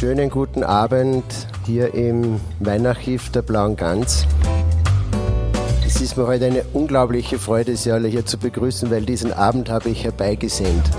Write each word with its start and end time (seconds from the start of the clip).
Schönen 0.00 0.30
guten 0.30 0.64
Abend 0.64 1.22
hier 1.66 1.92
im 1.92 2.40
Weinarchiv 2.58 3.28
der 3.32 3.42
Blauen 3.42 3.76
Gans. 3.76 4.26
Es 5.84 6.00
ist 6.00 6.16
mir 6.16 6.26
heute 6.26 6.46
eine 6.46 6.64
unglaubliche 6.72 7.38
Freude, 7.38 7.76
Sie 7.76 7.92
alle 7.92 8.08
hier 8.08 8.24
zu 8.24 8.38
begrüßen, 8.38 8.90
weil 8.90 9.04
diesen 9.04 9.30
Abend 9.30 9.68
habe 9.68 9.90
ich 9.90 10.02
herbeigesehnt. 10.02 10.90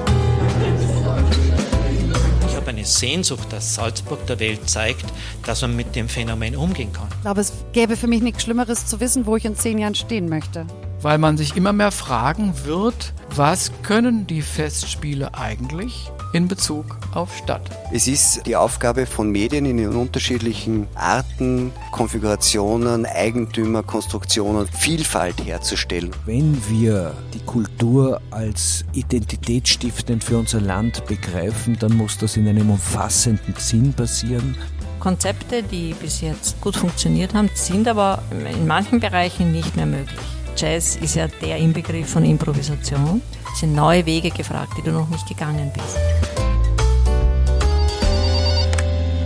Ich 2.47 2.55
habe 2.55 2.67
eine 2.67 2.85
Sehnsucht, 2.85 3.51
dass 3.51 3.73
Salzburg 3.73 4.23
der 4.27 4.39
Welt 4.39 4.69
zeigt, 4.69 5.05
dass 5.47 5.63
man 5.63 5.75
mit 5.75 5.95
dem 5.95 6.07
Phänomen 6.07 6.55
umgehen 6.55 6.93
kann. 6.93 7.07
Ich 7.09 7.21
glaube, 7.23 7.41
es 7.41 7.53
gäbe 7.73 7.97
für 7.97 8.05
mich 8.05 8.21
nichts 8.21 8.43
Schlimmeres 8.43 8.85
zu 8.85 8.99
wissen, 8.99 9.25
wo 9.25 9.35
ich 9.35 9.45
in 9.45 9.55
zehn 9.55 9.79
Jahren 9.79 9.95
stehen 9.95 10.29
möchte. 10.29 10.67
Weil 11.01 11.17
man 11.17 11.35
sich 11.35 11.55
immer 11.55 11.73
mehr 11.73 11.91
fragen 11.91 12.53
wird, 12.63 13.13
was 13.35 13.71
können 13.81 14.27
die 14.27 14.41
Festspiele 14.41 15.33
eigentlich 15.33 16.11
in 16.33 16.47
Bezug 16.47 16.97
auf 17.13 17.35
Stadt? 17.35 17.71
Es 17.91 18.07
ist 18.07 18.45
die 18.45 18.55
Aufgabe 18.55 19.07
von 19.07 19.31
Medien 19.31 19.65
in 19.65 19.79
ihren 19.79 19.95
unterschiedlichen 19.95 20.87
Arten, 20.93 21.71
Konfigurationen, 21.91 23.05
Eigentümer, 23.05 23.81
Konstruktionen, 23.81 24.67
Vielfalt 24.67 25.43
herzustellen. 25.43 26.11
Wenn 26.25 26.61
wir 26.69 27.15
die 27.33 27.43
Kultur 27.45 28.21
als 28.29 28.85
identitätsstiftend 28.93 30.23
für 30.23 30.37
unser 30.37 30.61
Land 30.61 31.05
begreifen, 31.07 31.77
dann 31.79 31.97
muss 31.97 32.17
das 32.19 32.37
in 32.37 32.47
einem 32.47 32.69
umfassenden 32.69 33.55
Sinn 33.57 33.93
passieren. 33.93 34.55
Konzepte, 34.99 35.63
die 35.63 35.95
bis 35.95 36.21
jetzt 36.21 36.61
gut 36.61 36.75
funktioniert 36.75 37.33
haben, 37.33 37.49
sind 37.55 37.87
aber 37.87 38.21
in 38.55 38.67
manchen 38.67 38.99
Bereichen 38.99 39.51
nicht 39.51 39.75
mehr 39.75 39.87
möglich. 39.87 40.19
Jazz 40.55 40.95
ist 40.97 41.15
ja 41.15 41.27
der 41.27 41.57
Inbegriff 41.57 42.09
von 42.09 42.23
Improvisation. 42.23 43.21
Es 43.53 43.59
sind 43.59 43.73
neue 43.73 44.05
Wege 44.05 44.29
gefragt, 44.29 44.73
die 44.77 44.81
du 44.81 44.91
noch 44.91 45.09
nicht 45.09 45.27
gegangen 45.27 45.71
bist. 45.73 45.97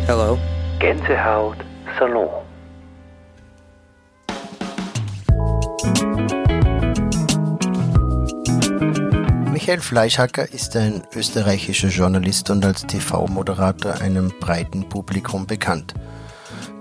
Hello. 0.07 0.37
Gänsehaut 0.79 1.57
Salon. 1.97 2.29
Michael 9.51 9.81
Fleischhacker 9.81 10.53
ist 10.53 10.75
ein 10.75 11.01
österreichischer 11.15 11.87
Journalist 11.87 12.51
und 12.51 12.63
als 12.63 12.85
TV-Moderator 12.85 13.95
einem 13.95 14.31
breiten 14.39 14.87
Publikum 14.87 15.47
bekannt. 15.47 15.95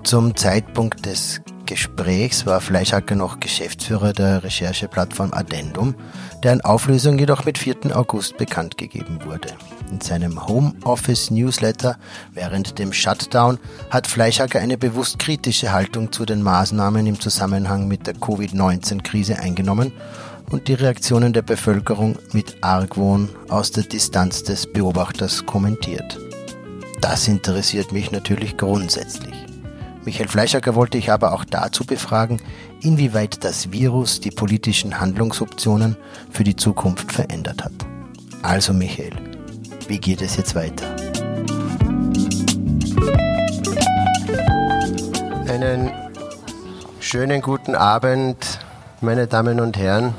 Zum 0.02 0.36
Zeitpunkt 0.36 1.06
des 1.06 1.40
Gesprächs 1.66 2.46
war 2.46 2.60
Fleischhacker 2.60 3.14
noch 3.14 3.40
Geschäftsführer 3.40 4.12
der 4.12 4.44
Rechercheplattform 4.44 5.32
Addendum, 5.32 5.94
deren 6.42 6.60
Auflösung 6.60 7.18
jedoch 7.18 7.44
mit 7.44 7.58
4. 7.58 7.96
August 7.96 8.36
bekannt 8.36 8.76
gegeben 8.78 9.18
wurde. 9.24 9.48
In 9.90 10.00
seinem 10.00 10.46
Homeoffice 10.46 11.30
Newsletter 11.30 11.96
während 12.32 12.78
dem 12.78 12.92
Shutdown 12.92 13.58
hat 13.90 14.06
Fleischhacker 14.06 14.60
eine 14.60 14.76
bewusst 14.76 15.18
kritische 15.18 15.72
Haltung 15.72 16.12
zu 16.12 16.24
den 16.24 16.42
Maßnahmen 16.42 17.06
im 17.06 17.20
Zusammenhang 17.20 17.88
mit 17.88 18.06
der 18.06 18.14
Covid-19-Krise 18.14 19.38
eingenommen 19.38 19.92
und 20.50 20.68
die 20.68 20.74
Reaktionen 20.74 21.32
der 21.32 21.42
Bevölkerung 21.42 22.16
mit 22.32 22.56
Argwohn 22.62 23.28
aus 23.48 23.70
der 23.70 23.84
Distanz 23.84 24.42
des 24.42 24.70
Beobachters 24.70 25.46
kommentiert. 25.46 26.18
Das 27.00 27.28
interessiert 27.28 27.92
mich 27.92 28.10
natürlich 28.12 28.56
grundsätzlich. 28.56 29.43
Michael 30.04 30.28
Fleischacker 30.28 30.74
wollte 30.74 30.98
ich 30.98 31.10
aber 31.10 31.32
auch 31.32 31.44
dazu 31.44 31.84
befragen, 31.86 32.40
inwieweit 32.82 33.42
das 33.42 33.72
Virus 33.72 34.20
die 34.20 34.30
politischen 34.30 35.00
Handlungsoptionen 35.00 35.96
für 36.30 36.44
die 36.44 36.56
Zukunft 36.56 37.10
verändert 37.10 37.64
hat. 37.64 37.72
Also 38.42 38.74
Michael, 38.74 39.14
wie 39.88 39.98
geht 39.98 40.20
es 40.20 40.36
jetzt 40.36 40.54
weiter? 40.54 40.84
Einen 45.48 45.90
schönen 47.00 47.40
guten 47.40 47.74
Abend, 47.74 48.58
meine 49.00 49.26
Damen 49.26 49.58
und 49.58 49.78
Herren, 49.78 50.14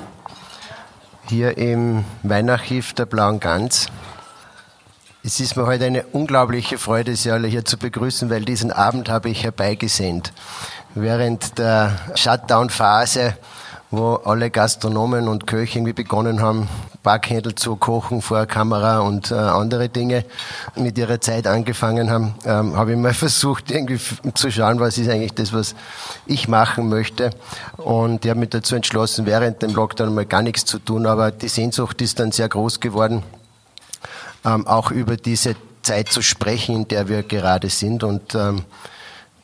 hier 1.30 1.60
im 1.60 2.06
Weinarchiv 2.24 2.94
der 2.94 3.06
Blauen 3.06 3.40
Gans. 3.40 3.88
Es 5.28 5.40
ist 5.40 5.58
mir 5.58 5.66
heute 5.66 5.86
eine 5.86 6.04
unglaubliche 6.12 6.78
Freude, 6.78 7.16
Sie 7.16 7.32
alle 7.32 7.48
hier 7.48 7.66
zu 7.66 7.80
begrüßen, 7.80 8.30
weil 8.30 8.46
diesen 8.46 8.72
Abend 8.72 9.10
habe 9.10 9.28
ich 9.28 9.44
herbeigesehnt. 9.44 10.32
Während 10.94 11.58
der 11.58 11.98
Shutdown-Phase, 12.14 13.36
wo 13.90 14.18
alle 14.24 14.52
Gastronomen 14.52 15.28
und 15.28 15.48
Köche 15.48 15.80
irgendwie 15.80 15.94
begonnen 15.94 16.44
haben, 16.44 16.70
Backhändel 17.02 17.56
zu 17.56 17.76
kochen 17.76 18.22
vor 18.22 18.46
Kamera 18.46 19.00
und 19.00 19.32
äh, 19.32 19.34
andere 19.34 19.90
Dinge 19.90 20.26
mit 20.76 20.96
ihrer 20.96 21.20
Zeit 21.20 21.48
angefangen 21.48 22.12
haben, 22.12 22.36
ähm, 22.46 22.78
habe 22.78 22.92
ich 22.92 22.98
mal 23.00 23.14
versucht, 23.16 23.72
irgendwie 23.72 24.00
zu 24.36 24.52
schauen, 24.52 24.80
was 24.80 25.00
ist 25.00 25.10
eigentlich 25.10 25.34
das, 25.34 25.54
was 25.54 25.74
ich 26.28 26.48
machen 26.48 26.88
möchte. 26.88 27.32
Und 27.78 28.26
ich 28.26 28.30
habe 28.30 28.42
mich 28.42 28.50
dazu 28.50 28.76
entschlossen, 28.76 29.26
während 29.26 29.64
dem 29.64 29.74
Lockdown 29.74 30.14
mal 30.14 30.28
gar 30.28 30.44
nichts 30.44 30.66
zu 30.66 30.78
tun, 30.78 31.08
aber 31.08 31.32
die 31.32 31.48
Sehnsucht 31.48 32.00
ist 32.04 32.20
dann 32.20 32.32
sehr 32.32 32.48
groß 32.48 32.80
geworden 32.80 33.24
ähm, 34.46 34.68
auch 34.68 34.92
über 34.92 35.18
diese 35.18 35.56
Zeit 35.82 36.10
zu 36.10 36.22
sprechen, 36.22 36.76
in 36.76 36.88
der 36.88 37.10
wir 37.10 37.24
gerade 37.24 37.70
sind. 37.70 38.04
Und 38.04 38.36
ähm, 38.36 38.64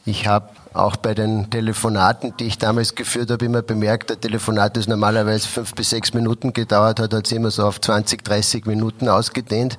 ich 0.06 0.28
habe 0.28 0.50
auch 0.74 0.96
bei 0.96 1.14
den 1.14 1.50
Telefonaten, 1.50 2.34
die 2.38 2.46
ich 2.46 2.58
damals 2.58 2.96
geführt 2.96 3.30
habe, 3.30 3.46
immer 3.46 3.62
bemerkt, 3.62 4.10
der 4.10 4.20
Telefonat, 4.20 4.78
das 4.78 4.88
normalerweise 4.88 5.48
fünf 5.48 5.76
bis 5.76 5.90
sechs 5.90 6.14
Minuten 6.14 6.54
gedauert 6.54 7.00
hat, 7.00 7.14
hat 7.14 7.28
sich 7.28 7.36
immer 7.36 7.52
so 7.52 7.66
auf 7.66 7.82
20, 7.82 8.24
30 8.24 8.66
Minuten 8.66 9.10
ausgedehnt, 9.10 9.78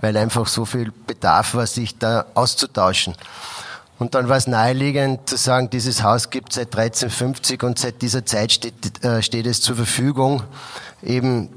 weil 0.00 0.16
einfach 0.16 0.46
so 0.46 0.64
viel 0.64 0.92
Bedarf 1.06 1.54
war, 1.54 1.66
sich 1.66 1.98
da 1.98 2.26
auszutauschen. 2.34 3.14
Und 3.98 4.14
dann 4.14 4.28
war 4.28 4.36
es 4.36 4.46
naheliegend 4.46 5.28
zu 5.28 5.36
sagen, 5.36 5.70
dieses 5.70 6.02
Haus 6.02 6.28
gibt 6.28 6.52
seit 6.52 6.76
1350 6.76 7.62
und 7.62 7.78
seit 7.78 8.02
dieser 8.02 8.26
Zeit 8.26 8.52
steht, 8.52 9.02
äh, 9.04 9.22
steht 9.22 9.46
es 9.46 9.60
zur 9.60 9.76
Verfügung, 9.76 10.42
eben 11.02 11.48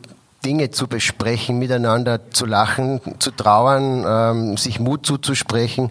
Dinge 0.46 0.72
zu 0.72 0.88
besprechen, 0.88 1.58
miteinander 1.60 2.32
zu 2.32 2.46
lachen, 2.46 3.02
zu 3.20 3.32
trauern, 3.32 4.06
ähm, 4.08 4.58
sich 4.58 4.80
Mut 4.80 5.06
zuzusprechen 5.06 5.90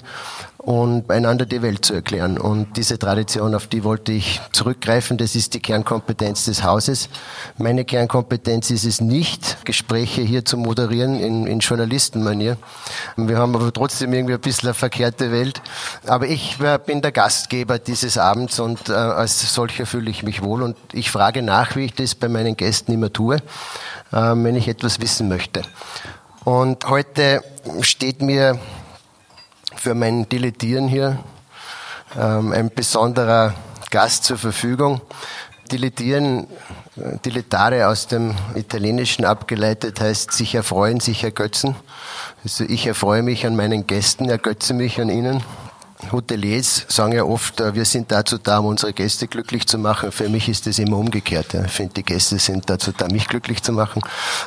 und 0.67 1.13
einander 1.13 1.47
die 1.47 1.63
Welt 1.63 1.85
zu 1.85 1.95
erklären. 1.95 2.39
Und 2.39 2.77
diese 2.77 2.99
Tradition, 2.99 3.55
auf 3.55 3.69
die 3.69 3.85
wollte 3.85 4.11
ich 4.11 4.41
zurückgreifen, 4.51 5.17
das 5.17 5.37
ist 5.37 5.55
die 5.55 5.61
Kernkompetenz 5.61 6.47
des 6.47 6.65
Hauses. 6.65 7.09
Meine 7.57 7.85
Kernkompetenz 7.85 8.71
ist 8.71 8.85
es 8.85 9.01
nicht, 9.01 9.65
Gespräche 9.65 10.23
hier 10.23 10.45
zu 10.45 10.57
moderieren 10.57 11.21
in, 11.21 11.47
in 11.47 11.61
Journalistenmanier. 11.61 12.57
Wir 13.17 13.39
haben 13.39 13.55
aber 13.55 13.73
trotzdem 13.73 14.13
irgendwie 14.13 14.35
ein 14.35 14.41
bisschen 14.41 14.71
eine 14.71 14.75
verkehrte 14.75 15.31
Welt. 15.31 15.63
Aber 16.05 16.27
ich 16.27 16.59
bin 16.85 17.01
der 17.01 17.13
Gastgeber 17.13 17.79
dieses 17.79 18.19
Abends 18.19 18.59
und 18.59 18.89
äh, 18.89 18.93
als 18.93 19.55
solcher 19.55 19.87
fühle 19.87 20.11
ich 20.11 20.25
mich 20.25 20.43
wohl 20.43 20.65
und 20.65 20.77
ich 20.93 21.13
frage 21.13 21.43
nach, 21.43 21.77
wie 21.77 21.85
ich 21.85 21.95
das 21.95 22.17
bei 22.17 22.29
meinen 22.29 22.57
Gästen 22.57 22.93
immer 22.93 23.13
tue, 23.13 23.37
äh, 23.37 23.41
wenn 24.11 24.57
ich 24.57 24.67
etwas 24.67 25.01
wissen 25.01 25.29
möchte. 25.29 25.63
Und 26.43 26.89
heute 26.89 27.45
steht 27.83 28.21
mir 28.21 28.59
für 29.77 29.95
mein 29.95 30.29
Dilettieren 30.29 30.89
hier 30.89 31.19
ähm, 32.19 32.53
ein 32.53 32.71
besonderer 32.71 33.55
Gast 33.91 34.25
zur 34.25 34.39
Verfügung. 34.39 35.01
Dilettieren, 35.71 36.47
äh, 36.97 37.19
Dilettare 37.25 37.89
aus 37.89 38.07
dem 38.07 38.35
Italienischen 38.55 39.25
abgeleitet 39.25 40.01
heißt 40.01 40.33
sich 40.33 40.55
erfreuen, 40.55 41.01
sich 41.01 41.25
ergötzen. 41.25 41.77
Also 42.45 42.65
ich 42.65 42.87
erfreue 42.87 43.23
mich 43.23 43.47
an 43.47 43.57
meinen 43.57 43.87
Gästen, 43.87 44.29
ergötze 44.29 44.75
mich 44.75 45.01
an 45.01 45.09
ihnen. 45.09 45.43
Hoteliers 46.13 46.85
sagen 46.89 47.13
ja 47.13 47.25
oft, 47.25 47.61
äh, 47.61 47.75
wir 47.75 47.85
sind 47.85 48.13
dazu 48.13 48.39
da, 48.39 48.59
um 48.59 48.67
unsere 48.67 48.93
Gäste 48.93 49.27
glücklich 49.27 49.67
zu 49.67 49.79
machen. 49.79 50.13
Für 50.13 50.29
mich 50.29 50.49
ist 50.49 50.67
es 50.67 50.79
immer 50.79 50.99
umgekehrt. 50.99 51.55
Ich 51.55 51.73
finde, 51.73 51.95
die 51.95 52.03
Gäste 52.03 52.39
sind 52.39 52.69
dazu 52.69 52.93
da, 52.93 53.09
mich 53.09 53.29
glücklich 53.29 53.63
zu 53.63 53.73
machen. 53.73 54.03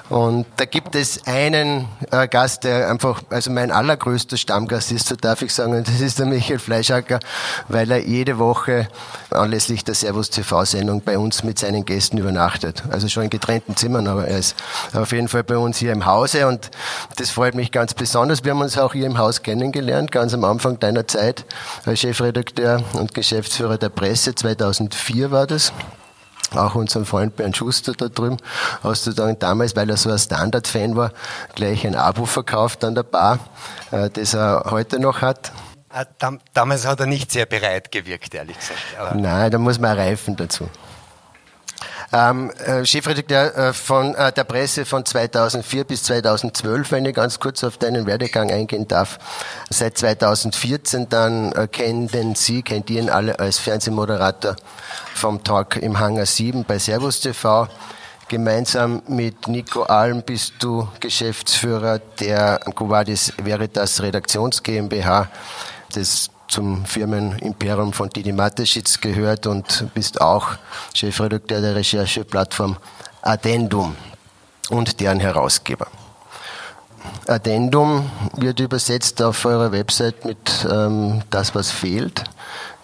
Und 0.09 0.45
da 0.57 0.65
gibt 0.65 0.95
es 0.95 1.25
einen 1.25 1.87
äh, 2.11 2.27
Gast, 2.27 2.63
der 2.63 2.89
einfach, 2.89 3.21
also 3.29 3.51
mein 3.51 3.71
allergrößter 3.71 4.37
Stammgast 4.37 4.91
ist, 4.91 5.07
so 5.07 5.15
darf 5.15 5.41
ich 5.41 5.53
sagen, 5.53 5.73
und 5.75 5.87
das 5.87 6.01
ist 6.01 6.19
der 6.19 6.27
Michael 6.27 6.59
Fleischacker, 6.59 7.19
weil 7.67 7.89
er 7.91 8.05
jede 8.05 8.37
Woche 8.37 8.87
anlässlich 9.31 9.83
der 9.83 9.95
Servus 9.95 10.29
TV-Sendung 10.29 11.01
bei 11.01 11.17
uns 11.17 11.43
mit 11.43 11.59
seinen 11.59 11.83
Gästen 11.83 12.17
übernachtet. 12.17 12.83
Also 12.89 13.07
schon 13.07 13.23
in 13.23 13.29
getrennten 13.29 13.75
Zimmern, 13.75 14.07
aber 14.07 14.27
er 14.27 14.37
ist 14.37 14.55
auf 14.93 15.11
jeden 15.11 15.27
Fall 15.27 15.43
bei 15.43 15.57
uns 15.57 15.77
hier 15.77 15.91
im 15.91 16.05
Hause 16.05 16.47
und 16.47 16.69
das 17.17 17.31
freut 17.31 17.55
mich 17.55 17.71
ganz 17.71 17.93
besonders. 17.93 18.43
Wir 18.43 18.51
haben 18.51 18.61
uns 18.61 18.77
auch 18.77 18.93
hier 18.93 19.05
im 19.05 19.17
Haus 19.17 19.41
kennengelernt, 19.41 20.11
ganz 20.11 20.33
am 20.33 20.43
Anfang 20.43 20.79
deiner 20.79 21.07
Zeit 21.07 21.38
als 21.85 21.99
Chefredakteur 21.99 22.83
und 22.93 23.13
Geschäftsführer 23.13 23.77
der 23.77 23.89
Presse. 23.89 24.35
2004 24.35 25.31
war 25.31 25.47
das 25.47 25.73
auch 26.55 26.75
unseren 26.75 27.05
Freund 27.05 27.35
Bernd 27.35 27.55
Schuster 27.55 27.93
da 27.93 28.07
drüben, 28.07 28.37
hast 28.83 29.05
du 29.05 29.11
dann 29.11 29.37
damals, 29.37 29.75
weil 29.75 29.89
er 29.89 29.97
so 29.97 30.09
ein 30.09 30.17
Standard-Fan 30.17 30.95
war, 30.95 31.11
gleich 31.55 31.85
ein 31.85 31.95
Abo 31.95 32.25
verkauft 32.25 32.83
an 32.83 32.95
der 32.95 33.03
Bar, 33.03 33.39
äh, 33.91 34.09
das 34.09 34.33
er 34.33 34.65
heute 34.71 34.99
noch 34.99 35.21
hat. 35.21 35.51
Äh, 35.93 36.05
damals 36.53 36.85
hat 36.85 36.99
er 36.99 37.05
nicht 37.05 37.31
sehr 37.31 37.45
bereit 37.45 37.91
gewirkt, 37.91 38.33
ehrlich 38.33 38.57
gesagt. 38.57 38.79
Aber 38.97 39.15
Nein, 39.15 39.51
da 39.51 39.57
muss 39.57 39.79
man 39.79 39.97
reifen 39.97 40.35
dazu. 40.35 40.69
Ähm, 42.11 42.51
äh, 42.65 42.85
Chefredakteur 42.85 43.55
äh, 43.55 43.73
von 43.73 44.15
äh, 44.15 44.31
der 44.31 44.43
Presse 44.43 44.85
von 44.85 45.05
2004 45.05 45.83
bis 45.83 46.03
2012, 46.03 46.91
wenn 46.91 47.05
ich 47.05 47.15
ganz 47.15 47.39
kurz 47.39 47.63
auf 47.63 47.77
deinen 47.77 48.05
Werdegang 48.05 48.51
eingehen 48.51 48.87
darf. 48.87 49.19
Seit 49.69 49.97
2014 49.97 51.09
dann 51.09 51.51
äh, 51.51 51.67
kennen 51.67 52.35
Sie, 52.35 52.63
kennt 52.63 52.89
ihn 52.89 53.09
alle 53.09 53.39
als 53.39 53.59
Fernsehmoderator 53.59 54.55
vom 55.13 55.43
Talk 55.43 55.77
im 55.77 55.99
Hangar 55.99 56.25
7 56.25 56.63
bei 56.65 56.79
Servus 56.79 57.19
TV. 57.19 57.67
Gemeinsam 58.27 59.01
mit 59.07 59.47
Nico 59.47 59.83
Alm 59.83 60.21
bist 60.21 60.53
du 60.59 60.87
Geschäftsführer 60.99 61.99
der 62.19 62.59
Covadis 62.75 63.33
Veritas 63.37 64.01
Redaktions 64.01 64.61
GmbH, 64.61 65.29
das 65.93 66.29
zum 66.49 66.85
Firmenimperium 66.85 67.93
von 67.93 68.09
Didi 68.09 68.33
Mateschitz 68.33 68.99
gehört 68.99 69.47
und 69.47 69.87
bist 69.93 70.19
auch 70.19 70.49
Chefredakteur 70.93 71.61
der 71.61 71.75
Rechercheplattform 71.75 72.77
Addendum 73.21 73.95
und 74.69 74.99
deren 74.99 75.19
Herausgeber. 75.19 75.87
Addendum 77.27 78.09
wird 78.35 78.59
übersetzt 78.59 79.21
auf 79.21 79.45
eurer 79.45 79.71
Website 79.71 80.25
mit 80.25 80.67
ähm, 80.69 81.21
das, 81.29 81.55
was 81.55 81.71
fehlt. 81.71 82.23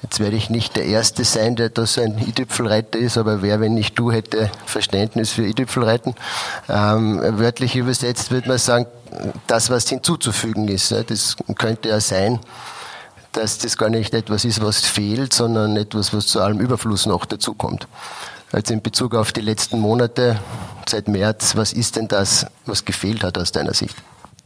Jetzt 0.04 0.20
werde 0.20 0.36
ich 0.36 0.52
nicht 0.52 0.76
der 0.76 0.86
Erste 0.86 1.24
sein, 1.24 1.56
der 1.56 1.70
da 1.70 1.88
so 1.88 2.00
ein 2.00 2.20
I-Tüpfelreiter 2.20 3.00
ist, 3.00 3.18
aber 3.18 3.42
wer, 3.42 3.60
wenn 3.60 3.74
nicht 3.74 3.98
du, 3.98 4.12
hätte 4.12 4.52
Verständnis 4.68 5.32
für 5.32 5.44
I-Tüpfelreiten. 5.44 6.14
Ähm, 6.70 7.20
wörtlich 7.40 7.76
übersetzt 7.76 8.30
würde 8.30 8.48
man 8.48 8.60
sagen, 8.60 8.86
das, 9.48 9.72
was 9.72 9.90
hinzuzufügen 9.90 10.68
ist. 10.68 10.92
Ne? 10.92 11.04
Das 11.06 11.36
könnte 11.58 11.90
ja 11.90 12.00
sein, 12.00 12.40
dass 13.36 13.58
das 13.58 13.78
gar 13.78 13.90
nicht 13.90 14.14
etwas 14.14 14.46
ist, 14.46 14.62
was 14.62 14.80
fehlt, 14.86 15.34
sondern 15.34 15.76
etwas, 15.78 16.14
was 16.14 16.28
zu 16.28 16.42
allem 16.42 16.60
Überfluss 16.60 17.06
noch 17.06 17.26
dazukommt. 17.26 17.88
Also 18.52 18.74
in 18.74 18.82
Bezug 18.82 19.16
auf 19.16 19.32
die 19.32 19.42
letzten 19.42 19.80
Monate 19.80 20.40
seit 20.88 21.08
März, 21.08 21.56
was 21.56 21.74
ist 21.74 21.96
denn 21.96 22.08
das, 22.08 22.46
was 22.66 22.86
gefehlt 22.86 23.24
hat 23.24 23.38
aus 23.38 23.52
deiner 23.52 23.74
Sicht? 23.74 23.96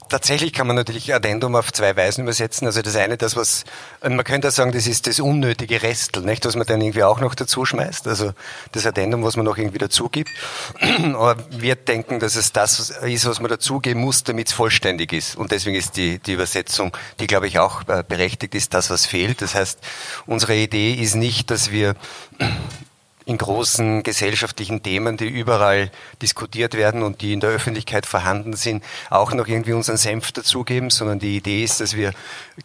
Tatsächlich 0.09 0.53
kann 0.53 0.65
man 0.65 0.75
natürlich 0.75 1.13
Addendum 1.13 1.55
auf 1.55 1.71
zwei 1.71 1.95
Weisen 1.95 2.23
übersetzen. 2.23 2.65
Also 2.65 2.81
das 2.81 2.95
eine, 2.95 3.15
das 3.15 3.35
was, 3.35 3.63
man 4.01 4.23
könnte 4.23 4.49
sagen, 4.49 4.71
das 4.71 4.87
ist 4.87 5.05
das 5.05 5.19
unnötige 5.19 5.83
Restel, 5.83 6.23
nicht, 6.23 6.45
was 6.45 6.55
man 6.55 6.65
dann 6.65 6.81
irgendwie 6.81 7.03
auch 7.03 7.19
noch 7.19 7.35
dazu 7.35 7.63
schmeißt. 7.63 8.07
Also 8.07 8.33
das 8.71 8.85
Addendum, 8.85 9.23
was 9.23 9.35
man 9.35 9.45
noch 9.45 9.57
irgendwie 9.57 9.77
dazu 9.77 10.09
gibt. 10.09 10.31
Aber 11.13 11.37
wir 11.51 11.75
denken, 11.75 12.19
dass 12.19 12.35
es 12.35 12.51
das 12.51 12.89
ist, 12.89 13.25
was 13.25 13.39
man 13.39 13.49
dazugeben 13.49 14.01
muss, 14.01 14.23
damit 14.23 14.47
es 14.47 14.53
vollständig 14.53 15.13
ist. 15.13 15.35
Und 15.35 15.51
deswegen 15.51 15.75
ist 15.75 15.95
die, 15.95 16.19
die 16.19 16.33
Übersetzung, 16.33 16.95
die 17.19 17.27
glaube 17.27 17.47
ich 17.47 17.59
auch 17.59 17.87
äh, 17.87 18.03
berechtigt 18.07 18.55
ist, 18.55 18.73
das, 18.73 18.89
was 18.89 19.05
fehlt. 19.05 19.41
Das 19.41 19.53
heißt, 19.53 19.79
unsere 20.25 20.55
Idee 20.55 20.93
ist 20.93 21.15
nicht, 21.15 21.51
dass 21.51 21.71
wir 21.71 21.95
in 23.29 23.37
großen 23.37 24.01
gesellschaftlichen 24.01 24.81
Themen, 24.81 25.15
die 25.15 25.27
überall 25.27 25.91
diskutiert 26.19 26.73
werden 26.73 27.03
und 27.03 27.21
die 27.21 27.33
in 27.33 27.39
der 27.39 27.51
Öffentlichkeit 27.51 28.07
vorhanden 28.07 28.53
sind, 28.53 28.83
auch 29.11 29.31
noch 29.33 29.47
irgendwie 29.47 29.73
unseren 29.73 29.97
Senf 29.97 30.31
dazugeben, 30.31 30.89
sondern 30.89 31.19
die 31.19 31.37
Idee 31.37 31.63
ist, 31.63 31.79
dass 31.79 31.95
wir 31.95 32.13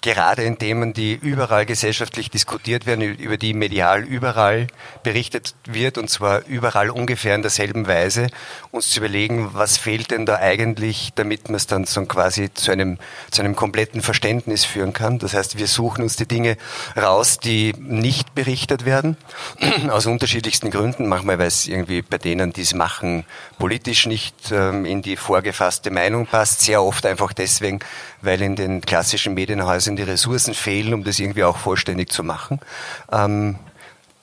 gerade 0.01 0.43
in 0.43 0.57
Themen, 0.57 0.95
die 0.95 1.13
überall 1.13 1.67
gesellschaftlich 1.67 2.31
diskutiert 2.31 2.87
werden, 2.87 3.03
über 3.03 3.37
die 3.37 3.53
medial 3.53 4.05
überall 4.05 4.69
berichtet 5.03 5.55
wird 5.67 5.99
und 5.99 6.09
zwar 6.09 6.47
überall 6.47 6.89
ungefähr 6.89 7.35
in 7.35 7.43
derselben 7.43 7.87
Weise, 7.87 8.29
uns 8.71 8.89
zu 8.89 9.01
überlegen, 9.01 9.51
was 9.53 9.77
fehlt 9.77 10.13
denn 10.13 10.25
da 10.25 10.37
eigentlich, 10.37 11.13
damit 11.15 11.49
man 11.49 11.57
es 11.57 11.67
dann 11.67 11.85
so 11.85 12.03
quasi 12.07 12.55
zu 12.55 12.73
einem, 12.73 12.97
zu 13.31 13.43
einem 13.43 13.55
kompletten 13.55 14.01
Verständnis 14.01 14.65
führen 14.65 14.95
kann. 14.95 15.19
Das 15.19 15.35
heißt, 15.35 15.59
wir 15.59 15.67
suchen 15.67 16.03
uns 16.03 16.17
die 16.17 16.27
Dinge 16.27 16.57
raus, 16.97 17.39
die 17.39 17.75
nicht 17.79 18.35
berichtet 18.35 18.87
werden, 18.87 19.19
aus 19.91 20.07
unterschiedlichen 20.07 20.54
unterschiedlichsten 20.55 20.71
Gründen. 20.71 21.09
Manchmal, 21.09 21.39
weil 21.39 21.49
es 21.49 21.67
irgendwie 21.67 22.03
bei 22.03 22.19
denen, 22.19 22.53
die 22.53 22.63
es 22.63 22.75
machen, 22.75 23.25
politisch 23.59 24.07
nicht 24.07 24.53
ähm, 24.53 24.85
in 24.85 25.03
die 25.03 25.17
vorgefasste 25.17 25.91
Meinung 25.91 26.27
passt. 26.27 26.61
Sehr 26.61 26.83
oft 26.83 27.05
einfach 27.07 27.33
deswegen, 27.33 27.81
weil 28.23 28.41
in 28.43 28.57
den 28.57 28.81
klassischen 28.81 29.35
Medienhäusern 29.35 29.97
die 29.97 30.03
Ressourcen 30.03 30.55
fehlen, 30.55 30.95
um 30.95 31.05
das 31.05 31.19
irgendwie 31.19 31.45
auch 31.45 31.57
vollständig 31.57 32.11
zu 32.11 32.23
machen. 32.23 32.61
Ähm, 33.11 33.57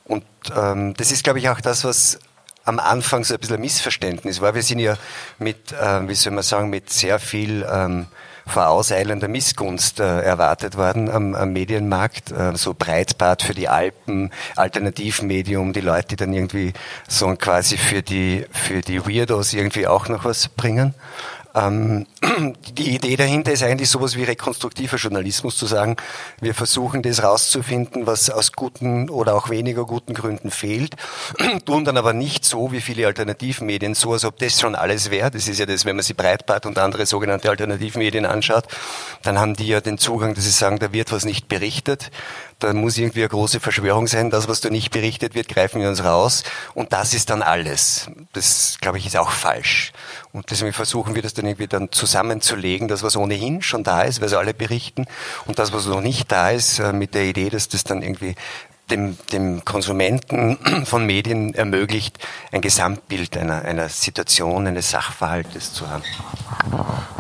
und 0.06 0.24
ähm, 0.56 0.94
das 0.95 1.12
ist, 1.12 1.24
glaube 1.24 1.39
ich, 1.39 1.50
auch 1.50 1.62
das, 1.62 1.83
was 1.83 2.19
am 2.63 2.80
Anfang 2.80 3.24
so 3.24 3.34
ein 3.34 3.39
bisschen 3.39 3.56
ein 3.56 3.62
Missverständnis 3.62 4.39
war. 4.39 4.54
Wir 4.54 4.63
sind 4.63 4.80
ja 4.80 4.98
mit, 5.39 5.72
äh, 5.72 6.07
wie 6.07 6.16
soll 6.16 6.34
man 6.34 6.44
sagen, 6.44 6.69
mit 6.69 6.92
sehr 6.92 7.19
viel 7.19 7.66
ähm, 7.69 8.07
vorauseilender 8.48 9.28
Missgunst 9.28 10.00
äh, 10.00 10.22
erwartet 10.22 10.78
worden 10.78 11.10
am, 11.10 11.36
am 11.36 11.54
Medienmarkt. 11.54 12.32
Äh, 12.32 12.56
so 12.56 12.74
Breitbart 12.74 13.44
für 13.44 13.54
die 13.54 13.68
Alpen, 13.68 14.32
Alternativmedium, 14.56 15.74
die 15.74 15.82
Leute, 15.82 16.10
die 16.10 16.16
dann 16.18 16.34
irgendwie 16.34 16.74
so 17.08 17.34
quasi 17.36 17.78
für 17.78 18.02
die, 18.02 18.46
für 18.52 18.82
die 18.82 19.06
Weirdos 19.06 19.54
irgendwie 19.54 19.88
auch 19.88 20.08
noch 20.08 20.26
was 20.26 20.48
bringen. 20.48 20.94
Ähm, 21.53 22.06
die 22.77 22.95
Idee 22.95 23.15
dahinter 23.15 23.51
ist 23.51 23.63
eigentlich 23.63 23.89
sowas 23.89 24.15
wie 24.15 24.24
rekonstruktiver 24.24 24.98
Journalismus 24.98 25.57
zu 25.57 25.65
sagen, 25.65 25.98
wir 26.39 26.53
versuchen 26.53 27.01
das 27.01 27.24
rauszufinden, 27.24 28.07
was 28.07 28.30
aus 28.30 28.53
guten 28.53 29.09
oder 29.09 29.36
auch 29.36 29.50
weniger 29.50 29.86
guten 29.86 30.13
Gründen 30.13 30.51
fehlt, 30.51 30.95
tun 31.65 31.86
dann 31.86 31.98
aber 31.98 32.13
nicht 32.13 32.45
so 32.45 32.71
wie 32.71 32.81
viele 32.81 33.07
Alternativmedien, 33.07 33.95
so 33.95 34.13
als 34.13 34.25
ob 34.25 34.38
das 34.39 34.59
schon 34.59 34.75
alles 34.75 35.12
wäre. 35.12 35.31
Das 35.31 35.48
ist 35.48 35.59
ja 35.59 35.65
das, 35.65 35.86
wenn 35.86 35.95
man 35.95 36.03
sich 36.03 36.15
Breitbart 36.15 36.65
und 36.65 36.77
andere 36.77 37.06
sogenannte 37.06 37.50
Alternativmedien 37.50 38.25
anschaut, 38.25 38.65
dann 39.24 39.39
haben 39.39 39.56
die 39.56 39.68
ja 39.68 39.81
den 39.81 39.98
Zugang, 39.98 40.33
dass 40.33 40.44
sie 40.45 40.51
sagen, 40.51 40.80
da 40.80 40.94
wird 40.94 41.12
was 41.12 41.25
nicht 41.25 41.48
berichtet, 41.48 42.12
da 42.63 42.74
muss 42.74 42.98
irgendwie 42.98 43.22
eine 43.22 43.30
große 43.30 43.60
Verschwörung 43.60 44.08
sein, 44.08 44.30
das, 44.30 44.48
was 44.48 44.62
da 44.62 44.69
nicht 44.69 44.92
berichtet 44.92 45.36
wird, 45.36 45.48
greifen 45.48 45.81
wir 45.81 45.90
uns 45.90 46.04
raus 46.04 46.44
und 46.74 46.94
das 46.94 47.13
ist 47.13 47.30
dann 47.30 47.42
alles. 47.42 48.08
Das, 48.34 48.78
glaube 48.80 48.98
ich, 48.98 49.06
ist 49.08 49.18
auch 49.18 49.31
falsch. 49.31 49.92
Und 50.31 50.50
deswegen 50.52 50.72
versuchen 50.72 51.16
wir 51.16 51.22
das 51.22 51.34
dann 51.34 51.46
irgendwie 51.46 51.68
dann 51.68 51.92
zusammenzulegen, 51.92 52.88
das, 52.88 53.04
was 53.04 53.18
ohnehin 53.18 53.62
schon 53.62 53.84
da 53.84 54.04
ist, 54.04 54.22
weil 54.22 54.30
sie 54.30 54.38
alle 54.38 54.54
berichten, 54.54 55.06
und 55.46 55.60
das, 55.60 55.74
was 55.74 55.86
noch 55.88 56.02
nicht 56.02 56.31
da 56.31 56.52
ist, 56.52 56.80
äh, 56.80 56.94
mit 56.94 57.16
der 57.16 57.24
Idee, 57.25 57.50
dass 57.50 57.68
das 57.68 57.84
dann 57.84 58.02
irgendwie 58.02 58.36
dem, 58.92 59.18
dem 59.31 59.66
Konsumenten 59.66 60.58
von 60.86 61.06
Medien 61.06 61.54
ermöglicht, 61.54 62.19
ein 62.52 62.62
Gesamtbild 62.62 63.38
einer, 63.38 63.63
einer 63.63 63.90
Situation, 63.90 64.68
eines 64.68 64.92
Sachverhaltes 64.92 65.74
zu 65.74 65.90
haben. 65.90 66.04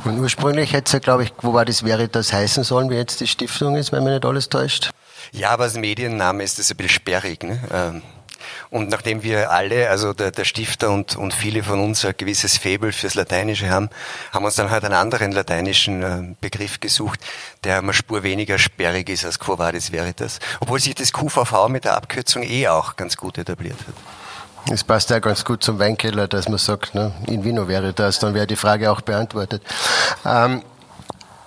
Und 0.03 0.19
ursprünglich 0.19 0.73
hätte 0.73 0.85
es 0.85 0.91
ja, 0.91 0.99
glaube 0.99 1.23
ich, 1.23 1.33
wo 1.41 1.53
war 1.53 1.65
das 1.65 1.83
wäre 1.83 2.07
das 2.07 2.33
heißen 2.33 2.63
sollen, 2.63 2.89
wie 2.89 2.95
jetzt 2.95 3.21
die 3.21 3.27
Stiftung 3.27 3.75
ist, 3.75 3.91
wenn 3.91 4.03
mich 4.03 4.13
nicht 4.13 4.25
alles 4.25 4.49
täuscht? 4.49 4.91
Ja, 5.31 5.49
aber 5.51 5.63
als 5.63 5.75
Medienname 5.75 6.43
ist 6.43 6.59
das 6.59 6.71
ein 6.71 6.77
bisschen 6.77 6.93
sperrig. 6.93 7.43
Ne? 7.43 7.59
Ähm, 7.73 8.01
und 8.69 8.89
nachdem 8.89 9.23
wir 9.23 9.51
alle, 9.51 9.89
also 9.89 10.13
der, 10.13 10.31
der 10.31 10.45
Stifter 10.45 10.91
und, 10.91 11.15
und 11.15 11.33
viele 11.33 11.63
von 11.63 11.79
uns 11.79 12.05
ein 12.05 12.13
gewisses 12.17 12.57
Faible 12.57 12.91
fürs 12.91 13.15
Lateinische 13.15 13.69
haben, 13.69 13.89
haben 14.31 14.45
uns 14.45 14.55
dann 14.55 14.69
halt 14.69 14.83
einen 14.83 14.93
anderen 14.93 15.31
lateinischen 15.31 16.03
äh, 16.03 16.35
Begriff 16.39 16.79
gesucht, 16.79 17.19
der 17.63 17.79
eine 17.79 17.93
Spur 17.93 18.23
weniger 18.23 18.57
sperrig 18.57 19.09
ist 19.09 19.25
als 19.25 19.39
Quo 19.39 19.57
Vadis 19.57 19.91
Veritas. 19.91 20.39
Obwohl 20.59 20.79
sich 20.79 20.95
das 20.95 21.13
QVV 21.13 21.67
mit 21.69 21.85
der 21.85 21.95
Abkürzung 21.95 22.43
eh 22.43 22.67
auch 22.67 22.95
ganz 22.95 23.17
gut 23.17 23.37
etabliert 23.37 23.77
hat. 23.87 23.95
Es 24.71 24.83
passt 24.83 25.09
ja 25.09 25.19
ganz 25.19 25.43
gut 25.43 25.63
zum 25.63 25.79
Weinkeller, 25.79 26.27
dass 26.27 26.47
man 26.47 26.59
sagt, 26.59 26.93
ne, 26.93 27.11
in 27.25 27.43
Vino 27.43 27.65
das, 27.91 28.19
dann 28.19 28.35
wäre 28.35 28.45
die 28.45 28.55
Frage 28.55 28.91
auch 28.91 29.01
beantwortet. 29.01 29.63
Ähm, 30.23 30.61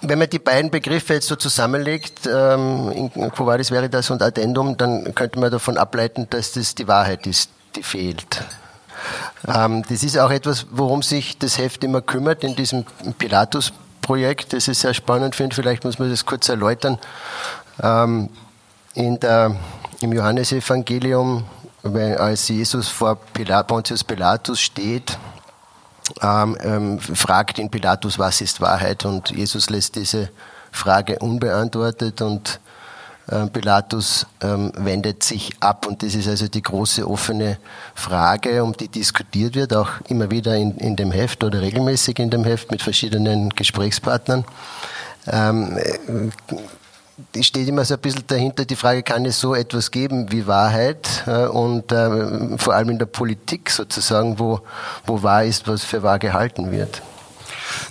wenn 0.09 0.19
man 0.19 0.31
die 0.31 0.39
beiden 0.39 0.71
Begriffe 0.71 1.15
jetzt 1.15 1.27
so 1.27 1.37
zusammenlegt, 1.37 2.27
ähm, 2.27 3.11
Quo 3.35 3.47
Vadis 3.47 3.71
Veritas 3.71 4.11
und 4.11 4.23
Addendum, 4.23 4.77
dann 4.77 5.15
könnte 5.15 5.39
man 5.39 5.51
davon 5.51 5.79
ableiten, 5.79 6.27
dass 6.31 6.53
das 6.53 6.75
die 6.75 6.89
Wahrheit 6.89 7.27
ist, 7.27 7.51
die 7.77 7.83
fehlt. 7.83 8.43
Ähm, 9.47 9.83
das 9.89 10.03
ist 10.03 10.19
auch 10.19 10.31
etwas, 10.31 10.67
worum 10.71 11.03
sich 11.03 11.39
das 11.39 11.59
Heft 11.59 11.85
immer 11.85 12.01
kümmert 12.01 12.45
in 12.45 12.57
diesem 12.57 12.85
Pilatus-Projekt. 13.19 14.53
Das 14.53 14.69
ist 14.69 14.81
sehr 14.81 14.95
spannend 14.95 15.35
finde. 15.35 15.55
Vielleicht 15.55 15.85
muss 15.85 15.99
man 15.99 16.11
das 16.11 16.25
kurz 16.25 16.49
erläutern. 16.49 16.99
Ähm, 17.83 18.31
in 18.95 19.19
der, 19.21 19.57
Im 20.01 20.13
Johannesevangelium, 20.13 21.45
als 21.83 22.49
Jesus 22.49 22.89
vor 22.89 23.17
Pontius 23.67 24.05
Pilatus 24.05 24.61
steht, 24.61 25.19
ähm, 26.21 26.57
ähm, 26.63 26.99
fragt 26.99 27.59
ihn 27.59 27.71
Pilatus, 27.71 28.19
was 28.19 28.41
ist 28.41 28.61
Wahrheit? 28.61 29.05
Und 29.05 29.31
Jesus 29.31 29.71
lässt 29.71 29.97
diese 29.97 30.31
Frage 30.71 31.19
unbeantwortet 31.19 32.21
und 32.21 32.61
äh, 33.29 33.47
Pilatus 33.47 34.27
ähm, 34.43 34.73
wendet 34.77 35.23
sich 35.23 35.53
ab. 35.61 35.87
Und 35.87 36.03
das 36.03 36.15
ist 36.15 36.29
also 36.29 36.49
die 36.49 36.63
große 36.63 37.09
offene 37.09 37.59
Frage, 37.95 38.63
um 38.63 38.75
die 38.75 38.89
diskutiert 38.89 39.55
wird, 39.55 39.75
auch 39.75 39.89
immer 40.09 40.31
wieder 40.31 40.57
in, 40.57 40.77
in 40.77 40.97
dem 40.97 41.11
Heft 41.11 41.43
oder 41.43 41.61
regelmäßig 41.63 42.19
in 42.19 42.31
dem 42.31 42.45
Heft 42.45 42.71
mit 42.71 42.83
verschiedenen 42.83 43.51
Gesprächspartnern. 43.51 44.45
Ähm, 45.27 45.79
steht 47.41 47.69
immer 47.69 47.85
so 47.85 47.95
ein 47.95 48.01
bisschen 48.01 48.27
dahinter 48.27 48.65
die 48.65 48.77
Frage, 48.77 49.03
kann 49.03 49.25
es 49.25 49.41
so 49.41 49.55
etwas 49.55 49.91
geben 49.91 50.33
wie 50.33 50.47
Wahrheit 50.47 51.25
äh, 51.27 51.47
und 51.47 51.93
äh, 51.93 52.59
vor 52.59 52.75
allem 52.75 52.91
in 52.91 52.99
der 52.99 53.07
Politik 53.07 53.71
sozusagen, 53.71 54.39
wo, 54.39 54.61
wo 55.07 55.23
wahr 55.23 55.45
ist, 55.45 55.69
was 55.69 55.85
für 55.85 56.03
wahr 56.03 56.19
gehalten 56.19 56.71
wird. 56.71 57.03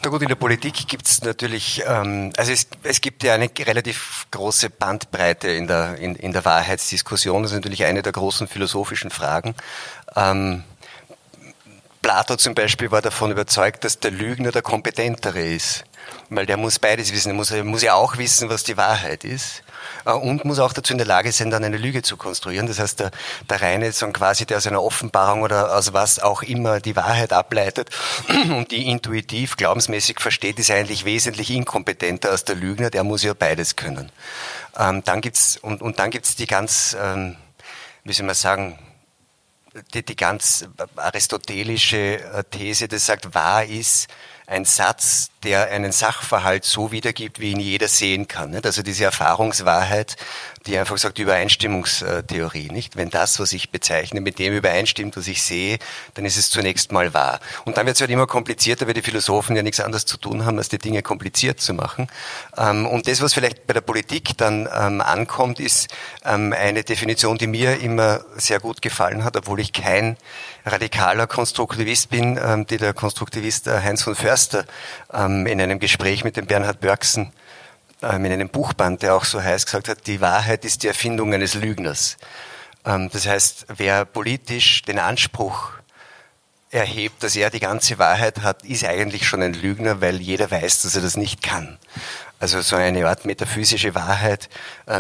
Na 0.04 0.10
gut, 0.10 0.22
in 0.22 0.28
der 0.28 0.36
Politik 0.36 0.88
gibt 0.88 1.08
es 1.08 1.22
natürlich, 1.24 1.84
ähm, 1.88 2.32
also 2.38 2.52
es, 2.52 2.68
es 2.84 3.02
gibt 3.02 3.24
ja 3.24 3.34
eine 3.34 3.50
relativ 3.60 4.28
große 4.32 4.70
Bandbreite 4.70 5.50
in 5.50 5.68
der, 5.68 5.98
in, 5.98 6.16
in 6.16 6.32
der 6.32 6.46
Wahrheitsdiskussion. 6.46 7.44
Das 7.44 7.52
ist 7.52 7.58
natürlich 7.58 7.86
eine 7.86 8.02
der 8.02 8.12
großen 8.12 8.48
philosophischen 8.48 9.10
Fragen. 9.10 9.56
Ähm, 10.16 10.64
Plato 12.02 12.36
zum 12.36 12.54
Beispiel 12.54 12.92
war 12.92 13.02
davon 13.02 13.32
überzeugt, 13.32 13.86
dass 13.86 14.00
der 14.00 14.12
Lügner 14.12 14.52
der 14.52 14.62
Kompetentere 14.62 15.42
ist. 15.42 15.86
Weil 16.30 16.46
der 16.46 16.58
muss 16.58 16.80
beides 16.80 17.12
wissen. 17.14 17.30
Er 17.30 17.36
muss, 17.36 17.52
muss 17.52 17.82
ja 17.82 17.94
auch 17.94 18.18
wissen, 18.18 18.50
was 18.50 18.64
die 18.64 18.78
Wahrheit 18.78 19.24
ist. 19.24 19.64
Äh, 20.06 20.12
und 20.12 20.46
muss 20.46 20.60
auch 20.60 20.74
dazu 20.74 20.94
in 20.94 20.98
der 20.98 21.08
Lage 21.08 21.32
sein, 21.32 21.50
dann 21.50 21.64
eine 21.64 21.78
Lüge 21.78 22.02
zu 22.02 22.18
konstruieren. 22.18 22.68
Das 22.68 22.80
heißt, 22.80 23.00
der, 23.00 23.12
der 23.50 23.62
Reine 23.62 23.88
ist 23.88 24.04
quasi, 24.14 24.46
der 24.46 24.58
aus 24.58 24.68
einer 24.68 24.84
Offenbarung 24.84 25.42
oder 25.42 25.76
aus 25.76 25.94
was 25.94 26.20
auch 26.20 26.44
immer 26.44 26.80
die 26.80 26.96
Wahrheit 26.96 27.34
ableitet 27.34 27.90
und 28.50 28.72
die 28.72 28.90
intuitiv, 28.90 29.56
glaubensmäßig 29.58 30.20
versteht, 30.20 30.60
ist 30.60 30.72
eigentlich 30.72 31.06
wesentlich 31.06 31.50
inkompetenter 31.52 32.32
als 32.32 32.46
der 32.46 32.56
Lügner, 32.56 32.90
der 32.90 33.04
muss 33.04 33.24
ja 33.24 33.34
beides 33.34 33.76
können. 33.76 34.12
Ähm, 34.78 35.04
dann 35.04 35.22
gibt's, 35.22 35.58
und, 35.58 35.82
und 35.82 36.00
dann 36.00 36.12
gibt's 36.12 36.36
die 36.36 36.48
ganz, 36.48 36.96
ähm, 37.00 37.36
wie 38.04 38.14
soll 38.14 38.26
man 38.26 38.36
sagen, 38.36 38.80
die, 39.94 40.04
die 40.04 40.16
ganz 40.16 40.68
aristotelische 40.96 42.20
äh, 42.20 42.44
These, 42.50 42.88
das 42.88 43.06
sagt, 43.06 43.34
wahr 43.34 43.66
ist, 43.66 44.08
ein 44.46 44.66
Satz, 44.66 45.30
der 45.44 45.70
einen 45.72 45.92
Sachverhalt 45.92 46.66
so 46.66 46.92
wiedergibt, 46.92 47.40
wie 47.40 47.52
ihn 47.52 47.60
jeder 47.60 47.88
sehen 47.88 48.28
kann. 48.28 48.56
Also 48.64 48.82
diese 48.82 49.06
Erfahrungswahrheit, 49.06 50.16
die 50.66 50.78
einfach 50.78 50.98
sagt 50.98 51.20
Übereinstimmungstheorie. 51.20 52.70
Nicht? 52.70 52.96
Wenn 52.96 53.10
das, 53.10 53.40
was 53.40 53.52
ich 53.54 53.70
bezeichne, 53.70 54.22
mit 54.22 54.40
dem 54.40 54.54
übereinstimmt, 54.54 55.18
was 55.18 55.28
ich 55.28 55.42
sehe, 55.44 55.80
dann 56.14 56.26
ist 56.26 56.38
es 56.38 56.50
zunächst 56.50 56.92
mal 56.92 57.14
wahr. 57.14 57.40
Und 57.66 57.78
dann 57.78 57.86
wird 57.86 57.96
es 57.96 58.02
halt 58.02 58.12
immer 58.12 58.28
komplizierter, 58.28 58.88
weil 58.88 58.94
die 58.94 59.02
Philosophen 59.02 59.56
ja 59.56 59.64
nichts 59.64 59.80
anderes 59.80 60.06
zu 60.06 60.18
tun 60.18 60.46
haben, 60.46 60.58
als 60.58 60.70
die 60.70 60.78
Dinge 60.78 61.02
kompliziert 61.02 61.60
zu 61.60 61.74
machen. 61.74 62.08
Ähm, 62.58 62.88
und 62.88 63.08
das, 63.08 63.22
was 63.22 63.34
vielleicht 63.34 63.68
bei 63.68 63.74
der 63.74 63.82
Politik 63.82 64.38
dann 64.38 64.70
ähm, 64.74 65.02
ankommt, 65.02 65.60
ist 65.60 65.90
ähm, 66.26 66.54
eine 66.54 66.84
Definition, 66.84 67.38
die 67.38 67.48
mir 67.48 67.80
immer 67.80 68.22
sehr 68.36 68.60
gut 68.60 68.82
gefallen 68.82 69.24
hat, 69.24 69.36
obwohl 69.36 69.60
ich 69.60 69.74
kein 69.74 70.18
radikaler 70.66 71.28
Konstruktivist 71.28 72.10
bin, 72.10 72.40
ähm, 72.42 72.66
die 72.66 72.78
der 72.78 72.94
Konstruktivist 72.94 73.68
äh, 73.68 73.82
Heinz 73.82 74.04
von 74.04 74.16
Förster 74.16 74.66
ähm, 75.14 75.46
in 75.46 75.60
einem 75.60 75.80
Gespräch 75.80 76.24
mit 76.24 76.38
dem 76.38 76.46
Bernhard 76.46 76.80
Börksen 76.80 77.34
ähm, 78.02 78.26
in 78.26 78.32
einem 78.32 78.50
Buchband, 78.50 79.02
der 79.02 79.16
auch 79.16 79.26
so 79.26 79.42
heißt, 79.42 79.66
gesagt 79.66 79.90
hat, 79.90 80.08
die 80.08 80.22
Wahrheit 80.22 80.66
ist 80.66 80.84
die 80.84 80.88
Erfindung 80.88 81.34
eines 81.34 81.54
Lügners. 81.54 82.18
Das 82.86 83.26
heißt, 83.26 83.68
wer 83.78 84.04
politisch 84.04 84.82
den 84.82 85.00
Anspruch 85.00 85.70
erhebt, 86.70 87.24
dass 87.24 87.34
er 87.38 87.50
die 87.50 87.62
ganze 87.62 87.98
Wahrheit 87.98 88.42
hat, 88.42 88.66
ist 88.66 88.84
eigentlich 88.84 89.26
schon 89.26 89.42
ein 89.42 89.54
Lügner, 89.54 90.02
weil 90.02 90.20
jeder 90.20 90.52
weiß, 90.52 90.82
dass 90.82 90.94
er 90.98 91.02
das 91.02 91.16
nicht 91.16 91.42
kann. 91.42 91.78
Also 92.42 92.60
so 92.60 92.76
eine 92.76 93.08
Art 93.08 93.24
metaphysische 93.24 93.96
Wahrheit, 93.96 94.50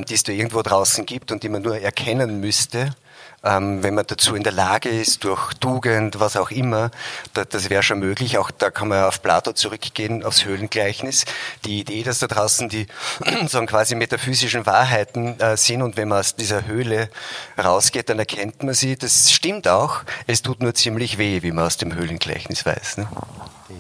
die 0.07 0.13
es 0.13 0.23
da 0.23 0.31
irgendwo 0.31 0.61
draußen 0.61 1.05
gibt 1.05 1.29
und 1.33 1.43
die 1.43 1.49
man 1.49 1.61
nur 1.61 1.77
erkennen 1.77 2.39
müsste, 2.39 2.95
ähm, 2.95 3.02
wenn 3.43 3.93
man 3.93 4.05
dazu 4.07 4.35
in 4.35 4.43
der 4.43 4.53
Lage 4.53 4.87
ist, 4.87 5.25
durch 5.25 5.53
Tugend, 5.55 6.19
was 6.21 6.37
auch 6.37 6.49
immer, 6.49 6.91
da, 7.33 7.43
das 7.43 7.69
wäre 7.69 7.83
schon 7.83 7.99
möglich. 7.99 8.37
Auch 8.37 8.51
da 8.51 8.69
kann 8.69 8.87
man 8.87 9.03
auf 9.03 9.21
Plato 9.21 9.51
zurückgehen, 9.51 10.23
aufs 10.23 10.45
Höhlengleichnis. 10.45 11.25
Die 11.65 11.81
Idee, 11.81 12.03
dass 12.03 12.19
da 12.19 12.27
draußen 12.27 12.69
die 12.69 12.87
so 13.47 13.61
quasi 13.65 13.95
metaphysischen 13.95 14.65
Wahrheiten 14.65 15.37
äh, 15.41 15.57
sind 15.57 15.81
und 15.81 15.97
wenn 15.97 16.07
man 16.07 16.19
aus 16.19 16.35
dieser 16.35 16.65
Höhle 16.65 17.09
rausgeht, 17.61 18.07
dann 18.07 18.19
erkennt 18.19 18.63
man 18.63 18.73
sie. 18.73 18.95
Das 18.95 19.31
stimmt 19.31 19.67
auch. 19.67 20.03
Es 20.25 20.41
tut 20.41 20.61
nur 20.61 20.73
ziemlich 20.73 21.17
weh, 21.17 21.41
wie 21.41 21.51
man 21.51 21.65
aus 21.65 21.75
dem 21.75 21.93
Höhlengleichnis 21.93 22.65
weiß. 22.65 22.97
Ne? 22.97 23.07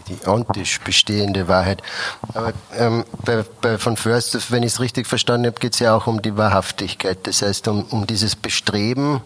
Die, 0.07 0.27
ontisch 0.27 0.79
bestehende 0.81 1.47
Wahrheit. 1.47 1.81
Aber 2.33 2.53
ähm, 2.77 3.05
bei, 3.25 3.43
bei 3.61 3.77
von 3.77 3.97
Förster, 3.97 4.39
wenn 4.49 4.63
ich 4.63 4.73
es 4.73 4.79
richtig 4.79 5.07
verstanden 5.07 5.47
habe, 5.47 5.59
geht 5.59 5.73
es 5.73 5.79
ja 5.79 5.95
auch 5.95 6.07
um 6.07 6.21
die 6.21 6.37
Wahrhaftigkeit. 6.37 7.19
Das 7.23 7.41
heißt, 7.41 7.67
um, 7.67 7.83
um 7.85 8.07
dieses 8.07 8.35
Bestreben, 8.35 9.21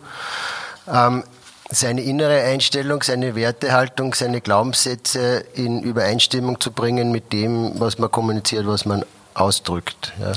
ähm, 0.91 1.23
seine 1.69 2.01
innere 2.01 2.41
Einstellung, 2.43 3.03
seine 3.03 3.35
Wertehaltung, 3.35 4.13
seine 4.13 4.41
Glaubenssätze 4.41 5.43
in 5.53 5.83
Übereinstimmung 5.83 6.59
zu 6.59 6.71
bringen 6.71 7.11
mit 7.11 7.33
dem, 7.33 7.79
was 7.79 7.97
man 7.97 8.09
kommuniziert, 8.09 8.67
was 8.67 8.85
man 8.85 9.03
ausdrückt. 9.33 10.13
Ja. 10.19 10.31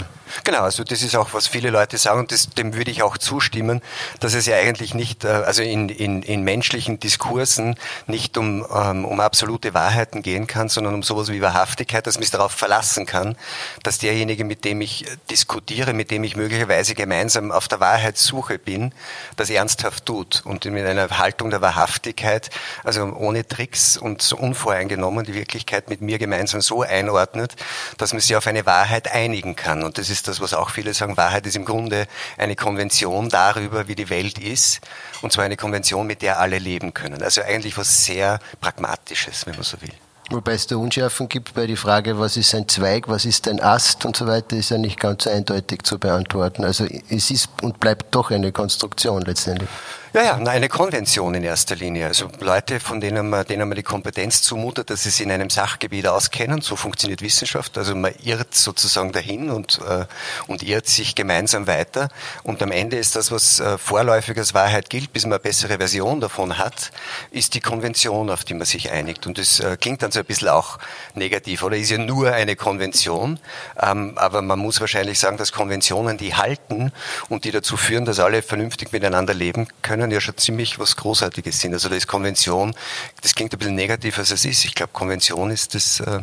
Genau, 0.44 0.62
also 0.62 0.84
das 0.84 1.02
ist 1.02 1.16
auch, 1.16 1.32
was 1.34 1.46
viele 1.46 1.70
Leute 1.70 1.98
sagen 1.98 2.20
und 2.20 2.32
das, 2.32 2.48
dem 2.50 2.74
würde 2.74 2.90
ich 2.90 3.02
auch 3.02 3.18
zustimmen, 3.18 3.82
dass 4.20 4.34
es 4.34 4.46
ja 4.46 4.56
eigentlich 4.56 4.94
nicht, 4.94 5.24
äh, 5.24 5.28
also 5.28 5.62
in, 5.62 5.88
in, 5.88 6.22
in 6.22 6.42
menschlichen 6.42 7.00
Diskursen 7.00 7.76
nicht 8.06 8.36
um, 8.36 8.66
ähm, 8.74 9.04
um 9.04 9.20
absolute 9.20 9.74
Wahrheiten 9.74 10.22
gehen 10.22 10.46
kann, 10.46 10.68
sondern 10.68 10.94
um 10.94 11.02
sowas 11.02 11.28
wie 11.28 11.40
Wahrhaftigkeit, 11.42 12.06
dass 12.06 12.16
man 12.16 12.22
sich 12.22 12.30
darauf 12.30 12.52
verlassen 12.52 13.06
kann, 13.06 13.36
dass 13.82 13.98
derjenige, 13.98 14.44
mit 14.44 14.64
dem 14.64 14.80
ich 14.80 15.06
diskutiere, 15.30 15.92
mit 15.92 16.10
dem 16.10 16.24
ich 16.24 16.36
möglicherweise 16.36 16.94
gemeinsam 16.94 17.52
auf 17.52 17.68
der 17.68 17.80
Wahrheitssuche 17.80 18.58
bin, 18.58 18.92
das 19.36 19.50
ernsthaft 19.50 20.06
tut 20.06 20.42
und 20.44 20.64
mit 20.64 20.86
einer 20.86 21.18
Haltung 21.18 21.50
der 21.50 21.60
Wahrhaftigkeit, 21.60 22.50
also 22.84 23.04
ohne 23.04 23.46
Tricks 23.46 23.96
und 23.96 24.22
so 24.22 24.36
unvoreingenommen 24.36 25.24
die 25.24 25.34
Wirklichkeit 25.34 25.88
mit 25.90 26.00
mir 26.00 26.18
gemeinsam 26.18 26.60
so 26.60 26.82
einordnet, 26.82 27.56
dass 27.98 28.12
man 28.12 28.20
sich 28.20 28.36
auf 28.36 28.46
eine 28.46 28.66
Wahrheit 28.66 29.12
einigen 29.12 29.56
kann. 29.56 29.82
Und 29.82 29.98
das 29.98 30.10
ist 30.10 30.19
ist 30.20 30.28
das, 30.28 30.40
was 30.40 30.52
auch 30.52 30.70
viele 30.70 30.92
sagen, 30.92 31.16
Wahrheit 31.16 31.46
ist 31.46 31.56
im 31.56 31.64
Grunde 31.64 32.06
eine 32.36 32.54
Konvention 32.54 33.30
darüber, 33.30 33.88
wie 33.88 33.94
die 33.94 34.10
Welt 34.10 34.38
ist. 34.38 34.80
Und 35.22 35.32
zwar 35.32 35.44
eine 35.44 35.56
Konvention, 35.56 36.06
mit 36.06 36.20
der 36.20 36.38
alle 36.38 36.58
leben 36.58 36.92
können. 36.92 37.22
Also 37.22 37.40
eigentlich 37.40 37.78
was 37.78 38.04
sehr 38.04 38.38
Pragmatisches, 38.60 39.46
wenn 39.46 39.54
man 39.54 39.62
so 39.62 39.80
will. 39.80 39.92
Wobei 40.28 40.52
es 40.52 40.66
da 40.66 40.76
Unschärfen 40.76 41.28
gibt 41.28 41.54
bei 41.54 41.66
die 41.66 41.76
Frage, 41.76 42.18
was 42.18 42.36
ist 42.36 42.54
ein 42.54 42.68
Zweig, 42.68 43.08
was 43.08 43.24
ist 43.24 43.48
ein 43.48 43.60
Ast 43.60 44.04
und 44.04 44.16
so 44.16 44.26
weiter, 44.26 44.56
ist 44.56 44.70
ja 44.70 44.78
nicht 44.78 45.00
ganz 45.00 45.26
eindeutig 45.26 45.82
zu 45.82 45.98
beantworten. 45.98 46.64
Also 46.64 46.86
es 47.08 47.30
ist 47.30 47.48
und 47.62 47.80
bleibt 47.80 48.14
doch 48.14 48.30
eine 48.30 48.52
Konstruktion 48.52 49.22
letztendlich. 49.22 49.70
Ja, 50.12 50.24
ja, 50.24 50.34
eine 50.34 50.68
Konvention 50.68 51.34
in 51.34 51.44
erster 51.44 51.76
Linie. 51.76 52.08
Also 52.08 52.28
Leute, 52.40 52.80
von 52.80 53.00
denen 53.00 53.30
man, 53.30 53.46
denen 53.46 53.68
man 53.68 53.76
die 53.76 53.84
Kompetenz 53.84 54.42
zumutet, 54.42 54.90
dass 54.90 55.04
sie 55.04 55.10
sich 55.10 55.24
in 55.24 55.30
einem 55.30 55.50
Sachgebiet 55.50 56.08
auskennen. 56.08 56.62
So 56.62 56.74
funktioniert 56.74 57.22
Wissenschaft. 57.22 57.78
Also 57.78 57.94
man 57.94 58.12
irrt 58.24 58.52
sozusagen 58.52 59.12
dahin 59.12 59.50
und, 59.50 59.78
äh, 59.88 60.06
und 60.48 60.64
irrt 60.64 60.88
sich 60.88 61.14
gemeinsam 61.14 61.68
weiter. 61.68 62.08
Und 62.42 62.60
am 62.60 62.72
Ende 62.72 62.96
ist 62.96 63.14
das, 63.14 63.30
was 63.30 63.60
äh, 63.60 63.78
vorläufig 63.78 64.36
als 64.36 64.52
Wahrheit 64.52 64.90
gilt, 64.90 65.12
bis 65.12 65.26
man 65.26 65.34
eine 65.34 65.38
bessere 65.38 65.76
Version 65.76 66.20
davon 66.20 66.58
hat, 66.58 66.90
ist 67.30 67.54
die 67.54 67.60
Konvention, 67.60 68.30
auf 68.30 68.42
die 68.42 68.54
man 68.54 68.66
sich 68.66 68.90
einigt. 68.90 69.28
Und 69.28 69.38
das 69.38 69.60
äh, 69.60 69.76
klingt 69.80 70.02
dann 70.02 70.10
so 70.10 70.18
ein 70.18 70.26
bisschen 70.26 70.48
auch 70.48 70.80
negativ, 71.14 71.62
oder 71.62 71.76
ist 71.76 71.90
ja 71.90 71.98
nur 71.98 72.32
eine 72.32 72.56
Konvention. 72.56 73.38
Ähm, 73.80 74.14
aber 74.16 74.42
man 74.42 74.58
muss 74.58 74.80
wahrscheinlich 74.80 75.20
sagen, 75.20 75.36
dass 75.36 75.52
Konventionen, 75.52 76.18
die 76.18 76.34
halten 76.34 76.90
und 77.28 77.44
die 77.44 77.52
dazu 77.52 77.76
führen, 77.76 78.06
dass 78.06 78.18
alle 78.18 78.42
vernünftig 78.42 78.90
miteinander 78.90 79.34
leben 79.34 79.68
können, 79.82 79.99
können 80.00 80.12
ja 80.12 80.20
schon 80.20 80.36
ziemlich 80.38 80.78
was 80.78 80.96
Großartiges 80.96 81.60
sind. 81.60 81.74
Also 81.74 81.88
da 81.88 81.94
ist 81.94 82.06
Konvention, 82.06 82.74
das 83.22 83.34
klingt 83.34 83.52
ein 83.52 83.58
bisschen 83.58 83.74
negativ, 83.74 84.18
als 84.18 84.30
es 84.30 84.44
ist. 84.44 84.64
Ich 84.64 84.74
glaube, 84.74 84.92
Konvention 84.92 85.50
ist 85.50 85.74
das, 85.74 86.00
äh, 86.00 86.20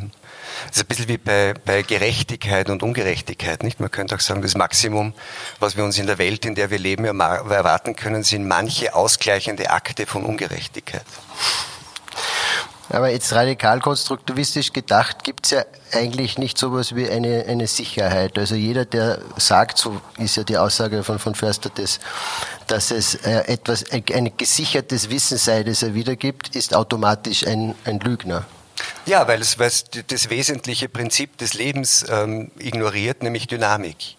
ist 0.72 0.79
ein 0.79 0.86
bisschen 0.88 1.07
wie 1.07 1.17
bei, 1.17 1.53
bei 1.63 1.84
Gerechtigkeit 1.84 2.69
und 2.69 2.81
Ungerechtigkeit. 2.81 3.62
Nicht? 3.62 3.79
Man 3.79 3.91
könnte 3.91 4.15
auch 4.15 4.19
sagen, 4.19 4.41
das 4.41 4.55
Maximum, 4.55 5.13
was 5.60 5.77
wir 5.77 5.84
uns 5.84 6.00
in 6.00 6.07
der 6.07 6.17
Welt, 6.17 6.46
in 6.46 6.55
der 6.55 6.72
wir 6.72 6.79
leben, 6.79 7.05
erwarten 7.05 7.96
können, 7.96 8.24
sind 8.24 8.48
manche 8.48 8.96
ausgleichende 8.96 9.69
Akte 9.69 10.07
von 10.07 10.25
Ungerechtigkeit. 10.25 11.05
Aber 12.89 13.10
jetzt 13.10 13.34
radikal 13.34 13.82
konstruktivistisch 13.82 14.72
gedacht, 14.72 15.24
gibt 15.24 15.46
es 15.46 15.51
ja 15.51 15.65
eigentlich 15.91 16.38
nicht 16.38 16.58
sowas 16.58 16.96
wie 16.96 17.10
eine, 17.10 17.46
eine 17.46 17.67
Sicherheit. 17.67 18.38
Also 18.38 18.56
jeder, 18.56 18.86
der 18.86 19.20
sagt, 19.38 19.77
so 19.77 20.01
ist 20.17 20.38
ja 20.38 20.44
die 20.44 20.58
Aussage 20.58 21.03
von, 21.03 21.20
von 21.20 21.36
Förster, 21.36 21.70
dass, 21.70 22.00
dass 22.67 22.91
es 22.91 23.15
äh, 23.15 23.39
etwas, 23.48 23.91
ein, 23.91 24.03
ein 24.13 24.38
gesichertes 24.38 25.10
Wissen 25.10 25.38
sei, 25.38 25.63
das 25.63 25.84
er 25.84 25.94
wiedergibt, 25.94 26.56
ist 26.56 26.74
automatisch 26.74 27.46
ein, 27.46 27.75
ein 27.84 28.00
Lügner. 28.00 28.46
Ja, 29.06 29.27
weil 29.27 29.41
es, 29.41 29.60
weil 29.60 29.67
es 29.67 29.86
das 30.08 30.29
wesentliche 30.29 30.88
Prinzip 30.88 31.38
des 31.38 31.56
Lebens 31.56 32.06
ähm, 32.10 32.51
ignoriert, 32.58 33.24
nämlich 33.24 33.48
Dynamik. 33.48 34.17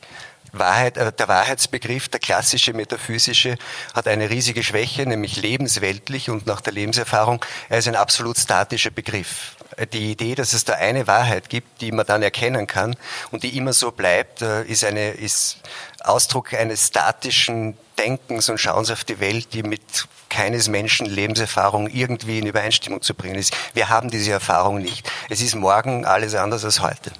Wahrheit, 0.53 0.97
äh, 0.97 1.13
der 1.13 1.29
Wahrheitsbegriff, 1.29 2.09
der 2.09 2.21
klassische 2.21 2.73
metaphysische, 2.73 3.57
hat 3.95 4.09
eine 4.09 4.31
riesige 4.31 4.63
Schwäche, 4.63 5.07
nämlich 5.07 5.37
lebensweltlich 5.37 6.31
und 6.31 6.47
nach 6.47 6.61
der 6.61 6.73
Lebenserfahrung, 6.73 7.45
er 7.69 7.79
ist 7.79 7.89
ein 7.89 7.97
absolut 7.97 8.39
statischer 8.39 8.91
Begriff. 8.91 9.57
Die 9.93 10.11
Idee, 10.11 10.35
dass 10.35 10.55
es 10.55 10.65
da 10.65 10.75
eine 10.75 11.07
Wahrheit 11.07 11.49
gibt, 11.49 11.81
die 11.81 11.93
man 11.93 12.05
dann 12.05 12.23
erkennen 12.23 12.67
kann 12.67 12.97
und 13.31 13.45
die 13.45 13.57
immer 13.57 13.73
so 13.73 13.93
bleibt, 13.93 14.43
äh, 14.43 14.65
ist, 14.65 14.85
eine, 14.85 15.11
ist 15.11 15.59
Ausdruck 16.03 16.55
eines 16.55 16.89
statischen 16.89 17.77
Denkens 17.97 18.49
und 18.49 18.59
Schauens 18.59 18.91
auf 18.91 19.05
die 19.05 19.21
Welt, 19.21 19.53
die 19.53 19.63
mit 19.63 20.09
keines 20.29 20.69
Menschen 20.69 21.07
Lebenserfahrung 21.07 21.89
irgendwie 21.89 22.39
in 22.39 22.47
Übereinstimmung 22.47 23.03
zu 23.03 23.15
bringen 23.15 23.37
ist. 23.37 23.57
Wir 23.75 23.89
haben 23.89 24.11
diese 24.11 24.33
Erfahrung 24.33 24.79
nicht. 24.79 25.11
Es 25.29 25.41
ist 25.41 25.55
morgen 25.55 26.05
alles 26.05 26.35
anders 26.35 26.65
als 26.65 26.81
heute. 26.81 27.13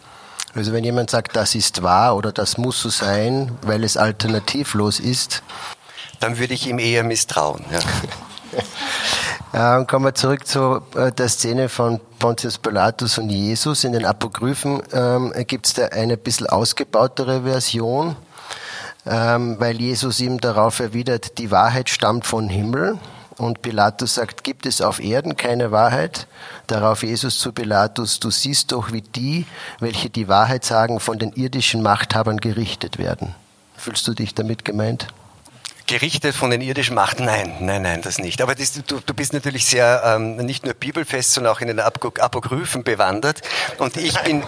Also 0.59 0.73
wenn 0.73 0.83
jemand 0.83 1.09
sagt, 1.09 1.37
das 1.37 1.55
ist 1.55 1.85
wahr 1.85 2.17
oder 2.17 2.33
das 2.33 2.59
muss 2.59 2.83
so 2.83 2.89
sein, 2.89 3.57
weil 3.63 3.85
es 3.85 3.97
alternativlos 3.97 4.99
ist, 4.99 5.45
dann 6.19 6.37
würde 6.41 6.53
ich 6.53 6.67
ihm 6.67 6.81
eher 6.81 7.05
misstrauen. 7.05 7.65
Ja. 7.71 7.79
Ja, 9.53 9.85
kommen 9.85 10.07
wir 10.07 10.17
zurück 10.17 10.49
zu 10.49 10.83
äh, 10.97 11.13
der 11.13 11.29
Szene 11.29 11.69
von 11.69 12.01
Pontius 12.19 12.59
Pilatus 12.59 13.19
und 13.19 13.31
Jesus. 13.31 13.85
In 13.85 13.93
den 13.93 14.05
Apokryphen 14.05 14.83
ähm, 14.93 15.33
gibt 15.47 15.67
es 15.67 15.75
da 15.75 15.85
eine 15.91 16.17
bisschen 16.17 16.49
ausgebautere 16.49 17.43
Version, 17.43 18.17
ähm, 19.07 19.61
weil 19.61 19.81
Jesus 19.81 20.19
ihm 20.19 20.41
darauf 20.41 20.81
erwidert, 20.81 21.39
die 21.39 21.53
Wahrheit 21.53 21.89
stammt 21.89 22.27
von 22.27 22.49
Himmel 22.49 22.99
Und 23.39 23.63
Pilatus 23.63 24.17
sagt, 24.17 24.43
gibt 24.43 24.67
es 24.67 24.81
auf 24.81 24.99
Erden 24.99 25.37
keine 25.37 25.71
Wahrheit? 25.71 26.27
Darauf 26.67 27.05
Jesus 27.05 27.39
zu 27.39 27.53
Pilatus, 27.53 28.19
du 28.19 28.31
siehst 28.31 28.73
doch, 28.73 28.93
wie 28.93 29.01
die, 29.03 29.47
welche 29.79 30.11
die 30.11 30.27
Wahrheit 30.27 30.65
sagen, 30.65 30.99
von 30.99 31.19
den 31.21 31.33
irdischen 31.33 31.81
Machthabern 31.81 32.39
gerichtet 32.39 32.99
werden. 32.99 33.35
Fühlst 33.77 34.07
du 34.09 34.13
dich 34.13 34.35
damit 34.35 34.65
gemeint? 34.65 35.07
Gerichtet 35.89 36.35
von 36.35 36.51
den 36.51 36.61
irdischen 36.61 36.95
Machten? 36.95 37.25
Nein, 37.25 37.57
nein, 37.61 37.81
nein, 37.81 38.03
das 38.03 38.19
nicht. 38.19 38.43
Aber 38.43 38.55
das, 38.55 38.75
du, 38.75 39.01
du 39.01 39.15
bist 39.15 39.33
natürlich 39.33 39.65
sehr 39.65 40.03
ähm, 40.05 40.37
nicht 40.37 40.63
nur 40.63 40.75
bibelfest, 40.75 41.33
sondern 41.33 41.51
auch 41.55 41.63
in 41.63 41.69
den 41.69 41.81
Apokryphen 41.81 42.85
bewandert. 42.85 43.41
Und 43.79 43.97
ich 43.97 44.17
bin 44.21 44.43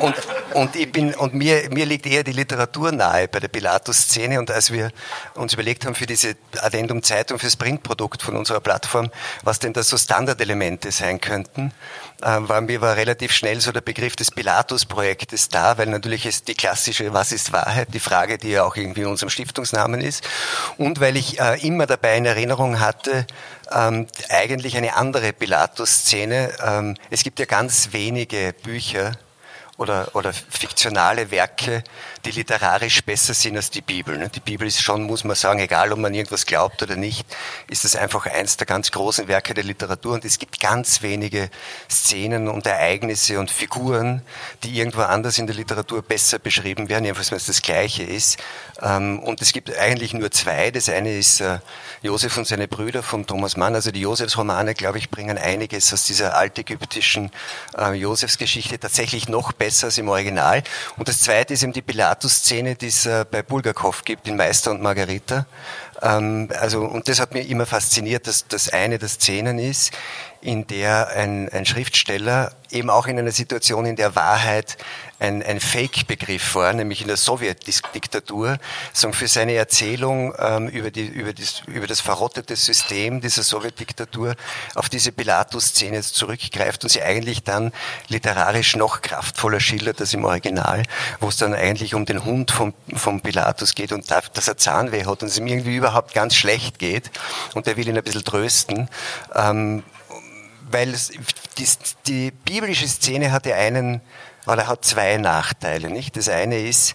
und, 0.00 0.16
und 0.52 0.74
ich 0.74 0.90
bin 0.90 1.14
und 1.14 1.32
mir 1.32 1.68
mir 1.70 1.86
liegt 1.86 2.06
eher 2.06 2.24
die 2.24 2.32
Literatur 2.32 2.90
nahe 2.90 3.28
bei 3.28 3.38
der 3.38 3.46
Pilatus-Szene. 3.46 4.40
Und 4.40 4.50
als 4.50 4.72
wir 4.72 4.90
uns 5.36 5.54
überlegt 5.54 5.86
haben 5.86 5.94
für 5.94 6.06
diese 6.06 6.34
Addendum 6.60 7.04
Zeitung 7.04 7.38
fürs 7.38 7.54
Printprodukt 7.54 8.20
von 8.20 8.36
unserer 8.36 8.60
Plattform, 8.60 9.12
was 9.44 9.60
denn 9.60 9.72
da 9.72 9.84
so 9.84 9.96
Standardelemente 9.96 10.90
sein 10.90 11.20
könnten, 11.20 11.72
äh, 12.22 12.48
war 12.48 12.60
mir 12.60 12.80
war 12.80 12.96
relativ 12.96 13.32
schnell 13.32 13.60
so 13.60 13.72
der 13.72 13.80
Begriff 13.80 14.16
des 14.16 14.30
Pilatus-Projektes 14.30 15.48
da, 15.48 15.78
weil 15.78 15.86
natürlich 15.86 16.26
ist 16.26 16.48
die 16.48 16.54
klassische 16.54 17.12
Was 17.12 17.32
ist 17.32 17.52
Wahrheit, 17.52 17.88
die 17.92 18.00
Frage, 18.00 18.38
die 18.38 18.50
ja 18.50 18.64
auch 18.64 18.76
irgendwie 18.76 19.02
in 19.02 19.06
unserem 19.06 19.30
Stiftungsnamen 19.30 20.00
ist 20.00 20.26
und 20.78 21.00
weil 21.00 21.16
ich 21.16 21.40
äh, 21.40 21.66
immer 21.66 21.86
dabei 21.86 22.16
in 22.16 22.26
Erinnerung 22.26 22.80
hatte, 22.80 23.26
ähm, 23.72 24.06
eigentlich 24.28 24.76
eine 24.76 24.96
andere 24.96 25.32
Pilatus-Szene. 25.32 26.50
Ähm, 26.64 26.96
es 27.10 27.22
gibt 27.22 27.38
ja 27.38 27.46
ganz 27.46 27.92
wenige 27.92 28.54
Bücher, 28.62 29.12
oder, 29.80 30.08
oder 30.12 30.32
fiktionale 30.34 31.30
Werke, 31.30 31.82
die 32.24 32.30
literarisch 32.30 33.02
besser 33.02 33.34
sind 33.34 33.56
als 33.56 33.70
die 33.70 33.80
Bibel. 33.80 34.16
Ne? 34.18 34.28
Die 34.28 34.40
Bibel 34.40 34.66
ist 34.66 34.82
schon, 34.82 35.04
muss 35.04 35.24
man 35.24 35.36
sagen, 35.36 35.60
egal 35.60 35.92
ob 35.92 35.98
man 35.98 36.12
irgendwas 36.12 36.46
glaubt 36.46 36.82
oder 36.82 36.96
nicht, 36.96 37.26
ist 37.68 37.84
das 37.84 37.96
einfach 37.96 38.26
eins 38.26 38.56
der 38.56 38.66
ganz 38.66 38.90
großen 38.90 39.28
Werke 39.28 39.54
der 39.54 39.64
Literatur 39.64 40.14
und 40.14 40.24
es 40.24 40.38
gibt 40.38 40.60
ganz 40.60 41.02
wenige 41.02 41.50
Szenen 41.90 42.48
und 42.48 42.66
Ereignisse 42.66 43.38
und 43.38 43.50
Figuren, 43.50 44.22
die 44.62 44.78
irgendwo 44.78 45.02
anders 45.02 45.38
in 45.38 45.46
der 45.46 45.56
Literatur 45.56 46.02
besser 46.02 46.38
beschrieben 46.38 46.88
werden, 46.88 47.04
jedenfalls 47.04 47.30
wenn 47.30 47.38
es 47.38 47.46
das 47.46 47.62
Gleiche 47.62 48.02
ist. 48.02 48.38
Ähm, 48.82 49.20
und 49.20 49.42
es 49.42 49.52
gibt 49.52 49.76
eigentlich 49.76 50.14
nur 50.14 50.30
zwei. 50.30 50.70
Das 50.70 50.88
eine 50.88 51.16
ist 51.16 51.40
äh, 51.40 51.58
Josef 52.02 52.36
und 52.36 52.46
seine 52.46 52.68
Brüder 52.68 53.02
von 53.02 53.26
Thomas 53.26 53.56
Mann. 53.56 53.74
Also 53.74 53.90
die 53.90 54.00
Josefsromane, 54.00 54.74
glaube 54.74 54.98
ich, 54.98 55.10
bringen 55.10 55.38
einiges 55.38 55.92
aus 55.92 56.04
dieser 56.04 56.36
altägyptischen 56.36 57.30
äh, 57.76 57.92
Josefsgeschichte 57.92 58.78
tatsächlich 58.78 59.28
noch 59.28 59.52
besser 59.52 59.86
als 59.86 59.98
im 59.98 60.08
Original. 60.08 60.62
Und 60.96 61.08
das 61.08 61.20
zweite 61.20 61.54
ist 61.54 61.62
eben 61.62 61.72
die 61.72 61.82
Pilatus-Szene, 62.10 62.74
die 62.74 62.88
es 62.88 63.06
äh, 63.06 63.24
bei 63.30 63.42
Bulgakov 63.42 64.04
gibt, 64.04 64.26
in 64.26 64.36
Meister 64.36 64.72
und 64.72 64.82
Margarita. 64.82 65.46
Ähm, 66.02 66.48
also, 66.58 66.82
und 66.82 67.08
das 67.08 67.20
hat 67.20 67.34
mir 67.34 67.42
immer 67.46 67.66
fasziniert, 67.66 68.26
dass 68.26 68.46
das 68.46 68.72
eine 68.72 68.98
der 68.98 69.08
Szenen 69.08 69.58
ist, 69.58 69.92
in 70.40 70.66
der 70.66 71.08
ein, 71.08 71.48
ein 71.50 71.66
Schriftsteller 71.66 72.52
eben 72.70 72.88
auch 72.88 73.06
in 73.06 73.18
einer 73.18 73.32
Situation, 73.32 73.84
in 73.84 73.96
der 73.96 74.14
Wahrheit 74.14 74.78
ein, 75.18 75.42
ein 75.42 75.60
Fake-Begriff 75.60 76.54
war, 76.54 76.72
nämlich 76.72 77.02
in 77.02 77.08
der 77.08 77.16
Sowjetdiktatur, 77.16 78.58
sondern 78.92 79.18
für 79.18 79.28
seine 79.28 79.54
Erzählung 79.54 80.32
ähm, 80.38 80.68
über, 80.68 80.90
die, 80.90 81.06
über, 81.06 81.32
das, 81.32 81.62
über 81.66 81.86
das 81.86 82.00
verrottete 82.00 82.56
System 82.56 83.20
dieser 83.20 83.42
Sowjetdiktatur 83.42 84.34
auf 84.76 84.88
diese 84.88 85.12
Pilatus-Szene 85.12 86.00
zurückgreift 86.00 86.84
und 86.84 86.90
sie 86.90 87.02
eigentlich 87.02 87.42
dann 87.42 87.72
literarisch 88.08 88.76
noch 88.76 89.02
kraftvoller 89.02 89.60
schildert 89.60 90.00
als 90.00 90.14
im 90.14 90.24
Original, 90.24 90.84
wo 91.18 91.28
es 91.28 91.36
dann 91.36 91.54
eigentlich 91.54 91.94
um 91.94 92.06
den 92.06 92.24
Hund 92.24 92.50
vom, 92.50 92.72
vom 92.94 93.20
Pilatus 93.20 93.74
geht 93.74 93.92
und 93.92 94.10
dass 94.10 94.48
er 94.48 94.56
Zahnweh 94.56 95.04
hat 95.04 95.22
und 95.22 95.28
es 95.28 95.36
ihm 95.36 95.48
irgendwie 95.48 95.76
überhaupt 95.76 95.89
ganz 96.14 96.34
schlecht 96.34 96.78
geht 96.78 97.10
und 97.54 97.66
er 97.66 97.76
will 97.76 97.88
ihn 97.88 97.96
ein 97.96 98.04
bisschen 98.04 98.24
trösten. 98.24 98.88
Ähm, 99.34 99.82
weil 100.70 100.94
es, 100.94 101.10
die, 101.58 101.66
die 102.06 102.30
biblische 102.30 102.86
Szene 102.86 103.32
hat 103.32 103.46
ja 103.46 103.56
einen, 103.56 104.00
oder 104.46 104.68
hat 104.68 104.84
zwei 104.84 105.16
Nachteile, 105.16 105.90
nicht? 105.90 106.16
Das 106.16 106.28
eine 106.28 106.60
ist, 106.60 106.94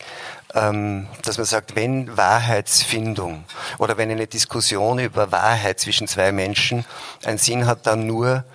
ähm, 0.53 1.07
dass 1.23 1.37
man 1.37 1.45
sagt, 1.45 1.75
wenn 1.75 2.15
Wahrheitsfindung 2.15 3.43
oder 3.77 3.97
wenn 3.97 4.09
eine 4.09 4.27
Diskussion 4.27 4.99
über 4.99 5.31
Wahrheit 5.31 5.79
zwischen 5.79 6.07
zwei 6.07 6.31
Menschen 6.31 6.85
einen 7.23 7.37
Sinn 7.37 7.67
hat, 7.67 7.85
dann 7.85 8.07
nur, 8.07 8.45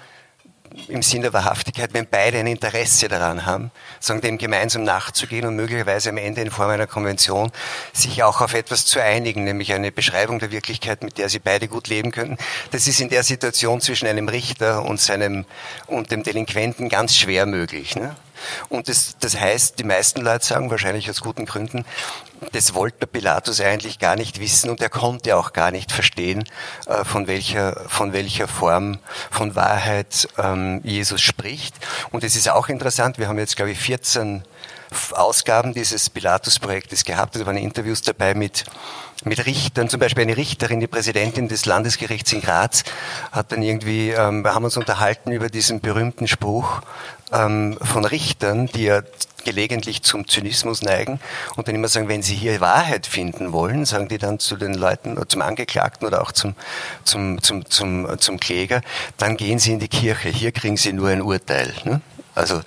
im 0.89 1.03
Sinne 1.03 1.23
der 1.23 1.33
Wahrhaftigkeit, 1.33 1.93
wenn 1.93 2.07
beide 2.07 2.39
ein 2.39 2.47
Interesse 2.47 3.09
daran 3.09 3.47
haben, 3.47 3.71
sagen, 4.01 4.21
dem 4.21 4.39
gemeinsam 4.39 4.85
nachzugehen 4.85 5.47
und 5.47 5.57
möglicherweise 5.57 6.11
am 6.11 6.17
Ende 6.17 6.41
in 6.43 6.51
Form 6.51 6.71
einer 6.71 6.87
Konvention 6.87 7.53
sich 7.93 8.23
auch 8.23 8.41
auf 8.41 8.55
etwas 8.55 8.87
zu 8.87 9.03
einigen, 9.03 9.45
nämlich 9.45 9.73
eine 9.73 9.93
Beschreibung 9.93 10.39
der 10.39 10.51
Wirklichkeit, 10.51 11.03
mit 11.03 11.19
der 11.19 11.29
sie 11.29 11.39
beide 11.39 11.69
gut 11.69 11.89
leben 11.89 12.11
könnten. 12.11 12.39
Das 12.71 12.87
ist 12.87 13.01
in 13.01 13.09
der 13.09 13.23
Situation 13.23 13.81
zwischen 13.81 14.07
einem 14.07 14.29
Richter 14.29 14.85
und 14.85 15.01
seinem 15.01 15.45
und 15.87 16.11
dem 16.11 16.23
Delinquenten 16.23 16.89
ganz 16.89 17.17
schwer 17.17 17.47
möglich. 17.47 17.97
Ne? 17.97 18.17
Und 18.69 18.89
das, 18.89 19.17
das 19.21 19.39
heißt, 19.39 19.79
die 19.79 19.85
meisten 19.85 20.21
Leute 20.21 20.45
sagen, 20.45 20.71
wahrscheinlich 20.71 21.09
aus 21.11 21.21
guten 21.21 21.47
Gründen, 21.47 21.85
das 22.53 22.75
wollte 22.75 23.01
der 23.01 23.07
Pilatus 23.07 23.61
eigentlich 23.61 23.99
gar 23.99 24.17
nicht 24.17 24.41
wissen 24.41 24.71
und 24.71 24.81
er 24.81 24.89
konnte 24.89 25.37
auch 25.37 25.53
gar 25.53 25.71
nicht 25.71 25.93
verstehen, 25.93 26.45
äh, 26.87 27.05
von 27.05 27.27
welcher, 27.27 27.89
von 27.89 28.13
welcher 28.13 28.49
Form 28.49 28.99
von 29.31 29.55
Wahrheit 29.57 30.29
ähm, 30.39 30.81
Jesus 30.85 31.21
spricht. 31.21 31.75
Und 32.11 32.25
es 32.25 32.37
ist 32.37 32.49
auch 32.49 32.69
interessant, 32.69 33.19
wir 33.19 33.29
haben 33.29 33.39
jetzt, 33.39 33.57
glaube 33.57 33.73
ich, 33.73 33.79
14 33.79 34.43
Ausgaben 35.13 35.73
dieses 35.73 36.11
Pilatus-Projektes 36.11 37.05
gehabt. 37.05 37.37
Da 37.37 37.47
waren 37.47 37.57
Interviews 37.57 38.03
dabei 38.03 38.35
mit, 38.35 38.65
mit 39.25 39.47
Richtern, 39.47 39.89
zum 39.89 40.01
Beispiel 40.01 40.23
eine 40.23 40.37
Richterin, 40.37 40.81
die 40.81 40.89
Präsidentin 40.89 41.49
des 41.49 41.65
Landesgerichts 41.65 42.33
in 42.33 42.41
Graz, 42.41 42.83
hat 43.31 43.53
dann 43.53 43.63
irgendwie, 43.63 44.11
ähm, 44.11 44.43
wir 44.43 44.55
haben 44.55 44.65
uns 44.65 44.77
unterhalten 44.77 45.31
über 45.31 45.49
diesen 45.49 45.81
berühmten 45.81 46.27
Spruch 46.27 46.81
ähm, 47.33 47.79
von 47.81 48.05
Richtern, 48.05 48.67
die 48.67 48.85
ja 48.85 49.03
gelegentlich 49.45 50.03
zum 50.03 50.29
Zynismus 50.29 50.83
neigen 50.83 51.21
und 51.57 51.67
dann 51.67 51.75
immer 51.75 51.89
sagen, 51.89 52.09
wenn 52.09 52.23
sie 52.23 52.35
hier 52.35 52.61
Wahrheit 52.61 53.07
finden 53.07 53.53
wollen, 53.53 53.85
sagen 53.85 54.09
die 54.09 54.19
dann 54.19 54.39
zu 54.39 54.57
den 54.57 54.75
Leuten, 54.75 55.17
zum 55.29 55.43
Angeklagten 55.43 56.07
oder 56.07 56.23
auch 56.23 56.33
zum, 56.33 56.55
zum, 57.05 57.43
zum, 57.43 57.65
zum, 57.67 58.19
zum 58.19 58.39
Kläger, 58.39 58.83
dann 59.17 59.37
gehen 59.37 59.59
sie 59.59 59.73
in 59.73 59.79
die 59.79 59.89
Kirche, 59.89 60.29
hier 60.29 60.53
kriegen 60.53 60.77
sie 60.77 60.93
nur 60.93 61.09
ein 61.09 61.23
Urteil. 61.23 61.73
Ne? 61.85 62.01
Also 62.35 62.61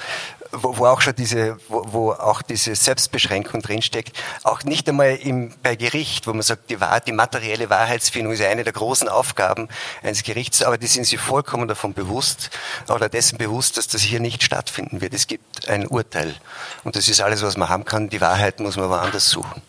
wo, 0.53 0.77
wo 0.77 0.85
auch 0.85 1.01
schon 1.01 1.15
diese, 1.15 1.57
wo, 1.67 1.83
wo 1.91 2.11
auch 2.11 2.41
diese 2.41 2.75
Selbstbeschränkung 2.75 3.61
drinsteckt, 3.61 4.15
auch 4.43 4.63
nicht 4.63 4.87
einmal 4.87 5.15
im, 5.15 5.53
bei 5.63 5.75
Gericht, 5.75 6.27
wo 6.27 6.33
man 6.33 6.43
sagt, 6.43 6.69
die, 6.69 6.77
die 7.05 7.11
materielle 7.11 7.69
Wahrheitsfindung 7.69 8.33
ist 8.33 8.41
eine 8.41 8.63
der 8.63 8.73
großen 8.73 9.09
Aufgaben 9.09 9.67
eines 10.01 10.23
Gerichts, 10.23 10.61
aber 10.63 10.77
die 10.77 10.87
sind 10.87 11.05
sich 11.05 11.19
vollkommen 11.19 11.67
davon 11.67 11.93
bewusst 11.93 12.51
oder 12.87 13.09
dessen 13.09 13.37
bewusst, 13.37 13.77
dass 13.77 13.87
das 13.87 14.01
hier 14.01 14.19
nicht 14.19 14.43
stattfinden 14.43 15.01
wird. 15.01 15.13
Es 15.13 15.27
gibt 15.27 15.67
ein 15.67 15.87
Urteil 15.87 16.35
und 16.83 16.95
das 16.95 17.07
ist 17.07 17.21
alles, 17.21 17.41
was 17.41 17.57
man 17.57 17.69
haben 17.69 17.85
kann. 17.85 18.09
Die 18.09 18.21
Wahrheit 18.21 18.59
muss 18.59 18.77
man 18.77 18.89
woanders 18.89 19.29
suchen. 19.29 19.61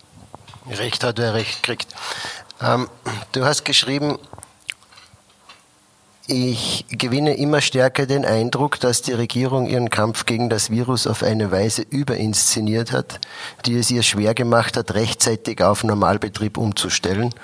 Recht 0.70 1.04
hat, 1.04 1.18
wer 1.18 1.34
Recht 1.34 1.62
kriegt. 1.62 1.94
Ähm, 2.60 2.88
du 3.32 3.44
hast 3.44 3.64
geschrieben, 3.64 4.18
ich 6.26 6.86
gewinne 6.88 7.36
immer 7.36 7.60
stärker 7.60 8.06
den 8.06 8.24
Eindruck, 8.24 8.80
dass 8.80 9.02
die 9.02 9.12
Regierung 9.12 9.66
ihren 9.66 9.90
Kampf 9.90 10.24
gegen 10.24 10.48
das 10.48 10.70
Virus 10.70 11.06
auf 11.06 11.22
eine 11.22 11.50
Weise 11.50 11.82
überinszeniert 11.82 12.92
hat, 12.92 13.20
die 13.66 13.76
es 13.76 13.90
ihr 13.90 14.02
schwer 14.02 14.32
gemacht 14.32 14.76
hat, 14.76 14.94
rechtzeitig 14.94 15.62
auf 15.62 15.84
Normalbetrieb 15.84 16.56
umzustellen 16.56 17.34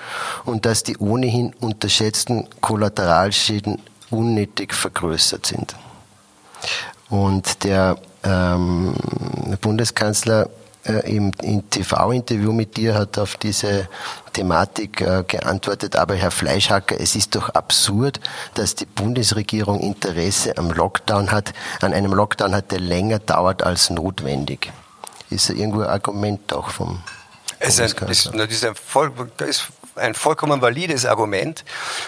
und 0.45 0.65
dass 0.65 0.81
die 0.81 0.97
ohnehin 0.97 1.53
unterschätzten 1.59 2.47
Kollateralschäden 2.61 3.79
unnötig 4.09 4.73
vergrößert 4.73 5.45
sind. 5.45 5.75
Und 7.09 7.63
der 7.63 7.97
ähm, 8.23 8.95
Bundeskanzler 9.61 10.49
äh, 10.85 11.15
im, 11.15 11.31
im 11.41 11.69
TV-Interview 11.69 12.51
mit 12.51 12.77
dir 12.77 12.95
hat 12.95 13.17
auf 13.19 13.35
diese 13.35 13.87
Thematik 14.33 15.01
äh, 15.01 15.23
geantwortet, 15.27 15.95
aber 15.95 16.15
Herr 16.15 16.31
Fleischhacker, 16.31 16.99
es 16.99 17.15
ist 17.15 17.35
doch 17.35 17.49
absurd, 17.49 18.19
dass 18.55 18.75
die 18.75 18.85
Bundesregierung 18.85 19.79
Interesse 19.79 20.57
am 20.57 20.71
Lockdown 20.71 21.31
hat, 21.31 21.53
an 21.81 21.93
einem 21.93 22.13
Lockdown 22.13 22.55
hat, 22.55 22.71
der 22.71 22.79
länger 22.79 23.19
dauert 23.19 23.63
als 23.63 23.89
notwendig. 23.89 24.71
Ist 25.29 25.49
ja 25.49 25.55
irgendwo 25.55 25.81
ein 25.81 25.89
Argument 25.89 26.53
auch 26.53 26.69
vom 26.69 27.01
es 27.63 27.77
ist, 27.77 28.01
ein, 28.01 28.09
ist, 28.09 28.25
ist 28.25 28.65
ein 28.65 28.73
voll, 28.73 29.11
ist 29.47 29.67
ein 29.95 30.13
vollkommen 30.13 30.61
valides 30.61 31.05
Argument. 31.05 31.63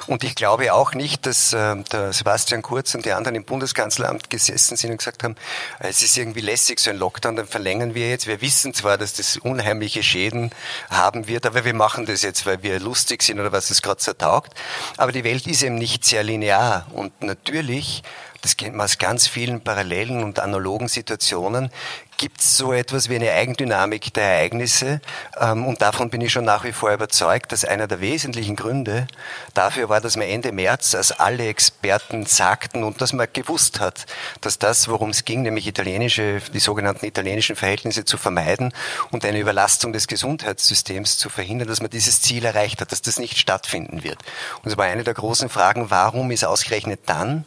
Und 0.07 0.23
ich 0.23 0.35
glaube 0.35 0.73
auch 0.73 0.93
nicht, 0.93 1.25
dass 1.25 1.53
äh, 1.53 1.75
der 1.91 2.13
Sebastian 2.13 2.61
Kurz 2.61 2.95
und 2.95 3.05
die 3.05 3.11
anderen 3.11 3.35
im 3.35 3.43
Bundeskanzleramt 3.43 4.29
gesessen 4.29 4.77
sind 4.77 4.91
und 4.91 4.97
gesagt 4.97 5.23
haben, 5.23 5.35
es 5.79 6.01
ist 6.01 6.17
irgendwie 6.17 6.41
lässig, 6.41 6.79
so 6.79 6.89
ein 6.89 6.97
Lockdown, 6.97 7.35
dann 7.35 7.47
verlängern 7.47 7.95
wir 7.95 8.09
jetzt. 8.09 8.27
Wir 8.27 8.41
wissen 8.41 8.73
zwar, 8.73 8.97
dass 8.97 9.13
das 9.13 9.37
unheimliche 9.37 10.03
Schäden 10.03 10.51
haben 10.89 11.27
wird, 11.27 11.45
aber 11.45 11.65
wir 11.65 11.73
machen 11.73 12.05
das 12.05 12.21
jetzt, 12.21 12.45
weil 12.45 12.63
wir 12.63 12.79
lustig 12.79 13.23
sind 13.23 13.39
oder 13.39 13.51
was 13.51 13.69
es 13.69 13.81
gerade 13.81 14.01
so 14.01 14.13
taugt. 14.13 14.53
Aber 14.97 15.11
die 15.11 15.23
Welt 15.23 15.47
ist 15.47 15.63
eben 15.63 15.75
nicht 15.75 16.05
sehr 16.05 16.23
linear. 16.23 16.87
Und 16.93 17.21
natürlich 17.21 18.03
das 18.43 18.57
kennt 18.57 18.75
man 18.75 18.83
aus 18.83 18.97
ganz 18.97 19.25
vielen 19.25 19.61
parallelen 19.61 20.21
und 20.21 20.39
analogen 20.39 20.89
Situationen, 20.89 21.71
gibt 22.17 22.41
es 22.41 22.57
so 22.57 22.73
etwas 22.73 23.07
wie 23.07 23.15
eine 23.15 23.31
Eigendynamik 23.31 24.13
der 24.13 24.23
Ereignisse. 24.23 24.99
Ähm, 25.39 25.65
und 25.65 25.81
davon 25.81 26.09
bin 26.09 26.19
ich 26.19 26.33
schon 26.33 26.43
nach 26.43 26.65
wie 26.65 26.73
vor 26.73 26.93
überzeugt, 26.93 27.53
dass 27.53 27.63
einer 27.63 27.87
der 27.87 28.01
wesentlichen 28.01 28.57
Gründe 28.57 29.07
dafür 29.53 29.87
war, 29.87 30.01
dass 30.01 30.17
man 30.17 30.27
Ende 30.27 30.51
März, 30.51 30.93
als 30.93 31.13
alle 31.13 31.47
Experten 31.47 32.25
sagten 32.25 32.83
und 32.83 32.99
dass 33.01 33.13
man 33.13 33.27
gewusst 33.31 33.79
hat, 33.79 34.05
dass 34.41 34.59
das, 34.59 34.89
worum 34.89 35.11
es 35.11 35.23
ging, 35.23 35.41
nämlich 35.41 35.65
italienische, 35.65 36.41
die 36.53 36.59
sogenannten 36.59 37.05
italienischen 37.05 37.55
Verhältnisse 37.55 38.03
zu 38.03 38.17
vermeiden 38.17 38.73
und 39.11 39.23
eine 39.23 39.39
Überlastung 39.39 39.93
des 39.93 40.07
Gesundheitssystems 40.07 41.17
zu 41.17 41.29
verhindern, 41.29 41.69
dass 41.69 41.81
man 41.81 41.91
dieses 41.91 42.21
Ziel 42.21 42.43
erreicht 42.43 42.81
hat, 42.81 42.91
dass 42.91 43.01
das 43.01 43.19
nicht 43.19 43.37
stattfinden 43.37 44.03
wird. 44.03 44.19
Und 44.63 44.71
es 44.71 44.77
war 44.77 44.85
eine 44.85 45.05
der 45.05 45.13
großen 45.13 45.47
Fragen, 45.47 45.89
warum 45.89 46.29
ist 46.29 46.43
ausgerechnet 46.43 47.01
dann 47.05 47.45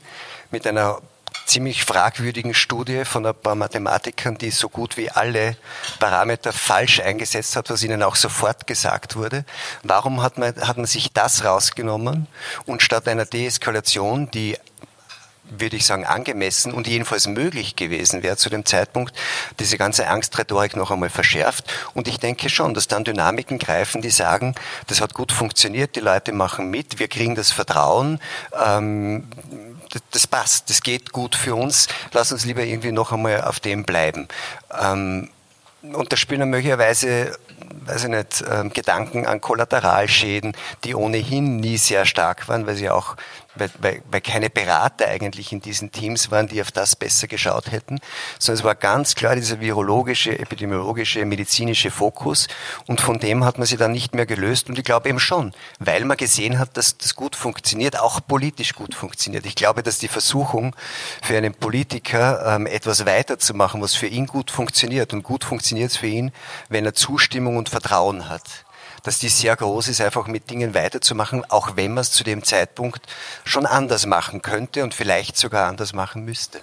mit 0.51 0.67
einer 0.67 1.01
ziemlich 1.47 1.85
fragwürdigen 1.85 2.55
Studie 2.55 3.05
von 3.05 3.25
ein 3.25 3.35
paar 3.35 3.55
Mathematikern, 3.55 4.37
die 4.37 4.51
so 4.51 4.69
gut 4.69 4.97
wie 4.97 5.11
alle 5.11 5.57
Parameter 5.99 6.53
falsch 6.53 7.01
eingesetzt 7.01 7.57
hat, 7.57 7.71
was 7.71 7.83
ihnen 7.83 8.03
auch 8.03 8.17
sofort 8.17 8.67
gesagt 8.67 9.17
wurde. 9.17 9.45
Warum 9.83 10.23
hat 10.23 10.39
man, 10.39 10.55
hat 10.57 10.77
man 10.77 10.87
sich 10.87 11.13
das 11.13 11.45
rausgenommen 11.45 12.27
und 12.65 12.83
statt 12.83 13.07
einer 13.07 13.27
Deeskalation, 13.27 14.31
die 14.31 14.57
würde 15.49 15.77
ich 15.77 15.87
sagen, 15.87 16.05
angemessen 16.05 16.73
und 16.73 16.87
jedenfalls 16.87 17.27
möglich 17.27 17.77
gewesen 17.77 18.23
wäre 18.23 18.37
zu 18.37 18.51
dem 18.51 18.65
Zeitpunkt, 18.65 19.15
diese 19.61 19.79
ganze 19.79 20.09
Angstrhetorik 20.09 20.77
noch 20.77 20.91
einmal 20.91 21.11
verschärft. 21.11 21.73
Und 21.95 22.09
ich 22.09 22.19
denke 22.19 22.49
schon, 22.49 22.75
dass 22.75 22.89
dann 22.89 23.05
Dynamiken 23.05 23.59
greifen, 23.59 24.03
die 24.03 24.11
sagen, 24.11 24.55
das 24.89 25.01
hat 25.01 25.15
gut 25.15 25.33
funktioniert, 25.33 25.97
die 25.97 26.01
Leute 26.01 26.33
machen 26.33 26.71
mit, 26.71 26.99
wir 26.99 27.09
kriegen 27.09 27.35
das 27.35 27.53
Vertrauen, 27.53 28.21
ähm, 28.61 29.29
das 30.11 30.27
passt, 30.27 30.71
das 30.71 30.81
geht 30.83 31.13
gut 31.13 31.35
für 31.35 31.55
uns, 31.55 31.89
lass 32.13 32.33
uns 32.33 32.45
lieber 32.45 32.63
irgendwie 32.63 32.93
noch 32.93 33.13
einmal 33.13 33.43
auf 33.43 33.61
dem 33.61 33.85
bleiben. 33.85 34.29
Ähm, 34.81 35.31
und 35.83 36.13
da 36.13 36.17
spielen 36.17 36.49
möglicherweise, 36.51 37.39
weiß 37.87 38.05
ich 38.05 38.11
nicht, 38.11 38.45
ähm, 38.51 38.73
Gedanken 38.73 39.27
an 39.27 39.41
Kollateralschäden, 39.41 40.57
die 40.85 40.95
ohnehin 40.95 41.57
nie 41.57 41.77
sehr 41.77 42.07
stark 42.07 42.49
waren, 42.49 42.67
weil 42.67 42.77
sie 42.77 42.91
auch 42.91 43.17
weil, 43.57 43.71
weil, 43.79 44.03
weil 44.11 44.21
keine 44.21 44.51
Berater 44.51 45.07
eigentlich 45.07 45.53
in 45.53 45.61
diesen 45.61 45.93
Teams 45.93 46.31
waren, 46.31 46.49
die 46.49 46.61
auf 46.61 46.71
das 46.71 46.97
besser 46.97 47.27
geschaut 47.27 47.71
hätten, 47.73 47.99
sondern 48.39 48.61
es 48.61 48.65
war 48.65 48.75
ganz 48.75 49.15
klar 49.15 49.37
dieser 49.37 49.61
virologische, 49.61 50.39
epidemiologische, 50.39 51.25
medizinische 51.25 51.91
Fokus. 51.91 52.49
Und 52.87 53.01
von 53.01 53.19
dem 53.19 53.45
hat 53.45 53.59
man 53.59 53.67
sich 53.67 53.79
dann 53.79 53.93
nicht 53.93 54.15
mehr 54.15 54.27
gelöst. 54.27 54.69
Und 54.69 54.79
ich 54.79 54.85
glaube 54.85 55.09
eben 55.09 55.21
schon, 55.21 55.53
weil 55.79 56.05
man 56.05 56.17
gesehen 56.17 56.59
hat, 56.59 56.77
dass 56.77 56.99
das 56.99 57.15
gut 57.15 57.37
funktioniert, 57.37 57.99
auch 57.99 58.21
politisch 58.27 58.75
gut 58.75 58.95
funktioniert. 58.95 59.47
Ich 59.47 59.55
glaube, 59.55 59.83
dass 59.83 59.99
die 59.99 60.09
Versuchung 60.09 60.75
für 61.23 61.37
einen 61.37 61.55
Politiker 61.55 62.55
ähm, 62.55 62.67
etwas 62.67 63.07
weiterzumachen, 63.07 63.81
was 63.81 63.95
für 63.95 64.07
ihn 64.07 64.27
gut 64.27 64.51
funktioniert. 64.51 65.13
Und 65.13 65.23
gut 65.23 65.45
funktioniert 65.45 65.91
es 65.91 65.97
für 65.97 66.07
ihn, 66.07 66.33
wenn 66.69 66.85
er 66.85 66.95
Zustimmung 66.95 67.57
und 67.57 67.69
Vertrauen 67.69 68.29
hat 68.29 68.66
dass 69.07 69.21
die 69.21 69.29
sehr 69.29 69.55
groß 69.55 69.89
ist, 69.89 70.01
einfach 70.01 70.27
mit 70.27 70.51
Dingen 70.51 70.75
weiterzumachen, 70.75 71.45
auch 71.49 71.77
wenn 71.77 71.95
man 71.95 72.03
es 72.03 72.11
zu 72.11 72.25
dem 72.25 72.43
Zeitpunkt 72.43 73.01
schon 73.45 73.65
anders 73.65 74.05
machen 74.05 74.43
könnte 74.43 74.83
und 74.83 74.95
vielleicht 74.95 75.37
sogar 75.37 75.69
anders 75.69 75.93
machen 75.93 76.25
müsste. 76.25 76.61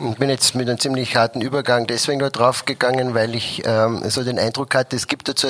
Ich 0.00 0.16
bin 0.16 0.30
jetzt 0.30 0.54
mit 0.54 0.68
einem 0.68 0.78
ziemlich 0.78 1.16
harten 1.16 1.40
Übergang 1.40 1.86
deswegen 1.86 2.18
nur 2.18 2.30
draufgegangen, 2.30 3.14
weil 3.14 3.34
ich 3.34 3.62
ähm, 3.64 4.08
so 4.08 4.22
den 4.22 4.38
Eindruck 4.38 4.74
hatte, 4.74 4.94
es 4.94 5.08
gibt 5.08 5.28
dazu 5.28 5.48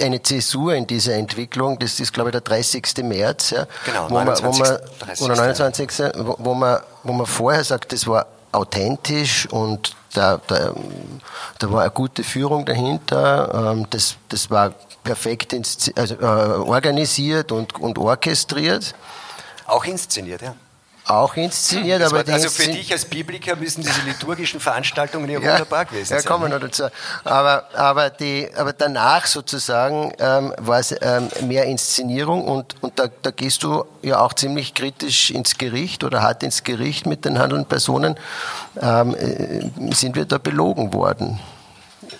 eine 0.00 0.22
Zäsur 0.22 0.74
in 0.74 0.86
dieser 0.86 1.14
Entwicklung. 1.14 1.78
Das 1.78 1.98
ist, 1.98 2.12
glaube 2.12 2.30
ich, 2.30 2.32
der 2.32 2.40
30. 2.40 2.84
März, 3.02 3.50
ja, 3.50 3.66
genau, 3.84 4.08
wo, 4.08 4.14
29, 4.14 4.60
man, 4.60 4.68
wo 4.68 4.74
man, 4.74 4.98
30. 4.98 5.24
oder 5.24 5.36
29. 5.36 5.90
Wo, 6.18 6.36
wo, 6.38 6.54
man, 6.54 6.80
wo 7.02 7.12
man 7.12 7.26
vorher 7.26 7.64
sagt, 7.64 7.92
das 7.92 8.06
war 8.06 8.26
authentisch 8.52 9.46
und 9.50 9.96
da, 10.14 10.40
da, 10.46 10.72
da 11.58 11.72
war 11.72 11.82
eine 11.82 11.90
gute 11.90 12.22
Führung 12.22 12.64
dahinter. 12.64 13.72
Ähm, 13.72 13.86
das, 13.90 14.16
das 14.28 14.50
war 14.50 14.72
perfekt 15.02 15.54
also, 15.96 16.14
äh, 16.14 16.24
organisiert 16.24 17.52
und, 17.52 17.78
und 17.78 17.98
orchestriert. 17.98 18.94
Auch 19.66 19.84
inszeniert, 19.84 20.42
ja. 20.42 20.54
Auch 21.10 21.34
inszeniert, 21.34 22.02
aber 22.02 22.24
war, 22.24 22.34
Also 22.34 22.50
für 22.50 22.68
dich 22.68 22.92
als 22.92 23.04
Bibliker 23.04 23.56
müssen 23.56 23.82
diese 23.82 24.00
liturgischen 24.02 24.60
Veranstaltungen 24.60 25.28
ja, 25.28 25.40
ja 25.40 25.52
wunderbar 25.52 25.84
gewesen 25.86 26.06
sein. 26.06 26.18
Ja, 26.18 26.24
kommen 26.24 26.44
wir 26.44 26.50
noch 26.50 26.60
dazu. 26.60 26.84
Aber, 27.24 27.64
aber, 27.74 28.10
die, 28.10 28.48
aber 28.54 28.72
danach 28.72 29.26
sozusagen 29.26 30.12
ähm, 30.20 30.54
war 30.58 30.78
es 30.78 30.94
ähm, 31.00 31.28
mehr 31.48 31.64
Inszenierung 31.64 32.44
und, 32.44 32.80
und 32.80 32.98
da, 32.98 33.08
da 33.22 33.32
gehst 33.32 33.64
du 33.64 33.84
ja 34.02 34.20
auch 34.20 34.34
ziemlich 34.34 34.74
kritisch 34.74 35.30
ins 35.30 35.58
Gericht 35.58 36.04
oder 36.04 36.22
hart 36.22 36.44
ins 36.44 36.62
Gericht 36.62 37.06
mit 37.06 37.24
den 37.24 37.40
handelnden 37.40 37.66
Personen. 37.66 38.16
Ähm, 38.80 39.16
äh, 39.16 39.92
sind 39.94 40.14
wir 40.14 40.26
da 40.26 40.38
belogen 40.38 40.92
worden? 40.92 41.40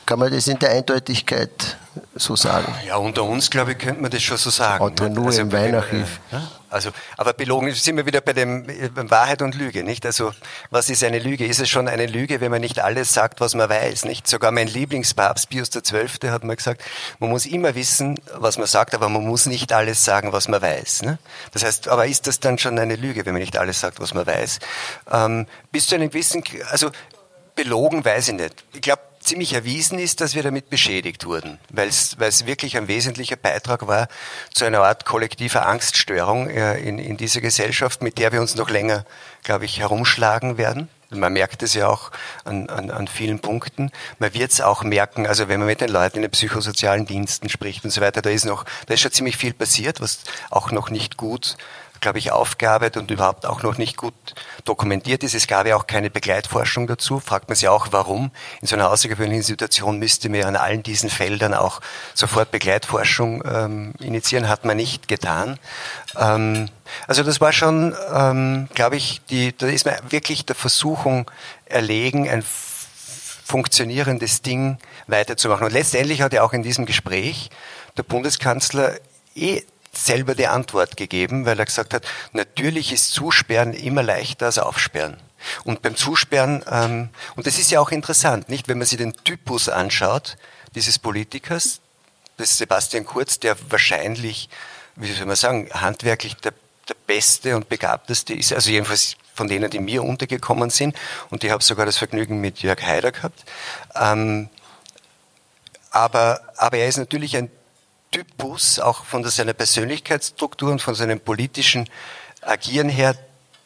Kann 0.05 0.19
man 0.19 0.33
das 0.33 0.49
in 0.49 0.59
der 0.59 0.71
Eindeutigkeit 0.71 1.77
so 2.15 2.37
sagen? 2.37 2.75
Ja, 2.87 2.97
unter 2.97 3.25
uns, 3.25 3.51
glaube 3.51 3.73
ich, 3.73 3.79
könnte 3.79 4.01
man 4.01 4.11
das 4.11 4.23
schon 4.23 4.37
so 4.37 4.51
sagen. 4.51 4.85
Oder 4.85 5.09
ne? 5.09 5.15
nur 5.15 5.27
also, 5.27 5.43
im 5.43 5.53
Weinarchiv. 5.53 6.21
Ja, 6.31 6.43
also, 6.71 6.91
aber 7.17 7.33
belogen 7.33 7.75
sind 7.75 7.97
wir 7.97 8.07
wieder 8.07 8.21
bei 8.21 8.33
dem 8.33 8.65
bei 8.95 9.11
Wahrheit 9.11 9.43
und 9.43 9.57
Lüge, 9.57 9.83
nicht? 9.83 10.07
Also, 10.07 10.33
was 10.71 10.89
ist 10.89 11.03
eine 11.03 11.19
Lüge? 11.19 11.45
Ist 11.45 11.59
es 11.59 11.69
schon 11.69 11.89
eine 11.89 12.07
Lüge, 12.07 12.41
wenn 12.41 12.53
man 12.53 12.61
nicht 12.61 12.79
alles 12.79 13.13
sagt, 13.13 13.41
was 13.41 13.55
man 13.55 13.69
weiß, 13.69 14.05
nicht? 14.05 14.29
Sogar 14.29 14.53
mein 14.53 14.69
Lieblingspapst 14.69 15.49
Pius 15.51 15.71
XII. 15.71 16.31
hat 16.31 16.45
mal 16.45 16.55
gesagt, 16.55 16.83
man 17.19 17.31
muss 17.31 17.45
immer 17.47 17.75
wissen, 17.75 18.21
was 18.35 18.57
man 18.57 18.69
sagt, 18.69 18.95
aber 18.95 19.09
man 19.09 19.27
muss 19.27 19.47
nicht 19.47 19.73
alles 19.73 20.05
sagen, 20.05 20.33
was 20.33 20.47
man 20.47 20.63
weiß. 20.63 21.03
Ne? 21.03 21.19
Das 21.53 21.65
heißt, 21.65 21.89
aber 21.89 22.07
ist 22.07 22.29
das 22.29 22.39
dann 22.39 22.57
schon 22.59 22.79
eine 22.79 22.95
Lüge, 22.95 23.27
wenn 23.27 23.33
man 23.33 23.41
nicht 23.41 23.57
alles 23.57 23.81
sagt, 23.81 23.99
was 24.01 24.15
man 24.15 24.27
weiß? 24.27 24.61
Ähm, 25.11 25.47
bis 25.73 25.89
zu 25.89 25.97
einem 25.97 26.11
gewissen, 26.11 26.45
also 26.71 26.91
belogen 27.57 28.05
weiß 28.05 28.29
ich 28.29 28.35
nicht. 28.35 28.65
Ich 28.73 28.83
glaube, 28.83 29.03
ziemlich 29.21 29.53
erwiesen 29.53 29.99
ist, 29.99 30.21
dass 30.21 30.35
wir 30.35 30.43
damit 30.43 30.71
beschädigt 30.71 31.27
wurden, 31.27 31.59
weil 31.69 31.89
es 31.89 32.47
wirklich 32.47 32.77
ein 32.77 32.89
wesentlicher 32.89 33.37
Beitrag 33.37 33.87
war 33.87 34.09
zu 34.53 34.65
einer 34.65 34.81
Art 34.81 35.05
kollektiver 35.05 35.67
Angststörung 35.67 36.49
äh, 36.49 36.79
in, 36.79 36.99
in 36.99 37.17
dieser 37.17 37.41
Gesellschaft, 37.41 38.03
mit 38.03 38.19
der 38.19 38.33
wir 38.33 38.41
uns 38.41 38.55
noch 38.57 38.71
länger, 38.71 39.05
glaube 39.43 39.67
ich, 39.67 39.79
herumschlagen 39.79 40.59
werden. 40.59 40.89
Man 41.11 41.33
merkt 41.33 41.63
es 41.63 41.75
ja 41.75 41.89
auch 41.89 42.13
an, 42.45 42.69
an, 42.71 42.91
an 42.91 43.09
vielen 43.09 43.41
Punkten. 43.41 43.91
Man 44.19 44.33
wird 44.33 44.53
es 44.53 44.61
auch 44.61 44.85
merken, 44.85 45.27
also 45.27 45.49
wenn 45.49 45.59
man 45.59 45.67
mit 45.67 45.81
den 45.81 45.91
Leuten 45.91 46.19
in 46.19 46.23
den 46.23 46.31
psychosozialen 46.31 47.05
Diensten 47.05 47.49
spricht 47.49 47.85
und 47.85 47.91
so 47.91 48.01
weiter, 48.01 48.23
da 48.23 48.31
ist 48.31 48.45
noch, 48.45 48.65
da 48.87 48.95
ist 48.95 49.01
schon 49.01 49.13
ziemlich 49.13 49.37
viel 49.37 49.53
passiert, 49.53 50.01
was 50.01 50.21
auch 50.51 50.71
noch 50.71 50.89
nicht 50.89 51.17
gut 51.17 51.57
glaube 52.01 52.19
ich, 52.19 52.33
aufgearbeitet 52.33 52.97
und 53.03 53.11
überhaupt 53.11 53.47
auch 53.47 53.63
noch 53.63 53.79
nicht 53.79 53.97
gut 53.97 54.15
dokumentiert 54.65 55.23
ist. 55.23 55.35
Es 55.35 55.47
gab 55.47 55.67
ja 55.67 55.77
auch 55.77 55.87
keine 55.87 56.11
Begleitforschung 56.11 56.87
dazu. 56.87 57.21
Fragt 57.21 57.49
man 57.49 57.57
sich 57.57 57.69
auch, 57.69 57.89
warum. 57.91 58.31
In 58.61 58.67
so 58.67 58.77
einer 58.77 58.91
außergewöhnlichen 58.91 59.43
Situation 59.43 59.99
müsste 59.99 60.29
man 60.29 60.43
an 60.43 60.57
allen 60.57 60.83
diesen 60.83 61.11
Feldern 61.11 61.55
auch 61.55 61.81
sofort 62.15 62.51
Begleitforschung 62.51 63.43
ähm, 63.45 63.93
initiieren. 64.01 64.49
Hat 64.49 64.65
man 64.65 64.77
nicht 64.77 65.09
getan. 65.09 65.59
Ähm, 66.17 66.69
also 67.07 67.23
das 67.23 67.41
war 67.41 67.53
schon, 67.53 67.95
ähm, 68.13 68.69
glaube 68.75 68.97
ich, 68.97 69.21
die, 69.31 69.57
da 69.57 69.67
ist 69.67 69.87
man 69.87 69.95
wirklich 70.09 70.47
der 70.47 70.57
Versuchung 70.57 71.31
erlegen, 71.67 72.29
ein 72.29 72.43
funktionierendes 73.51 74.43
Ding 74.43 74.79
weiterzumachen. 75.07 75.67
Und 75.67 75.73
letztendlich 75.73 76.23
hat 76.23 76.33
ja 76.33 76.43
auch 76.43 76.53
in 76.53 76.63
diesem 76.63 76.87
Gespräch 76.87 77.51
der 77.97 78.05
Bundeskanzler 78.05 78.95
eh 79.35 79.63
selber 79.93 80.35
die 80.35 80.47
Antwort 80.47 80.97
gegeben, 80.97 81.47
weil 81.47 81.59
er 81.59 81.65
gesagt 81.65 81.95
hat, 81.95 82.05
natürlich 82.33 82.93
ist 82.93 83.13
Zusperren 83.13 83.73
immer 83.73 84.03
leichter 84.03 84.47
als 84.47 84.59
Aufsperren. 84.59 85.17
Und 85.65 85.83
beim 85.83 85.97
Zusperren, 85.97 86.65
ähm, 86.71 87.09
und 87.35 87.47
das 87.47 87.59
ist 87.59 87.71
ja 87.71 87.81
auch 87.81 87.91
interessant, 87.91 88.49
nicht, 88.49 88.69
wenn 88.69 88.79
man 88.79 88.87
sich 88.87 88.99
den 88.99 89.15
Typus 89.25 89.69
anschaut, 89.69 90.37
dieses 90.75 90.99
Politikers, 90.99 91.81
ist 92.37 92.59
Sebastian 92.59 93.05
Kurz, 93.05 93.39
der 93.39 93.57
wahrscheinlich, 93.71 94.49
wie 94.97 95.13
soll 95.13 95.27
man 95.27 95.37
sagen, 95.37 95.69
handwerklich 95.73 96.37
der, 96.37 96.53
der 96.89 96.97
beste 97.07 97.57
und 97.57 97.69
begabteste 97.69 98.35
ist, 98.35 98.53
also 98.53 98.71
jedenfalls 98.71 99.17
von 99.35 99.49
denen, 99.49 99.71
die 99.71 99.79
mir 99.79 100.03
untergekommen 100.03 100.71
sind, 100.71 100.97
und 101.31 101.45
ich 101.45 101.51
habe 101.51 101.63
sogar 101.63 101.87
das 101.87 101.99
Vergnügen 101.99 102.41
mit 102.41 102.61
Jörg 102.61 102.83
Haider 102.83 103.13
gehabt. 103.13 103.45
Ähm, 103.95 104.49
aber, 105.91 106.41
aber 106.57 106.79
er 106.79 106.89
ist 106.89 106.99
natürlich 106.99 107.37
ein 107.37 107.51
Typus, 108.11 108.81
auch 108.81 109.05
von 109.05 109.25
seiner 109.25 109.53
Persönlichkeitsstruktur 109.53 110.73
und 110.73 110.83
von 110.83 110.95
seinem 110.95 111.21
politischen 111.21 111.89
Agieren 112.43 112.89
her, 112.89 113.15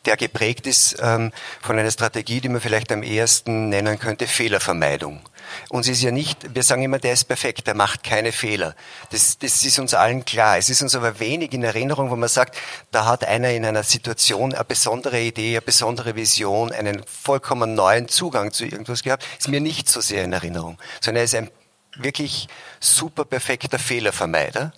der 0.04 0.16
geprägt 0.16 0.66
ist 0.66 0.96
ähm, 1.00 1.32
von 1.62 1.78
einer 1.78 1.90
Strategie, 1.90 2.40
die 2.40 2.50
man 2.50 2.60
vielleicht 2.60 2.92
am 2.92 3.02
ehesten 3.02 3.70
nennen 3.70 3.98
könnte, 3.98 4.26
Fehlervermeidung. 4.26 5.20
Uns 5.68 5.88
ist 5.88 6.02
ja 6.02 6.10
nicht, 6.10 6.54
wir 6.54 6.62
sagen 6.62 6.82
immer, 6.82 6.98
der 6.98 7.12
ist 7.14 7.24
perfekt, 7.24 7.66
der 7.66 7.74
macht 7.74 8.02
keine 8.02 8.32
Fehler. 8.32 8.74
Das, 9.10 9.38
das 9.38 9.64
ist 9.64 9.78
uns 9.78 9.94
allen 9.94 10.24
klar. 10.24 10.58
Es 10.58 10.68
ist 10.68 10.82
uns 10.82 10.94
aber 10.94 11.20
wenig 11.20 11.52
in 11.52 11.62
Erinnerung, 11.62 12.10
wo 12.10 12.16
man 12.16 12.28
sagt, 12.28 12.56
da 12.90 13.06
hat 13.06 13.24
einer 13.24 13.50
in 13.50 13.64
einer 13.64 13.82
Situation 13.82 14.54
eine 14.54 14.64
besondere 14.64 15.20
Idee, 15.20 15.52
eine 15.52 15.62
besondere 15.62 16.16
Vision, 16.16 16.72
einen 16.72 17.02
vollkommen 17.04 17.74
neuen 17.74 18.08
Zugang 18.08 18.52
zu 18.52 18.64
irgendwas 18.64 19.02
gehabt. 19.02 19.24
Ist 19.38 19.48
mir 19.48 19.60
nicht 19.60 19.88
so 19.88 20.00
sehr 20.00 20.24
in 20.24 20.32
Erinnerung, 20.32 20.78
sondern 21.00 21.22
er 21.22 21.24
ist 21.24 21.34
ein 21.34 21.50
wirklich 21.96 22.48
super 22.80 23.24
perfekter 23.24 23.78
Fehlervermeider. 23.78 24.72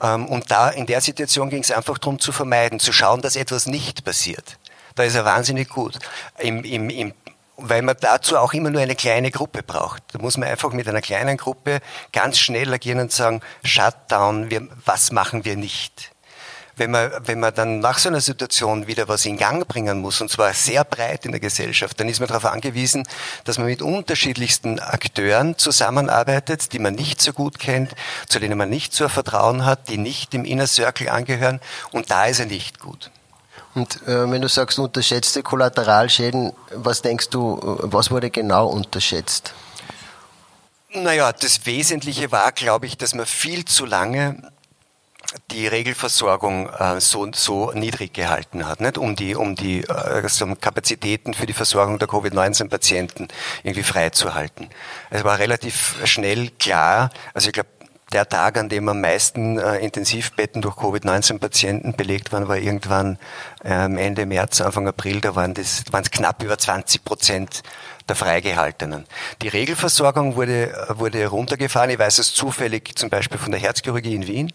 Ähm, 0.00 0.26
und 0.26 0.50
da 0.50 0.70
in 0.70 0.86
der 0.86 1.00
Situation 1.00 1.50
ging 1.50 1.62
es 1.62 1.70
einfach 1.70 1.98
darum 1.98 2.18
zu 2.18 2.32
vermeiden, 2.32 2.80
zu 2.80 2.92
schauen, 2.92 3.22
dass 3.22 3.36
etwas 3.36 3.66
nicht 3.66 4.04
passiert. 4.04 4.58
Da 4.94 5.02
ist 5.02 5.14
er 5.14 5.24
wahnsinnig 5.24 5.68
gut. 5.68 5.98
Im, 6.38 6.64
im, 6.64 6.90
im 6.90 7.14
weil 7.58 7.82
man 7.82 7.96
dazu 7.98 8.36
auch 8.36 8.52
immer 8.52 8.70
nur 8.70 8.82
eine 8.82 8.94
kleine 8.94 9.30
Gruppe 9.30 9.62
braucht. 9.62 10.02
Da 10.12 10.18
muss 10.18 10.36
man 10.36 10.48
einfach 10.48 10.72
mit 10.72 10.86
einer 10.88 11.00
kleinen 11.00 11.36
Gruppe 11.38 11.80
ganz 12.12 12.38
schnell 12.38 12.72
agieren 12.72 13.00
und 13.00 13.12
sagen, 13.12 13.40
Shutdown, 13.64 14.50
wir, 14.50 14.68
was 14.84 15.10
machen 15.10 15.44
wir 15.44 15.56
nicht? 15.56 16.10
Wenn 16.76 16.90
man, 16.90 17.10
wenn 17.24 17.40
man 17.40 17.54
dann 17.54 17.80
nach 17.80 17.98
so 17.98 18.10
einer 18.10 18.20
Situation 18.20 18.86
wieder 18.86 19.08
was 19.08 19.24
in 19.24 19.38
Gang 19.38 19.66
bringen 19.66 20.00
muss, 20.00 20.20
und 20.20 20.30
zwar 20.30 20.52
sehr 20.52 20.84
breit 20.84 21.24
in 21.24 21.32
der 21.32 21.40
Gesellschaft, 21.40 21.98
dann 21.98 22.08
ist 22.08 22.20
man 22.20 22.28
darauf 22.28 22.44
angewiesen, 22.44 23.08
dass 23.44 23.56
man 23.56 23.66
mit 23.66 23.80
unterschiedlichsten 23.80 24.78
Akteuren 24.78 25.56
zusammenarbeitet, 25.56 26.72
die 26.74 26.78
man 26.78 26.94
nicht 26.94 27.22
so 27.22 27.32
gut 27.32 27.58
kennt, 27.58 27.94
zu 28.28 28.38
denen 28.38 28.58
man 28.58 28.68
nicht 28.68 28.92
so 28.92 29.04
ein 29.04 29.10
Vertrauen 29.10 29.64
hat, 29.64 29.88
die 29.88 29.96
nicht 29.96 30.34
im 30.34 30.44
Inner 30.44 30.66
Circle 30.66 31.08
angehören, 31.08 31.60
und 31.92 32.10
da 32.10 32.26
ist 32.26 32.40
er 32.40 32.46
nicht 32.46 32.78
gut. 32.78 33.10
Und 33.74 34.02
äh, 34.06 34.30
wenn 34.30 34.42
du 34.42 34.48
sagst, 34.48 34.78
unterschätzte 34.78 35.42
Kollateralschäden, 35.42 36.52
was 36.72 37.02
denkst 37.02 37.30
du, 37.30 37.58
was 37.62 38.10
wurde 38.10 38.30
genau 38.30 38.68
unterschätzt? 38.68 39.54
Naja, 40.94 41.32
das 41.32 41.66
Wesentliche 41.66 42.32
war, 42.32 42.52
glaube 42.52 42.86
ich, 42.86 42.96
dass 42.96 43.14
man 43.14 43.26
viel 43.26 43.64
zu 43.66 43.84
lange 43.84 44.50
die 45.50 45.66
Regelversorgung 45.66 46.68
äh, 46.68 47.00
so, 47.00 47.28
so 47.32 47.72
niedrig 47.72 48.12
gehalten 48.12 48.66
hat, 48.66 48.80
nicht? 48.80 48.98
um 48.98 49.16
die, 49.16 49.34
um 49.34 49.54
die 49.54 49.82
äh, 49.82 49.92
also 49.92 50.46
Kapazitäten 50.60 51.34
für 51.34 51.46
die 51.46 51.52
Versorgung 51.52 51.98
der 51.98 52.08
Covid-19-Patienten 52.08 53.28
irgendwie 53.62 53.82
freizuhalten. 53.82 54.70
Es 55.10 55.24
war 55.24 55.38
relativ 55.38 55.96
schnell 56.04 56.50
klar, 56.50 57.10
also 57.34 57.48
ich 57.48 57.54
glaube, 57.54 57.68
der 58.12 58.28
Tag, 58.28 58.56
an 58.56 58.68
dem 58.68 58.88
am 58.88 59.00
meisten 59.00 59.58
äh, 59.58 59.78
Intensivbetten 59.78 60.62
durch 60.62 60.76
Covid-19-Patienten 60.76 61.94
belegt 61.94 62.32
waren, 62.32 62.46
war 62.46 62.56
irgendwann 62.56 63.18
ähm, 63.64 63.98
Ende 63.98 64.26
März, 64.26 64.60
Anfang 64.60 64.86
April, 64.86 65.20
da 65.20 65.34
waren 65.34 65.54
es 65.56 65.84
knapp 66.12 66.42
über 66.42 66.56
20 66.56 67.04
Prozent 67.04 67.62
der 68.08 68.14
Freigehaltenen. 68.14 69.06
Die 69.42 69.48
Regelversorgung 69.48 70.36
wurde, 70.36 70.86
wurde 70.94 71.26
runtergefahren. 71.26 71.90
Ich 71.90 71.98
weiß 71.98 72.18
es 72.18 72.32
zufällig 72.32 72.96
zum 72.96 73.10
Beispiel 73.10 73.38
von 73.38 73.50
der 73.50 73.60
Herzchirurgie 73.60 74.14
in 74.14 74.26
Wien 74.28 74.52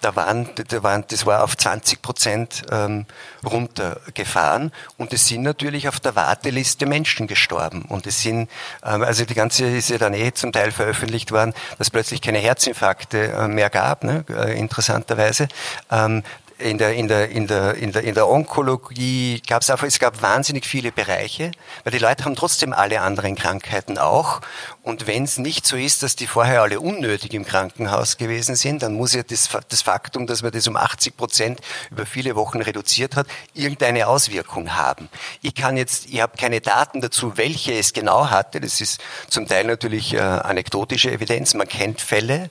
da 0.00 0.16
waren, 0.16 0.48
da 0.68 0.82
waren, 0.82 1.04
das 1.08 1.26
war 1.26 1.42
auf 1.42 1.56
20 1.56 2.02
Prozent 2.02 2.62
ähm, 2.70 3.06
runtergefahren 3.44 4.72
und 4.96 5.12
es 5.12 5.26
sind 5.26 5.42
natürlich 5.42 5.88
auf 5.88 6.00
der 6.00 6.16
Warteliste 6.16 6.86
Menschen 6.86 7.26
gestorben 7.26 7.82
und 7.82 8.06
es 8.06 8.22
sind, 8.22 8.50
ähm, 8.84 9.02
also 9.02 9.24
die 9.24 9.34
ganze 9.34 9.66
ist 9.66 9.90
ja 9.90 9.98
dann 9.98 10.14
eh 10.14 10.32
zum 10.32 10.52
Teil 10.52 10.72
veröffentlicht 10.72 11.32
worden, 11.32 11.54
dass 11.78 11.90
plötzlich 11.90 12.20
keine 12.20 12.38
Herzinfarkte 12.38 13.32
äh, 13.32 13.48
mehr 13.48 13.70
gab, 13.70 14.04
ne, 14.04 14.24
äh, 14.28 14.58
interessanterweise. 14.58 15.48
Ähm, 15.90 16.22
in 16.58 16.78
der, 16.78 16.94
in 16.94 17.06
der, 17.06 17.28
in 17.28 17.46
der, 17.46 17.74
in 17.74 17.92
der, 17.92 18.02
in 18.02 18.14
der 18.14 18.28
Onkologie 18.28 19.42
gab 19.46 19.60
es 19.60 19.68
einfach, 19.68 19.86
es 19.86 19.98
gab 19.98 20.22
wahnsinnig 20.22 20.64
viele 20.64 20.90
Bereiche, 20.90 21.50
weil 21.84 21.92
die 21.92 21.98
Leute 21.98 22.24
haben 22.24 22.34
trotzdem 22.34 22.72
alle 22.72 23.02
anderen 23.02 23.34
Krankheiten 23.34 23.98
auch. 23.98 24.40
Und 24.82 25.06
wenn 25.06 25.24
es 25.24 25.36
nicht 25.36 25.66
so 25.66 25.76
ist, 25.76 26.02
dass 26.02 26.16
die 26.16 26.26
vorher 26.26 26.62
alle 26.62 26.80
unnötig 26.80 27.34
im 27.34 27.44
Krankenhaus 27.44 28.16
gewesen 28.16 28.56
sind, 28.56 28.82
dann 28.82 28.94
muss 28.94 29.12
ja 29.12 29.22
das, 29.22 29.50
das 29.68 29.82
Faktum, 29.82 30.26
dass 30.26 30.42
man 30.42 30.50
das 30.50 30.66
um 30.66 30.76
80 30.76 31.16
Prozent 31.16 31.60
über 31.90 32.06
viele 32.06 32.36
Wochen 32.36 32.62
reduziert 32.62 33.16
hat, 33.16 33.26
irgendeine 33.52 34.06
Auswirkung 34.06 34.74
haben. 34.74 35.10
Ich 35.42 35.54
kann 35.54 35.76
jetzt, 35.76 36.06
ich 36.06 36.22
habe 36.22 36.38
keine 36.38 36.62
Daten 36.62 37.02
dazu, 37.02 37.36
welche 37.36 37.74
es 37.74 37.92
genau 37.92 38.30
hatte. 38.30 38.62
Das 38.62 38.80
ist 38.80 39.02
zum 39.28 39.46
Teil 39.46 39.64
natürlich 39.64 40.14
äh, 40.14 40.20
anekdotische 40.20 41.10
Evidenz. 41.10 41.52
Man 41.52 41.68
kennt 41.68 42.00
Fälle, 42.00 42.48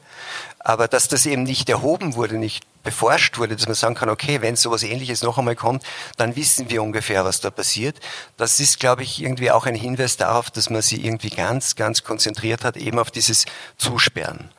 aber 0.59 0.87
dass 0.87 1.07
das 1.07 1.25
eben 1.25 1.43
nicht 1.43 1.69
erhoben 1.69 2.13
wurde, 2.15 2.37
nicht 2.37 2.65
beforscht 2.86 3.38
wurde, 3.38 3.58
dass 3.58 3.65
man 3.65 3.76
sagen 3.76 3.95
kann, 3.95 4.10
okay, 4.10 4.41
wenn 4.41 4.56
sowas 4.56 4.84
ähnliches 4.84 5.24
noch 5.24 5.38
einmal 5.38 5.58
kommt, 5.58 5.84
dann 6.15 6.38
wissen 6.38 6.69
wir 6.69 6.82
ungefähr, 6.82 7.26
was 7.26 7.41
da 7.41 7.50
passiert. 7.52 8.00
Das 8.38 8.62
ist, 8.62 8.80
glaube 8.80 9.04
ich, 9.04 9.21
irgendwie 9.21 9.52
auch 9.52 9.65
ein 9.65 9.76
Hinweis 9.76 10.15
darauf, 10.15 10.50
dass 10.50 10.69
man 10.69 10.82
sich 10.82 11.04
irgendwie 11.04 11.30
ganz, 11.30 11.76
ganz 11.76 12.04
konzentriert 12.04 12.63
hat, 12.63 12.78
eben 12.78 13.00
auf 13.00 13.12
dieses 13.12 13.45
Zusperren. 13.78 14.50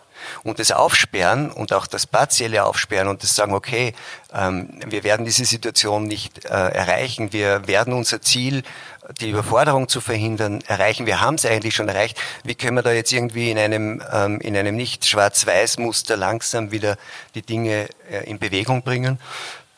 Und 0.43 0.59
das 0.59 0.73
Aufsperren 0.73 1.51
und 1.51 1.73
auch 1.73 1.87
das 1.87 2.07
partielle 2.07 2.65
Aufsperren 2.65 3.09
und 3.09 3.23
das 3.23 3.35
Sagen, 3.35 3.55
okay, 3.55 3.95
ähm, 4.33 4.81
wir 4.87 5.05
werden 5.05 5.25
diese 5.25 5.45
Situation 5.45 6.05
nicht 6.05 6.45
äh, 6.45 6.49
erreichen, 6.49 7.33
wir 7.33 7.67
werden 7.67 7.93
unser 7.93 8.21
Ziel, 8.21 8.63
die 9.21 9.31
Überforderung 9.31 9.89
zu 9.89 10.01
verhindern, 10.01 10.63
erreichen. 10.67 11.07
Wir 11.07 11.21
haben 11.21 11.37
es 11.37 11.47
eigentlich 11.47 11.75
schon 11.75 11.89
erreicht. 11.89 12.19
Wie 12.45 12.55
können 12.55 12.77
wir 12.77 12.83
da 12.83 12.93
jetzt 12.93 13.13
irgendwie 13.13 13.51
in 13.51 13.59
einem, 13.59 14.03
ähm, 14.13 14.41
in 14.41 14.57
einem 14.57 14.77
nicht 14.77 15.07
Schwarz-Weiß-Muster 15.07 16.17
langsam 16.17 16.73
wieder 16.73 16.97
die 17.35 17.43
Dinge 17.43 17.89
äh, 18.11 18.29
in 18.29 18.39
Bewegung 18.39 18.83
bringen? 18.83 19.19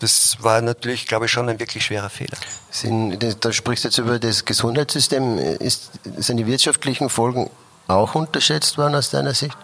Das 0.00 0.36
war 0.40 0.60
natürlich, 0.60 1.06
glaube 1.06 1.26
ich, 1.26 1.32
schon 1.32 1.48
ein 1.48 1.58
wirklich 1.58 1.84
schwerer 1.84 2.08
Fehler. 2.08 2.38
Sind, 2.70 3.44
da 3.44 3.52
sprichst 3.52 3.84
du 3.84 3.88
jetzt 3.88 3.98
über 3.98 4.18
das 4.18 4.44
Gesundheitssystem. 4.44 5.38
Ist, 5.38 5.90
sind 6.16 6.36
die 6.36 6.46
wirtschaftlichen 6.46 7.08
Folgen 7.08 7.50
auch 7.88 8.14
unterschätzt 8.14 8.78
worden 8.78 8.94
aus 8.94 9.10
deiner 9.10 9.34
Sicht? 9.34 9.56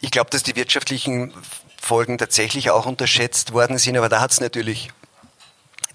Ich 0.00 0.10
glaube, 0.10 0.30
dass 0.30 0.42
die 0.42 0.56
wirtschaftlichen 0.56 1.32
Folgen 1.80 2.18
tatsächlich 2.18 2.70
auch 2.70 2.86
unterschätzt 2.86 3.52
worden 3.52 3.78
sind, 3.78 3.96
aber 3.96 4.08
da 4.08 4.20
hat 4.20 4.32
es 4.32 4.40
natürlich 4.40 4.90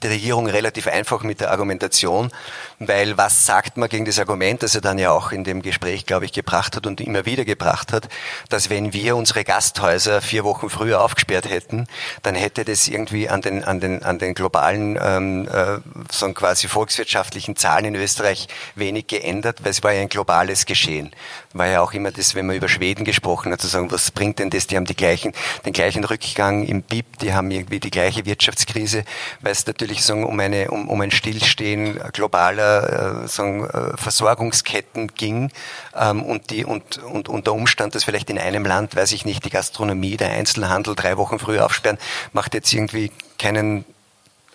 die 0.04 0.08
Regierung 0.08 0.48
relativ 0.48 0.88
einfach 0.88 1.22
mit 1.24 1.42
der 1.42 1.52
Argumentation, 1.52 2.32
weil 2.80 3.18
was 3.18 3.46
sagt 3.46 3.78
man 3.78 3.90
gegen 3.90 4.06
das 4.06 4.20
Argument, 4.20 4.64
das 4.64 4.74
er 4.74 4.82
dann 4.82 4.98
ja 4.98 5.12
auch 5.12 5.32
in 5.32 5.44
dem 5.44 5.62
Gespräch, 5.62 6.06
glaube 6.06 6.26
ich, 6.26 6.34
gebracht 6.34 6.76
hat 6.76 6.88
und 6.88 7.02
immer 7.02 7.26
wieder 7.26 7.46
gebracht 7.46 7.94
hat, 7.94 8.10
dass 8.50 8.70
wenn 8.70 8.94
wir 8.94 9.16
unsere 9.16 9.44
Gasthäuser 9.44 10.22
vier 10.22 10.44
Wochen 10.44 10.70
früher 10.70 11.02
aufgesperrt 11.02 11.50
hätten, 11.50 11.88
dann 12.24 12.36
hätte 12.36 12.66
das 12.66 12.88
irgendwie 12.88 13.30
an 13.30 13.42
den, 13.42 13.64
an 13.64 13.80
den, 13.80 14.04
an 14.04 14.18
den 14.18 14.34
globalen, 14.34 14.98
ähm, 15.02 15.48
äh, 15.48 15.80
so 16.12 16.32
quasi 16.34 16.68
volkswirtschaftlichen 16.68 17.56
Zahlen 17.56 17.86
in 17.86 17.96
Österreich 17.96 18.48
wenig 18.76 19.08
geändert, 19.08 19.64
weil 19.64 19.72
es 19.72 19.84
war 19.84 19.92
ja 19.92 20.02
ein 20.02 20.10
globales 20.10 20.66
Geschehen. 20.66 21.12
War 21.54 21.68
ja 21.68 21.82
auch 21.82 21.94
immer 21.94 22.12
das, 22.12 22.34
wenn 22.34 22.46
man 22.46 22.56
über 22.56 22.70
Schweden 22.70 23.04
gesprochen 23.04 23.52
hat, 23.52 23.62
zu 23.62 23.68
sagen, 23.68 23.92
was 23.92 24.12
bringt 24.12 24.40
denn 24.40 24.50
das? 24.50 24.68
Die 24.68 24.78
haben 24.78 24.86
die 24.86 24.96
gleichen, 24.96 25.34
den 25.66 25.74
gleichen 25.74 26.04
Rückgang 26.04 26.64
im 26.64 26.82
BIP, 26.82 27.20
die 27.20 27.34
haben 27.34 27.52
irgendwie 27.52 27.80
die 27.80 27.92
gleiche 27.92 28.26
Wirtschaftskrise, 28.26 29.04
weil 29.42 29.52
es 29.52 29.66
natürlich 29.68 30.04
sagen, 30.04 30.26
um, 30.26 30.40
eine, 30.40 30.72
um, 30.72 30.88
um 30.88 31.02
ein 31.02 31.12
Stillstehen 31.12 32.00
globaler 32.14 33.24
äh, 33.24 33.28
sagen, 33.28 33.66
äh, 33.66 33.98
Versorgungsketten 33.98 35.10
ging 35.10 35.52
ähm, 35.96 36.24
und, 36.24 36.52
die, 36.52 36.64
und, 36.64 37.00
und, 37.00 37.28
und 37.28 37.48
der 37.48 37.54
Umstand, 37.54 37.96
dass 37.96 38.06
vielleicht 38.06 38.30
in 38.30 38.38
einem 38.38 38.66
Land, 38.66 38.96
weiß 38.96 39.12
ich 39.12 39.26
nicht, 39.26 39.44
die 39.44 39.50
Gastronomie, 39.50 40.18
der 40.18 40.32
Einzelhandel 40.32 40.96
drei 40.96 41.18
Wochen 41.18 41.38
früher 41.38 41.66
aufsperren, 41.66 41.98
macht 42.32 42.54
jetzt 42.54 42.72
irgendwie 42.72 43.12
keinen 43.38 43.84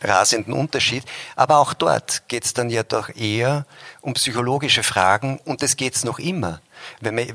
rasenden 0.02 0.54
Unterschied. 0.54 1.04
Aber 1.34 1.58
auch 1.58 1.74
dort 1.74 2.28
geht 2.28 2.44
es 2.44 2.54
dann 2.54 2.70
ja 2.70 2.82
doch 2.82 3.14
eher 3.14 3.66
um 4.00 4.14
psychologische 4.14 4.82
Fragen 4.82 5.38
und 5.44 5.62
das 5.62 5.76
geht 5.76 5.94
es 5.94 6.04
noch 6.04 6.18
immer. 6.18 6.60
Wenn 7.00 7.14
man, 7.14 7.26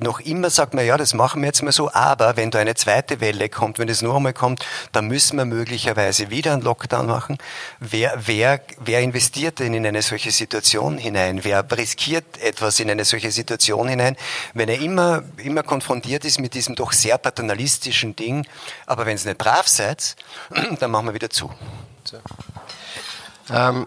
noch 0.00 0.20
immer 0.20 0.50
sagt 0.50 0.74
man, 0.74 0.84
ja, 0.84 0.96
das 0.96 1.14
machen 1.14 1.42
wir 1.42 1.46
jetzt 1.46 1.62
mal 1.62 1.72
so, 1.72 1.90
aber 1.92 2.36
wenn 2.36 2.50
da 2.50 2.58
eine 2.58 2.74
zweite 2.74 3.20
Welle 3.20 3.48
kommt, 3.48 3.78
wenn 3.78 3.88
es 3.88 4.02
nur 4.02 4.16
einmal 4.16 4.32
kommt, 4.32 4.64
dann 4.92 5.06
müssen 5.06 5.36
wir 5.36 5.44
möglicherweise 5.44 6.30
wieder 6.30 6.52
einen 6.52 6.62
Lockdown 6.62 7.06
machen. 7.06 7.38
Wer, 7.80 8.14
wer, 8.26 8.60
wer 8.78 9.00
investiert 9.00 9.58
denn 9.58 9.74
in 9.74 9.86
eine 9.86 10.02
solche 10.02 10.30
Situation 10.30 10.98
hinein? 10.98 11.44
Wer 11.44 11.64
riskiert 11.70 12.38
etwas 12.42 12.80
in 12.80 12.90
eine 12.90 13.04
solche 13.04 13.30
Situation 13.30 13.88
hinein, 13.88 14.16
wenn 14.54 14.68
er 14.68 14.80
immer, 14.80 15.22
immer 15.38 15.62
konfrontiert 15.62 16.24
ist 16.24 16.40
mit 16.40 16.54
diesem 16.54 16.74
doch 16.74 16.92
sehr 16.92 17.18
paternalistischen 17.18 18.16
Ding, 18.16 18.46
aber 18.86 19.06
wenn 19.06 19.16
es 19.16 19.24
nicht 19.24 19.38
brav 19.38 19.68
seid, 19.68 20.16
dann 20.80 20.90
machen 20.90 21.06
wir 21.06 21.14
wieder 21.14 21.30
zu. 21.30 21.50
Ähm, 23.50 23.86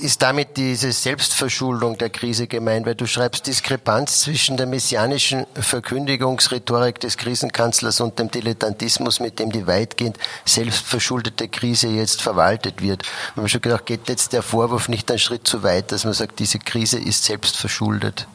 ist 0.00 0.22
damit 0.22 0.56
diese 0.56 0.92
Selbstverschuldung 0.92 1.98
der 1.98 2.10
Krise 2.10 2.46
gemeint, 2.46 2.86
weil 2.86 2.94
du 2.94 3.06
schreibst 3.06 3.46
Diskrepanz 3.46 4.20
zwischen 4.20 4.56
der 4.56 4.66
messianischen 4.66 5.46
Verkündigungsrhetorik 5.54 6.98
des 7.00 7.16
Krisenkanzlers 7.16 8.00
und 8.00 8.18
dem 8.18 8.30
Dilettantismus, 8.30 9.20
mit 9.20 9.38
dem 9.38 9.52
die 9.52 9.66
weitgehend 9.66 10.18
selbstverschuldete 10.44 11.48
Krise 11.48 11.88
jetzt 11.88 12.22
verwaltet 12.22 12.82
wird. 12.82 13.04
Wir 13.34 13.42
haben 13.42 13.48
schon 13.48 13.60
gedacht, 13.60 13.86
geht 13.86 14.08
jetzt 14.08 14.32
der 14.32 14.42
Vorwurf 14.42 14.88
nicht 14.88 15.10
einen 15.10 15.18
Schritt 15.18 15.46
zu 15.46 15.62
weit, 15.62 15.92
dass 15.92 16.04
man 16.04 16.14
sagt, 16.14 16.38
diese 16.38 16.58
Krise 16.58 16.98
ist 16.98 17.24
selbstverschuldet? 17.24 18.26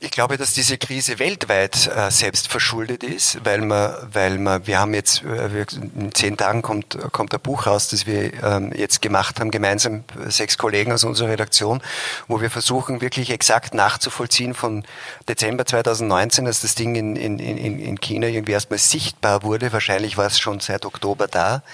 Ich 0.00 0.12
glaube, 0.12 0.36
dass 0.36 0.52
diese 0.54 0.78
Krise 0.78 1.18
weltweit 1.18 1.88
äh, 1.88 2.08
selbst 2.12 2.46
verschuldet 2.46 3.02
ist, 3.02 3.44
weil 3.44 3.62
man, 3.62 3.96
weil 4.12 4.38
man, 4.38 4.64
wir 4.64 4.78
haben 4.78 4.94
jetzt, 4.94 5.24
äh, 5.24 5.52
wir, 5.52 5.66
in 5.72 6.14
zehn 6.14 6.36
Tagen 6.36 6.62
kommt, 6.62 6.96
kommt 7.10 7.34
ein 7.34 7.40
Buch 7.40 7.66
raus, 7.66 7.88
das 7.88 8.06
wir 8.06 8.32
ähm, 8.44 8.72
jetzt 8.76 9.02
gemacht 9.02 9.40
haben, 9.40 9.50
gemeinsam 9.50 10.04
sechs 10.28 10.56
Kollegen 10.56 10.92
aus 10.92 11.02
unserer 11.02 11.30
Redaktion, 11.30 11.82
wo 12.28 12.40
wir 12.40 12.48
versuchen, 12.48 13.00
wirklich 13.00 13.30
exakt 13.30 13.74
nachzuvollziehen 13.74 14.54
von 14.54 14.84
Dezember 15.28 15.66
2019, 15.66 16.46
als 16.46 16.60
das 16.60 16.76
Ding 16.76 16.94
in, 16.94 17.16
in, 17.16 17.40
in, 17.40 17.80
in 17.80 18.00
China 18.00 18.28
irgendwie 18.28 18.52
erstmal 18.52 18.78
sichtbar 18.78 19.42
wurde, 19.42 19.72
wahrscheinlich 19.72 20.16
war 20.16 20.26
es 20.26 20.38
schon 20.38 20.60
seit 20.60 20.86
Oktober 20.86 21.26
da, 21.26 21.64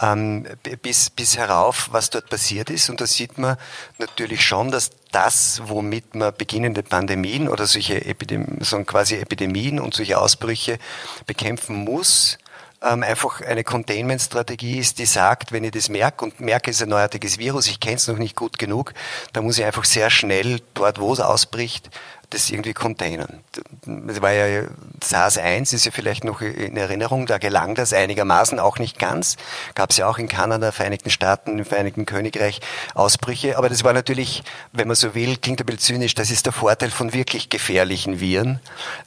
ähm, 0.00 0.46
bis, 0.82 1.10
bis 1.10 1.36
herauf, 1.36 1.88
was 1.92 2.10
dort 2.10 2.28
passiert 2.28 2.70
ist. 2.70 2.90
Und 2.90 3.00
da 3.00 3.06
sieht 3.06 3.38
man 3.38 3.56
natürlich 3.98 4.44
schon, 4.44 4.70
dass 4.70 4.90
das, 5.12 5.62
womit 5.64 6.14
man 6.14 6.34
beginnende 6.36 6.82
Pandemien 6.82 7.48
oder 7.48 7.66
solche 7.66 8.04
Epidemien, 8.04 8.58
so 8.62 8.82
quasi 8.84 9.16
Epidemien 9.16 9.80
und 9.80 9.94
solche 9.94 10.18
Ausbrüche 10.18 10.78
bekämpfen 11.26 11.76
muss, 11.76 12.38
ähm, 12.82 13.02
einfach 13.02 13.40
eine 13.40 13.64
Containment-Strategie 13.64 14.78
ist, 14.78 14.98
die 14.98 15.06
sagt, 15.06 15.52
wenn 15.52 15.64
ich 15.64 15.70
das 15.70 15.88
merke 15.88 16.24
und 16.24 16.40
merke, 16.40 16.70
es 16.70 16.76
ist 16.76 16.82
ein 16.82 16.90
neuartiges 16.90 17.38
Virus, 17.38 17.66
ich 17.68 17.80
kenne 17.80 17.96
es 17.96 18.06
noch 18.06 18.18
nicht 18.18 18.36
gut 18.36 18.58
genug, 18.58 18.92
dann 19.32 19.44
muss 19.44 19.58
ich 19.58 19.64
einfach 19.64 19.84
sehr 19.84 20.10
schnell 20.10 20.60
dort, 20.74 21.00
wo 21.00 21.12
es 21.12 21.20
ausbricht, 21.20 21.90
das 22.30 22.50
irgendwie 22.50 22.74
containern. 22.74 23.40
Das 23.84 24.20
war 24.20 24.32
ja 24.32 24.64
SARS-1 25.02 25.74
ist 25.74 25.84
ja 25.84 25.92
vielleicht 25.92 26.24
noch 26.24 26.40
in 26.40 26.76
Erinnerung, 26.76 27.26
da 27.26 27.38
gelang 27.38 27.74
das 27.74 27.92
einigermaßen 27.92 28.58
auch 28.58 28.78
nicht 28.78 28.98
ganz. 28.98 29.36
Gab 29.74 29.90
es 29.90 29.98
ja 29.98 30.08
auch 30.08 30.18
in 30.18 30.28
Kanada, 30.28 30.72
Vereinigten 30.72 31.10
Staaten, 31.10 31.58
im 31.58 31.64
Vereinigten 31.64 32.06
Königreich 32.06 32.60
Ausbrüche, 32.94 33.56
aber 33.58 33.68
das 33.68 33.84
war 33.84 33.92
natürlich, 33.92 34.42
wenn 34.72 34.88
man 34.88 34.96
so 34.96 35.14
will, 35.14 35.36
klingt 35.36 35.60
ein 35.60 35.66
bisschen 35.66 35.96
zynisch, 35.96 36.14
das 36.14 36.30
ist 36.30 36.46
der 36.46 36.52
Vorteil 36.52 36.90
von 36.90 37.12
wirklich 37.12 37.48
gefährlichen 37.48 38.20
Viren, 38.20 38.60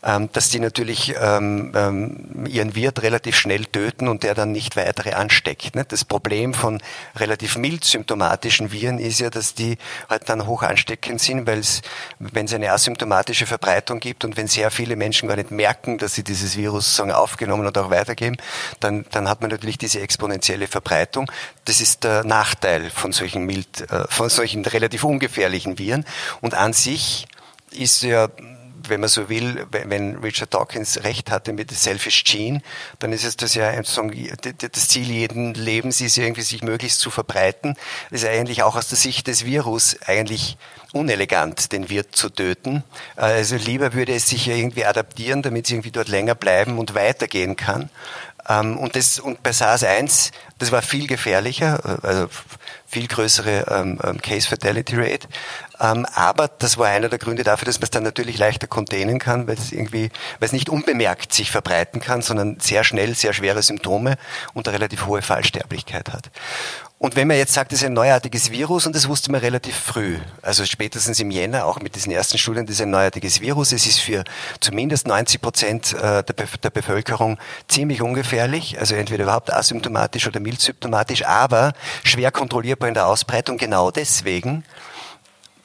ähm, 0.03 0.29
dass 0.31 0.49
die 0.49 0.59
natürlich 0.59 1.15
ähm, 1.19 1.73
ähm, 1.75 2.45
ihren 2.47 2.75
Wirt 2.75 3.01
relativ 3.01 3.35
schnell 3.35 3.65
töten 3.65 4.07
und 4.07 4.23
der 4.23 4.35
dann 4.35 4.51
nicht 4.51 4.75
weitere 4.75 5.13
ansteckt. 5.13 5.75
Ne? 5.75 5.85
Das 5.85 6.05
Problem 6.05 6.53
von 6.53 6.81
relativ 7.15 7.57
mild 7.57 7.83
symptomatischen 7.83 8.71
Viren 8.71 8.99
ist 8.99 9.19
ja, 9.19 9.29
dass 9.29 9.53
die 9.53 9.77
halt 10.09 10.29
dann 10.29 10.47
hoch 10.47 10.63
ansteckend 10.63 11.19
sind, 11.19 11.47
weil 11.47 11.59
es, 11.59 11.81
wenn 12.19 12.45
es 12.45 12.53
eine 12.53 12.71
asymptomatische 12.71 13.08
asymptomatische 13.09 13.45
Verbreitung 13.45 13.99
gibt 13.99 14.23
und 14.23 14.37
wenn 14.37 14.47
sehr 14.47 14.71
viele 14.71 14.95
Menschen 14.95 15.27
gar 15.27 15.35
nicht 15.35 15.51
merken, 15.51 15.97
dass 15.97 16.13
sie 16.13 16.23
dieses 16.23 16.55
Virus 16.55 16.85
sozusagen 16.85 17.11
aufgenommen 17.11 17.65
und 17.65 17.77
auch 17.77 17.89
weitergeben, 17.89 18.37
dann, 18.79 19.05
dann 19.11 19.27
hat 19.27 19.41
man 19.41 19.49
natürlich 19.49 19.77
diese 19.77 19.99
exponentielle 19.99 20.67
Verbreitung. 20.67 21.31
Das 21.65 21.81
ist 21.81 22.03
der 22.03 22.23
Nachteil 22.23 22.89
von 22.89 23.11
solchen 23.11 23.45
mild, 23.45 23.89
äh, 23.89 24.05
von 24.09 24.29
solchen 24.29 24.65
relativ 24.65 25.03
ungefährlichen 25.03 25.77
Viren. 25.77 26.05
Und 26.41 26.53
an 26.53 26.73
sich 26.73 27.27
ist 27.71 28.03
ja 28.03 28.29
wenn 28.89 28.99
man 28.99 29.09
so 29.09 29.29
will, 29.29 29.65
wenn 29.71 30.17
Richard 30.17 30.53
Dawkins 30.53 31.03
recht 31.03 31.31
hatte 31.31 31.53
mit 31.53 31.71
Selfish 31.71 32.23
Gene, 32.23 32.61
dann 32.99 33.13
ist 33.13 33.23
es 33.23 33.37
das 33.37 33.55
ja 33.55 33.71
das 33.81 34.87
Ziel 34.87 35.09
jeden 35.09 35.53
Lebens 35.53 36.01
ist 36.01 36.17
irgendwie 36.17 36.41
sich 36.41 36.63
möglichst 36.63 36.99
zu 36.99 37.11
verbreiten. 37.11 37.75
Das 38.09 38.23
ist 38.23 38.29
eigentlich 38.29 38.63
auch 38.63 38.75
aus 38.75 38.89
der 38.89 38.97
Sicht 38.97 39.27
des 39.27 39.45
Virus 39.45 39.97
eigentlich 40.05 40.57
unelegant, 40.91 41.71
den 41.71 41.89
Wirt 41.89 42.15
zu 42.15 42.29
töten. 42.29 42.83
Also 43.15 43.55
lieber 43.55 43.93
würde 43.93 44.13
es 44.13 44.29
sich 44.29 44.47
ja 44.47 44.55
irgendwie 44.55 44.85
adaptieren, 44.85 45.41
damit 45.41 45.65
es 45.65 45.71
irgendwie 45.71 45.91
dort 45.91 46.07
länger 46.07 46.35
bleiben 46.35 46.79
und 46.79 46.95
weitergehen 46.95 47.55
kann. 47.55 47.89
Ähm, 48.47 48.77
und, 48.77 48.95
das, 48.95 49.19
und 49.19 49.43
bei 49.43 49.51
SARS-1, 49.51 50.31
das 50.57 50.71
war 50.71 50.81
viel 50.81 51.07
gefährlicher, 51.07 52.03
also 52.03 52.27
viel 52.87 53.07
größere 53.07 53.65
ähm, 53.69 53.99
ähm, 54.03 54.21
Case 54.21 54.47
Fatality 54.47 54.95
Rate. 54.95 55.27
Aber 55.77 56.49
das 56.49 56.77
war 56.77 56.87
einer 56.87 57.07
der 57.07 57.19
Gründe 57.19 57.43
dafür, 57.43 57.65
dass 57.65 57.77
man 57.77 57.83
es 57.83 57.91
dann 57.91 58.03
natürlich 58.03 58.37
leichter 58.37 58.67
containen 58.67 59.17
kann, 59.17 59.47
weil 59.47 59.55
es 59.55 59.71
irgendwie, 59.71 60.09
weil 60.39 60.47
es 60.47 60.51
nicht 60.51 60.67
unbemerkt 60.67 61.31
sich 61.31 61.51
verbreiten 61.51 62.01
kann, 62.01 62.21
sondern 62.21 62.59
sehr 62.59 62.83
schnell 62.83 63.15
sehr 63.15 63.31
schwere 63.31 63.61
Symptome 63.61 64.17
und 64.53 64.67
eine 64.67 64.75
relativ 64.75 65.05
hohe 65.05 65.21
Fallsterblichkeit 65.21 66.11
hat. 66.11 66.31
Und 67.01 67.15
wenn 67.15 67.29
man 67.29 67.37
jetzt 67.37 67.53
sagt, 67.53 67.71
es 67.71 67.79
ist 67.79 67.85
ein 67.85 67.93
neuartiges 67.93 68.51
Virus, 68.51 68.85
und 68.85 68.93
das 68.93 69.07
wusste 69.07 69.31
man 69.31 69.39
relativ 69.39 69.73
früh, 69.73 70.17
also 70.41 70.65
spätestens 70.65 71.17
im 71.21 71.31
Jänner, 71.31 71.65
auch 71.65 71.79
mit 71.79 71.95
diesen 71.95 72.11
ersten 72.11 72.37
Studien, 72.37 72.65
das 72.65 72.75
ist 72.75 72.81
ein 72.81 72.89
neuartiges 72.89 73.39
Virus. 73.39 73.71
Es 73.71 73.85
ist 73.85 73.99
für 73.99 74.25
zumindest 74.59 75.07
90 75.07 75.41
Prozent 75.41 75.93
äh, 75.93 76.23
der, 76.23 76.69
Bevölkerung 76.69 77.37
ziemlich 77.69 78.01
ungefährlich, 78.01 78.77
also 78.79 78.95
entweder 78.95 79.23
überhaupt 79.23 79.51
asymptomatisch 79.53 80.27
oder 80.27 80.41
mild 80.41 80.59
symptomatisch, 80.59 81.25
aber 81.25 81.71
schwer 82.03 82.31
kontrollierbar 82.31 82.89
in 82.89 82.95
der 82.95 83.07
Ausbreitung, 83.07 83.57
genau 83.57 83.91
deswegen, 83.91 84.65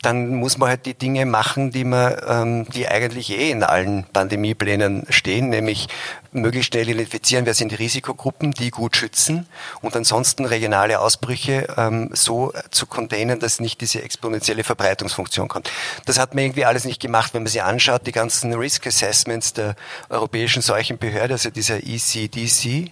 dann 0.04 0.34
muss 0.34 0.58
man 0.58 0.68
halt 0.68 0.86
die 0.86 0.94
Dinge 0.94 1.26
machen, 1.26 1.70
die 1.70 1.84
man, 1.84 2.16
ähm, 2.26 2.66
die 2.74 2.88
eigentlich 2.88 3.30
eh 3.30 3.50
in 3.50 3.62
allen 3.62 4.04
Pandemieplänen 4.12 5.06
stehen, 5.08 5.48
nämlich 5.48 5.88
möglichst 6.32 6.72
schnell 6.72 6.88
identifizieren, 6.88 7.46
wer 7.46 7.54
sind 7.54 7.70
die 7.70 7.76
Risikogruppen, 7.76 8.50
die 8.50 8.70
gut 8.70 8.96
schützen 8.96 9.46
und 9.80 9.96
ansonsten 9.96 10.44
regionale 10.44 11.00
Ausbrüche 11.00 11.68
ähm, 11.76 12.10
so 12.12 12.52
zu 12.70 12.86
containen, 12.86 13.40
dass 13.40 13.60
nicht 13.60 13.80
diese 13.80 14.02
exponentielle 14.02 14.64
Verbreitungsfunktion 14.64 15.48
kommt. 15.48 15.70
Das 16.06 16.18
hat 16.18 16.34
man 16.34 16.44
irgendwie 16.44 16.64
alles 16.64 16.84
nicht 16.84 17.00
gemacht, 17.00 17.34
wenn 17.34 17.42
man 17.42 17.50
sich 17.50 17.62
anschaut, 17.62 18.06
die 18.06 18.12
ganzen 18.12 18.52
Risk 18.54 18.86
Assessments 18.86 19.52
der 19.52 19.76
Europäischen 20.08 20.60
Seuchenbehörde, 20.60 21.34
also 21.34 21.50
dieser 21.50 21.78
ECDC, 21.78 22.90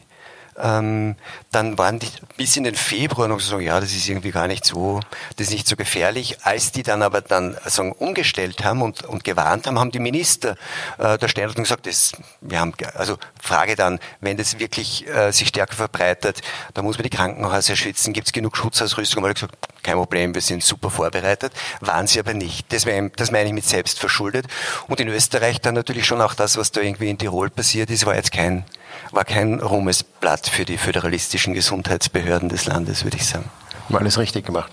ähm, 0.62 1.16
dann 1.50 1.76
waren 1.76 1.98
die 1.98 2.08
bis 2.36 2.56
in 2.56 2.64
den 2.64 2.76
Februar 2.76 3.26
noch 3.26 3.40
so, 3.40 3.58
ja, 3.58 3.80
das 3.80 3.92
ist 3.92 4.08
irgendwie 4.08 4.30
gar 4.30 4.46
nicht 4.46 4.64
so, 4.64 5.00
das 5.36 5.48
ist 5.48 5.52
nicht 5.52 5.66
so 5.66 5.74
gefährlich. 5.74 6.38
Als 6.44 6.70
die 6.70 6.84
dann 6.84 7.02
aber 7.02 7.20
dann 7.20 7.56
sagen, 7.66 7.92
umgestellt 7.92 8.64
haben 8.64 8.80
und, 8.80 9.02
und 9.02 9.24
gewarnt 9.24 9.66
haben, 9.66 9.78
haben 9.78 9.90
die 9.90 9.98
Minister 9.98 10.56
äh, 10.98 11.18
der 11.18 11.28
Standort 11.28 11.56
gesagt, 11.56 11.86
das, 11.86 12.12
wir 12.40 12.60
haben, 12.60 12.72
also 12.94 13.18
Frage 13.40 13.74
dann, 13.74 13.98
wenn 14.20 14.36
das 14.36 14.60
wirklich 14.60 15.06
äh, 15.08 15.32
sich 15.32 15.48
stärker 15.48 15.74
verbreitet, 15.74 16.42
da 16.74 16.82
muss 16.82 16.96
man 16.96 17.02
die 17.02 17.10
Krankenhäuser 17.10 17.74
schützen, 17.74 18.12
gibt 18.12 18.28
es 18.28 18.32
genug 18.32 18.56
Schutzausrüstung? 18.56 19.24
Haben 19.24 19.34
gesagt, 19.34 19.56
kein 19.82 19.96
Problem, 19.96 20.32
wir 20.32 20.42
sind 20.42 20.62
super 20.62 20.90
vorbereitet. 20.90 21.52
Waren 21.80 22.06
sie 22.06 22.20
aber 22.20 22.34
nicht. 22.34 22.72
Das, 22.72 22.86
das 23.16 23.30
meine 23.32 23.48
ich 23.48 23.52
mit 23.52 23.64
selbst 23.64 23.98
verschuldet. 23.98 24.46
Und 24.86 25.00
in 25.00 25.08
Österreich 25.08 25.60
dann 25.60 25.74
natürlich 25.74 26.06
schon 26.06 26.20
auch 26.20 26.34
das, 26.34 26.56
was 26.56 26.70
da 26.70 26.80
irgendwie 26.80 27.10
in 27.10 27.18
Tirol 27.18 27.50
passiert 27.50 27.90
ist, 27.90 28.06
war 28.06 28.14
jetzt 28.14 28.30
kein 28.30 28.64
war 29.10 29.24
kein 29.24 29.60
Ruhmesblatt 29.60 30.48
für 30.52 30.64
die 30.64 30.78
föderalistischen 30.78 31.54
Gesundheitsbehörden 31.54 32.48
des 32.48 32.66
Landes, 32.66 33.04
würde 33.04 33.16
ich 33.16 33.26
sagen. 33.26 33.50
Haben 33.86 33.96
alles 33.96 34.18
richtig 34.18 34.46
gemacht. 34.46 34.70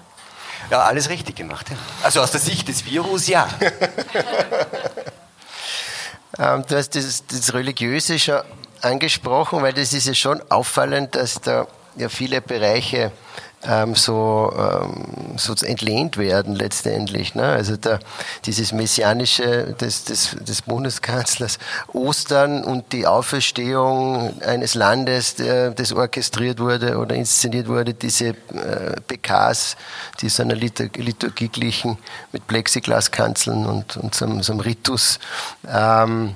Ja, 0.70 0.82
alles 0.82 1.10
richtig 1.10 1.38
gemacht. 1.38 1.68
Ja. 1.70 1.78
Also 2.04 2.22
aus 2.22 2.32
der 2.32 2.42
Sicht 2.42 2.68
des 2.68 2.86
Virus, 2.86 3.28
ja. 3.28 3.48
ähm, 6.38 6.64
du 6.68 6.78
hast 6.78 6.96
das, 6.96 7.26
das 7.26 7.54
Religiöse 7.54 8.20
schon 8.20 8.42
angesprochen, 8.82 9.62
weil 9.62 9.74
das 9.74 9.94
ist 9.94 10.06
ja 10.06 10.14
schon 10.14 10.42
auffallend, 10.52 11.16
dass 11.16 11.42
da 11.42 11.66
ja 11.96 12.10
viele 12.10 12.42
Bereiche 12.42 13.12
ähm, 13.64 13.96
so, 13.96 14.54
ähm, 14.58 15.38
so 15.38 15.54
entlehnt 15.66 16.18
werden 16.18 16.56
letztendlich. 16.56 17.36
Ne? 17.36 17.44
Also 17.44 17.76
da, 17.76 18.00
dieses 18.46 18.72
Messianische 18.72 19.76
des, 19.80 20.06
des, 20.06 20.38
des 20.40 20.62
Bundeskanzlers 20.62 21.60
Ostern 21.92 22.64
und 22.64 22.94
die 22.94 23.06
Auferstehung 23.06 24.42
eines 24.42 24.76
Landes, 24.76 25.36
der, 25.36 25.72
das 25.72 25.92
orchestriert 25.92 26.60
wurde 26.60 26.98
oder 26.98 27.16
inszeniert 27.16 27.68
wurde, 27.68 27.94
diese 27.94 28.30
äh, 28.30 29.00
PKs, 29.08 29.76
die 30.22 30.30
so 30.30 30.44
einer 30.44 30.56
Liturgie 30.56 31.50
glichen 31.50 31.98
mit 32.32 32.48
Plexiglaskanzeln 32.48 33.66
und, 33.66 33.98
und 33.98 34.16
so, 34.16 34.42
so 34.42 34.54
einem 34.54 34.62
Ritus. 34.62 35.20
Ähm, 35.68 36.36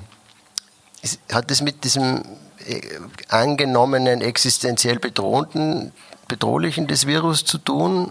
hat 1.32 1.50
das 1.50 1.60
mit 1.60 1.84
diesem 1.84 2.22
äh, 2.66 2.80
angenommenen 3.28 4.20
existenziell 4.20 4.98
bedrohten 4.98 5.92
Bedrohlichen 6.34 6.88
des 6.88 7.06
Virus 7.06 7.44
zu 7.44 7.58
tun, 7.58 8.10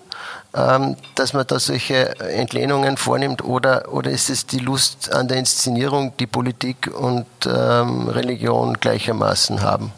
ähm, 0.55 0.95
dass 1.15 1.33
man 1.33 1.45
da 1.45 1.59
solche 1.59 2.17
Entlehnungen 2.21 2.95
vornimmt 2.95 3.43
oder, 3.43 3.91
oder 3.91 4.11
ist 4.11 4.29
es 4.29 4.45
die 4.45 4.59
Lust 4.59 5.11
an 5.11 5.27
der 5.27 5.37
Inszenierung, 5.37 6.15
die 6.17 6.27
Politik 6.27 6.89
und 6.95 7.25
ähm, 7.45 8.07
Religion 8.07 8.79
gleichermaßen 8.79 9.61
haben? 9.61 9.91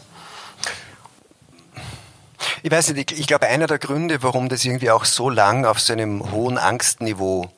Ich 2.64 2.72
weiß 2.72 2.92
nicht, 2.92 3.12
ich, 3.12 3.20
ich 3.20 3.26
glaube, 3.28 3.46
einer 3.46 3.68
der 3.68 3.78
Gründe, 3.78 4.24
warum 4.24 4.48
das 4.48 4.64
irgendwie 4.64 4.90
auch 4.90 5.04
so 5.04 5.30
lang 5.30 5.64
auf 5.64 5.78
so 5.78 5.92
einem 5.92 6.32
hohen 6.32 6.58
Angstniveau 6.58 7.48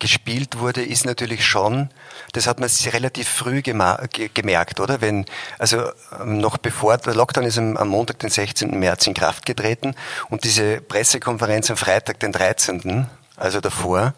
gespielt 0.00 0.58
wurde, 0.58 0.82
ist 0.82 1.06
natürlich 1.06 1.46
schon, 1.46 1.90
das 2.32 2.46
hat 2.46 2.58
man 2.58 2.68
relativ 2.92 3.28
früh 3.28 3.62
gemerkt, 3.62 4.80
oder? 4.80 5.00
Wenn, 5.00 5.26
also 5.58 5.90
ähm, 6.20 6.38
noch 6.38 6.58
bevor, 6.58 6.96
der 6.98 7.14
Lockdown 7.14 7.44
ist 7.44 7.58
am, 7.58 7.88
Montag, 7.88 8.18
den 8.18 8.30
16. 8.30 8.78
März 8.78 9.06
in 9.06 9.14
Kraft 9.14 9.46
getreten 9.46 9.94
und 10.28 10.44
diese 10.44 10.80
Pressekonferenz 10.80 11.70
am 11.70 11.76
Freitag, 11.76 12.18
den 12.20 12.32
13., 12.32 13.08
also 13.36 13.60
davor, 13.60 14.12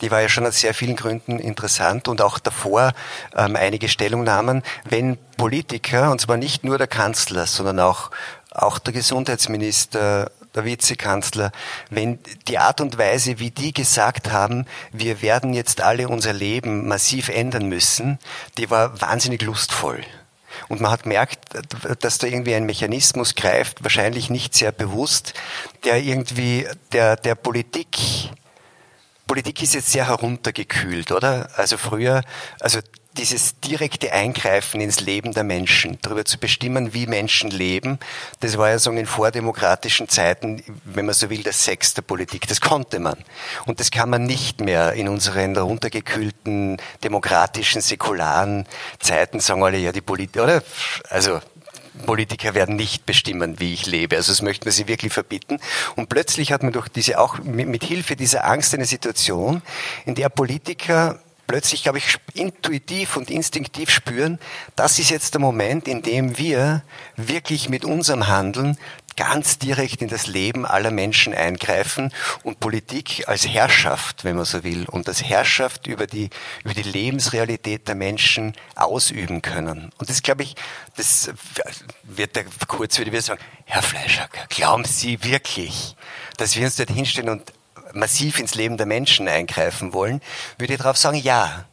die 0.00 0.12
war 0.12 0.20
ja 0.20 0.28
schon 0.28 0.46
aus 0.46 0.60
sehr 0.60 0.72
vielen 0.72 0.94
Gründen 0.94 1.40
interessant 1.40 2.06
und 2.06 2.22
auch 2.22 2.38
davor 2.38 2.92
ähm, 3.36 3.56
einige 3.56 3.88
Stellungnahmen, 3.88 4.62
wenn 4.88 5.18
Politiker, 5.36 6.12
und 6.12 6.20
zwar 6.20 6.36
nicht 6.36 6.62
nur 6.62 6.78
der 6.78 6.86
Kanzler, 6.86 7.46
sondern 7.46 7.80
auch, 7.80 8.12
auch 8.52 8.78
der 8.78 8.92
Gesundheitsminister, 8.92 10.30
der 10.54 10.64
Vizekanzler, 10.64 11.52
wenn 11.90 12.18
die 12.48 12.58
Art 12.58 12.80
und 12.80 12.98
Weise, 12.98 13.38
wie 13.38 13.50
die 13.50 13.72
gesagt 13.72 14.32
haben, 14.32 14.66
wir 14.92 15.22
werden 15.22 15.54
jetzt 15.54 15.80
alle 15.80 16.08
unser 16.08 16.32
Leben 16.32 16.88
massiv 16.88 17.28
ändern 17.28 17.68
müssen, 17.68 18.18
die 18.56 18.70
war 18.70 19.00
wahnsinnig 19.00 19.42
lustvoll. 19.42 20.02
Und 20.68 20.80
man 20.80 20.90
hat 20.90 21.04
gemerkt, 21.04 21.38
dass 22.00 22.18
da 22.18 22.26
irgendwie 22.26 22.54
ein 22.54 22.66
Mechanismus 22.66 23.34
greift, 23.34 23.84
wahrscheinlich 23.84 24.30
nicht 24.30 24.54
sehr 24.54 24.72
bewusst, 24.72 25.34
der 25.84 26.02
irgendwie 26.02 26.66
der, 26.92 27.16
der 27.16 27.34
Politik, 27.34 27.88
Politik 29.26 29.62
ist 29.62 29.74
jetzt 29.74 29.92
sehr 29.92 30.08
heruntergekühlt, 30.08 31.12
oder? 31.12 31.50
Also 31.56 31.76
früher, 31.76 32.22
also 32.60 32.80
dieses 33.18 33.58
direkte 33.60 34.12
Eingreifen 34.12 34.80
ins 34.80 35.00
Leben 35.00 35.32
der 35.34 35.44
Menschen, 35.44 35.98
darüber 36.02 36.24
zu 36.24 36.38
bestimmen, 36.38 36.94
wie 36.94 37.06
Menschen 37.06 37.50
leben, 37.50 37.98
das 38.40 38.56
war 38.56 38.70
ja 38.70 38.78
so 38.78 38.90
in 38.90 39.06
vordemokratischen 39.06 40.08
Zeiten, 40.08 40.62
wenn 40.84 41.06
man 41.06 41.14
so 41.14 41.28
will, 41.28 41.42
der 41.42 41.52
Sex 41.52 41.94
der 41.94 42.02
Politik. 42.02 42.46
Das 42.46 42.60
konnte 42.60 43.00
man. 43.00 43.16
Und 43.66 43.80
das 43.80 43.90
kann 43.90 44.08
man 44.08 44.24
nicht 44.24 44.60
mehr 44.60 44.92
in 44.92 45.08
unseren 45.08 45.56
runtergekühlten, 45.56 46.78
demokratischen, 47.02 47.82
säkularen 47.82 48.66
Zeiten, 49.00 49.40
sagen 49.40 49.62
alle, 49.62 49.78
ja, 49.78 49.92
die 49.92 50.00
Politik, 50.00 50.40
oder? 50.40 50.62
Also, 51.10 51.40
Politiker 52.06 52.54
werden 52.54 52.76
nicht 52.76 53.06
bestimmen, 53.06 53.58
wie 53.58 53.74
ich 53.74 53.86
lebe. 53.86 54.16
Also 54.16 54.30
das 54.30 54.40
möchte 54.40 54.66
man 54.66 54.72
sie 54.72 54.86
wirklich 54.86 55.12
verbieten. 55.12 55.58
Und 55.96 56.08
plötzlich 56.08 56.52
hat 56.52 56.62
man 56.62 56.72
durch 56.72 56.88
diese 56.88 57.18
auch 57.18 57.38
mit 57.40 57.82
Hilfe 57.82 58.14
dieser 58.14 58.44
Angst 58.44 58.72
eine 58.72 58.84
Situation, 58.84 59.62
in 60.06 60.14
der 60.14 60.28
Politiker 60.28 61.18
plötzlich, 61.48 61.82
glaube 61.82 61.98
ich, 61.98 62.16
intuitiv 62.34 63.16
und 63.16 63.30
instinktiv 63.30 63.90
spüren, 63.90 64.38
das 64.76 65.00
ist 65.00 65.10
jetzt 65.10 65.34
der 65.34 65.40
Moment, 65.40 65.88
in 65.88 66.02
dem 66.02 66.38
wir 66.38 66.84
wirklich 67.16 67.68
mit 67.68 67.84
unserem 67.84 68.28
Handeln 68.28 68.78
ganz 69.16 69.58
direkt 69.58 70.00
in 70.00 70.06
das 70.06 70.28
Leben 70.28 70.64
aller 70.64 70.92
Menschen 70.92 71.34
eingreifen 71.34 72.12
und 72.44 72.60
Politik 72.60 73.24
als 73.26 73.48
Herrschaft, 73.48 74.22
wenn 74.22 74.36
man 74.36 74.44
so 74.44 74.62
will, 74.62 74.86
und 74.88 75.08
als 75.08 75.24
Herrschaft 75.24 75.88
über 75.88 76.06
die, 76.06 76.30
über 76.62 76.74
die 76.74 76.84
Lebensrealität 76.84 77.88
der 77.88 77.96
Menschen 77.96 78.54
ausüben 78.76 79.42
können. 79.42 79.90
Und 79.98 80.08
das 80.08 80.22
glaube 80.22 80.44
ich, 80.44 80.54
das 80.96 81.32
wird 82.04 82.36
der 82.36 82.44
kurz 82.68 82.96
würde 82.98 83.10
wir 83.10 83.20
sagen, 83.20 83.40
Herr 83.64 83.82
Fleischacker, 83.82 84.46
glauben 84.50 84.84
Sie 84.84 85.24
wirklich, 85.24 85.96
dass 86.36 86.54
wir 86.54 86.64
uns 86.64 86.76
dort 86.76 86.90
hinstellen 86.90 87.30
und 87.30 87.52
massiv 87.98 88.38
ins 88.38 88.54
Leben 88.54 88.76
der 88.76 88.86
Menschen 88.86 89.28
eingreifen 89.28 89.92
wollen, 89.92 90.20
würde 90.58 90.74
ich 90.74 90.78
darauf 90.78 90.96
sagen, 90.96 91.18
ja. 91.18 91.64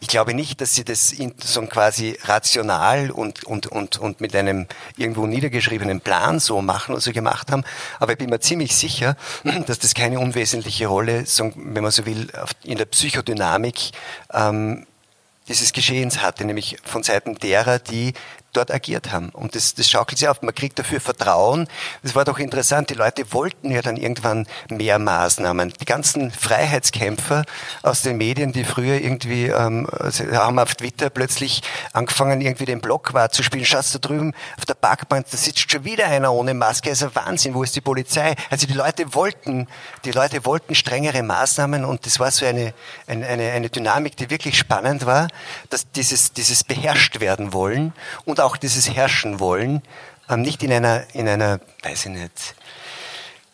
Ich 0.00 0.06
glaube 0.06 0.32
nicht, 0.32 0.60
dass 0.60 0.76
sie 0.76 0.84
das 0.84 1.12
so 1.42 1.60
quasi 1.62 2.16
rational 2.22 3.10
und, 3.10 3.42
und, 3.42 3.66
und, 3.66 3.98
und 3.98 4.20
mit 4.20 4.36
einem 4.36 4.68
irgendwo 4.96 5.26
niedergeschriebenen 5.26 6.00
Plan 6.00 6.38
so 6.38 6.62
machen 6.62 6.94
und 6.94 7.00
so 7.00 7.10
gemacht 7.10 7.50
haben. 7.50 7.64
Aber 7.98 8.12
ich 8.12 8.18
bin 8.18 8.30
mir 8.30 8.38
ziemlich 8.38 8.76
sicher, 8.76 9.16
dass 9.66 9.80
das 9.80 9.94
keine 9.94 10.20
unwesentliche 10.20 10.86
Rolle, 10.86 11.24
wenn 11.56 11.82
man 11.82 11.90
so 11.90 12.06
will, 12.06 12.28
in 12.62 12.78
der 12.78 12.84
Psychodynamik 12.84 13.90
ähm, 14.32 14.86
dieses 15.48 15.72
Geschehens 15.72 16.22
hatte, 16.22 16.44
nämlich 16.44 16.76
von 16.84 17.02
Seiten 17.02 17.34
derer, 17.34 17.80
die 17.80 18.14
dort 18.52 18.70
agiert 18.70 19.12
haben. 19.12 19.30
Und 19.30 19.54
das, 19.54 19.74
das 19.74 19.90
schaukelt 19.90 20.18
sich 20.18 20.28
auf. 20.28 20.42
Man 20.42 20.54
kriegt 20.54 20.78
dafür 20.78 21.00
Vertrauen. 21.00 21.68
Das 22.02 22.14
war 22.14 22.24
doch 22.24 22.38
interessant. 22.38 22.90
Die 22.90 22.94
Leute 22.94 23.32
wollten 23.32 23.70
ja 23.70 23.82
dann 23.82 23.96
irgendwann 23.96 24.46
mehr 24.68 24.98
Maßnahmen. 24.98 25.72
Die 25.80 25.84
ganzen 25.84 26.30
Freiheitskämpfer 26.30 27.44
aus 27.82 28.02
den 28.02 28.16
Medien, 28.16 28.52
die 28.52 28.64
früher 28.64 29.00
irgendwie 29.00 29.46
ähm, 29.46 29.86
haben 30.32 30.58
auf 30.58 30.74
Twitter 30.74 31.10
plötzlich 31.10 31.62
angefangen, 31.92 32.40
irgendwie 32.40 32.64
den 32.64 32.80
Block 32.80 33.14
wahrzuspielen. 33.14 33.66
Schaust 33.66 33.94
da 33.94 33.98
drüben 33.98 34.34
auf 34.56 34.64
der 34.64 34.74
Parkbank, 34.74 35.26
da 35.30 35.36
sitzt 35.36 35.70
schon 35.70 35.84
wieder 35.84 36.06
einer 36.06 36.32
ohne 36.32 36.54
Maske. 36.54 36.90
Also 36.90 37.14
Wahnsinn. 37.14 37.54
Wo 37.54 37.62
ist 37.62 37.76
die 37.76 37.80
Polizei? 37.80 38.34
Also 38.50 38.66
die 38.66 38.74
Leute 38.74 39.14
wollten, 39.14 39.68
die 40.04 40.12
Leute 40.12 40.44
wollten 40.44 40.74
strengere 40.74 41.22
Maßnahmen 41.22 41.84
und 41.84 42.06
das 42.06 42.18
war 42.18 42.30
so 42.30 42.46
eine, 42.46 42.72
eine, 43.06 43.26
eine, 43.26 43.50
eine 43.52 43.70
Dynamik, 43.70 44.16
die 44.16 44.30
wirklich 44.30 44.58
spannend 44.58 45.06
war, 45.06 45.28
dass 45.70 45.90
dieses, 45.90 46.32
dieses 46.32 46.64
beherrscht 46.64 47.20
werden 47.20 47.52
wollen 47.52 47.92
und 48.24 48.37
auch 48.40 48.48
auch 48.48 48.56
dieses 48.56 48.88
Herrschen 48.88 49.40
wollen, 49.40 49.82
ähm, 50.30 50.40
nicht 50.40 50.62
in 50.62 50.72
einer, 50.72 51.04
in 51.12 51.28
einer, 51.28 51.60
weiß 51.82 52.06
ich 52.06 52.12
nicht, 52.12 52.54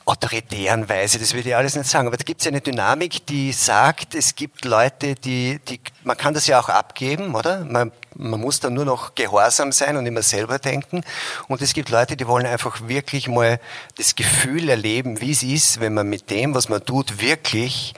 autoritären 0.07 0.89
Weise, 0.89 1.19
das 1.19 1.33
würde 1.33 1.49
ich 1.49 1.57
alles 1.57 1.75
nicht 1.75 1.89
sagen, 1.89 2.07
aber 2.07 2.17
da 2.17 2.25
gibt 2.25 2.43
es 2.43 2.47
eine 2.47 2.61
Dynamik, 2.61 3.27
die 3.27 3.53
sagt, 3.53 4.15
es 4.15 4.35
gibt 4.35 4.65
Leute, 4.65 5.15
die, 5.15 5.59
die, 5.67 5.81
man 6.05 6.17
kann 6.17 6.35
das 6.35 6.47
ja 6.47 6.61
auch 6.61 6.69
abgeben, 6.69 7.35
oder? 7.35 7.65
Man, 7.65 7.91
man 8.15 8.39
muss 8.39 8.61
dann 8.61 8.75
nur 8.75 8.85
noch 8.85 9.15
gehorsam 9.15 9.73
sein 9.73 9.97
und 9.97 10.07
immer 10.07 10.23
selber 10.23 10.59
denken. 10.59 11.03
Und 11.49 11.63
es 11.63 11.73
gibt 11.73 11.89
Leute, 11.89 12.17
die 12.17 12.29
wollen 12.29 12.47
einfach 12.47 12.87
wirklich 12.87 13.29
mal 13.29 13.59
das 13.97 14.15
Gefühl 14.15 14.69
erleben, 14.69 15.21
wie 15.23 15.33
es 15.33 15.43
ist, 15.43 15.81
wenn 15.81 15.95
man 15.95 16.09
mit 16.09 16.31
dem, 16.31 16.55
was 16.55 16.69
man 16.69 16.85
tut, 16.85 17.21
wirklich 17.21 17.95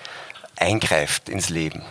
eingreift 0.56 1.28
ins 1.28 1.48
Leben. 1.48 1.82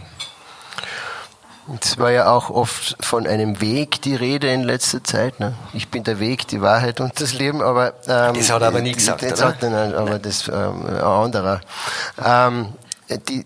Es 1.82 1.98
war 1.98 2.12
ja 2.12 2.32
auch 2.32 2.50
oft 2.50 2.96
von 3.00 3.26
einem 3.26 3.60
Weg 3.60 4.02
die 4.04 4.16
Rede 4.16 4.52
in 4.52 4.64
letzter 4.64 5.04
Zeit. 5.04 5.40
Ne? 5.40 5.54
Ich 5.74 5.90
bin 5.90 6.04
der 6.04 6.20
Weg, 6.20 6.48
die 6.48 6.62
Wahrheit 6.62 7.02
und 7.02 7.20
das 7.20 7.34
Leben. 7.34 7.62
Aber 7.62 7.94
ähm, 8.08 8.36
das 8.36 8.52
hat 8.52 8.62
er 8.62 8.68
aber 8.68 8.82
nie 8.82 8.92
gesagt, 8.92 9.24
das 9.24 9.40
oder? 9.40 9.48
Hat, 9.48 9.62
nein, 9.64 9.96
aber 9.96 10.20
das 10.20 10.48
ähm, 10.48 10.86
ein 10.86 11.02
anderer. 11.02 11.62
Ähm, 12.24 12.74
die, 13.30 13.46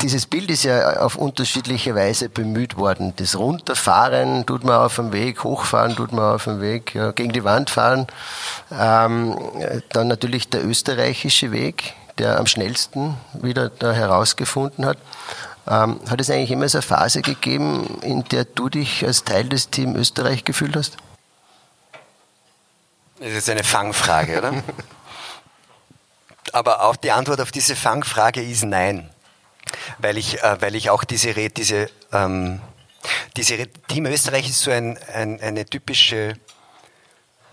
dieses 0.00 0.26
Bild 0.26 0.50
ist 0.50 0.64
ja 0.64 1.00
auf 1.00 1.16
unterschiedliche 1.16 1.94
Weise 1.94 2.28
bemüht 2.28 2.76
worden. 2.76 3.14
Das 3.16 3.38
Runterfahren 3.38 4.44
tut 4.44 4.64
man 4.64 4.76
auf 4.76 4.96
dem 4.96 5.12
Weg, 5.12 5.44
Hochfahren 5.44 5.96
tut 5.96 6.12
man 6.12 6.34
auf 6.34 6.44
dem 6.44 6.60
Weg, 6.60 6.94
ja, 6.94 7.12
gegen 7.12 7.32
die 7.32 7.44
Wand 7.44 7.70
fahren. 7.70 8.06
Ähm, 8.70 9.38
dann 9.90 10.08
natürlich 10.08 10.48
der 10.48 10.64
österreichische 10.64 11.52
Weg, 11.52 11.94
der 12.18 12.38
am 12.38 12.46
schnellsten 12.46 13.16
wieder 13.32 13.70
da 13.70 13.92
herausgefunden 13.92 14.84
hat. 14.84 14.98
Ähm, 15.68 16.00
hat 16.08 16.20
es 16.20 16.30
eigentlich 16.30 16.50
immer 16.50 16.68
so 16.68 16.78
eine 16.78 16.82
Phase 16.82 17.20
gegeben, 17.20 18.00
in 18.02 18.24
der 18.24 18.46
du 18.46 18.70
dich 18.70 19.04
als 19.04 19.24
Teil 19.24 19.48
des 19.48 19.68
Team 19.68 19.96
Österreich 19.96 20.44
gefühlt 20.44 20.74
hast? 20.76 20.96
Das 23.20 23.32
ist 23.32 23.50
eine 23.50 23.64
Fangfrage, 23.64 24.38
oder? 24.38 24.62
Aber 26.52 26.84
auch 26.84 26.96
die 26.96 27.10
Antwort 27.10 27.40
auf 27.42 27.52
diese 27.52 27.76
Fangfrage 27.76 28.42
ist 28.42 28.64
nein. 28.64 29.10
Weil 29.98 30.16
ich, 30.16 30.42
äh, 30.42 30.60
weil 30.62 30.74
ich 30.74 30.88
auch 30.88 31.04
diese, 31.04 31.34
diese, 31.50 31.90
ähm, 32.12 32.60
diese 33.36 33.66
Team 33.88 34.06
Österreich 34.06 34.48
ist 34.48 34.60
so 34.60 34.70
ein, 34.70 34.98
ein, 35.12 35.40
eine 35.40 35.66
typische 35.66 36.34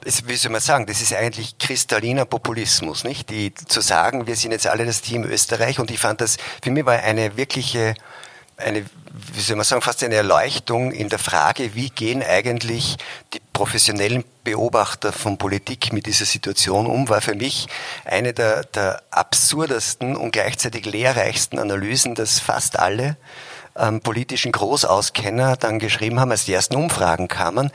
wie 0.06 0.36
soll 0.36 0.52
man 0.52 0.62
sagen, 0.62 0.86
das 0.86 1.02
ist 1.02 1.14
eigentlich 1.14 1.58
kristalliner 1.58 2.26
Populismus, 2.26 3.04
nicht? 3.04 3.30
Die 3.32 3.54
zu 3.54 3.82
sagen, 3.82 4.28
wir 4.28 4.36
sind 4.36 4.52
jetzt 4.52 4.68
alle 4.68 4.86
das 4.86 5.02
Team 5.02 5.24
Österreich 5.24 5.80
und 5.80 5.90
ich 5.90 6.00
fand 6.00 6.22
das, 6.22 6.38
für 6.62 6.70
mich 6.70 6.86
war 6.86 6.94
eine 6.94 7.38
wirkliche, 7.38 7.96
eine, 8.58 8.86
wie 9.34 9.42
soll 9.42 9.56
man 9.56 9.66
sagen, 9.66 9.82
fast 9.82 10.04
eine 10.04 10.14
Erleuchtung 10.14 10.92
in 10.92 11.10
der 11.10 11.18
Frage, 11.18 11.74
wie 11.74 11.90
gehen 11.90 12.22
eigentlich 12.22 12.98
die 13.34 13.42
professionellen 13.52 14.24
Beobachter 14.44 15.12
von 15.12 15.40
Politik 15.40 15.92
mit 15.92 16.06
dieser 16.06 16.26
Situation 16.26 16.86
um, 16.86 17.10
war 17.10 17.22
für 17.22 17.36
mich 17.36 17.66
eine 18.06 18.32
der, 18.32 18.64
der 18.64 19.02
absurdesten 19.10 20.16
und 20.16 20.32
gleichzeitig 20.32 20.86
lehrreichsten 20.86 21.58
Analysen, 21.58 22.14
dass 22.14 22.40
fast 22.40 22.78
alle 22.78 23.18
ähm, 23.76 24.02
politischen 24.02 24.52
Großauskenner 24.52 25.58
dann 25.58 25.80
geschrieben 25.80 26.20
haben, 26.20 26.32
als 26.32 26.46
die 26.46 26.54
ersten 26.54 26.76
Umfragen 26.76 27.28
kamen, 27.28 27.72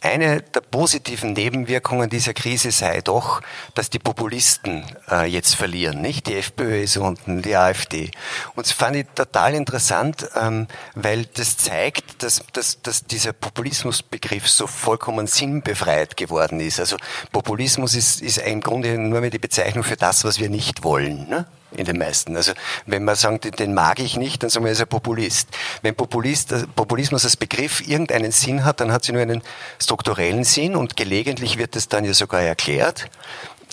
eine 0.00 0.42
der 0.42 0.60
positiven 0.60 1.32
Nebenwirkungen 1.32 2.08
dieser 2.08 2.34
Krise 2.34 2.70
sei 2.70 3.00
doch, 3.00 3.40
dass 3.74 3.90
die 3.90 3.98
Populisten 3.98 4.84
äh, 5.10 5.26
jetzt 5.26 5.56
verlieren, 5.56 6.00
nicht? 6.00 6.26
Die 6.28 6.36
FPÖ 6.36 6.82
ist 6.82 6.96
unten, 6.96 7.42
die 7.42 7.56
AfD. 7.56 8.10
Und 8.54 8.66
das 8.66 8.72
fand 8.72 8.96
ich 8.96 9.06
total 9.14 9.54
interessant, 9.54 10.28
ähm, 10.36 10.68
weil 10.94 11.24
das 11.26 11.56
zeigt, 11.56 12.22
dass, 12.22 12.42
dass, 12.52 12.80
dass 12.82 13.04
dieser 13.04 13.32
Populismusbegriff 13.32 14.48
so 14.48 14.66
vollkommen 14.66 15.26
sinnbefreit 15.26 16.16
geworden 16.16 16.60
ist. 16.60 16.78
Also 16.78 16.96
Populismus 17.32 17.94
ist, 17.94 18.22
ist 18.22 18.38
im 18.38 18.60
Grunde 18.60 18.96
nur 18.98 19.20
mehr 19.20 19.30
die 19.30 19.38
Bezeichnung 19.38 19.84
für 19.84 19.96
das, 19.96 20.24
was 20.24 20.38
wir 20.38 20.48
nicht 20.48 20.84
wollen. 20.84 21.28
Ne? 21.28 21.46
In 21.72 21.84
den 21.84 21.98
meisten. 21.98 22.36
Also 22.36 22.52
wenn 22.86 23.04
man 23.04 23.14
sagt, 23.14 23.58
den 23.58 23.74
mag 23.74 23.98
ich 24.00 24.16
nicht, 24.16 24.42
dann 24.42 24.50
sagen 24.50 24.64
wir, 24.64 24.70
er 24.70 24.72
ist 24.72 24.80
ein 24.80 24.88
Populist. 24.88 25.48
Wenn 25.82 25.94
Populist, 25.94 26.52
äh, 26.52 26.66
Populismus 26.74 27.24
als 27.24 27.36
Begriff 27.36 27.86
irgendeinen 27.86 28.32
Sinn 28.32 28.64
hat, 28.64 28.80
dann 28.80 28.92
hat 28.92 29.04
sie 29.04 29.12
nur 29.12 29.22
einen 29.22 29.42
strukturellen 29.78 30.44
Sinn 30.44 30.76
und 30.76 30.96
gelegentlich 30.96 31.58
wird 31.58 31.76
es 31.76 31.88
dann 31.88 32.04
ja 32.04 32.14
sogar 32.14 32.40
erklärt. 32.40 33.10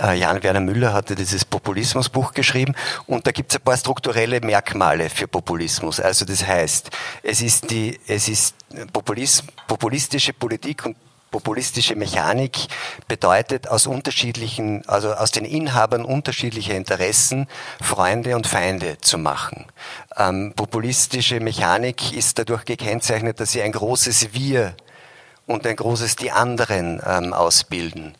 Äh, 0.01 0.19
Jan-Werner 0.19 0.59
Müller 0.59 0.93
hatte 0.93 1.15
dieses 1.15 1.45
Populismusbuch 1.45 2.33
geschrieben 2.33 2.75
und 3.07 3.25
da 3.25 3.31
gibt 3.31 3.51
es 3.51 3.57
ein 3.57 3.63
paar 3.63 3.77
strukturelle 3.77 4.41
Merkmale 4.41 5.09
für 5.09 5.27
Populismus. 5.27 5.99
Also 5.99 6.25
das 6.25 6.45
heißt, 6.45 6.89
es 7.23 7.41
ist 7.41 7.71
die, 7.71 7.97
es 8.07 8.27
ist 8.27 8.55
Populism, 8.91 9.45
populistische 9.67 10.33
Politik 10.33 10.85
und 10.85 10.97
populistische 11.31 11.95
Mechanik 11.95 12.67
bedeutet, 13.07 13.67
aus 13.67 13.87
unterschiedlichen, 13.87 14.87
also 14.87 15.13
aus 15.13 15.31
den 15.31 15.45
Inhabern 15.45 16.05
unterschiedlicher 16.05 16.75
Interessen 16.75 17.47
Freunde 17.81 18.35
und 18.35 18.47
Feinde 18.47 18.97
zu 18.99 19.17
machen. 19.17 19.65
Ähm, 20.17 20.53
populistische 20.55 21.39
Mechanik 21.39 22.13
ist 22.13 22.39
dadurch 22.39 22.65
gekennzeichnet, 22.65 23.39
dass 23.39 23.51
sie 23.51 23.61
ein 23.61 23.71
großes 23.71 24.33
Wir 24.33 24.75
und 25.45 25.67
ein 25.67 25.75
großes 25.75 26.15
Die 26.15 26.31
anderen 26.31 27.01
ähm, 27.05 27.33
ausbilden. 27.33 28.15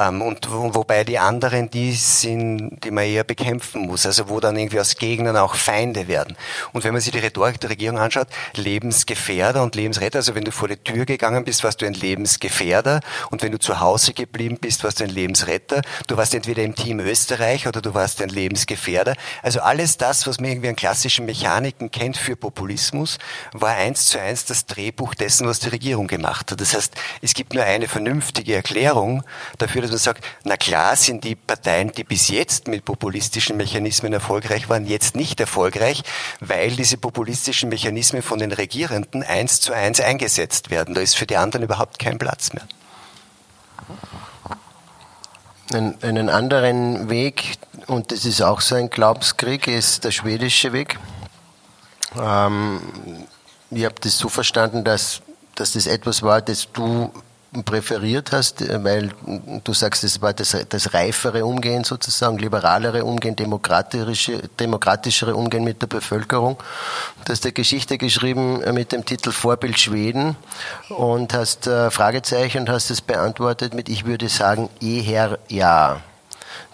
Ähm, 0.00 0.22
und 0.22 0.50
wobei 0.50 1.04
die 1.04 1.18
anderen 1.18 1.68
die 1.68 1.92
sind, 1.92 2.80
die 2.82 2.90
man 2.90 3.04
eher 3.04 3.22
bekämpfen 3.22 3.82
muss, 3.82 4.06
also 4.06 4.30
wo 4.30 4.40
dann 4.40 4.56
irgendwie 4.56 4.80
aus 4.80 4.96
Gegnern 4.96 5.36
auch 5.36 5.54
Feinde 5.54 6.08
werden. 6.08 6.36
Und 6.72 6.84
wenn 6.84 6.92
man 6.92 7.02
sich 7.02 7.12
die 7.12 7.18
Rhetorik 7.18 7.60
der 7.60 7.70
Regierung 7.70 7.98
anschaut, 7.98 8.28
Lebensgefährder 8.54 9.62
und 9.62 9.74
Lebensretter, 9.74 10.18
also 10.18 10.34
wenn 10.34 10.44
du 10.44 10.52
vor 10.52 10.68
die 10.68 10.76
Tür 10.76 11.04
gegangen 11.04 11.44
bist, 11.44 11.62
warst 11.64 11.82
du 11.82 11.86
ein 11.86 11.92
Lebensgefährder 11.92 13.00
und 13.30 13.42
wenn 13.42 13.52
du 13.52 13.58
zu 13.58 13.80
Hause 13.80 14.14
geblieben 14.14 14.56
bist, 14.58 14.82
warst 14.84 15.00
du 15.00 15.04
ein 15.04 15.10
Lebensretter. 15.10 15.82
Du 16.06 16.16
warst 16.16 16.34
entweder 16.34 16.62
im 16.62 16.74
Team 16.74 17.00
Österreich 17.00 17.66
oder 17.66 17.82
du 17.82 17.92
warst 17.92 18.22
ein 18.22 18.30
Lebensgefährder. 18.30 19.14
Also 19.42 19.60
alles 19.60 19.98
das, 19.98 20.26
was 20.26 20.40
man 20.40 20.50
irgendwie 20.50 20.70
an 20.70 20.76
klassischen 20.76 21.26
Mechaniken 21.26 21.90
kennt 21.90 22.16
für 22.16 22.36
Populismus, 22.36 23.18
war 23.52 23.70
eins 23.70 24.06
zu 24.06 24.18
eins 24.18 24.46
das 24.46 24.64
Drehbuch 24.64 25.14
dessen, 25.14 25.46
was 25.46 25.60
die 25.60 25.68
Regierung 25.68 26.06
gemacht 26.06 26.50
hat. 26.50 26.60
Das 26.60 26.74
heißt, 26.74 26.94
es 27.20 27.34
gibt 27.34 27.52
nur 27.52 27.64
eine 27.64 27.86
vernünftige 27.86 28.54
Erklärung 28.54 29.22
dafür, 29.58 29.89
man 29.90 29.98
sagt, 29.98 30.24
na 30.44 30.56
klar 30.56 30.96
sind 30.96 31.24
die 31.24 31.34
Parteien, 31.34 31.92
die 31.92 32.04
bis 32.04 32.28
jetzt 32.28 32.68
mit 32.68 32.84
populistischen 32.84 33.56
Mechanismen 33.56 34.12
erfolgreich 34.12 34.68
waren, 34.68 34.86
jetzt 34.86 35.16
nicht 35.16 35.40
erfolgreich, 35.40 36.02
weil 36.40 36.70
diese 36.70 36.96
populistischen 36.96 37.68
Mechanismen 37.68 38.22
von 38.22 38.38
den 38.38 38.52
Regierenden 38.52 39.22
eins 39.22 39.60
zu 39.60 39.72
eins 39.72 40.00
eingesetzt 40.00 40.70
werden. 40.70 40.94
Da 40.94 41.00
ist 41.00 41.16
für 41.16 41.26
die 41.26 41.36
anderen 41.36 41.64
überhaupt 41.64 41.98
kein 41.98 42.18
Platz 42.18 42.52
mehr. 42.52 42.66
einen, 45.72 46.02
einen 46.02 46.28
anderen 46.28 47.08
Weg, 47.08 47.58
und 47.86 48.12
das 48.12 48.24
ist 48.24 48.42
auch 48.42 48.60
so 48.60 48.74
ein 48.74 48.90
Glaubenskrieg, 48.90 49.66
ist 49.66 50.04
der 50.04 50.10
schwedische 50.10 50.72
Weg. 50.72 50.98
Ähm, 52.16 52.80
ich 53.70 53.84
habe 53.84 53.94
das 54.00 54.18
so 54.18 54.28
verstanden, 54.28 54.84
dass, 54.84 55.22
dass 55.54 55.72
das 55.72 55.86
etwas 55.86 56.22
war, 56.22 56.42
das 56.42 56.68
du 56.72 57.12
präferiert 57.64 58.30
hast, 58.30 58.62
weil 58.84 59.10
du 59.64 59.74
sagst, 59.74 60.04
das 60.04 60.22
war 60.22 60.32
das, 60.32 60.56
das 60.68 60.94
reifere 60.94 61.44
Umgehen 61.44 61.82
sozusagen, 61.82 62.38
liberalere 62.38 63.04
Umgehen, 63.04 63.34
demokratische, 63.34 64.38
demokratischere 64.60 65.34
Umgehen 65.34 65.64
mit 65.64 65.82
der 65.82 65.88
Bevölkerung. 65.88 66.56
Du 67.24 67.32
hast 67.32 67.44
eine 67.44 67.52
Geschichte 67.52 67.98
geschrieben 67.98 68.62
mit 68.72 68.92
dem 68.92 69.04
Titel 69.04 69.32
Vorbild 69.32 69.80
Schweden 69.80 70.36
und 70.90 71.34
hast 71.34 71.66
äh, 71.66 71.90
Fragezeichen 71.90 72.60
und 72.60 72.68
hast 72.68 72.90
es 72.90 73.00
beantwortet 73.00 73.74
mit, 73.74 73.88
ich 73.88 74.04
würde 74.04 74.28
sagen, 74.28 74.70
eher 74.80 75.38
ja. 75.48 76.00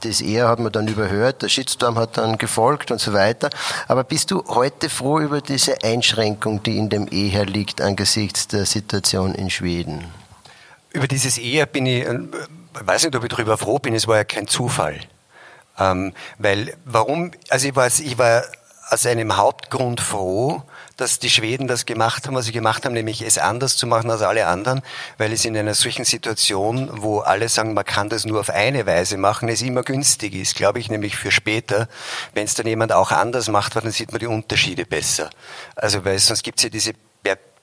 Das 0.03 0.21
eher 0.21 0.49
hat 0.49 0.59
man 0.59 0.73
dann 0.73 0.89
überhört, 0.89 1.41
der 1.41 1.49
Shitstorm 1.49 1.97
hat 1.97 2.19
dann 2.19 2.37
gefolgt 2.37 2.91
und 2.91 3.01
so 3.01 3.15
weiter. 3.15 3.49
Aber 3.89 4.05
bist 4.05 4.31
du 4.31 4.45
heute 4.49 4.91
froh 4.91 5.21
über 5.21 5.41
diese 5.41 5.83
Einschränkung, 5.83 6.63
die 6.63 6.77
in 6.77 6.91
dem 6.91 7.09
eher 7.11 7.47
liegt 7.47 7.81
angesichts 7.81 8.47
der 8.47 8.67
Situation 8.67 9.35
in 9.35 9.49
Schweden? 9.49 10.05
Über 10.97 11.09
dieses 11.09 11.37
Ehe 11.37 11.67
bin 11.67 11.85
ich, 11.85 12.07
äh, 12.07 12.19
weiß 12.73 13.05
nicht, 13.05 13.15
ob 13.15 13.23
ich 13.23 13.29
darüber 13.29 13.59
froh 13.59 13.79
bin, 13.79 13.95
es 13.95 14.09
war 14.09 14.17
ja 14.17 14.25
kein 14.25 14.49
Zufall. 14.49 14.99
Ähm, 15.79 16.15
weil, 16.39 16.75
warum, 16.87 17.33
also 17.51 17.69
ich 17.69 17.77
war, 17.77 17.87
ich 17.87 18.17
war 18.17 18.45
aus 18.89 19.05
einem 19.05 19.37
Hauptgrund 19.37 20.01
froh, 20.01 20.63
dass 20.97 21.19
die 21.19 21.29
Schweden 21.29 21.69
das 21.69 21.85
gemacht 21.85 22.27
haben, 22.27 22.35
was 22.35 22.47
sie 22.47 22.53
gemacht 22.53 22.87
haben, 22.87 22.95
nämlich 22.95 23.21
es 23.21 23.37
anders 23.37 23.77
zu 23.77 23.87
machen 23.87 24.11
als 24.11 24.23
alle 24.23 24.47
anderen, 24.47 24.81
weil 25.19 25.35
es 25.35 25.45
in 25.45 25.55
einer 25.55 25.75
solchen 25.75 26.07
Situation, 26.07 26.89
wo 27.03 27.19
alle 27.19 27.51
sagen, 27.51 27.75
man 27.75 27.85
kann 27.85 28.09
das 28.09 28.25
nur 28.25 28.41
auf 28.41 28.49
eine 28.49 28.87
Weise 28.87 29.19
machen, 29.19 29.51
es 29.51 29.61
immer 29.61 29.83
günstig 29.83 30.35
ist, 30.35 30.55
glaube 30.55 30.79
ich, 30.79 30.89
nämlich 30.89 31.19
für 31.19 31.31
später. 31.31 31.89
Wenn 32.33 32.45
es 32.45 32.55
dann 32.55 32.67
jemand 32.67 32.93
auch 32.93 33.11
anders 33.11 33.51
macht, 33.51 33.77
dann 33.77 33.91
sieht 33.91 34.13
man 34.13 34.21
die 34.21 34.29
Unterschiede 34.29 34.87
besser. 34.87 35.29
Also 35.75 36.07
weil 36.07 36.19
sonst 36.19 36.43
gibt 36.43 36.59
es 36.59 36.65
ja 36.65 36.71
diese 36.71 36.95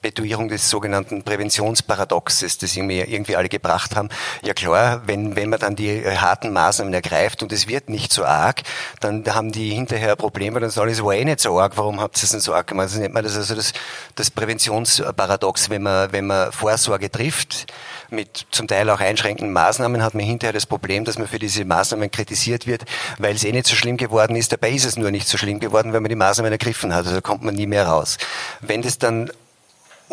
Perpetuierung 0.04 0.50
des 0.50 0.70
sogenannten 0.70 1.24
Präventionsparadoxes, 1.24 2.58
das 2.58 2.76
irgendwie 2.76 3.38
alle 3.38 3.48
gebracht 3.48 3.96
haben. 3.96 4.10
Ja 4.44 4.54
klar, 4.54 5.02
wenn, 5.06 5.38
wenn 5.38 5.50
man 5.50 5.60
dann 5.60 5.78
die 5.78 5.88
äh, 5.88 6.18
harten 6.18 6.52
Maßnahmen 6.52 6.94
ergreift 6.94 7.42
und 7.42 7.54
es 7.54 7.70
wird 7.70 7.88
nicht 7.88 8.12
so 8.12 8.26
arg, 8.26 8.64
dann 9.00 9.24
haben 9.34 9.54
die 9.54 9.70
hinterher 9.70 10.18
Probleme, 10.18 10.60
dann 10.60 10.72
soll 10.72 10.90
es 10.90 11.02
war 11.02 11.14
eh 11.14 11.24
nicht 11.24 11.40
so 11.40 11.58
arg, 11.58 11.78
warum 11.78 12.02
habt 12.02 12.18
ihr 12.18 12.24
es 12.24 12.32
denn 12.32 12.42
so 12.42 12.54
arg 12.54 12.68
gemacht? 12.68 12.88
Das 12.88 12.98
nennt 12.98 13.14
man 13.14 13.24
das 13.24 13.38
also 13.38 13.56
das, 13.56 13.72
das 14.16 14.30
Präventionsparadox, 14.30 15.70
wenn 15.70 15.84
man, 15.84 16.12
wenn 16.12 16.28
man 16.28 16.52
Vorsorge 16.52 17.10
trifft, 17.10 17.72
mit 18.10 18.46
zum 18.52 18.68
Teil 18.68 18.90
auch 18.90 19.00
einschränkenden 19.00 19.54
Maßnahmen, 19.54 20.04
hat 20.04 20.16
man 20.16 20.26
hinterher 20.26 20.54
das 20.54 20.66
Problem, 20.66 21.06
dass 21.06 21.18
man 21.18 21.30
für 21.30 21.40
diese 21.40 21.64
Maßnahmen 21.64 22.12
kritisiert 22.12 22.68
wird, 22.68 22.84
weil 23.20 23.36
es 23.36 23.46
eh 23.46 23.54
nicht 23.54 23.68
so 23.68 23.76
schlimm 23.76 23.96
geworden 23.96 24.36
ist. 24.36 24.52
Dabei 24.52 24.72
ist 24.72 24.84
es 24.84 24.98
nur 24.98 25.12
nicht 25.12 25.30
so 25.30 25.38
schlimm 25.38 25.62
geworden, 25.62 25.94
weil 25.94 26.02
man 26.02 26.10
die 26.10 26.16
Maßnahmen 26.16 26.52
ergriffen 26.52 26.94
hat. 26.94 27.08
Also 27.08 27.22
kommt 27.22 27.44
man 27.44 27.56
nie 27.56 27.68
mehr 27.68 27.88
raus. 27.88 28.18
Wenn 28.60 28.82
das 28.82 28.98
dann 28.98 29.32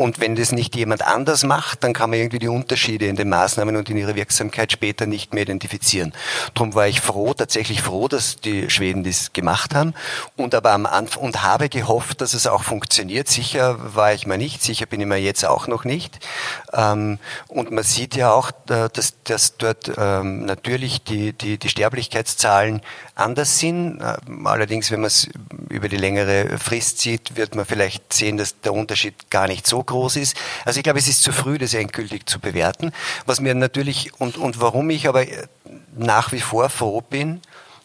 und 0.00 0.18
wenn 0.18 0.34
das 0.34 0.50
nicht 0.50 0.74
jemand 0.76 1.06
anders 1.06 1.44
macht, 1.44 1.84
dann 1.84 1.92
kann 1.92 2.08
man 2.08 2.18
irgendwie 2.18 2.38
die 2.38 2.48
Unterschiede 2.48 3.04
in 3.04 3.16
den 3.16 3.28
Maßnahmen 3.28 3.76
und 3.76 3.90
in 3.90 3.98
ihrer 3.98 4.14
Wirksamkeit 4.14 4.72
später 4.72 5.04
nicht 5.04 5.34
mehr 5.34 5.42
identifizieren. 5.42 6.14
Darum 6.54 6.74
war 6.74 6.88
ich 6.88 7.02
froh, 7.02 7.34
tatsächlich 7.34 7.82
froh, 7.82 8.08
dass 8.08 8.36
die 8.36 8.70
Schweden 8.70 9.04
das 9.04 9.34
gemacht 9.34 9.74
haben 9.74 9.92
und 10.36 10.54
aber 10.54 10.70
am 10.70 10.86
Anfang 10.86 11.22
und 11.22 11.42
habe 11.42 11.68
gehofft, 11.68 12.22
dass 12.22 12.32
es 12.32 12.46
auch 12.46 12.62
funktioniert. 12.62 13.28
Sicher 13.28 13.76
war 13.94 14.14
ich 14.14 14.26
mir 14.26 14.38
nicht, 14.38 14.62
sicher 14.62 14.86
bin 14.86 15.02
ich 15.02 15.06
mir 15.06 15.18
jetzt 15.18 15.44
auch 15.44 15.66
noch 15.66 15.84
nicht. 15.84 16.18
Ähm, 16.72 17.18
und 17.48 17.70
man 17.70 17.84
sieht 17.84 18.16
ja 18.16 18.32
auch, 18.32 18.52
äh, 18.70 18.88
dass, 18.90 19.22
dass 19.24 19.58
dort 19.58 19.92
ähm, 19.98 20.46
natürlich 20.46 21.04
die, 21.04 21.34
die, 21.34 21.58
die 21.58 21.68
Sterblichkeitszahlen 21.68 22.80
anders 23.16 23.58
sind. 23.58 24.00
Äh, 24.00 24.16
allerdings, 24.44 24.90
wenn 24.90 25.00
man 25.00 25.08
es 25.08 25.28
über 25.68 25.90
die 25.90 25.98
längere 25.98 26.58
Frist 26.58 27.00
sieht, 27.00 27.36
wird 27.36 27.54
man 27.54 27.66
vielleicht 27.66 28.14
sehen, 28.14 28.38
dass 28.38 28.58
der 28.62 28.72
Unterschied 28.72 29.30
gar 29.30 29.46
nicht 29.46 29.66
so 29.66 29.84
groß 29.90 30.16
ist. 30.16 30.36
Also 30.64 30.78
ich 30.78 30.84
glaube, 30.84 30.98
es 30.98 31.08
ist 31.08 31.22
zu 31.22 31.32
früh, 31.32 31.58
das 31.58 31.74
endgültig 31.74 32.26
zu 32.26 32.40
bewerten. 32.40 32.92
Was 33.26 33.40
mir 33.40 33.54
natürlich, 33.54 34.12
und, 34.18 34.38
und 34.38 34.60
warum 34.60 34.88
ich 34.90 35.08
aber 35.08 35.26
nach 35.96 36.32
wie 36.32 36.40
vor 36.40 36.70
froh 36.70 37.00
bin, 37.02 37.40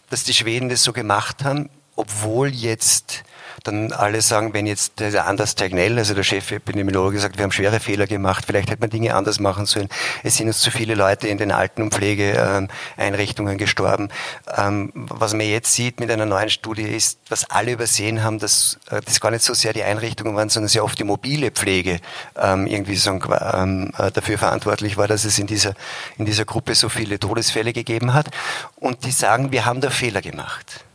dass 0.09 0.23
die 0.23 0.33
Schweden 0.33 0.69
das 0.69 0.83
so 0.83 0.93
gemacht 0.93 1.43
haben, 1.43 1.69
obwohl 1.95 2.49
jetzt 2.49 3.23
dann 3.67 3.91
alle 3.91 4.21
sagen, 4.21 4.53
wenn 4.53 4.65
jetzt 4.65 4.99
der 4.99 5.25
Anders 5.27 5.55
Tegnell, 5.55 5.97
also 5.97 6.13
der 6.13 6.23
Chefepidemiologe, 6.23 7.19
sagt, 7.19 7.37
wir 7.37 7.43
haben 7.43 7.51
schwere 7.51 7.79
Fehler 7.79 8.07
gemacht, 8.07 8.45
vielleicht 8.47 8.69
hätte 8.69 8.81
man 8.81 8.89
Dinge 8.89 9.15
anders 9.15 9.39
machen 9.39 9.65
sollen. 9.65 9.89
Es 10.23 10.37
sind 10.37 10.47
uns 10.47 10.59
zu 10.59 10.71
viele 10.71 10.95
Leute 10.95 11.27
in 11.27 11.37
den 11.37 11.51
Alten- 11.51 11.81
und 11.81 11.93
Pflegeeinrichtungen 11.93 13.57
gestorben. 13.57 14.09
Ähm, 14.55 14.91
was 14.93 15.33
man 15.33 15.47
jetzt 15.47 15.73
sieht 15.73 15.99
mit 15.99 16.11
einer 16.11 16.25
neuen 16.25 16.49
Studie 16.49 16.83
ist, 16.83 17.19
was 17.29 17.49
alle 17.49 17.71
übersehen 17.71 18.23
haben, 18.23 18.39
dass 18.39 18.79
äh, 18.89 19.01
das 19.01 19.19
gar 19.19 19.31
nicht 19.31 19.43
so 19.43 19.53
sehr 19.53 19.73
die 19.73 19.83
Einrichtungen 19.83 20.35
waren, 20.35 20.49
sondern 20.49 20.69
sehr 20.69 20.83
oft 20.83 20.99
die 20.99 21.03
mobile 21.03 21.51
Pflege 21.51 21.99
ähm, 22.37 22.67
irgendwie 22.67 22.95
so 22.95 23.11
ähm, 23.11 23.91
äh, 23.97 24.11
dafür 24.11 24.37
verantwortlich 24.37 24.97
war, 24.97 25.07
dass 25.07 25.25
es 25.25 25.39
in 25.39 25.47
dieser, 25.47 25.73
in 26.17 26.25
dieser 26.25 26.45
Gruppe 26.45 26.75
so 26.75 26.89
viele 26.89 27.19
Todesfälle 27.19 27.73
gegeben 27.73 28.13
hat. 28.13 28.27
Und 28.75 29.05
die 29.05 29.11
sagen, 29.11 29.51
wir 29.51 29.65
haben 29.65 29.81
da 29.81 29.89
Fehler 29.89 30.21
gemacht. 30.21 30.85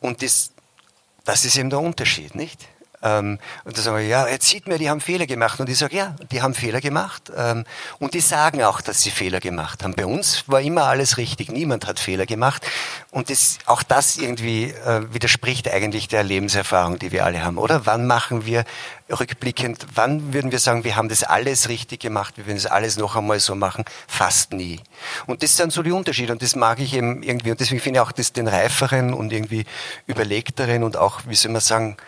Und 0.00 0.22
das, 0.22 0.50
das 1.24 1.44
ist 1.44 1.56
eben 1.56 1.70
der 1.70 1.80
Unterschied, 1.80 2.34
nicht? 2.34 2.68
Ähm, 3.04 3.38
und 3.64 3.76
da 3.76 3.82
sagen 3.82 3.98
wir, 3.98 4.06
ja, 4.06 4.26
jetzt 4.26 4.48
sieht 4.48 4.66
man, 4.66 4.78
die 4.78 4.88
haben 4.88 5.00
Fehler 5.00 5.26
gemacht. 5.26 5.60
Und 5.60 5.68
ich 5.68 5.78
sage, 5.78 5.96
ja, 5.96 6.16
die 6.32 6.40
haben 6.42 6.54
Fehler 6.54 6.80
gemacht. 6.80 7.30
Ähm, 7.36 7.64
und 7.98 8.14
die 8.14 8.20
sagen 8.20 8.62
auch, 8.62 8.80
dass 8.80 9.02
sie 9.02 9.10
Fehler 9.10 9.40
gemacht 9.40 9.84
haben. 9.84 9.94
Bei 9.94 10.06
uns 10.06 10.44
war 10.48 10.60
immer 10.62 10.84
alles 10.84 11.18
richtig. 11.18 11.52
Niemand 11.52 11.86
hat 11.86 12.00
Fehler 12.00 12.24
gemacht. 12.24 12.66
Und 13.10 13.28
das, 13.28 13.58
auch 13.66 13.82
das 13.82 14.16
irgendwie 14.16 14.70
äh, 14.70 15.12
widerspricht 15.12 15.68
eigentlich 15.70 16.08
der 16.08 16.24
Lebenserfahrung, 16.24 16.98
die 16.98 17.12
wir 17.12 17.24
alle 17.26 17.44
haben, 17.44 17.58
oder? 17.58 17.84
Wann 17.84 18.06
machen 18.06 18.46
wir 18.46 18.64
rückblickend, 19.10 19.86
wann 19.94 20.32
würden 20.32 20.50
wir 20.50 20.58
sagen, 20.58 20.82
wir 20.84 20.96
haben 20.96 21.10
das 21.10 21.24
alles 21.24 21.68
richtig 21.68 22.00
gemacht, 22.00 22.38
wir 22.38 22.46
würden 22.46 22.56
das 22.56 22.66
alles 22.66 22.96
noch 22.96 23.16
einmal 23.16 23.38
so 23.38 23.54
machen? 23.54 23.84
Fast 24.08 24.54
nie. 24.54 24.80
Und 25.26 25.42
das 25.42 25.58
sind 25.58 25.72
so 25.72 25.82
die 25.82 25.92
Unterschiede. 25.92 26.32
Und 26.32 26.40
das 26.40 26.56
mag 26.56 26.80
ich 26.80 26.94
eben 26.94 27.22
irgendwie. 27.22 27.50
Und 27.50 27.60
deswegen 27.60 27.82
finde 27.82 27.98
ich 27.98 28.06
auch 28.06 28.12
das 28.12 28.32
den 28.32 28.48
reiferen 28.48 29.12
und 29.12 29.30
irgendwie 29.30 29.66
überlegteren 30.06 30.82
und 30.84 30.96
auch, 30.96 31.20
wie 31.26 31.34
soll 31.34 31.52
man 31.52 31.60
sagen, 31.60 31.98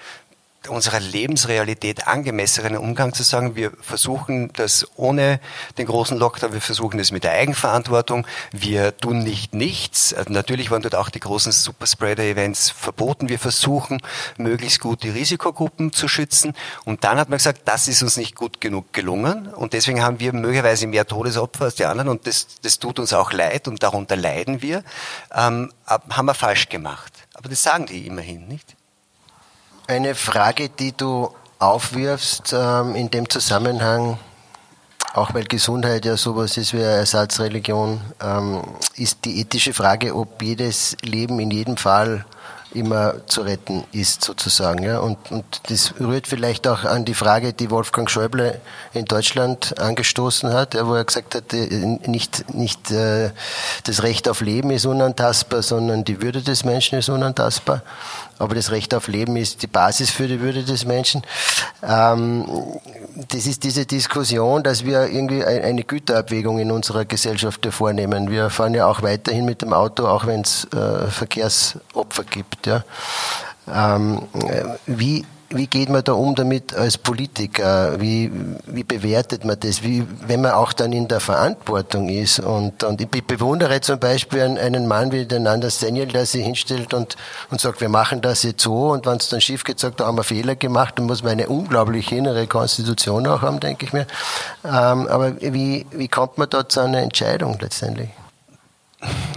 unserer 0.69 1.01
Lebensrealität 1.01 2.07
angemessenen 2.07 2.77
Umgang 2.77 3.15
zu 3.15 3.23
sagen, 3.23 3.57
wir 3.57 3.73
versuchen 3.81 4.53
das 4.55 4.87
ohne 4.97 5.41
den 5.79 5.87
großen 5.87 6.19
Lockdown, 6.19 6.53
wir 6.53 6.61
versuchen 6.61 6.99
das 6.99 7.13
mit 7.13 7.25
der 7.25 7.33
Eigenverantwortung, 7.33 8.27
wir 8.53 8.97
tun 8.97 9.21
nicht 9.21 9.55
nichts. 9.55 10.15
Also 10.15 10.33
natürlich 10.33 10.71
waren 10.71 10.83
dort 10.83 10.95
auch 10.95 11.11
die 11.11 11.21
großen 11.21 11.53
Superspreader-Events 11.53 12.71
verboten. 12.71 13.29
Wir 13.29 13.39
versuchen 13.39 14.01
möglichst 14.37 14.81
gut 14.81 15.03
die 15.03 15.11
Risikogruppen 15.11 15.93
zu 15.93 16.09
schützen. 16.09 16.55
Und 16.85 17.05
dann 17.05 17.19
hat 17.19 17.29
man 17.29 17.39
gesagt, 17.39 17.63
das 17.65 17.89
ist 17.89 18.03
uns 18.03 18.17
nicht 18.17 18.35
gut 18.35 18.61
genug 18.61 18.93
gelungen. 18.93 19.49
Und 19.49 19.73
deswegen 19.73 20.03
haben 20.03 20.21
wir 20.21 20.33
möglicherweise 20.33 20.87
mehr 20.87 21.07
Todesopfer 21.07 21.67
als 21.67 21.75
die 21.77 21.85
anderen. 21.85 22.09
Und 22.09 22.27
das, 22.27 22.47
das 22.63 22.79
tut 22.79 22.99
uns 22.99 23.13
auch 23.13 23.33
leid 23.33 23.69
und 23.69 23.83
darunter 23.83 24.17
leiden 24.17 24.63
wir. 24.63 24.85
Ähm, 25.35 25.73
haben 25.87 26.27
wir 26.27 26.35
falsch 26.35 26.69
gemacht. 26.69 27.13
Aber 27.35 27.49
das 27.49 27.63
sagen 27.63 27.87
die 27.87 28.07
immerhin, 28.07 28.49
nicht? 28.49 28.76
Eine 29.89 30.17
Frage, 30.17 30.69
die 30.69 30.97
du 30.97 31.31
aufwirfst 31.61 32.53
ähm, 32.53 32.97
in 32.97 33.09
dem 33.09 33.31
Zusammenhang, 33.31 34.19
auch 35.15 35.33
weil 35.33 35.45
Gesundheit 35.45 36.05
ja 36.05 36.17
sowas 36.17 36.57
ist 36.57 36.75
wie 36.75 36.79
eine 36.79 36.97
Ersatzreligion, 36.97 38.01
ähm, 38.21 38.63
ist 38.97 39.25
die 39.25 39.41
ethische 39.41 39.73
Frage, 39.73 40.17
ob 40.17 40.43
jedes 40.43 40.97
Leben 41.03 41.39
in 41.39 41.53
jedem 41.53 41.77
Fall 41.77 42.25
immer 42.75 43.27
zu 43.27 43.43
retten 43.43 43.85
ist, 43.93 44.25
sozusagen. 44.25 44.83
Ja. 44.83 44.99
Und, 44.99 45.19
und 45.31 45.45
das 45.69 45.95
rührt 46.01 46.27
vielleicht 46.27 46.67
auch 46.67 46.85
an 46.85 47.05
die 47.05 47.15
Frage, 47.15 47.53
die 47.53 47.71
Wolfgang 47.71 48.11
Schäuble 48.11 48.61
in 48.93 49.05
Deutschland 49.05 49.79
angestoßen 49.79 50.53
hat, 50.53 50.75
wo 50.75 50.95
er 50.95 51.05
gesagt 51.05 51.35
hat, 51.35 51.53
äh, 51.53 51.99
nicht, 52.07 52.53
nicht 52.55 52.91
äh, 52.91 53.31
das 53.85 54.03
Recht 54.03 54.29
auf 54.29 54.41
Leben 54.41 54.71
ist 54.71 54.85
unantastbar, 54.85 55.63
sondern 55.63 56.05
die 56.05 56.21
Würde 56.21 56.43
des 56.43 56.65
Menschen 56.65 56.99
ist 56.99 57.09
unantastbar. 57.09 57.83
Aber 58.39 58.55
das 58.55 58.71
Recht 58.71 58.95
auf 58.95 59.09
Leben 59.09 59.37
ist 59.37 59.63
die 59.63 59.67
Basis 59.67 60.11
für 60.11 60.29
die 60.29 60.41
Würde 60.41 60.63
des 60.65 60.85
Menschen. 60.85 61.23
Ähm, 61.83 62.45
das 63.29 63.47
ist 63.47 63.65
diese 63.65 63.87
Diskussion, 63.87 64.63
dass 64.63 64.85
wir 64.85 65.07
irgendwie 65.09 65.45
eine 65.45 65.85
Güterabwägung 65.85 66.59
in 66.59 66.71
unserer 66.71 67.05
Gesellschaft 67.05 67.67
vornehmen. 67.71 68.31
Wir 68.31 68.51
fahren 68.51 68.75
ja 68.75 68.87
auch 68.87 69.03
weiterhin 69.03 69.45
mit 69.45 69.63
dem 69.63 69.73
Auto, 69.73 70.07
auch 70.07 70.27
wenn 70.27 70.43
es 70.43 70.65
äh, 70.73 71.07
Verkehrsopfer 71.07 72.25
gibt. 72.25 72.67
Ja. 72.67 72.85
Ähm, 73.73 74.23
wie 74.87 75.25
wie 75.51 75.67
geht 75.67 75.89
man 75.89 76.03
da 76.03 76.13
um 76.13 76.35
damit 76.35 76.75
als 76.75 76.99
Politiker? 76.99 78.01
Wie, 78.01 78.33
wie 78.67 78.85
bewertet 78.85 79.45
man 79.45 79.59
das? 79.61 79.83
Wie, 79.83 80.05
wenn 80.27 80.41
man 80.41 80.53
auch 80.53 80.73
dann 80.73 80.93
in 80.93 81.07
der 81.07 81.21
Verantwortung 81.21 82.09
ist? 82.09 82.41
Und, 82.41 82.83
und 82.83 83.01
ich 83.01 83.09
bewundere 83.09 83.81
zum 83.81 83.99
Beispiel 83.99 84.43
einen 84.43 84.89
Mann 84.89 85.13
wie 85.13 85.25
den 85.25 85.47
Anders 85.47 85.79
Daniel, 85.79 86.07
der 86.07 86.27
sich 86.27 86.45
hinstellt 86.45 86.95
und, 86.95 87.17
und 87.51 87.61
sagt, 87.61 87.81
wir 87.81 87.89
machen 87.89 88.21
das 88.23 88.43
jetzt 88.43 88.63
so. 88.63 88.91
Und 88.91 89.07
wenn 89.07 89.19
es 89.19 89.29
dann 89.29 89.41
schief 89.41 89.63
geht, 89.63 89.79
sagt, 89.79 90.01
da 90.01 90.07
haben 90.07 90.17
wir 90.17 90.25
Fehler 90.25 90.57
gemacht, 90.57 90.99
dann 90.99 91.07
muss 91.07 91.23
man 91.23 91.33
eine 91.33 91.49
unglaubliche 91.49 92.17
innere 92.17 92.47
Konstitution 92.47 93.27
auch 93.27 93.43
haben, 93.43 93.61
denke 93.61 93.87
ich 93.87 93.93
mir. 93.93 94.07
Ähm, 94.65 95.07
aber 95.07 95.41
wie, 95.41 95.87
wie 95.93 96.09
kommt 96.09 96.39
man 96.39 96.51
da 96.51 96.69
zu 96.69 96.81
einer 96.81 96.99
Entscheidung 96.99 97.57
letztendlich? 97.61 98.11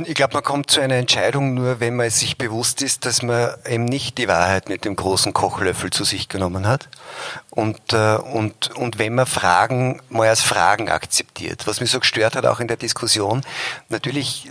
Ich 0.05 0.15
glaube, 0.15 0.33
man 0.33 0.43
kommt 0.43 0.71
zu 0.71 0.79
einer 0.79 0.95
Entscheidung 0.95 1.53
nur, 1.53 1.81
wenn 1.81 1.95
man 1.95 2.09
sich 2.09 2.37
bewusst 2.37 2.81
ist, 2.81 3.05
dass 3.05 3.21
man 3.21 3.53
eben 3.67 3.83
nicht 3.83 4.17
die 4.17 4.29
Wahrheit 4.29 4.69
mit 4.69 4.85
dem 4.85 4.95
großen 4.95 5.33
Kochlöffel 5.33 5.89
zu 5.89 6.05
sich 6.05 6.29
genommen 6.29 6.65
hat. 6.65 6.87
Und, 7.49 7.91
äh, 7.91 8.15
und, 8.15 8.73
und 8.75 8.99
wenn 8.99 9.15
man 9.15 9.25
Fragen 9.25 10.01
mal 10.09 10.29
als 10.29 10.41
Fragen 10.41 10.89
akzeptiert. 10.89 11.67
Was 11.67 11.81
mich 11.81 11.91
so 11.91 11.99
gestört 11.99 12.35
hat, 12.35 12.45
auch 12.45 12.61
in 12.61 12.69
der 12.69 12.77
Diskussion, 12.77 13.41
natürlich 13.89 14.49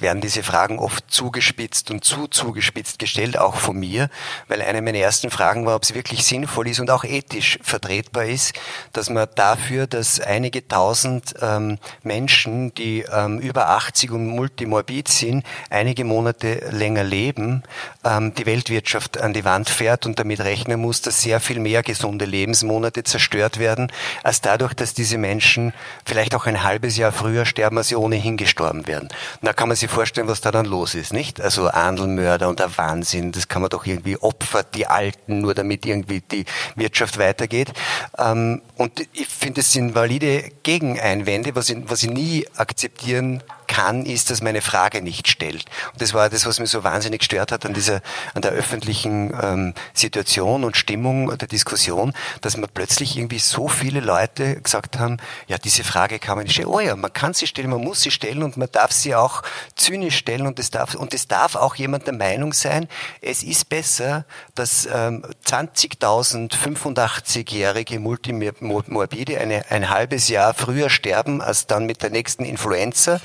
werden 0.00 0.20
diese 0.20 0.42
Fragen 0.42 0.78
oft 0.78 1.10
zugespitzt 1.10 1.90
und 1.90 2.04
zu 2.04 2.26
zugespitzt 2.28 2.98
gestellt, 2.98 3.38
auch 3.38 3.56
von 3.56 3.78
mir, 3.78 4.08
weil 4.48 4.62
eine 4.62 4.82
meiner 4.82 4.98
ersten 4.98 5.30
Fragen 5.30 5.66
war, 5.66 5.76
ob 5.76 5.82
es 5.82 5.94
wirklich 5.94 6.24
sinnvoll 6.24 6.68
ist 6.68 6.80
und 6.80 6.90
auch 6.90 7.04
ethisch 7.04 7.58
vertretbar 7.62 8.26
ist, 8.26 8.54
dass 8.92 9.10
man 9.10 9.28
dafür, 9.34 9.86
dass 9.86 10.20
einige 10.20 10.66
tausend 10.66 11.34
ähm, 11.40 11.78
Menschen, 12.02 12.74
die 12.74 13.04
ähm, 13.10 13.38
über 13.38 13.70
80 13.70 14.10
und 14.12 14.26
multimorbid 14.26 15.08
sind, 15.08 15.44
einige 15.70 16.04
Monate 16.04 16.68
länger 16.70 17.04
leben, 17.04 17.62
ähm, 18.04 18.34
die 18.34 18.46
Weltwirtschaft 18.46 19.20
an 19.20 19.32
die 19.32 19.44
Wand 19.44 19.68
fährt 19.68 20.06
und 20.06 20.18
damit 20.18 20.40
rechnen 20.40 20.80
muss, 20.80 21.02
dass 21.02 21.22
sehr 21.22 21.40
viel 21.40 21.60
mehr 21.60 21.82
gesunde 21.82 22.24
Lebensmonate 22.24 23.04
zerstört 23.04 23.58
werden, 23.58 23.90
als 24.22 24.40
dadurch, 24.40 24.74
dass 24.74 24.94
diese 24.94 25.18
Menschen 25.18 25.72
vielleicht 26.04 26.34
auch 26.34 26.46
ein 26.46 26.62
halbes 26.62 26.96
Jahr 26.96 27.12
früher 27.12 27.46
sterben, 27.46 27.78
als 27.78 27.88
sie 27.88 27.96
ohnehin 27.96 28.36
gestorben 28.36 28.86
werden. 28.86 29.08
Da 29.42 29.52
kann 29.52 29.68
man 29.68 29.76
sich 29.76 29.90
vorstellen, 29.90 30.28
was 30.28 30.40
da 30.40 30.50
dann 30.50 30.66
los 30.66 30.94
ist, 30.94 31.12
nicht? 31.12 31.40
Also 31.40 31.68
Andelmörder 31.68 32.48
und 32.48 32.58
der 32.58 32.76
Wahnsinn, 32.78 33.32
das 33.32 33.48
kann 33.48 33.62
man 33.62 33.70
doch 33.70 33.86
irgendwie 33.86 34.16
opfert 34.16 34.74
die 34.74 34.86
Alten, 34.86 35.40
nur 35.40 35.54
damit 35.54 35.86
irgendwie 35.86 36.20
die 36.20 36.44
Wirtschaft 36.74 37.18
weitergeht. 37.18 37.72
Ähm, 38.18 38.62
und 38.76 39.00
ich 39.12 39.28
finde, 39.28 39.60
es 39.60 39.72
sind 39.72 39.94
valide 39.94 40.50
Gegeneinwände, 40.62 41.54
was 41.54 41.70
ich, 41.70 41.78
was 41.88 42.02
ich 42.02 42.10
nie 42.10 42.46
akzeptieren 42.56 43.42
kann, 43.66 44.04
ist, 44.04 44.30
dass 44.30 44.42
meine 44.42 44.60
Frage 44.60 45.02
nicht 45.02 45.28
stellt. 45.28 45.64
Und 45.92 46.00
das 46.00 46.14
war 46.14 46.28
das, 46.28 46.46
was 46.46 46.58
mich 46.60 46.70
so 46.70 46.84
wahnsinnig 46.84 47.20
gestört 47.20 47.52
hat 47.52 47.64
an 47.64 47.74
dieser, 47.74 48.00
an 48.34 48.42
der 48.42 48.52
öffentlichen 48.52 49.32
ähm, 49.40 49.74
Situation 49.94 50.64
und 50.64 50.76
Stimmung 50.76 51.36
der 51.36 51.48
Diskussion, 51.48 52.12
dass 52.40 52.56
man 52.56 52.68
plötzlich 52.72 53.16
irgendwie 53.16 53.38
so 53.38 53.68
viele 53.68 54.00
Leute 54.00 54.60
gesagt 54.60 54.98
haben, 54.98 55.18
ja, 55.46 55.58
diese 55.58 55.84
Frage 55.84 56.18
kann 56.18 56.36
man 56.36 56.44
nicht 56.44 56.54
stellen. 56.54 56.68
Oh 56.68 56.80
ja, 56.80 56.96
man 56.96 57.12
kann 57.12 57.34
sie 57.34 57.46
stellen, 57.46 57.70
man 57.70 57.82
muss 57.82 58.02
sie 58.02 58.10
stellen 58.10 58.42
und 58.42 58.56
man 58.56 58.68
darf 58.70 58.92
sie 58.92 59.14
auch 59.14 59.42
zynisch 59.74 60.16
stellen 60.16 60.46
und 60.46 60.58
es 60.58 60.70
darf, 60.70 60.94
und 60.94 61.14
es 61.14 61.28
darf 61.28 61.54
auch 61.54 61.74
jemand 61.76 62.06
der 62.06 62.14
Meinung 62.14 62.52
sein, 62.52 62.88
es 63.20 63.42
ist 63.42 63.68
besser, 63.68 64.24
dass 64.54 64.86
ähm, 64.92 65.24
20.000 65.46 66.56
85-jährige 66.56 68.00
Multimorbide 68.00 69.38
eine, 69.38 69.70
ein 69.70 69.90
halbes 69.90 70.28
Jahr 70.28 70.54
früher 70.54 70.90
sterben, 70.90 71.40
als 71.40 71.66
dann 71.66 71.86
mit 71.86 72.02
der 72.02 72.10
nächsten 72.10 72.44
Influenza 72.44 73.20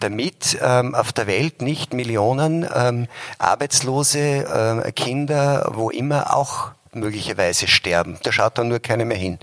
damit 0.00 0.58
ähm, 0.60 0.94
auf 0.94 1.12
der 1.12 1.26
Welt 1.26 1.62
nicht 1.62 1.92
Millionen 1.92 2.68
ähm, 2.74 3.08
arbeitslose 3.38 4.82
äh, 4.84 4.92
Kinder, 4.92 5.70
wo 5.74 5.90
immer 5.90 6.34
auch 6.34 6.70
möglicherweise 6.92 7.68
sterben. 7.68 8.18
Da 8.22 8.32
schaut 8.32 8.58
dann 8.58 8.68
nur 8.68 8.80
keiner 8.80 9.04
mehr 9.04 9.18
hin. 9.18 9.38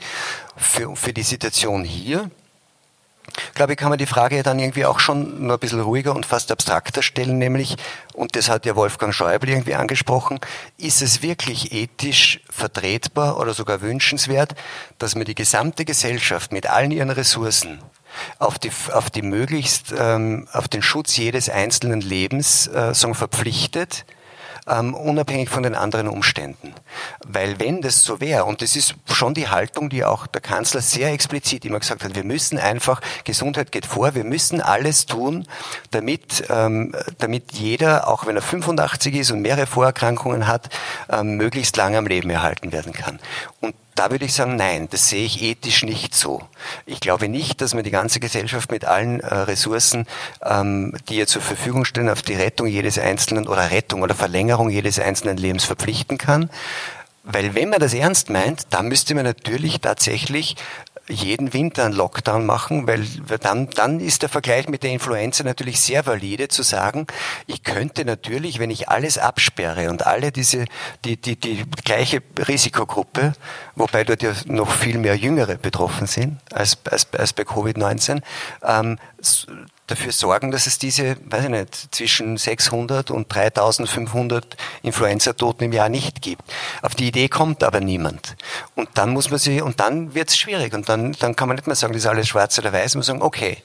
Für, 0.58 0.96
für 0.96 1.14
die 1.14 1.24
Situation 1.24 1.84
hier, 1.84 2.30
glaube 3.56 3.74
ich, 3.74 3.78
kann 3.78 3.90
man 3.90 3.98
die 3.98 4.06
Frage 4.06 4.44
dann 4.44 4.60
irgendwie 4.60 4.86
auch 4.86 5.00
schon 5.00 5.46
nur 5.46 5.56
ein 5.56 5.60
bisschen 5.60 5.82
ruhiger 5.82 6.16
und 6.16 6.26
fast 6.26 6.52
abstrakter 6.52 7.02
stellen, 7.02 7.38
nämlich, 7.38 7.78
und 8.14 8.36
das 8.36 8.50
hat 8.50 8.66
ja 8.66 8.76
Wolfgang 8.76 9.14
Schäuble 9.14 9.50
irgendwie 9.50 9.76
angesprochen, 9.76 10.40
ist 10.78 11.02
es 11.02 11.22
wirklich 11.22 11.72
ethisch 11.72 12.42
vertretbar 12.50 13.40
oder 13.40 13.54
sogar 13.54 13.82
wünschenswert, 13.82 14.56
dass 15.00 15.16
man 15.16 15.26
die 15.26 15.36
gesamte 15.36 15.86
Gesellschaft 15.86 16.52
mit 16.52 16.68
allen 16.68 16.92
ihren 16.92 17.10
Ressourcen 17.10 17.80
auf 18.40 18.60
die, 18.60 18.72
auf 18.92 19.10
die 19.10 19.22
möglichst, 19.22 19.94
ähm, 19.98 20.48
auf 20.54 20.68
den 20.68 20.82
Schutz 20.82 21.18
jedes 21.18 21.50
einzelnen 21.50 22.02
Lebens 22.02 22.68
äh, 22.68 22.94
sagen, 22.94 23.16
verpflichtet, 23.16 24.06
ähm, 24.68 24.94
unabhängig 24.94 25.50
von 25.50 25.64
den 25.64 25.76
anderen 25.76 26.08
Umständen. 26.08 26.74
Weil 27.26 27.60
wenn 27.60 27.82
das 27.82 28.04
so 28.04 28.22
wäre, 28.22 28.46
und 28.46 28.62
das 28.62 28.76
ist 28.76 28.96
schon 29.12 29.34
die 29.34 29.50
Haltung, 29.50 29.90
die 29.90 30.06
auch 30.06 30.28
der 30.28 30.42
Kanzler 30.42 30.82
sehr 30.82 31.12
explizit 31.12 31.66
immer 31.66 31.80
gesagt 31.80 32.04
hat, 32.04 32.16
wir 32.16 32.24
müssen 32.24 32.58
einfach, 32.58 33.02
Gesundheit 33.24 33.72
geht 33.72 33.86
vor, 33.86 34.16
wir 34.16 34.24
müssen 34.24 34.62
alles 34.62 35.06
tun, 35.06 35.48
damit, 35.92 36.46
ähm, 36.50 36.96
damit 37.18 37.54
jeder, 37.54 38.08
auch 38.08 38.26
wenn 38.26 38.36
er 38.36 38.42
85 38.42 39.16
ist 39.16 39.32
und 39.32 39.42
mehrere 39.42 39.68
Vorerkrankungen 39.68 40.48
hat, 40.48 40.70
ähm, 41.10 41.36
möglichst 41.36 41.76
lange 41.78 41.98
am 41.98 42.08
Leben 42.08 42.30
erhalten 42.30 42.72
werden 42.72 42.94
kann. 42.94 43.20
Und 43.60 43.76
da 43.96 44.12
würde 44.12 44.26
ich 44.26 44.34
sagen, 44.34 44.56
nein, 44.56 44.88
das 44.90 45.10
sehe 45.10 45.26
ich 45.26 45.42
ethisch 45.42 45.84
nicht 45.84 46.16
so. 46.16 46.42
Ich 46.86 47.00
glaube 47.00 47.30
nicht, 47.30 47.62
dass 47.62 47.74
man 47.74 47.84
die 47.84 47.92
ganze 47.92 48.20
Gesellschaft 48.20 48.72
mit 48.72 48.86
allen 48.86 49.20
äh, 49.20 49.34
Ressourcen, 49.34 50.08
ähm, 50.44 50.94
die 51.10 51.18
ihr 51.18 51.28
zur 51.28 51.42
Verfügung 51.42 51.86
stehen, 51.86 52.10
auf 52.10 52.22
die 52.22 52.36
Rettung 52.36 52.68
jedes 52.68 52.98
einzelnen 52.98 53.48
oder 53.48 53.72
Rettung 53.72 54.02
oder 54.02 54.16
Verlängerung 54.16 54.70
jedes 54.70 55.00
einzelnen 55.00 55.38
Lebens 55.38 55.64
verpflichten 55.64 56.18
kann. 56.18 56.50
Weil 57.24 57.56
wenn 57.56 57.70
man 57.70 57.80
das 57.80 57.94
ernst 57.94 58.30
meint, 58.30 58.68
dann 58.72 58.90
müsste 58.90 59.16
man 59.16 59.24
natürlich 59.24 59.80
tatsächlich 59.80 60.58
jeden 61.10 61.54
Winter 61.54 61.86
einen 61.86 61.94
Lockdown 61.94 62.46
machen, 62.46 62.88
weil 62.88 63.06
dann, 63.42 63.70
dann 63.70 64.00
ist 64.00 64.22
der 64.22 64.30
Vergleich 64.30 64.70
mit 64.70 64.84
der 64.84 64.92
Influenza 64.92 65.44
natürlich 65.44 65.80
sehr 65.80 66.06
valide 66.06 66.48
zu 66.48 66.64
sagen, 66.64 67.08
ich 67.46 67.64
könnte 67.64 68.06
natürlich, 68.06 68.60
wenn 68.60 68.72
ich 68.72 68.90
alles 68.90 69.18
absperre 69.18 69.90
und 69.90 70.06
alle 70.06 70.32
diese, 70.32 70.66
die, 71.04 71.18
die, 71.18 71.36
die 71.36 71.66
gleiche 71.84 72.22
Risikogruppe, 72.48 73.34
wobei 73.76 74.04
dort 74.04 74.24
ja 74.24 74.34
noch 74.46 74.72
viel 74.72 74.98
mehr 74.98 75.16
Jüngere 75.16 75.56
betroffen 75.58 76.08
sind 76.08 76.40
als, 76.54 76.78
als, 76.86 77.08
als 77.14 77.34
bei 77.34 77.44
Covid-19, 77.44 78.22
ähm, 78.64 78.98
dafür 79.94 80.12
sorgen, 80.12 80.52
dass 80.52 80.66
es 80.68 80.80
diese, 80.80 81.18
weiß 81.30 81.46
ich 81.46 81.50
nicht, 81.50 81.96
zwischen 81.96 82.38
600 82.38 83.12
und 83.12 83.34
3500 83.34 84.58
Influenza-Toten 84.82 85.66
im 85.66 85.72
Jahr 85.72 85.90
nicht 85.90 86.22
gibt. 86.22 86.42
Auf 86.82 86.96
die 86.96 87.08
Idee 87.08 87.30
kommt 87.30 87.64
aber 87.64 87.80
niemand. 87.80 88.36
Und 88.76 88.90
dann 88.96 89.12
muss 89.12 89.30
man 89.30 89.40
sie, 89.40 89.62
und 89.62 89.80
dann 89.80 90.16
wird 90.16 90.30
es 90.30 90.38
schwierig. 90.38 90.74
Und 90.74 90.90
dann, 90.90 91.14
dann 91.14 91.36
kann 91.36 91.48
man 91.48 91.56
nicht 91.56 91.68
mehr 91.68 91.76
sagen, 91.76 91.94
das 91.94 92.04
ist 92.04 92.08
alles 92.08 92.28
schwarz 92.28 92.58
oder 92.58 92.74
weiß. 92.74 92.96
Man 92.96 93.00
muss 93.00 93.06
sagen, 93.06 93.22
okay, 93.22 93.58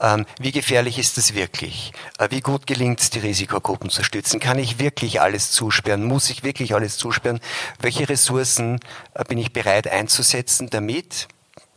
ähm, 0.00 0.24
wie 0.38 0.52
gefährlich 0.52 0.98
ist 0.98 1.18
das 1.18 1.34
wirklich? 1.34 1.92
Äh, 2.18 2.28
wie 2.30 2.40
gut 2.40 2.66
gelingt 2.66 3.00
es, 3.00 3.10
die 3.10 3.18
Risikogruppen 3.18 3.90
zu 3.90 4.02
stützen? 4.02 4.40
Kann 4.40 4.58
ich 4.58 4.78
wirklich 4.78 5.20
alles 5.20 5.50
zusperren? 5.50 6.04
Muss 6.04 6.30
ich 6.30 6.44
wirklich 6.44 6.74
alles 6.74 6.96
zusperren? 6.96 7.40
Welche 7.78 8.08
Ressourcen 8.08 8.80
äh, 9.14 9.24
bin 9.24 9.38
ich 9.38 9.52
bereit 9.52 9.86
einzusetzen, 9.86 10.70
damit 10.70 11.28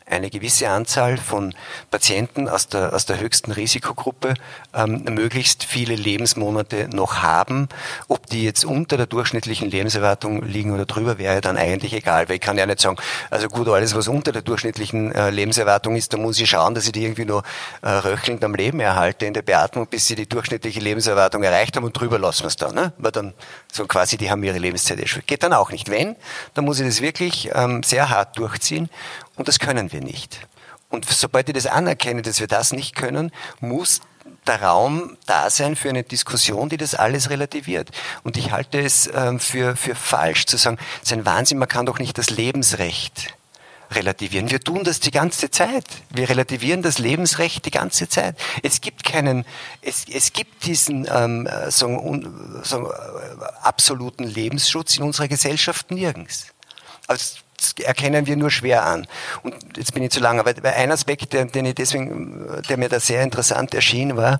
eine 0.10 0.30
gewisse 0.30 0.70
Anzahl 0.70 1.18
von 1.18 1.53
Patienten 1.91 2.47
aus 2.47 2.68
der, 2.68 2.93
aus 2.93 3.05
der 3.05 3.20
höchsten 3.20 3.51
Risikogruppe 3.51 4.36
ähm, 4.74 5.03
möglichst 5.10 5.64
viele 5.66 5.95
Lebensmonate 5.95 6.89
noch 6.93 7.22
haben. 7.22 7.68
Ob 8.08 8.26
die 8.28 8.43
jetzt 8.43 8.64
unter 8.64 8.97
der 8.97 9.05
durchschnittlichen 9.05 9.70
Lebenserwartung 9.70 10.43
liegen 10.43 10.74
oder 10.74 10.86
drüber, 10.86 11.18
wäre 11.18 11.41
dann 11.41 11.58
eigentlich 11.58 11.93
egal, 11.93 12.30
weil 12.30 12.36
ich 12.36 12.41
kann 12.41 12.58
ja 12.58 12.66
nicht 12.66 12.80
sagen, 12.80 12.97
also 13.30 13.49
gut, 13.49 13.68
alles, 13.68 13.95
was 13.95 14.08
unter 14.08 14.32
der 14.32 14.41
durchschnittlichen 14.41 15.12
äh, 15.12 15.30
Lebenserwartung 15.30 15.95
ist, 15.95 16.14
da 16.14 16.18
muss 16.18 16.39
ich 16.39 16.49
schauen, 16.49 16.74
dass 16.74 16.86
ich 16.86 16.93
die 16.93 17.03
irgendwie 17.03 17.26
nur 17.26 17.43
äh, 17.82 17.89
röchelnd 17.89 18.43
am 18.43 18.55
Leben 18.55 18.80
erhalte 18.80 19.26
in 19.26 19.34
der 19.34 19.41
Beatmung, 19.41 19.88
bis 19.88 20.08
sie 20.08 20.16
die 20.16 20.28
durchschnittliche 20.28 20.80
Lebenserwartung 20.80 21.43
erreicht 21.43 21.76
haben 21.76 21.84
und 21.84 21.93
drüber 21.93 22.18
lassen 22.18 22.43
wir 22.43 22.47
es 22.47 22.55
dann. 22.55 22.74
Ne? 22.74 22.93
Weil 22.97 23.12
dann 23.12 23.34
so 23.72 23.86
quasi, 23.86 24.18
die 24.18 24.32
haben 24.32 24.43
ihre 24.43 24.58
Lebenszeit 24.58 24.99
erschwert. 24.99 25.28
Geht 25.28 25.43
dann 25.43 25.53
auch 25.53 25.72
nicht. 25.72 25.89
Wenn, 25.89 26.16
dann 26.53 26.66
muss 26.66 26.80
ich 26.80 26.88
das 26.88 27.01
wirklich 27.01 27.49
ähm, 27.53 27.84
sehr 27.84 28.10
hart 28.10 28.38
durchziehen 28.38 28.89
und 29.38 29.48
das 29.48 29.60
können 29.60 29.92
wir 29.92 30.02
nicht. 30.02 30.40
Und 30.90 31.06
sobald 31.06 31.50
ich 31.50 31.56
das 31.56 31.66
anerkenne, 31.66 32.22
dass 32.22 32.40
wir 32.40 32.48
das 32.48 32.72
nicht 32.72 32.96
können, 32.96 33.32
muss 33.60 34.02
der 34.46 34.62
Raum 34.62 35.18
da 35.26 35.50
sein 35.50 35.76
für 35.76 35.90
eine 35.90 36.04
Diskussion, 36.04 36.70
die 36.70 36.78
das 36.78 36.96
alles 36.96 37.30
relativiert. 37.30 37.92
Und 38.24 38.38
ich 38.38 38.52
halte 38.52 38.80
es 38.80 39.10
ähm, 39.14 39.40
für, 39.40 39.76
für 39.76 39.96
falsch 39.96 40.46
zu 40.46 40.58
sagen, 40.58 40.78
es 41.02 41.12
ist 41.12 41.14
ein 41.14 41.26
Wahnsinn, 41.26 41.58
man 41.58 41.68
kann 41.68 41.86
doch 41.86 42.00
nicht 42.00 42.18
das 42.18 42.30
Lebensrecht 42.30 43.34
relativieren. 43.92 44.50
Wir 44.50 44.60
tun 44.60 44.84
das 44.84 45.00
die 45.00 45.12
ganze 45.12 45.50
Zeit. 45.50 45.86
Wir 46.10 46.30
relativieren 46.30 46.82
das 46.82 46.98
Lebensrecht 46.98 47.66
die 47.66 47.72
ganze 47.72 48.10
Zeit. 48.10 48.36
Es 48.64 48.82
gibt 48.82 49.04
keinen, 49.04 49.46
es, 49.82 50.06
es 50.12 50.34
gibt 50.34 50.66
diesen 50.66 51.08
ähm, 51.10 51.48
so, 51.70 51.88
so, 52.64 52.92
absoluten 53.62 54.24
Lebensschutz 54.24 54.98
in 54.98 55.04
unserer 55.04 55.28
Gesellschaft 55.28 55.92
nirgends. 55.92 56.48
Also 57.08 57.38
erkennen 57.84 58.28
wir 58.28 58.36
nur 58.36 58.51
schwer 58.51 58.86
an. 58.86 59.08
Und 59.43 59.55
jetzt 59.78 59.93
bin 59.93 60.03
ich 60.03 60.12
zu 60.12 60.20
lang, 60.20 60.39
aber 60.39 60.53
ein 60.64 60.91
Aspekt, 60.91 61.34
den 61.34 61.66
ich 61.66 61.76
deswegen, 61.76 62.62
der 62.70 62.78
mir 62.78 62.89
da 62.89 62.99
sehr 62.99 63.24
interessant 63.24 63.74
erschien, 63.74 64.16
war, 64.16 64.39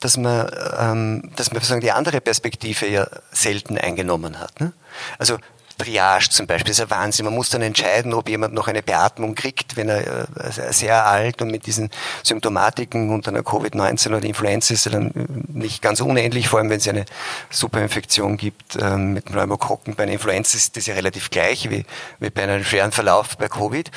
dass 0.00 0.16
man, 0.16 0.50
ähm, 0.78 1.30
dass 1.36 1.50
man 1.50 1.60
sozusagen 1.60 1.80
die 1.80 1.92
andere 1.92 2.20
Perspektive 2.20 2.86
ja 2.86 3.06
selten 3.32 3.78
eingenommen 3.78 4.38
hat. 4.38 4.60
Ne? 4.60 4.72
Also 5.18 5.38
Triage 5.78 6.30
zum 6.30 6.46
Beispiel 6.46 6.70
ist 6.70 6.80
ein 6.80 6.90
Wahnsinn. 6.90 7.24
Man 7.24 7.34
muss 7.34 7.50
dann 7.50 7.62
entscheiden, 7.62 8.14
ob 8.14 8.28
jemand 8.28 8.54
noch 8.54 8.68
eine 8.68 8.82
Beatmung 8.82 9.34
kriegt, 9.34 9.76
wenn 9.76 9.88
er 9.88 10.28
äh, 10.38 10.72
sehr 10.72 11.06
alt 11.06 11.42
und 11.42 11.50
mit 11.50 11.66
diesen 11.66 11.90
Symptomatiken 12.22 13.10
unter 13.10 13.30
einer 13.30 13.40
Covid-19 13.40 14.08
oder 14.08 14.22
Influenza 14.22 14.74
ist, 14.74 14.86
er 14.86 14.92
dann 14.92 15.12
nicht 15.48 15.82
ganz 15.82 16.00
unähnlich, 16.00 16.48
vor 16.48 16.58
allem 16.58 16.70
wenn 16.70 16.78
es 16.78 16.88
eine 16.88 17.04
Superinfektion 17.50 18.36
gibt 18.36 18.76
ähm, 18.80 19.14
mit 19.14 19.26
Pneumokokken. 19.26 19.94
Bei 19.96 20.04
einer 20.04 20.12
Influenza 20.12 20.56
ist 20.56 20.76
das 20.76 20.86
ja 20.86 20.94
relativ 20.94 21.30
gleich 21.30 21.70
wie, 21.70 21.84
wie 22.20 22.30
bei 22.30 22.44
einem 22.44 22.64
schweren 22.64 22.92
Verlauf 22.92 23.36
bei 23.36 23.48
Covid. 23.48 23.90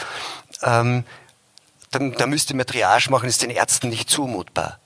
Ähm, 0.64 1.04
dann, 1.92 2.14
da 2.14 2.28
müsste 2.28 2.56
man 2.56 2.66
Triage 2.66 3.10
machen, 3.10 3.30
ist 3.30 3.42
den 3.42 3.50
Ärzten 3.50 3.90
nicht 3.90 4.10
zumutbar. 4.10 4.80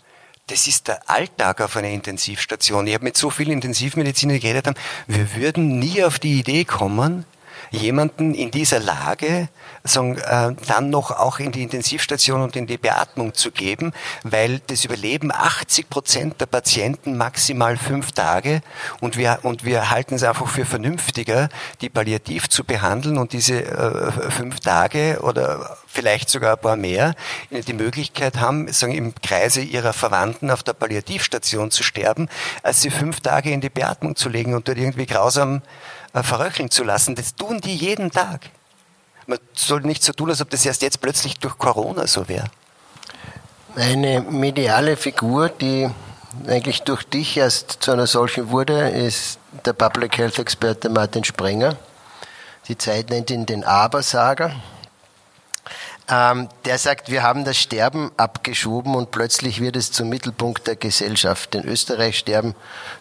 Das 0.47 0.67
ist 0.67 0.87
der 0.87 1.09
Alltag 1.09 1.61
auf 1.61 1.77
einer 1.77 1.89
Intensivstation. 1.89 2.87
Ich 2.87 2.93
habe 2.93 3.05
mit 3.05 3.17
so 3.17 3.29
vielen 3.29 3.51
Intensivmedizinern 3.51 4.39
geredet, 4.39 4.67
wir 5.07 5.35
würden 5.35 5.79
nie 5.79 6.03
auf 6.03 6.19
die 6.19 6.39
Idee 6.39 6.65
kommen, 6.65 7.25
jemanden 7.69 8.33
in 8.33 8.51
dieser 8.51 8.79
Lage 8.79 9.49
äh, 9.83 10.51
dann 10.67 10.89
noch 10.89 11.11
auch 11.11 11.39
in 11.39 11.51
die 11.51 11.63
Intensivstation 11.63 12.41
und 12.41 12.55
in 12.55 12.67
die 12.67 12.77
Beatmung 12.77 13.33
zu 13.33 13.51
geben, 13.51 13.93
weil 14.23 14.59
das 14.67 14.85
überleben 14.85 15.31
80 15.31 15.89
Prozent 15.89 16.41
der 16.41 16.45
Patienten 16.45 17.17
maximal 17.17 17.77
fünf 17.77 18.11
Tage 18.11 18.61
und 18.99 19.17
wir, 19.17 19.39
und 19.43 19.65
wir 19.65 19.89
halten 19.89 20.15
es 20.15 20.23
einfach 20.23 20.47
für 20.47 20.65
vernünftiger, 20.65 21.49
die 21.81 21.89
palliativ 21.89 22.49
zu 22.49 22.63
behandeln 22.63 23.17
und 23.17 23.33
diese 23.33 23.63
äh, 23.65 24.11
fünf 24.31 24.59
Tage 24.59 25.19
oder 25.21 25.77
vielleicht 25.87 26.29
sogar 26.29 26.53
ein 26.53 26.61
paar 26.61 26.75
mehr 26.77 27.15
die 27.49 27.73
Möglichkeit 27.73 28.39
haben, 28.39 28.71
sagen, 28.71 28.93
im 28.93 29.13
Kreise 29.15 29.61
ihrer 29.61 29.93
Verwandten 29.93 30.49
auf 30.49 30.63
der 30.63 30.73
Palliativstation 30.73 31.71
zu 31.71 31.83
sterben, 31.83 32.29
als 32.63 32.81
sie 32.81 32.89
fünf 32.89 33.19
Tage 33.19 33.51
in 33.51 33.61
die 33.61 33.69
Beatmung 33.69 34.15
zu 34.15 34.29
legen 34.29 34.53
und 34.53 34.67
dort 34.67 34.77
irgendwie 34.77 35.05
grausam 35.05 35.57
äh, 35.57 35.61
verröcheln 36.13 36.69
zu 36.69 36.83
lassen. 36.83 37.15
Das 37.15 37.35
tun 37.35 37.61
die 37.61 37.75
jeden 37.75 38.11
Tag. 38.11 38.49
Man 39.27 39.39
soll 39.53 39.81
nicht 39.81 40.03
so 40.03 40.13
tun, 40.13 40.29
als 40.29 40.41
ob 40.41 40.49
das 40.49 40.65
erst 40.65 40.81
jetzt 40.81 41.01
plötzlich 41.01 41.39
durch 41.39 41.57
Corona 41.57 42.07
so 42.07 42.27
wäre. 42.27 42.45
Eine 43.75 44.21
mediale 44.21 44.97
Figur, 44.97 45.49
die 45.49 45.89
eigentlich 46.47 46.81
durch 46.83 47.03
dich 47.03 47.37
erst 47.37 47.77
zu 47.83 47.91
einer 47.91 48.07
solchen 48.07 48.49
wurde, 48.49 48.89
ist 48.89 49.37
der 49.65 49.73
Public 49.73 50.17
Health 50.17 50.39
Experte 50.39 50.89
Martin 50.89 51.23
Sprenger. 51.23 51.77
Die 52.67 52.77
Zeit 52.77 53.09
nennt 53.09 53.29
ihn 53.29 53.45
den 53.45 53.63
Abersager. 53.63 54.51
Ähm, 56.11 56.49
der 56.65 56.77
sagt, 56.77 57.09
wir 57.09 57.23
haben 57.23 57.45
das 57.45 57.57
Sterben 57.57 58.11
abgeschoben 58.17 58.95
und 58.95 59.11
plötzlich 59.11 59.61
wird 59.61 59.77
es 59.77 59.93
zum 59.93 60.09
Mittelpunkt 60.09 60.67
der 60.67 60.75
Gesellschaft. 60.75 61.55
In 61.55 61.63
Österreich 61.63 62.17
sterben 62.17 62.53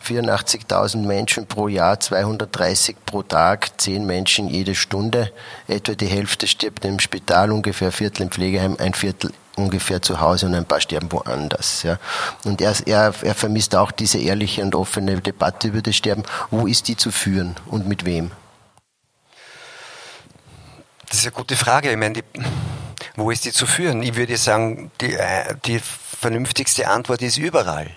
84.000 0.06 0.98
Menschen 0.98 1.46
pro 1.46 1.66
Jahr, 1.66 1.98
230 1.98 2.96
pro 3.04 3.24
Tag, 3.24 3.80
10 3.80 4.06
Menschen 4.06 4.48
jede 4.48 4.76
Stunde. 4.76 5.32
Etwa 5.66 5.94
die 5.94 6.06
Hälfte 6.06 6.46
stirbt 6.46 6.84
im 6.84 7.00
Spital, 7.00 7.50
ungefähr 7.50 7.88
ein 7.88 7.92
Viertel 7.92 8.22
im 8.22 8.30
Pflegeheim, 8.30 8.76
ein 8.78 8.94
Viertel 8.94 9.32
ungefähr 9.56 10.00
zu 10.00 10.20
Hause 10.20 10.46
und 10.46 10.54
ein 10.54 10.64
paar 10.64 10.80
sterben 10.80 11.10
woanders. 11.10 11.82
Ja. 11.82 11.98
Und 12.44 12.60
er, 12.60 12.74
er, 12.86 13.12
er 13.22 13.34
vermisst 13.34 13.74
auch 13.74 13.90
diese 13.90 14.18
ehrliche 14.18 14.62
und 14.62 14.76
offene 14.76 15.20
Debatte 15.20 15.66
über 15.68 15.82
das 15.82 15.96
Sterben. 15.96 16.22
Wo 16.52 16.68
ist 16.68 16.86
die 16.86 16.96
zu 16.96 17.10
führen 17.10 17.56
und 17.66 17.88
mit 17.88 18.04
wem? 18.04 18.30
Das 21.08 21.18
ist 21.18 21.24
eine 21.24 21.32
gute 21.32 21.56
Frage. 21.56 21.90
Ich 21.90 21.96
meine, 21.96 22.14
die 22.14 22.24
wo 23.16 23.30
ist 23.30 23.44
die 23.44 23.52
zu 23.52 23.66
führen? 23.66 24.02
Ich 24.02 24.16
würde 24.16 24.36
sagen, 24.36 24.90
die, 25.00 25.14
äh, 25.14 25.54
die 25.64 25.80
vernünftigste 25.80 26.88
Antwort 26.88 27.22
ist 27.22 27.38
überall. 27.38 27.90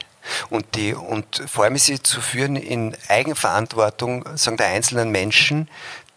Und, 0.50 0.76
die, 0.76 0.94
und 0.94 1.44
vor 1.48 1.66
allem 1.66 1.76
ist 1.76 1.86
sie 1.86 2.02
zu 2.02 2.22
führen 2.22 2.56
in 2.56 2.96
Eigenverantwortung 3.10 4.26
sagen 4.38 4.58
der 4.58 4.68
einzelnen 4.68 5.10
Menschen, 5.10 5.68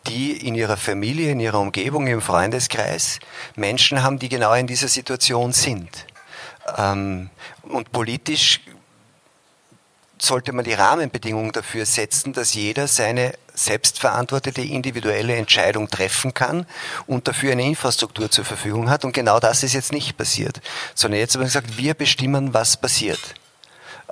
die 0.06 0.46
in 0.46 0.54
ihrer 0.54 0.76
Familie, 0.76 1.32
in 1.32 1.40
ihrer 1.40 1.58
Umgebung, 1.58 2.06
im 2.06 2.20
Freundeskreis 2.20 3.18
Menschen 3.56 4.02
haben, 4.02 4.18
die 4.18 4.28
genau 4.28 4.54
in 4.54 4.68
dieser 4.68 4.88
Situation 4.88 5.52
sind. 5.52 6.06
Ähm, 6.76 7.30
und 7.62 7.90
politisch 7.90 8.60
sollte 10.18 10.52
man 10.52 10.64
die 10.64 10.72
Rahmenbedingungen 10.72 11.52
dafür 11.52 11.86
setzen, 11.86 12.32
dass 12.32 12.54
jeder 12.54 12.88
seine 12.88 13.34
selbstverantwortete 13.54 14.62
individuelle 14.62 15.36
Entscheidung 15.36 15.88
treffen 15.88 16.34
kann 16.34 16.66
und 17.06 17.28
dafür 17.28 17.52
eine 17.52 17.64
Infrastruktur 17.64 18.30
zur 18.30 18.44
Verfügung 18.44 18.90
hat. 18.90 19.04
Und 19.04 19.12
genau 19.12 19.40
das 19.40 19.62
ist 19.62 19.74
jetzt 19.74 19.92
nicht 19.92 20.16
passiert, 20.16 20.60
sondern 20.94 21.20
jetzt 21.20 21.34
haben 21.34 21.42
wir 21.42 21.46
gesagt, 21.46 21.78
wir 21.78 21.94
bestimmen, 21.94 22.54
was 22.54 22.76
passiert. 22.76 23.20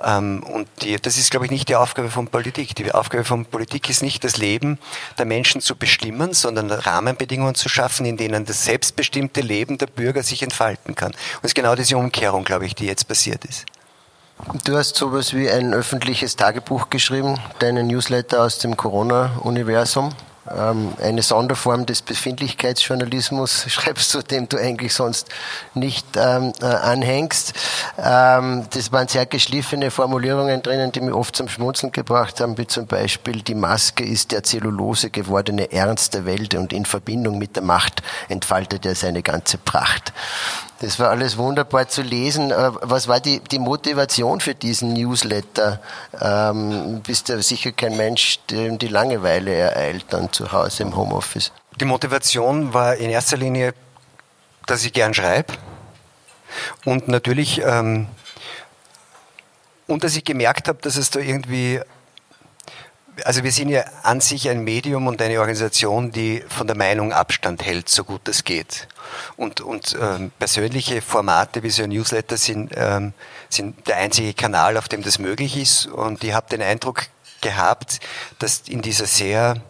Ähm, 0.03 0.43
und 0.43 0.67
die, 0.81 0.97
das 0.97 1.17
ist, 1.17 1.31
glaube 1.31 1.45
ich, 1.45 1.51
nicht 1.51 1.69
die 1.69 1.75
Aufgabe 1.75 2.09
von 2.09 2.27
Politik. 2.27 2.75
Die 2.75 2.91
Aufgabe 2.91 3.23
von 3.23 3.45
Politik 3.45 3.89
ist 3.89 4.01
nicht, 4.01 4.23
das 4.23 4.37
Leben 4.37 4.77
der 5.17 5.25
Menschen 5.25 5.61
zu 5.61 5.75
bestimmen, 5.75 6.33
sondern 6.33 6.69
Rahmenbedingungen 6.69 7.55
zu 7.55 7.69
schaffen, 7.69 8.05
in 8.05 8.17
denen 8.17 8.45
das 8.45 8.65
selbstbestimmte 8.65 9.41
Leben 9.41 9.77
der 9.77 9.87
Bürger 9.87 10.23
sich 10.23 10.43
entfalten 10.43 10.95
kann. 10.95 11.11
Und 11.11 11.43
es 11.43 11.51
ist 11.51 11.55
genau 11.55 11.75
diese 11.75 11.97
Umkehrung, 11.97 12.43
glaube 12.43 12.65
ich, 12.65 12.75
die 12.75 12.85
jetzt 12.85 13.07
passiert 13.07 13.45
ist. 13.45 13.65
Du 14.65 14.77
hast 14.77 14.97
sowas 14.97 15.33
wie 15.33 15.49
ein 15.49 15.73
öffentliches 15.73 16.35
Tagebuch 16.35 16.89
geschrieben, 16.89 17.39
deinen 17.59 17.87
Newsletter 17.87 18.43
aus 18.43 18.57
dem 18.59 18.75
Corona-Universum. 18.75 20.09
Ähm, 20.53 20.93
eine 21.01 21.23
Sonderform 21.23 21.85
des 21.85 22.01
Befindlichkeitsjournalismus 22.01 23.65
schreibst 23.67 24.13
du, 24.13 24.21
dem 24.21 24.47
du 24.47 24.57
eigentlich 24.57 24.93
sonst 24.93 25.29
nicht 25.73 26.05
ähm, 26.17 26.53
äh, 26.61 26.65
anhängst. 26.65 27.53
Ähm, 27.97 28.67
das 28.71 28.91
waren 28.91 29.07
sehr 29.07 29.25
geschliffene 29.25 29.89
Formulierungen 29.89 30.61
drinnen, 30.61 30.91
die 30.91 31.01
mich 31.01 31.13
oft 31.13 31.35
zum 31.35 31.47
Schmunzeln 31.47 31.91
gebracht 31.91 32.41
haben, 32.41 32.57
wie 32.57 32.67
zum 32.67 32.85
Beispiel, 32.85 33.41
die 33.41 33.55
Maske 33.55 34.03
ist 34.03 34.33
der 34.33 34.43
Zellulose 34.43 35.09
gewordene 35.09 35.71
Ernst 35.71 36.13
der 36.13 36.25
Welt 36.25 36.53
und 36.55 36.73
in 36.73 36.85
Verbindung 36.85 37.39
mit 37.39 37.55
der 37.55 37.63
Macht 37.63 38.03
entfaltet 38.27 38.85
er 38.85 38.95
seine 38.95 39.23
ganze 39.23 39.57
Pracht. 39.57 40.13
Das 40.79 40.99
war 40.99 41.09
alles 41.09 41.37
wunderbar 41.37 41.87
zu 41.87 42.01
lesen. 42.01 42.51
Äh, 42.51 42.71
was 42.81 43.07
war 43.07 43.19
die, 43.19 43.39
die 43.39 43.59
Motivation 43.59 44.41
für 44.41 44.55
diesen 44.55 44.93
Newsletter? 44.93 45.79
Ähm, 46.19 47.01
bist 47.01 47.29
ja 47.29 47.41
sicher 47.41 47.71
kein 47.71 47.95
Mensch, 47.95 48.39
dem 48.49 48.77
die 48.77 48.87
Langeweile 48.87 49.53
ereilt 49.53 50.05
dann 50.09 50.31
zu 50.33 50.51
Hause 50.51 50.83
im 50.83 50.95
Homeoffice. 50.95 51.51
Die 51.79 51.85
Motivation 51.85 52.73
war 52.73 52.95
in 52.95 53.09
erster 53.09 53.37
Linie, 53.37 53.73
dass 54.65 54.83
ich 54.83 54.93
gern 54.93 55.13
schreibe 55.13 55.53
und 56.83 57.07
natürlich 57.07 57.61
ähm, 57.61 58.07
und 59.87 60.03
dass 60.03 60.15
ich 60.15 60.23
gemerkt 60.23 60.67
habe, 60.67 60.79
dass 60.81 60.95
es 60.95 61.09
da 61.11 61.19
irgendwie 61.19 61.79
also 63.23 63.43
wir 63.43 63.51
sind 63.51 63.69
ja 63.69 63.85
an 64.03 64.21
sich 64.21 64.49
ein 64.49 64.63
Medium 64.63 65.07
und 65.07 65.21
eine 65.21 65.39
Organisation, 65.39 66.11
die 66.11 66.43
von 66.47 66.67
der 66.67 66.75
Meinung 66.75 67.13
Abstand 67.13 67.65
hält, 67.65 67.89
so 67.89 68.03
gut 68.03 68.27
es 68.27 68.43
geht. 68.43 68.87
Und, 69.37 69.61
und 69.61 69.97
ähm, 69.99 70.31
persönliche 70.37 71.01
Formate 71.01 71.63
wie 71.63 71.69
so 71.69 71.83
ein 71.83 71.89
Newsletter 71.89 72.37
sind, 72.37 72.71
ähm, 72.75 73.13
sind 73.49 73.87
der 73.87 73.97
einzige 73.97 74.33
Kanal, 74.33 74.77
auf 74.77 74.89
dem 74.89 75.03
das 75.03 75.19
möglich 75.19 75.57
ist. 75.57 75.85
Und 75.87 76.23
ich 76.23 76.33
habe 76.33 76.49
den 76.49 76.61
Eindruck 76.61 77.03
gehabt, 77.41 77.99
dass 78.39 78.63
in 78.67 78.81
dieser 78.81 79.05
sehr 79.05 79.61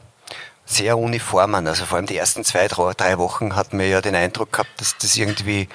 sehr 0.67 0.97
uniformen, 0.97 1.67
also 1.67 1.85
vor 1.85 1.97
allem 1.97 2.07
die 2.07 2.17
ersten 2.17 2.43
zwei, 2.43 2.67
drei 2.67 3.17
Wochen 3.19 3.55
hat 3.55 3.73
man 3.73 3.87
ja 3.87 4.01
den 4.01 4.15
Eindruck 4.15 4.51
gehabt, 4.51 4.81
dass 4.81 4.97
das 4.97 5.15
irgendwie 5.15 5.69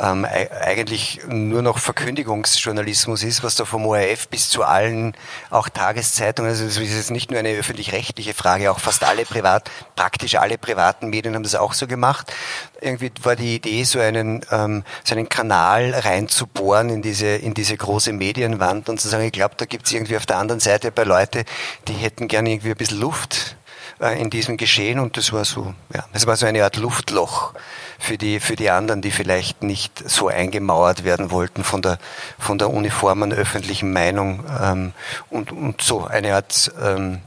ähm, 0.00 0.24
eigentlich 0.24 1.20
nur 1.28 1.62
noch 1.62 1.78
Verkündigungsjournalismus 1.78 3.22
ist, 3.22 3.42
was 3.42 3.56
da 3.56 3.64
vom 3.64 3.86
ORF 3.86 4.28
bis 4.28 4.48
zu 4.48 4.62
allen, 4.62 5.14
auch 5.50 5.68
Tageszeitungen, 5.68 6.50
also 6.50 6.64
das 6.64 6.76
ist 6.76 6.94
jetzt 6.94 7.10
nicht 7.10 7.30
nur 7.30 7.40
eine 7.40 7.50
öffentlich-rechtliche 7.50 8.34
Frage, 8.34 8.70
auch 8.70 8.80
fast 8.80 9.04
alle 9.04 9.24
privat, 9.24 9.70
praktisch 9.96 10.36
alle 10.36 10.58
privaten 10.58 11.08
Medien 11.08 11.34
haben 11.34 11.42
das 11.42 11.54
auch 11.54 11.72
so 11.72 11.86
gemacht. 11.86 12.32
Irgendwie 12.80 13.10
war 13.22 13.36
die 13.36 13.56
Idee, 13.56 13.84
so 13.84 13.98
einen, 13.98 14.44
ähm, 14.50 14.84
so 15.04 15.14
einen 15.14 15.28
Kanal 15.28 15.94
reinzubohren 15.94 16.90
in 16.90 17.02
diese, 17.02 17.28
in 17.28 17.54
diese 17.54 17.76
große 17.76 18.12
Medienwand 18.12 18.88
und 18.88 19.00
zu 19.00 19.08
sagen, 19.08 19.24
ich 19.24 19.32
glaube, 19.32 19.54
da 19.56 19.64
gibt 19.64 19.86
es 19.86 19.92
irgendwie 19.92 20.16
auf 20.16 20.26
der 20.26 20.38
anderen 20.38 20.60
Seite 20.60 20.92
bei 20.92 21.04
Leute, 21.04 21.44
die 21.88 21.94
hätten 21.94 22.28
gerne 22.28 22.50
irgendwie 22.50 22.70
ein 22.70 22.76
bisschen 22.76 23.00
Luft 23.00 23.56
äh, 24.00 24.20
in 24.20 24.30
diesem 24.30 24.56
Geschehen 24.56 24.98
und 25.00 25.16
das 25.16 25.32
war 25.32 25.44
so, 25.44 25.74
ja, 25.92 26.04
es 26.12 26.26
war 26.26 26.36
so 26.36 26.46
eine 26.46 26.62
Art 26.62 26.76
Luftloch 26.76 27.52
für 27.98 28.16
die, 28.16 28.40
für 28.40 28.56
die 28.56 28.70
anderen, 28.70 29.02
die 29.02 29.10
vielleicht 29.10 29.62
nicht 29.62 30.08
so 30.08 30.28
eingemauert 30.28 31.04
werden 31.04 31.30
wollten 31.30 31.64
von 31.64 31.82
der, 31.82 31.98
von 32.38 32.58
der 32.58 32.70
uniformen 32.70 33.32
öffentlichen 33.32 33.92
Meinung 33.92 34.44
ähm, 34.62 34.92
und, 35.30 35.52
und 35.52 35.82
so 35.82 36.06
eine 36.06 36.34
Art 36.34 36.72
ähm, 36.80 37.20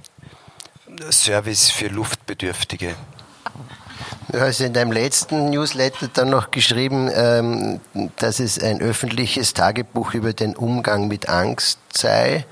Service 1.12 1.70
für 1.70 1.88
Luftbedürftige. 1.88 2.96
Du 4.32 4.40
hast 4.40 4.62
in 4.62 4.72
deinem 4.72 4.94
letzten 4.94 5.50
Newsletter 5.50 6.08
dann 6.08 6.30
noch 6.30 6.52
geschrieben, 6.52 7.10
ähm, 7.14 7.82
dass 8.16 8.40
es 8.40 8.58
ein 8.62 8.80
öffentliches 8.82 9.54
Tagebuch 9.54 10.14
über 10.14 10.32
den 10.32 10.56
Umgang 10.56 11.10
mit 11.10 11.28
Angst 11.28 11.80
sei 11.94 12.46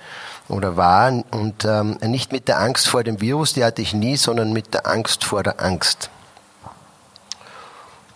oder 0.49 0.75
war 0.75 1.23
und 1.31 1.63
ähm, 1.63 1.97
nicht 2.01 2.33
mit 2.33 2.49
der 2.49 2.59
Angst 2.59 2.89
vor 2.89 3.03
dem 3.03 3.21
Virus, 3.21 3.53
die 3.53 3.63
hatte 3.63 3.81
ich 3.81 3.93
nie, 3.93 4.17
sondern 4.17 4.51
mit 4.51 4.73
der 4.73 4.87
Angst 4.87 5.23
vor 5.23 5.41
der 5.41 5.61
Angst. 5.61 6.09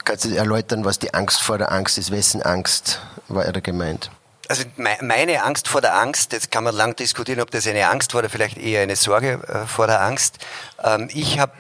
Kannst 0.06 0.26
du 0.26 0.36
erläutern, 0.36 0.84
was 0.84 0.99
die 0.99 1.14
Angst 1.14 1.41
vor 1.41 1.58
der 1.58 1.72
Angst 1.72 1.97
ist? 1.97 2.12
Wessen 2.12 2.41
Angst 2.41 3.01
war 3.28 3.45
er 3.45 3.54
da 3.54 3.60
gemeint? 3.60 4.12
Also 4.49 4.66
meine 4.76 5.43
Angst 5.43 5.70
vor 5.70 5.80
der 5.80 5.97
Angst, 5.97 6.34
jetzt 6.34 6.51
kann 6.51 6.66
man 6.66 6.76
lang 6.76 6.95
diskutieren, 6.97 7.39
ob 7.39 7.49
das 7.51 7.66
eine 7.66 7.89
Angst 7.89 8.14
war 8.14 8.20
oder 8.20 8.30
vielleicht 8.30 8.58
eher 8.58 8.82
eine 8.82 8.97
Sorge 8.97 9.39
äh, 9.47 9.66
vor 9.66 9.88
der 9.88 10.01
Angst. 10.01 10.39
Ähm, 10.84 11.10
ich 11.14 11.39
habe, 11.39 11.54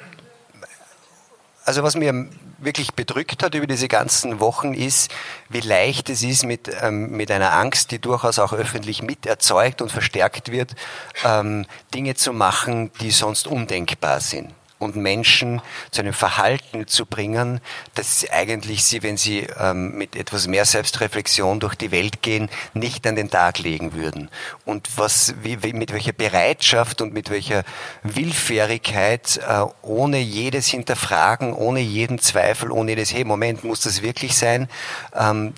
also 1.63 1.81
was 1.83 1.95
mir 1.95 2.27
wirklich 2.59 2.93
bedrückt 2.93 3.41
hat 3.41 3.55
über 3.55 3.67
diese 3.67 3.87
ganzen 3.87 4.41
Wochen 4.41 4.73
ist, 4.73 5.11
wie 5.49 5.61
leicht 5.61 6.09
es 6.09 6.23
ist, 6.23 6.45
mit, 6.45 6.69
ähm, 6.81 7.11
mit 7.11 7.31
einer 7.31 7.53
Angst, 7.53 7.91
die 7.91 7.99
durchaus 7.99 8.39
auch 8.39 8.51
öffentlich 8.51 9.01
mit 9.01 9.25
erzeugt 9.25 9.81
und 9.81 9.91
verstärkt 9.91 10.51
wird, 10.51 10.75
ähm, 11.23 11.65
Dinge 11.93 12.15
zu 12.15 12.33
machen, 12.33 12.91
die 12.99 13.11
sonst 13.11 13.47
undenkbar 13.47 14.19
sind. 14.19 14.53
Und 14.83 14.95
Menschen 14.95 15.61
zu 15.91 16.01
einem 16.01 16.13
Verhalten 16.13 16.87
zu 16.87 17.05
bringen, 17.05 17.61
dass 17.95 18.25
eigentlich 18.31 18.83
sie, 18.83 19.01
wenn 19.03 19.17
sie 19.17 19.47
ähm, 19.59 19.97
mit 19.97 20.15
etwas 20.15 20.47
mehr 20.47 20.65
Selbstreflexion 20.65 21.59
durch 21.59 21.75
die 21.75 21.91
Welt 21.91 22.21
gehen, 22.21 22.49
nicht 22.73 23.07
an 23.07 23.15
den 23.15 23.29
Tag 23.29 23.59
legen 23.59 23.93
würden. 23.93 24.29
Und 24.65 24.89
was, 24.97 25.33
wie, 25.41 25.63
wie, 25.63 25.73
mit 25.73 25.91
welcher 25.93 26.13
Bereitschaft 26.13 27.01
und 27.01 27.13
mit 27.13 27.29
welcher 27.29 27.63
Willfährigkeit, 28.03 29.39
äh, 29.47 29.65
ohne 29.81 30.19
jedes 30.19 30.67
Hinterfragen, 30.67 31.53
ohne 31.53 31.79
jeden 31.79 32.19
Zweifel, 32.19 32.71
ohne 32.71 32.91
jedes, 32.91 33.13
hey, 33.13 33.23
Moment, 33.23 33.63
muss 33.63 33.81
das 33.81 34.01
wirklich 34.01 34.35
sein, 34.37 34.67
ähm, 35.15 35.53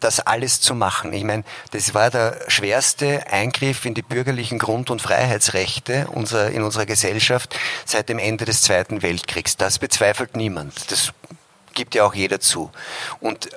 das 0.00 0.20
alles 0.20 0.60
zu 0.60 0.74
machen. 0.74 1.12
Ich 1.12 1.24
meine, 1.24 1.44
das 1.72 1.94
war 1.94 2.10
der 2.10 2.38
schwerste 2.48 3.26
Eingriff 3.30 3.84
in 3.84 3.94
die 3.94 4.02
bürgerlichen 4.02 4.58
Grund- 4.58 4.90
und 4.90 5.02
Freiheitsrechte 5.02 6.08
unserer, 6.08 6.50
in 6.50 6.62
unserer 6.62 6.86
Gesellschaft 6.86 7.58
seit 7.84 8.08
dem 8.08 8.18
Ende 8.18 8.44
des 8.44 8.62
Zweiten 8.62 9.02
Weltkriegs. 9.02 9.56
Das 9.56 9.78
bezweifelt 9.78 10.36
niemand. 10.36 10.90
Das 10.90 11.12
gibt 11.74 11.94
ja 11.94 12.04
auch 12.04 12.14
jeder 12.14 12.40
zu. 12.40 12.70
Und, 13.20 13.50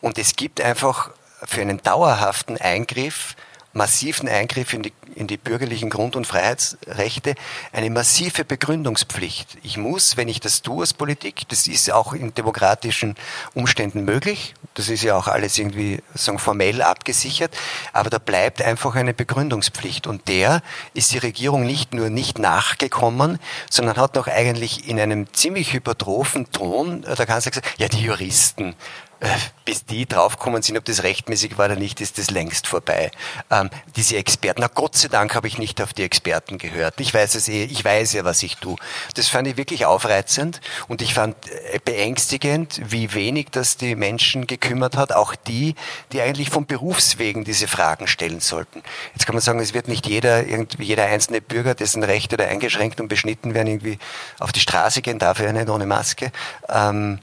und 0.00 0.18
es 0.18 0.36
gibt 0.36 0.60
einfach 0.60 1.10
für 1.44 1.62
einen 1.62 1.82
dauerhaften 1.82 2.58
Eingriff 2.58 3.34
massiven 3.80 4.28
Eingriff 4.28 4.74
in 4.74 4.82
die, 4.82 4.92
in 5.14 5.26
die 5.26 5.38
bürgerlichen 5.38 5.88
Grund- 5.88 6.14
und 6.14 6.26
Freiheitsrechte 6.26 7.34
eine 7.72 7.88
massive 7.88 8.44
Begründungspflicht. 8.44 9.56
Ich 9.62 9.78
muss, 9.78 10.18
wenn 10.18 10.28
ich 10.28 10.38
das 10.38 10.60
tue 10.60 10.82
als 10.82 10.92
Politik, 10.92 11.48
das 11.48 11.66
ist 11.66 11.90
auch 11.90 12.12
in 12.12 12.34
demokratischen 12.34 13.14
Umständen 13.54 14.04
möglich, 14.04 14.54
das 14.74 14.90
ist 14.90 15.02
ja 15.02 15.16
auch 15.16 15.28
alles 15.28 15.56
irgendwie 15.56 16.02
sagen, 16.12 16.38
formell 16.38 16.82
abgesichert, 16.82 17.56
aber 17.94 18.10
da 18.10 18.18
bleibt 18.18 18.60
einfach 18.60 18.96
eine 18.96 19.14
Begründungspflicht 19.14 20.06
und 20.06 20.28
der 20.28 20.60
ist 20.92 21.12
die 21.12 21.18
Regierung 21.18 21.64
nicht 21.64 21.94
nur 21.94 22.10
nicht 22.10 22.38
nachgekommen, 22.38 23.38
sondern 23.70 23.96
hat 23.96 24.14
noch 24.14 24.26
eigentlich 24.26 24.90
in 24.90 25.00
einem 25.00 25.32
ziemlich 25.32 25.72
hypertrophen 25.72 26.52
Ton, 26.52 27.00
da 27.00 27.24
kannst 27.24 27.46
du 27.46 27.50
sagen, 27.50 27.66
ja 27.78 27.88
die 27.88 28.02
Juristen, 28.02 28.74
bis 29.64 29.84
die 29.84 30.06
draufkommen 30.06 30.62
sind, 30.62 30.78
ob 30.78 30.84
das 30.84 31.02
rechtmäßig 31.02 31.58
war 31.58 31.66
oder 31.66 31.76
nicht, 31.76 32.00
ist 32.00 32.18
das 32.18 32.30
längst 32.30 32.66
vorbei. 32.66 33.10
Ähm, 33.50 33.68
diese 33.94 34.16
Experten, 34.16 34.62
na 34.62 34.68
Gott 34.68 34.96
sei 34.96 35.08
Dank 35.08 35.34
habe 35.34 35.46
ich 35.46 35.58
nicht 35.58 35.80
auf 35.82 35.92
die 35.92 36.02
Experten 36.02 36.56
gehört. 36.58 36.98
Ich 37.00 37.12
weiß 37.12 37.34
es 37.34 37.48
eh, 37.48 37.64
ich 37.64 37.84
weiß 37.84 38.14
ja, 38.14 38.24
was 38.24 38.42
ich 38.42 38.56
tue. 38.56 38.76
Das 39.14 39.28
fand 39.28 39.46
ich 39.46 39.56
wirklich 39.56 39.84
aufreizend 39.84 40.60
und 40.88 41.02
ich 41.02 41.12
fand 41.12 41.36
äh, 41.72 41.78
beängstigend, 41.84 42.80
wie 42.84 43.12
wenig 43.12 43.48
das 43.50 43.76
die 43.76 43.94
Menschen 43.94 44.46
gekümmert 44.46 44.96
hat, 44.96 45.12
auch 45.12 45.34
die, 45.34 45.74
die 46.12 46.22
eigentlich 46.22 46.50
von 46.50 46.64
Berufswegen 46.64 47.44
diese 47.44 47.68
Fragen 47.68 48.06
stellen 48.06 48.40
sollten. 48.40 48.82
Jetzt 49.14 49.26
kann 49.26 49.34
man 49.34 49.42
sagen, 49.42 49.60
es 49.60 49.74
wird 49.74 49.86
nicht 49.86 50.06
jeder, 50.06 50.46
irgendwie 50.46 50.84
jeder 50.84 51.04
einzelne 51.04 51.42
Bürger, 51.42 51.74
dessen 51.74 52.02
Rechte 52.02 52.38
da 52.38 52.44
eingeschränkt 52.44 53.00
und 53.00 53.08
beschnitten 53.08 53.54
werden, 53.54 53.68
irgendwie 53.68 53.98
auf 54.38 54.52
die 54.52 54.60
Straße 54.60 55.02
gehen, 55.02 55.18
dafür 55.18 55.46
ja 55.46 55.52
nicht 55.52 55.68
ohne 55.68 55.86
Maske. 55.86 56.32
Ähm, 56.68 57.20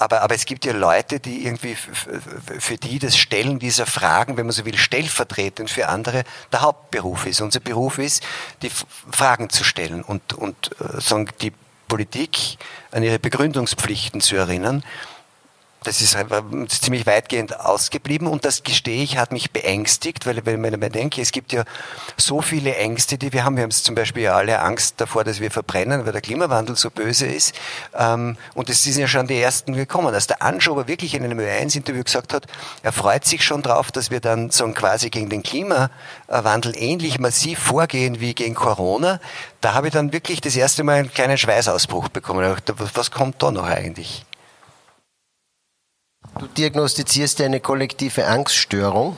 aber, 0.00 0.22
aber 0.22 0.34
es 0.34 0.46
gibt 0.46 0.64
ja 0.64 0.72
Leute, 0.72 1.20
die 1.20 1.44
irgendwie, 1.44 1.76
für 1.76 2.76
die 2.78 2.98
das 2.98 3.18
Stellen 3.18 3.58
dieser 3.58 3.84
Fragen, 3.84 4.36
wenn 4.38 4.46
man 4.46 4.52
so 4.52 4.64
will, 4.64 4.78
stellvertretend 4.78 5.70
für 5.70 5.88
andere 5.88 6.24
der 6.50 6.62
Hauptberuf 6.62 7.26
ist. 7.26 7.42
Unser 7.42 7.60
Beruf 7.60 7.98
ist, 7.98 8.22
die 8.62 8.70
Fragen 8.70 9.50
zu 9.50 9.62
stellen 9.62 10.02
und, 10.02 10.32
und 10.32 10.70
äh, 10.80 11.00
sagen, 11.00 11.28
die 11.42 11.52
Politik 11.86 12.56
an 12.92 13.02
ihre 13.02 13.18
Begründungspflichten 13.18 14.20
zu 14.20 14.36
erinnern 14.36 14.84
das 15.84 16.00
ist 16.00 16.16
ziemlich 16.82 17.06
weitgehend 17.06 17.58
ausgeblieben 17.58 18.26
und 18.26 18.44
das 18.44 18.62
gestehe 18.62 19.02
ich, 19.02 19.16
hat 19.16 19.32
mich 19.32 19.50
beängstigt, 19.50 20.26
weil 20.26 20.44
wenn 20.44 20.64
ich 20.64 20.78
mir 20.78 20.90
denke, 20.90 21.22
es 21.22 21.32
gibt 21.32 21.52
ja 21.52 21.64
so 22.16 22.42
viele 22.42 22.74
Ängste, 22.76 23.16
die 23.18 23.32
wir 23.32 23.44
haben. 23.44 23.56
Wir 23.56 23.62
haben 23.62 23.70
zum 23.70 23.94
Beispiel 23.94 24.24
ja 24.24 24.34
alle 24.34 24.60
Angst 24.60 25.00
davor, 25.00 25.24
dass 25.24 25.40
wir 25.40 25.50
verbrennen, 25.50 26.04
weil 26.04 26.12
der 26.12 26.20
Klimawandel 26.20 26.76
so 26.76 26.90
böse 26.90 27.26
ist. 27.26 27.54
Ähm, 27.94 28.36
und 28.54 28.68
es 28.68 28.82
sind 28.82 28.98
ja 28.98 29.08
schon 29.08 29.26
die 29.26 29.40
ersten 29.40 29.72
gekommen. 29.72 30.14
Als 30.14 30.26
der 30.26 30.42
Anschober 30.42 30.86
wirklich 30.86 31.14
in 31.14 31.24
einem 31.24 31.38
Ö1-Interview 31.38 32.04
gesagt 32.04 32.34
hat, 32.34 32.46
er 32.82 32.92
freut 32.92 33.24
sich 33.24 33.44
schon 33.44 33.62
drauf, 33.62 33.90
dass 33.90 34.10
wir 34.10 34.20
dann 34.20 34.50
so 34.50 34.66
quasi 34.72 35.10
gegen 35.10 35.30
den 35.30 35.42
Klimawandel 35.42 36.74
ähnlich 36.76 37.18
massiv 37.18 37.58
vorgehen 37.58 38.20
wie 38.20 38.34
gegen 38.34 38.54
Corona, 38.54 39.20
da 39.60 39.74
habe 39.74 39.88
ich 39.88 39.92
dann 39.92 40.12
wirklich 40.12 40.40
das 40.40 40.56
erste 40.56 40.84
Mal 40.84 41.00
einen 41.00 41.12
kleinen 41.12 41.38
Schweißausbruch 41.38 42.08
bekommen. 42.08 42.56
Was 42.94 43.10
kommt 43.10 43.42
da 43.42 43.50
noch 43.50 43.66
eigentlich? 43.66 44.24
Du 46.38 46.46
diagnostizierst 46.46 47.40
eine 47.40 47.60
kollektive 47.60 48.26
Angststörung, 48.26 49.16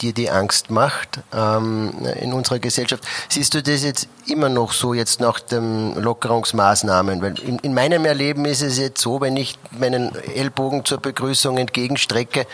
die 0.00 0.12
die 0.12 0.30
Angst 0.30 0.70
macht 0.70 1.20
ähm, 1.32 1.92
in 2.20 2.32
unserer 2.32 2.58
Gesellschaft. 2.58 3.04
Siehst 3.28 3.54
du 3.54 3.62
das 3.62 3.84
jetzt 3.84 4.08
immer 4.26 4.48
noch 4.48 4.72
so 4.72 4.94
jetzt 4.94 5.20
nach 5.20 5.38
den 5.38 5.94
Lockerungsmaßnahmen? 5.94 7.22
Weil 7.22 7.38
in, 7.38 7.58
in 7.60 7.72
meinem 7.72 8.04
Erleben 8.04 8.44
ist 8.46 8.62
es 8.62 8.78
jetzt 8.78 9.00
so, 9.00 9.20
wenn 9.20 9.36
ich 9.36 9.58
meinen 9.70 10.12
Ellbogen 10.34 10.84
zur 10.84 10.98
Begrüßung 10.98 11.56
entgegenstrecke, 11.58 12.46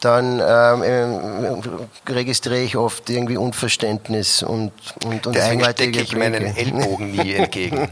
dann 0.00 0.40
ähm, 0.44 0.82
äh, 0.82 2.10
registriere 2.10 2.62
ich 2.62 2.76
oft 2.76 3.08
irgendwie 3.08 3.36
Unverständnis 3.36 4.42
und, 4.42 4.72
und, 5.04 5.26
und 5.26 5.36
Deswegen 5.36 5.62
stecke 5.62 6.00
ich 6.00 6.16
meinen 6.16 6.56
Ellbogen 6.56 7.12
nie 7.12 7.34
entgegen. 7.34 7.88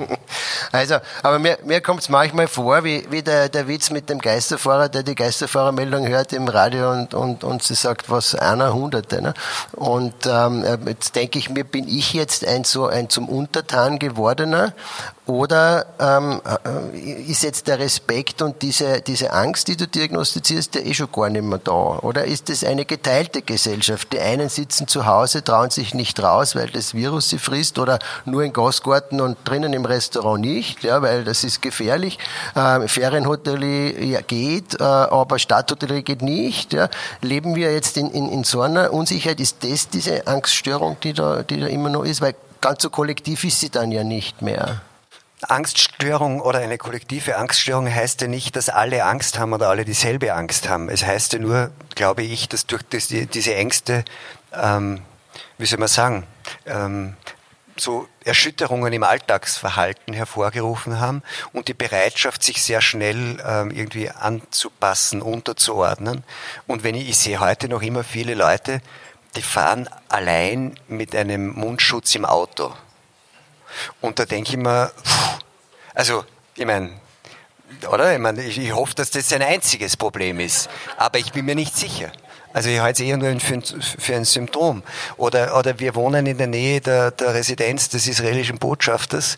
also, 0.72 0.96
aber 1.22 1.38
mir, 1.38 1.58
mir 1.64 1.80
kommt 1.80 2.00
es 2.00 2.08
manchmal 2.08 2.48
vor, 2.48 2.82
wie, 2.82 3.06
wie 3.10 3.22
der, 3.22 3.48
der 3.48 3.68
Witz 3.68 3.90
mit 3.90 4.08
dem 4.08 4.18
Geisterfahrer, 4.18 4.88
der 4.88 5.02
die 5.02 5.14
Geisterfahrermeldung 5.14 6.08
hört 6.08 6.32
im 6.32 6.48
Radio 6.48 6.90
und, 6.90 7.14
und, 7.14 7.44
und 7.44 7.62
sie 7.62 7.74
sagt, 7.74 8.10
was 8.10 8.34
einer 8.34 8.72
Hunderte. 8.88 9.20
Ne? 9.22 9.34
Und 9.72 10.14
ähm, 10.26 10.64
jetzt 10.86 11.14
denke 11.14 11.38
ich 11.38 11.50
mir, 11.50 11.64
bin 11.64 11.88
ich 11.88 12.14
jetzt 12.14 12.46
ein 12.46 12.64
so 12.64 12.86
ein 12.86 13.10
zum 13.10 13.28
Untertan 13.28 13.98
gewordener 13.98 14.72
oder 15.28 15.84
ähm, 16.00 16.40
äh, 16.64 16.98
ist 16.98 17.42
jetzt 17.42 17.68
der 17.68 17.78
Respekt 17.78 18.40
und 18.40 18.62
diese, 18.62 19.02
diese 19.02 19.30
Angst, 19.34 19.68
die 19.68 19.76
du 19.76 19.86
diagnostizierst, 19.86 20.74
der 20.74 20.86
eh 20.86 20.94
schon 20.94 21.12
gar 21.12 21.28
nicht 21.28 21.44
mehr 21.44 21.58
da? 21.58 21.98
Oder 22.00 22.24
ist 22.24 22.48
es 22.48 22.64
eine 22.64 22.86
geteilte 22.86 23.42
Gesellschaft? 23.42 24.10
Die 24.14 24.20
einen 24.20 24.48
sitzen 24.48 24.88
zu 24.88 25.04
Hause, 25.04 25.44
trauen 25.44 25.68
sich 25.68 25.92
nicht 25.92 26.22
raus, 26.22 26.56
weil 26.56 26.68
das 26.68 26.94
Virus 26.94 27.28
sie 27.28 27.38
frisst 27.38 27.78
oder 27.78 27.98
nur 28.24 28.42
in 28.42 28.54
Gasgarten 28.54 29.20
und 29.20 29.36
drinnen 29.44 29.74
im 29.74 29.84
Restaurant 29.84 30.40
nicht, 30.40 30.82
ja, 30.82 31.02
weil 31.02 31.24
das 31.24 31.44
ist 31.44 31.60
gefährlich. 31.60 32.18
Ähm, 32.56 32.88
Ferienhotellerie 32.88 34.12
ja, 34.12 34.22
geht, 34.22 34.80
äh, 34.80 34.82
aber 34.82 35.38
Stadthotellerie 35.38 36.04
geht 36.04 36.22
nicht. 36.22 36.72
Ja. 36.72 36.88
Leben 37.20 37.54
wir 37.54 37.70
jetzt 37.74 37.98
in, 37.98 38.10
in, 38.12 38.30
in 38.30 38.44
so 38.44 38.62
einer 38.62 38.94
Unsicherheit? 38.94 39.40
Ist 39.40 39.62
das 39.62 39.90
diese 39.90 40.26
Angststörung, 40.26 40.96
die 41.02 41.12
da, 41.12 41.42
die 41.42 41.60
da 41.60 41.66
immer 41.66 41.90
noch 41.90 42.04
ist? 42.04 42.22
Weil 42.22 42.34
ganz 42.62 42.82
so 42.82 42.88
kollektiv 42.88 43.44
ist 43.44 43.60
sie 43.60 43.68
dann 43.68 43.92
ja 43.92 44.04
nicht 44.04 44.40
mehr. 44.40 44.80
Angststörung 45.42 46.40
oder 46.40 46.58
eine 46.58 46.78
kollektive 46.78 47.36
Angststörung 47.36 47.92
heißt 47.92 48.22
ja 48.22 48.28
nicht, 48.28 48.56
dass 48.56 48.68
alle 48.68 49.04
Angst 49.04 49.38
haben 49.38 49.52
oder 49.52 49.68
alle 49.68 49.84
dieselbe 49.84 50.34
Angst 50.34 50.68
haben. 50.68 50.88
Es 50.88 51.04
heißt 51.04 51.34
ja 51.34 51.38
nur, 51.38 51.70
glaube 51.94 52.22
ich, 52.22 52.48
dass 52.48 52.66
durch 52.66 52.82
das, 52.90 53.08
diese 53.08 53.54
Ängste, 53.54 54.04
ähm, 54.52 55.02
wie 55.58 55.66
soll 55.66 55.78
man 55.78 55.88
sagen, 55.88 56.26
ähm, 56.66 57.16
so 57.80 58.08
Erschütterungen 58.24 58.92
im 58.92 59.04
Alltagsverhalten 59.04 60.12
hervorgerufen 60.12 60.98
haben 60.98 61.22
und 61.52 61.68
die 61.68 61.74
Bereitschaft, 61.74 62.42
sich 62.42 62.60
sehr 62.62 62.80
schnell 62.80 63.42
ähm, 63.46 63.70
irgendwie 63.70 64.10
anzupassen, 64.10 65.22
unterzuordnen. 65.22 66.24
Und 66.66 66.82
wenn 66.82 66.96
ich, 66.96 67.08
ich 67.08 67.18
sehe 67.18 67.38
heute 67.38 67.68
noch 67.68 67.82
immer 67.82 68.02
viele 68.02 68.34
Leute, 68.34 68.80
die 69.36 69.42
fahren 69.42 69.88
allein 70.08 70.78
mit 70.88 71.14
einem 71.14 71.50
Mundschutz 71.50 72.14
im 72.16 72.24
Auto. 72.24 72.74
Und 74.00 74.18
da 74.18 74.24
denke 74.24 74.50
ich 74.50 74.56
mir, 74.56 74.92
also, 75.94 76.24
ich 76.54 76.66
meine, 76.66 76.90
oder? 77.90 78.12
Ich, 78.12 78.18
meine, 78.18 78.42
ich, 78.42 78.58
ich 78.58 78.74
hoffe, 78.74 78.94
dass 78.94 79.10
das 79.10 79.32
ein 79.32 79.42
einziges 79.42 79.96
Problem 79.96 80.40
ist. 80.40 80.68
Aber 80.96 81.18
ich 81.18 81.32
bin 81.32 81.44
mir 81.44 81.54
nicht 81.54 81.76
sicher. 81.76 82.10
Also 82.52 82.70
ich 82.70 82.80
halte 82.80 83.02
es 83.02 83.08
eher 83.08 83.18
nur 83.18 83.38
für 83.40 83.54
ein, 83.54 83.62
für 83.62 84.16
ein 84.16 84.24
Symptom. 84.24 84.82
Oder, 85.16 85.56
oder 85.56 85.78
wir 85.78 85.94
wohnen 85.94 86.26
in 86.26 86.38
der 86.38 86.46
Nähe 86.46 86.80
der, 86.80 87.10
der 87.10 87.34
Residenz 87.34 87.90
des 87.90 88.06
israelischen 88.06 88.58
Botschafters 88.58 89.36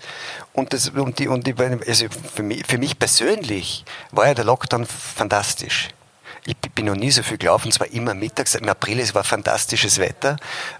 und, 0.52 0.72
das, 0.72 0.90
und, 0.90 1.18
die, 1.18 1.28
und 1.28 1.46
die, 1.46 1.54
also 1.58 2.06
für, 2.34 2.42
mich, 2.42 2.64
für 2.66 2.78
mich 2.78 2.98
persönlich 2.98 3.84
war 4.12 4.28
ja 4.28 4.34
der 4.34 4.44
Lockdown 4.44 4.86
fantastisch. 4.86 5.88
Ich 6.46 6.56
bin 6.56 6.86
noch 6.86 6.96
nie 6.96 7.10
so 7.10 7.22
viel 7.22 7.38
gelaufen, 7.38 7.68
es 7.68 7.80
war 7.80 7.88
immer 7.88 8.14
mittags. 8.14 8.54
Im 8.54 8.68
April, 8.68 9.00
es 9.00 9.14
war 9.14 9.24
fantastisches 9.24 9.98
Wetter. 9.98 10.36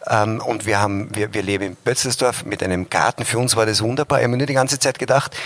Ähm, 0.06 0.40
und 0.40 0.66
wir 0.66 0.80
haben, 0.80 1.14
wir, 1.14 1.34
wir 1.34 1.42
leben 1.42 1.64
in 1.64 1.74
Bötzelsdorf 1.76 2.44
mit 2.44 2.62
einem 2.62 2.88
Garten. 2.88 3.24
Für 3.24 3.38
uns 3.38 3.56
war 3.56 3.66
das 3.66 3.82
wunderbar. 3.82 4.18
Ich 4.18 4.24
habe 4.24 4.32
mir 4.32 4.38
nur 4.38 4.46
die 4.46 4.54
ganze 4.54 4.78
Zeit 4.78 4.98
gedacht, 4.98 5.36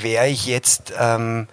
wäre 0.00 0.28
ich 0.28 0.46
jetzt, 0.46 0.92
ähm, 0.98 1.48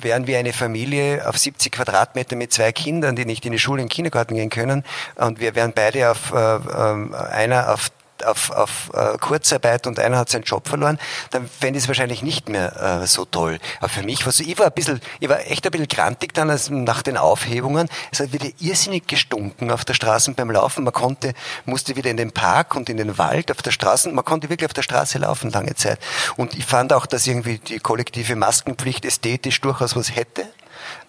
wären 0.00 0.26
wir 0.26 0.38
eine 0.38 0.52
Familie 0.52 1.28
auf 1.28 1.38
70 1.38 1.72
Quadratmeter 1.72 2.36
mit 2.36 2.52
zwei 2.52 2.72
Kindern, 2.72 3.16
die 3.16 3.24
nicht 3.24 3.44
in 3.44 3.52
die 3.52 3.58
Schule, 3.58 3.82
in 3.82 3.88
den 3.88 3.92
Kindergarten 3.92 4.34
gehen 4.34 4.50
können, 4.50 4.84
und 5.16 5.40
wir 5.40 5.54
wären 5.54 5.72
beide 5.72 6.10
auf, 6.10 6.32
äh, 6.32 6.56
äh, 6.56 7.16
einer 7.30 7.72
auf 7.72 7.90
auf, 8.24 8.50
auf 8.50 8.90
uh, 8.94 9.16
Kurzarbeit 9.18 9.86
und 9.86 9.98
einer 9.98 10.18
hat 10.18 10.28
seinen 10.28 10.44
Job 10.44 10.68
verloren, 10.68 10.98
dann 11.30 11.48
fände 11.48 11.78
ich 11.78 11.84
es 11.84 11.88
wahrscheinlich 11.88 12.22
nicht 12.22 12.48
mehr 12.48 13.00
uh, 13.02 13.06
so 13.06 13.24
toll. 13.24 13.58
Aber 13.80 13.88
für 13.88 14.02
mich 14.02 14.24
war 14.24 14.32
so, 14.32 14.42
ich 14.42 14.58
war 14.58 14.66
ein 14.66 14.72
bisschen, 14.72 15.00
ich 15.20 15.28
war 15.28 15.40
echt 15.46 15.64
ein 15.64 15.70
bisschen 15.70 15.88
grantig 15.88 16.34
dann 16.34 16.50
als 16.50 16.70
nach 16.70 17.02
den 17.02 17.16
Aufhebungen. 17.16 17.88
Es 18.10 18.20
hat 18.20 18.32
wieder 18.32 18.48
irrsinnig 18.60 19.06
gestunken 19.06 19.70
auf 19.70 19.84
der 19.84 19.94
Straße 19.94 20.32
beim 20.32 20.50
Laufen. 20.50 20.84
Man 20.84 20.92
konnte, 20.92 21.34
musste 21.64 21.96
wieder 21.96 22.10
in 22.10 22.16
den 22.16 22.32
Park 22.32 22.74
und 22.74 22.88
in 22.88 22.96
den 22.96 23.18
Wald 23.18 23.50
auf 23.50 23.62
der 23.62 23.70
Straße, 23.70 24.10
man 24.10 24.24
konnte 24.24 24.48
wirklich 24.48 24.66
auf 24.66 24.74
der 24.74 24.82
Straße 24.82 25.18
laufen 25.18 25.50
lange 25.50 25.74
Zeit. 25.74 25.98
Und 26.36 26.54
ich 26.54 26.64
fand 26.64 26.92
auch, 26.92 27.06
dass 27.06 27.26
irgendwie 27.26 27.58
die 27.58 27.78
kollektive 27.78 28.36
Maskenpflicht 28.36 29.04
ästhetisch 29.04 29.60
durchaus 29.60 29.96
was 29.96 30.14
hätte. 30.14 30.46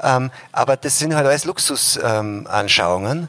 Ähm, 0.01 0.32
aber 0.51 0.78
das 0.78 0.99
sind 0.99 1.16
halt 1.16 1.26
alles 1.26 1.45
Luxusanschauungen. 1.45 3.20
Ähm, 3.20 3.28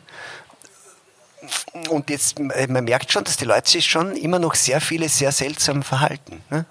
und 1.90 2.10
jetzt, 2.10 2.38
äh, 2.38 2.66
man 2.68 2.84
merkt 2.84 3.12
schon, 3.12 3.24
dass 3.24 3.36
die 3.36 3.44
Leute 3.44 3.70
sich 3.70 3.86
schon 3.86 4.16
immer 4.16 4.38
noch 4.38 4.54
sehr 4.54 4.80
viele 4.80 5.08
sehr 5.08 5.32
seltsam 5.32 5.82
verhalten. 5.82 6.42
Ne? 6.50 6.64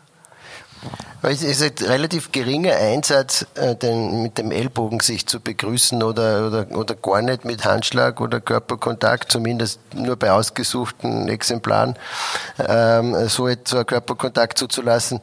Es 1.26 1.41
ist 1.41 1.61
ein 1.61 1.88
relativ 1.88 2.34
geringer 2.34 2.76
Einsatz, 2.76 3.45
äh, 3.55 3.76
den, 3.76 4.24
mit 4.24 4.38
dem 4.38 4.51
Ellbogen 4.51 4.99
sich 4.99 5.26
zu 5.26 5.39
begrüßen 5.39 6.03
oder, 6.03 6.47
oder, 6.47 6.67
oder 6.78 6.95
gar 6.95 7.21
nicht 7.21 7.45
mit 7.45 7.63
Handschlag 7.63 8.19
oder 8.19 8.41
Körperkontakt, 8.41 9.32
zumindest 9.32 9.80
nur 9.95 10.17
bei 10.17 10.32
ausgesuchten 10.34 11.30
Exemplaren, 11.30 11.95
ähm, 12.59 13.13
so, 13.30 13.49
so 13.63 13.78
einen 13.78 13.86
Körperkontakt 13.86 14.57
zuzulassen. 14.57 15.21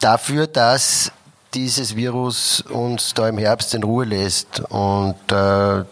Dafür, 0.00 0.46
dass 0.46 1.12
dieses 1.54 1.96
Virus 1.96 2.60
uns 2.60 3.14
da 3.14 3.28
im 3.28 3.38
Herbst 3.38 3.74
in 3.74 3.82
Ruhe 3.82 4.04
lässt 4.04 4.60
und 4.68 5.16
äh, 5.32 5.84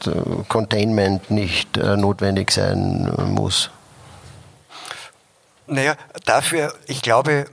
Containment 0.48 1.30
nicht 1.30 1.76
äh, 1.76 1.96
notwendig 1.96 2.50
sein 2.50 3.12
muss? 3.28 3.70
Naja, 5.66 5.96
dafür, 6.24 6.74
ich 6.86 7.02
glaube, 7.02 7.46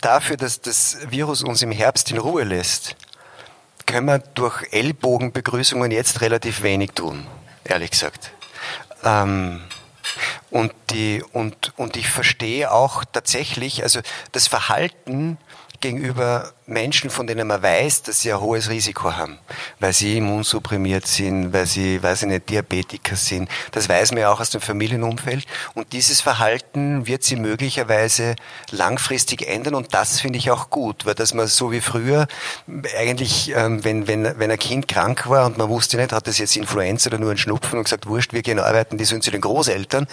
dafür, 0.00 0.36
dass 0.36 0.60
das 0.60 0.98
Virus 1.10 1.42
uns 1.42 1.62
im 1.62 1.70
Herbst 1.70 2.10
in 2.10 2.18
Ruhe 2.18 2.44
lässt, 2.44 2.96
können 3.86 4.06
wir 4.06 4.18
durch 4.18 4.72
Ellbogenbegrüßungen 4.72 5.90
jetzt 5.90 6.20
relativ 6.20 6.62
wenig 6.62 6.92
tun, 6.92 7.26
ehrlich 7.64 7.90
gesagt. 7.90 8.32
Ähm, 9.04 9.60
und, 10.50 10.72
die, 10.90 11.22
und, 11.32 11.72
und 11.76 11.96
ich 11.96 12.08
verstehe 12.08 12.72
auch 12.72 13.04
tatsächlich, 13.04 13.82
also 13.82 14.00
das 14.32 14.46
Verhalten 14.48 15.38
gegenüber 15.80 16.52
Menschen, 16.72 17.10
von 17.10 17.26
denen 17.26 17.46
man 17.46 17.62
weiß, 17.62 18.02
dass 18.02 18.20
sie 18.20 18.32
ein 18.32 18.40
hohes 18.40 18.68
Risiko 18.68 19.14
haben, 19.14 19.38
weil 19.80 19.92
sie 19.92 20.18
immunsupprimiert 20.18 21.06
sind, 21.06 21.52
weil 21.52 21.66
sie, 21.66 22.02
weiß 22.02 22.22
ich 22.22 22.28
nicht, 22.28 22.50
Diabetiker 22.50 23.16
sind. 23.16 23.48
Das 23.72 23.88
weiß 23.88 24.12
man 24.12 24.22
ja 24.22 24.32
auch 24.32 24.40
aus 24.40 24.50
dem 24.50 24.60
Familienumfeld. 24.60 25.46
Und 25.74 25.92
dieses 25.92 26.20
Verhalten 26.20 27.06
wird 27.06 27.22
sie 27.22 27.36
möglicherweise 27.36 28.36
langfristig 28.70 29.46
ändern 29.46 29.74
und 29.74 29.94
das 29.94 30.20
finde 30.20 30.38
ich 30.38 30.50
auch 30.50 30.70
gut, 30.70 31.06
weil 31.06 31.14
dass 31.14 31.34
man 31.34 31.46
so 31.46 31.72
wie 31.72 31.80
früher 31.80 32.26
eigentlich, 32.98 33.52
ähm, 33.54 33.84
wenn, 33.84 34.08
wenn, 34.08 34.38
wenn 34.38 34.50
ein 34.50 34.58
Kind 34.58 34.88
krank 34.88 35.28
war 35.28 35.46
und 35.46 35.58
man 35.58 35.68
wusste 35.68 35.96
nicht, 35.96 36.12
hat 36.12 36.26
das 36.26 36.38
jetzt 36.38 36.56
Influenza 36.56 37.08
oder 37.08 37.18
nur 37.18 37.30
ein 37.30 37.38
Schnupfen 37.38 37.78
und 37.78 37.84
gesagt, 37.84 38.06
wurscht, 38.06 38.32
wir 38.32 38.42
gehen 38.42 38.58
arbeiten, 38.58 38.98
die 38.98 39.04
sind 39.04 39.22
zu 39.22 39.30
den 39.30 39.40
Großeltern. 39.40 40.06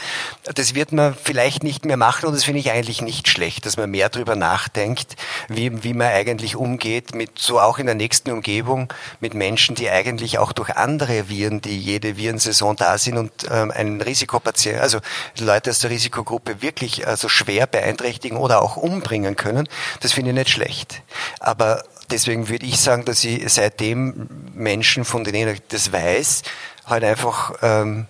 Das 0.44 0.76
wird 0.76 0.92
man 0.92 1.16
vielleicht 1.16 1.64
nicht 1.64 1.86
mehr 1.86 1.98
machen 1.98 2.28
und 2.28 2.34
das 2.34 2.44
finde 2.44 2.60
ich 2.60 2.72
eigentlich 2.72 3.02
nicht 3.02 3.28
schlecht, 3.28 3.66
dass 3.66 3.78
man 3.78 3.90
mehr 3.90 4.10
darüber 4.10 4.36
nachdenkt, 4.36 5.16
wie, 5.48 5.84
wie 5.84 5.94
man 5.94 6.08
eigentlich 6.08 6.49
eigentlich 6.50 6.56
umgeht, 6.56 7.16
mit 7.16 7.38
so 7.38 7.60
auch 7.60 7.80
in 7.80 7.86
der 7.86 7.96
nächsten 7.96 8.32
Umgebung, 8.32 8.92
mit 9.20 9.34
Menschen, 9.34 9.76
die 9.76 9.90
eigentlich 9.90 10.40
auch 10.40 10.52
durch 10.52 10.76
andere 10.76 11.30
Viren, 11.30 11.62
die 11.62 11.78
jede 11.78 12.18
Virensaison 12.18 12.76
da 12.76 12.98
sind 12.98 13.18
und 13.18 13.32
ähm, 13.52 13.72
einen 13.72 14.02
Risikopatient, 14.02 14.80
also 14.80 15.00
Leute 15.38 15.70
aus 15.70 15.80
der 15.80 15.92
Risikogruppe 15.92 16.62
wirklich 16.62 17.08
also 17.08 17.30
schwer 17.30 17.68
beeinträchtigen 17.68 18.38
oder 18.38 18.62
auch 18.62 18.78
umbringen 18.78 19.36
können, 19.36 19.68
das 20.00 20.14
finde 20.14 20.32
ich 20.32 20.38
nicht 20.38 20.50
schlecht. 20.50 21.02
Aber 21.40 21.84
deswegen 22.10 22.50
würde 22.50 22.66
ich 22.66 22.80
sagen, 22.80 23.06
dass 23.06 23.24
ich 23.24 23.48
seitdem 23.52 24.28
Menschen, 24.54 25.06
von 25.06 25.24
denen 25.24 25.54
ich 25.54 25.62
das 25.68 25.92
weiß, 25.92 26.42
halt 26.86 27.04
einfach 27.04 27.54
ähm, 27.62 28.08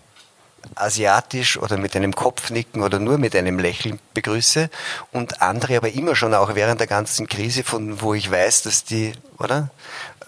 asiatisch 0.76 1.58
oder 1.58 1.78
mit 1.78 1.96
einem 1.96 2.16
Kopfnicken 2.16 2.84
oder 2.84 3.00
nur 3.00 3.18
mit 3.18 3.36
einem 3.36 3.60
Lächeln 3.60 4.00
begrüße 4.14 4.70
und 5.12 5.42
andere 5.42 5.78
aber 5.78 5.92
immer 5.92 6.16
schon 6.16 6.34
auch 6.34 6.56
während 6.56 6.80
der 6.80 6.88
ganzen 6.88 7.28
Krise, 7.28 7.64
von 7.64 8.02
wo 8.02 8.14
ich 8.14 8.30
weiß, 8.30 8.64
dass 8.64 8.84
die, 8.84 9.14
oder? 9.38 9.70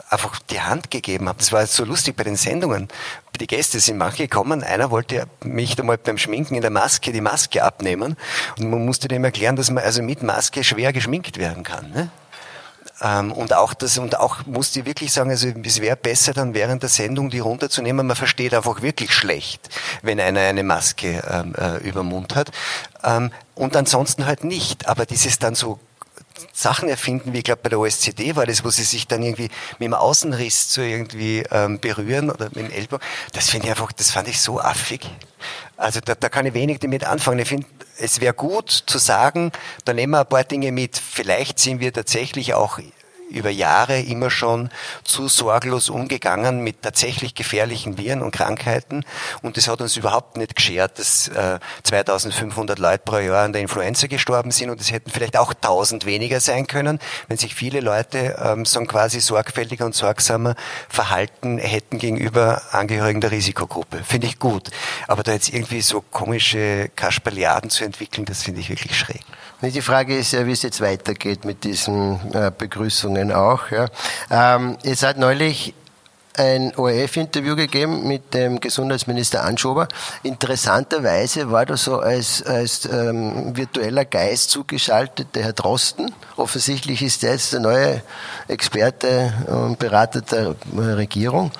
Einfach 0.09 0.39
die 0.39 0.59
Hand 0.59 0.91
gegeben 0.91 1.29
haben. 1.29 1.38
Das 1.38 1.53
war 1.53 1.61
jetzt 1.61 1.75
so 1.75 1.86
lustig 1.86 2.17
bei 2.17 2.25
den 2.25 2.36
Sendungen. 2.36 2.89
Die 3.39 3.47
Gäste 3.47 3.79
sind 3.79 3.97
manche 3.97 4.23
gekommen. 4.23 4.61
Einer 4.61 4.91
wollte 4.91 5.25
mich 5.43 5.75
da 5.75 5.84
mal 5.84 5.97
beim 5.97 6.17
Schminken 6.17 6.55
in 6.55 6.61
der 6.61 6.69
Maske 6.69 7.13
die 7.13 7.21
Maske 7.21 7.63
abnehmen 7.63 8.17
und 8.57 8.69
man 8.69 8.86
musste 8.86 9.07
dem 9.07 9.23
erklären, 9.23 9.55
dass 9.55 9.71
man 9.71 9.84
also 9.84 10.03
mit 10.03 10.21
Maske 10.21 10.63
schwer 10.65 10.91
geschminkt 10.91 11.38
werden 11.38 11.63
kann. 11.63 11.91
Ne? 11.91 12.11
Ähm, 13.01 13.31
und 13.31 13.53
auch 13.53 13.73
das, 13.73 13.97
und 13.97 14.19
auch 14.19 14.45
musste 14.45 14.81
ich 14.81 14.85
wirklich 14.85 15.11
sagen, 15.11 15.31
also 15.31 15.47
es 15.63 15.81
wäre 15.81 15.95
besser 15.95 16.33
dann 16.33 16.53
während 16.53 16.83
der 16.83 16.89
Sendung 16.89 17.29
die 17.29 17.39
runterzunehmen. 17.39 18.05
Man 18.05 18.15
versteht 18.15 18.53
einfach 18.53 18.81
wirklich 18.81 19.13
schlecht, 19.13 19.69
wenn 20.01 20.19
einer 20.19 20.41
eine 20.41 20.63
Maske 20.63 21.23
ähm, 21.29 21.55
äh, 21.57 21.77
über 21.77 22.03
Mund 22.03 22.35
hat. 22.35 22.51
Ähm, 23.03 23.31
und 23.55 23.75
ansonsten 23.75 24.25
halt 24.25 24.43
nicht. 24.43 24.87
Aber 24.87 25.05
dieses 25.05 25.39
dann 25.39 25.55
so 25.55 25.79
Sachen 26.53 26.89
erfinden, 26.89 27.33
wie 27.33 27.39
ich 27.39 27.43
glaube 27.43 27.61
bei 27.63 27.69
der 27.69 27.79
OSCD 27.79 28.35
war 28.35 28.45
das, 28.45 28.63
wo 28.63 28.69
sie 28.69 28.83
sich 28.83 29.07
dann 29.07 29.23
irgendwie 29.23 29.49
mit 29.79 29.87
dem 29.87 29.93
Außenriss 29.93 30.73
so 30.73 30.81
irgendwie 30.81 31.43
ähm, 31.51 31.79
berühren 31.79 32.29
oder 32.29 32.45
mit 32.45 32.57
dem 32.57 32.71
Ellbogen. 32.71 33.05
Das 33.33 33.49
finde 33.49 33.67
ich 33.67 33.71
einfach, 33.71 33.91
das 33.91 34.11
fand 34.11 34.27
ich 34.27 34.39
so 34.39 34.59
affig. 34.59 35.09
Also 35.77 35.99
da, 35.99 36.13
da 36.15 36.29
kann 36.29 36.45
ich 36.45 36.53
wenig 36.53 36.79
damit 36.79 37.05
anfangen. 37.05 37.39
Ich 37.39 37.47
finde, 37.47 37.65
es 38.01 38.19
wäre 38.19 38.33
gut 38.33 38.69
zu 38.69 38.97
sagen, 38.97 39.51
da 39.85 39.93
nehmen 39.93 40.11
wir 40.13 40.21
ein 40.21 40.27
paar 40.27 40.43
Dinge 40.43 40.71
mit. 40.71 40.97
Vielleicht 40.97 41.59
sind 41.59 41.79
wir 41.79 41.93
tatsächlich 41.93 42.53
auch 42.53 42.79
über 43.32 43.49
Jahre 43.49 43.99
immer 43.99 44.29
schon 44.29 44.69
zu 45.03 45.27
sorglos 45.27 45.89
umgegangen 45.89 46.61
mit 46.63 46.82
tatsächlich 46.82 47.36
gefährlichen 47.36 47.97
Viren 47.97 48.21
und 48.21 48.32
Krankheiten. 48.32 49.03
Und 49.41 49.57
das 49.57 49.67
hat 49.67 49.82
uns 49.82 49.97
überhaupt 49.97 50.38
nicht 50.38 50.55
geschert, 50.55 50.99
dass 50.99 51.27
äh, 51.29 51.59
2500 51.84 52.77
Leute 52.79 53.03
pro 53.05 53.17
Jahr 53.17 53.45
an 53.45 53.53
der 53.53 53.61
Influenza 53.61 54.07
gestorben 54.07 54.51
sind. 54.51 54.69
Und 54.69 54.82
es 54.82 54.91
hätten 54.91 55.09
vielleicht 55.09 55.38
auch 55.38 55.53
1000 55.53 56.05
weniger 56.05 56.39
sein 56.39 56.67
können, 56.67 56.99
wenn 57.27 57.38
sich 57.38 57.55
viele 57.55 57.79
Leute 57.79 58.38
ähm, 58.43 58.65
so 58.65 58.82
quasi 58.82 59.19
sorgfältiger 59.19 59.86
und 59.86 59.95
sorgsamer 59.95 60.55
verhalten 60.89 61.57
hätten 61.57 61.97
gegenüber 61.97 62.61
Angehörigen 62.71 63.21
der 63.21 63.32
Risikogruppe. 63.32 64.03
Finde 64.03 64.27
ich 64.27 64.39
gut. 64.39 64.69
Aber 65.07 65.23
da 65.23 65.32
jetzt 65.32 65.53
irgendwie 65.53 65.82
so 65.82 66.01
komische 66.01 66.89
Kasperliaden 66.95 67.69
zu 67.69 67.84
entwickeln, 67.84 68.25
das 68.25 68.43
finde 68.43 68.59
ich 68.59 68.69
wirklich 68.69 68.97
schräg. 68.97 69.21
Die 69.64 69.82
Frage 69.82 70.18
ist 70.18 70.32
ja, 70.34 70.47
wie 70.47 70.53
es 70.53 70.64
jetzt 70.64 70.82
weitergeht 70.82 71.45
mit 71.45 71.64
diesen 71.64 72.34
äh, 72.34 72.51
Begrüßungen 72.55 73.32
auch. 73.32 73.70
Ja. 73.70 73.86
Ähm, 74.32 74.78
ihr 74.84 74.95
seid 74.95 75.20
neulich 75.20 75.76
ein 76.38 76.73
ORF-Interview 76.75 77.55
gegeben 77.55 78.07
mit 78.07 78.34
dem 78.34 78.59
Gesundheitsminister 78.59 79.43
Anschober. 79.43 79.88
Interessanterweise 80.23 81.51
war 81.51 81.65
da 81.65 81.75
so 81.75 81.99
als, 81.99 82.41
als 82.43 82.86
ähm, 82.86 83.55
virtueller 83.55 84.05
Geist 84.05 84.49
zugeschaltet 84.49 85.36
der 85.36 85.43
Herr 85.43 85.53
Drosten. 85.53 86.13
Offensichtlich 86.38 87.01
ist 87.01 87.23
er 87.23 87.34
jetzt 87.34 87.53
der 87.53 87.59
neue 87.59 88.01
Experte 88.47 89.34
und 89.47 89.77
Berater 89.77 90.21
der 90.21 90.55
Regierung. 90.75 91.51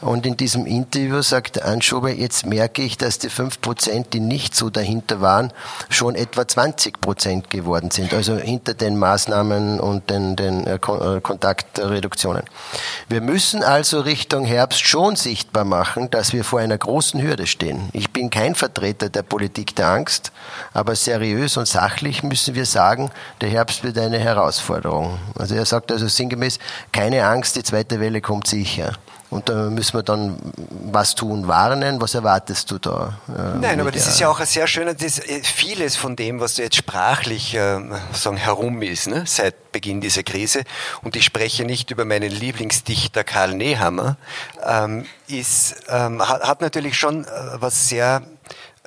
Und 0.00 0.26
in 0.26 0.36
diesem 0.36 0.66
Interview 0.66 1.22
sagt 1.22 1.62
Anschober, 1.62 2.10
jetzt 2.10 2.46
merke 2.46 2.82
ich, 2.82 2.98
dass 2.98 3.18
die 3.18 3.30
fünf 3.30 3.60
Prozent, 3.60 4.12
die 4.12 4.20
nicht 4.20 4.54
so 4.54 4.68
dahinter 4.70 5.20
waren, 5.20 5.52
schon 5.88 6.14
etwa 6.14 6.46
20 6.46 7.00
Prozent 7.00 7.50
geworden 7.50 7.90
sind. 7.90 8.12
Also 8.12 8.36
hinter 8.36 8.74
den 8.74 8.98
Maßnahmen 8.98 9.80
und 9.80 10.10
den, 10.10 10.36
den 10.36 10.66
äh, 10.66 10.74
äh 10.74 11.20
Kontaktreduktionen. 11.20 12.42
Wir 13.08 13.20
müssen 13.20 13.62
also 13.62 14.00
richtig 14.00 14.17
Richtung 14.18 14.44
Herbst 14.44 14.80
schon 14.80 15.14
sichtbar 15.14 15.64
machen, 15.64 16.10
dass 16.10 16.32
wir 16.32 16.42
vor 16.42 16.58
einer 16.58 16.76
großen 16.76 17.22
Hürde 17.22 17.46
stehen. 17.46 17.88
Ich 17.92 18.10
bin 18.10 18.30
kein 18.30 18.56
Vertreter 18.56 19.10
der 19.10 19.22
Politik 19.22 19.76
der 19.76 19.90
Angst, 19.90 20.32
aber 20.72 20.96
seriös 20.96 21.56
und 21.56 21.68
sachlich 21.68 22.24
müssen 22.24 22.56
wir 22.56 22.66
sagen, 22.66 23.12
der 23.40 23.48
Herbst 23.48 23.84
wird 23.84 23.96
eine 23.96 24.18
Herausforderung. 24.18 25.20
Also 25.38 25.54
er 25.54 25.64
sagt 25.64 25.92
also 25.92 26.08
sinngemäß, 26.08 26.58
keine 26.90 27.28
Angst, 27.28 27.54
die 27.54 27.62
zweite 27.62 28.00
Welle 28.00 28.20
kommt 28.20 28.48
sicher. 28.48 28.94
Und 29.30 29.48
da 29.48 29.68
müssen 29.68 29.94
wir 29.94 30.02
dann 30.02 30.38
was 30.90 31.14
tun, 31.14 31.48
warnen. 31.48 32.00
Was 32.00 32.14
erwartest 32.14 32.70
du 32.70 32.78
da? 32.78 33.18
Äh, 33.28 33.58
Nein, 33.58 33.80
aber 33.80 33.92
das 33.92 34.06
ist 34.06 34.20
ja 34.20 34.28
auch 34.28 34.40
ein 34.40 34.46
sehr 34.46 34.66
schöner, 34.66 34.94
das, 34.94 35.18
äh, 35.18 35.42
vieles 35.42 35.96
von 35.96 36.16
dem, 36.16 36.40
was 36.40 36.54
du 36.54 36.62
jetzt 36.62 36.76
sprachlich 36.76 37.54
äh, 37.54 37.80
sagen, 38.12 38.36
herum 38.38 38.80
ist, 38.80 39.06
ne, 39.06 39.24
seit 39.26 39.70
Beginn 39.72 40.00
dieser 40.00 40.22
Krise, 40.22 40.62
und 41.02 41.14
ich 41.14 41.24
spreche 41.24 41.64
nicht 41.64 41.90
über 41.90 42.06
meinen 42.06 42.30
Lieblingsdichter 42.30 43.22
Karl 43.22 43.54
Nehammer, 43.54 44.16
ähm, 44.66 45.04
ist, 45.26 45.76
ähm, 45.88 46.26
hat, 46.26 46.42
hat 46.42 46.60
natürlich 46.62 46.96
schon 46.96 47.24
äh, 47.24 47.28
was 47.54 47.88
sehr 47.88 48.22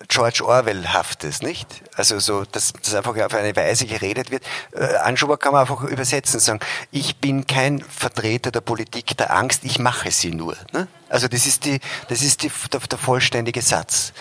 George 0.08 0.43
Orwell-haftes, 0.45 1.41
nicht? 1.41 1.68
Also 1.95 2.20
so, 2.20 2.43
dass, 2.45 2.74
dass 2.74 2.93
einfach 2.93 3.16
auf 3.18 3.34
eine 3.34 3.56
Weise 3.56 3.86
geredet 3.86 4.32
wird. 4.32 4.43
Äh, 4.74 4.95
Anschuber 4.97 5.38
kann 5.38 5.54
man 5.54 5.62
einfach 5.62 5.84
übersetzen 5.84 6.36
und 6.36 6.41
sagen, 6.41 6.60
ich 6.91 7.18
bin 7.18 7.47
kein 7.47 7.82
Vertreter 7.82 8.52
der 8.52 8.62
Politik 8.62 9.18
der 9.18 9.36
Angst, 9.36 9.64
ich 9.64 9.80
mache 9.80 10.12
sie 10.12 10.32
nur. 10.32 10.56
Ne? 10.74 10.88
Also 11.10 11.28
das 11.28 11.45
ist 11.45 11.66
die, 11.66 11.80
das 12.08 12.22
ist 12.22 12.43
die, 12.43 12.52
der, 12.72 12.80
der 12.80 12.97
vollständige 12.97 13.62
Satz. 13.62 14.14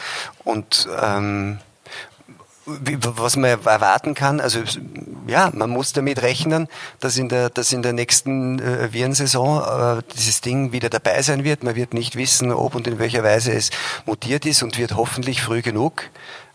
Und 0.45 0.89
ähm, 1.01 1.61
was 2.79 3.37
man 3.37 3.51
erwarten 3.51 4.15
kann, 4.15 4.41
also 4.41 4.61
ja, 5.27 5.51
man 5.55 5.71
muss 5.71 5.93
damit 5.93 6.23
rechnen, 6.23 6.69
dass 6.99 7.17
in 7.17 7.29
der, 7.29 7.51
dass 7.51 7.73
in 7.73 7.83
der 7.83 7.93
nächsten 7.93 8.59
äh, 8.59 8.93
Virensaison 8.93 9.99
äh, 9.99 10.03
dieses 10.15 10.41
Ding 10.41 10.73
wieder 10.73 10.91
dabei 10.91 11.23
sein 11.23 11.45
wird. 11.45 11.63
Man 11.63 11.77
wird 11.77 11.95
nicht 11.95 12.17
wissen, 12.17 12.53
ob 12.53 12.75
und 12.75 12.87
in 12.87 12.99
welcher 12.99 13.23
Weise 13.23 13.53
es 13.53 13.71
mutiert 14.07 14.47
ist 14.47 14.63
und 14.63 14.79
wird 14.79 14.97
hoffentlich 14.97 15.43
früh 15.43 15.63
genug 15.63 16.11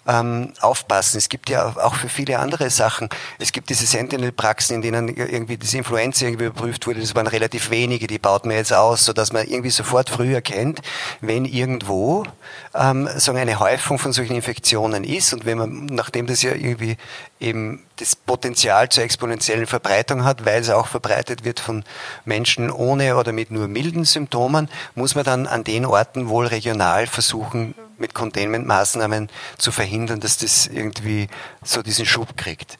ähm, 0.08 0.54
aufpassen. 0.62 1.18
Es 1.18 1.30
gibt 1.30 1.50
ja 1.50 1.66
auch 1.66 1.96
für 1.96 2.10
viele 2.10 2.40
andere 2.40 2.70
Sachen. 2.70 3.10
Es 3.40 3.52
gibt 3.52 3.70
diese 3.70 3.86
Sentinel-Praxen, 3.86 4.76
in 4.76 4.82
denen 4.82 5.16
irgendwie 5.16 5.58
das 5.58 5.74
Influenza 5.74 6.26
irgendwie 6.26 6.46
überprüft 6.46 6.86
wurde. 6.88 7.00
Das 7.00 7.16
waren 7.16 7.28
relativ 7.28 7.70
wenige, 7.70 8.08
die 8.08 8.20
baut 8.20 8.46
man 8.46 8.56
jetzt 8.56 8.74
aus, 8.74 9.06
sodass 9.06 9.34
man 9.34 9.48
irgendwie 9.48 9.72
sofort 9.72 10.10
früh 10.10 10.34
erkennt, 10.34 10.82
wenn 11.22 11.46
irgendwo 11.46 12.26
ähm, 12.74 13.10
so 13.18 13.32
eine 13.32 13.60
Häufung 13.60 13.98
von 14.00 14.14
solchen 14.14 14.36
Infektionen 14.36 15.04
ist 15.04 15.34
und 15.34 15.46
wenn 15.46 15.58
man, 15.58 15.86
nachdem 15.88 16.28
das 16.28 16.42
ja 16.42 16.54
irgendwie 16.54 16.98
eben 17.40 17.84
das 17.98 18.16
Potenzial 18.16 18.90
zur 18.90 19.04
exponentiellen 19.04 19.68
Verbreitung 19.68 20.24
hat, 20.24 20.46
weil 20.46 20.62
es 20.62 20.70
auch 20.70 20.88
verbreitet 20.88 21.46
wird 21.46 21.60
von 21.60 21.84
Menschen 22.26 22.72
ohne 22.72 23.16
oder 23.16 23.32
mit 23.32 23.52
nur 23.52 23.68
milden 23.68 24.06
Symptomen, 24.06 24.70
muss 24.96 25.16
man 25.16 25.24
dann 25.24 25.48
an 25.48 25.64
den 25.64 25.86
Orten 25.86 26.30
wohl 26.30 26.48
regional 26.48 27.08
versuchen, 27.08 27.74
mit 27.98 28.14
Containment-Maßnahmen 28.14 29.30
zu 29.58 29.72
verhindern, 29.72 30.20
dass 30.20 30.38
das 30.38 30.68
irgendwie 30.68 31.28
so 31.64 31.82
diesen 31.82 32.06
Schub 32.06 32.38
kriegt. 32.38 32.78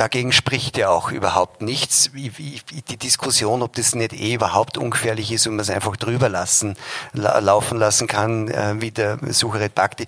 Dagegen 0.00 0.32
spricht 0.32 0.78
ja 0.78 0.88
auch 0.88 1.10
überhaupt 1.10 1.60
nichts. 1.60 2.10
Die 2.14 2.96
Diskussion, 2.96 3.60
ob 3.60 3.74
das 3.74 3.94
nicht 3.94 4.14
eh 4.14 4.32
überhaupt 4.32 4.78
ungefährlich 4.78 5.30
ist 5.30 5.46
und 5.46 5.56
man 5.56 5.62
es 5.62 5.68
einfach 5.68 5.96
drüber 5.96 6.30
lassen, 6.30 6.76
laufen 7.12 7.78
lassen 7.78 8.06
kann, 8.06 8.48
äh, 8.48 8.80
wie 8.80 8.92
der 8.92 9.18
Sucheret 9.28 9.74
Bhakti. 9.74 10.06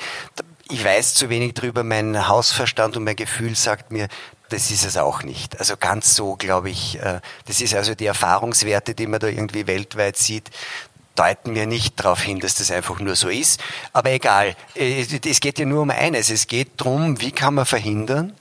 Ich 0.70 0.82
weiß 0.82 1.12
zu 1.12 1.28
wenig 1.28 1.52
drüber. 1.52 1.84
Mein 1.84 2.26
Hausverstand 2.26 2.96
und 2.96 3.04
mein 3.04 3.16
Gefühl 3.16 3.54
sagt 3.54 3.90
mir, 3.90 4.08
das 4.48 4.70
ist 4.70 4.86
es 4.86 4.96
auch 4.96 5.22
nicht. 5.22 5.58
Also 5.58 5.76
ganz 5.76 6.14
so, 6.14 6.36
glaube 6.36 6.70
ich, 6.70 6.98
äh, 6.98 7.20
das 7.46 7.60
ist 7.60 7.74
also 7.74 7.94
die 7.94 8.06
Erfahrungswerte, 8.06 8.94
die 8.94 9.06
man 9.06 9.20
da 9.20 9.26
irgendwie 9.26 9.66
weltweit 9.66 10.16
sieht, 10.16 10.50
deuten 11.14 11.52
mir 11.52 11.66
nicht 11.66 11.98
darauf 12.00 12.20
hin, 12.22 12.40
dass 12.40 12.54
das 12.54 12.70
einfach 12.70 12.98
nur 13.00 13.16
so 13.16 13.28
ist. 13.28 13.60
Aber 13.92 14.10
egal, 14.10 14.56
äh, 14.74 15.04
es 15.24 15.40
geht 15.40 15.58
ja 15.58 15.66
nur 15.66 15.82
um 15.82 15.90
eines. 15.90 16.30
Es 16.30 16.46
geht 16.46 16.80
darum, 16.80 17.20
wie 17.20 17.32
kann 17.32 17.54
man 17.54 17.66
verhindern, 17.66 18.32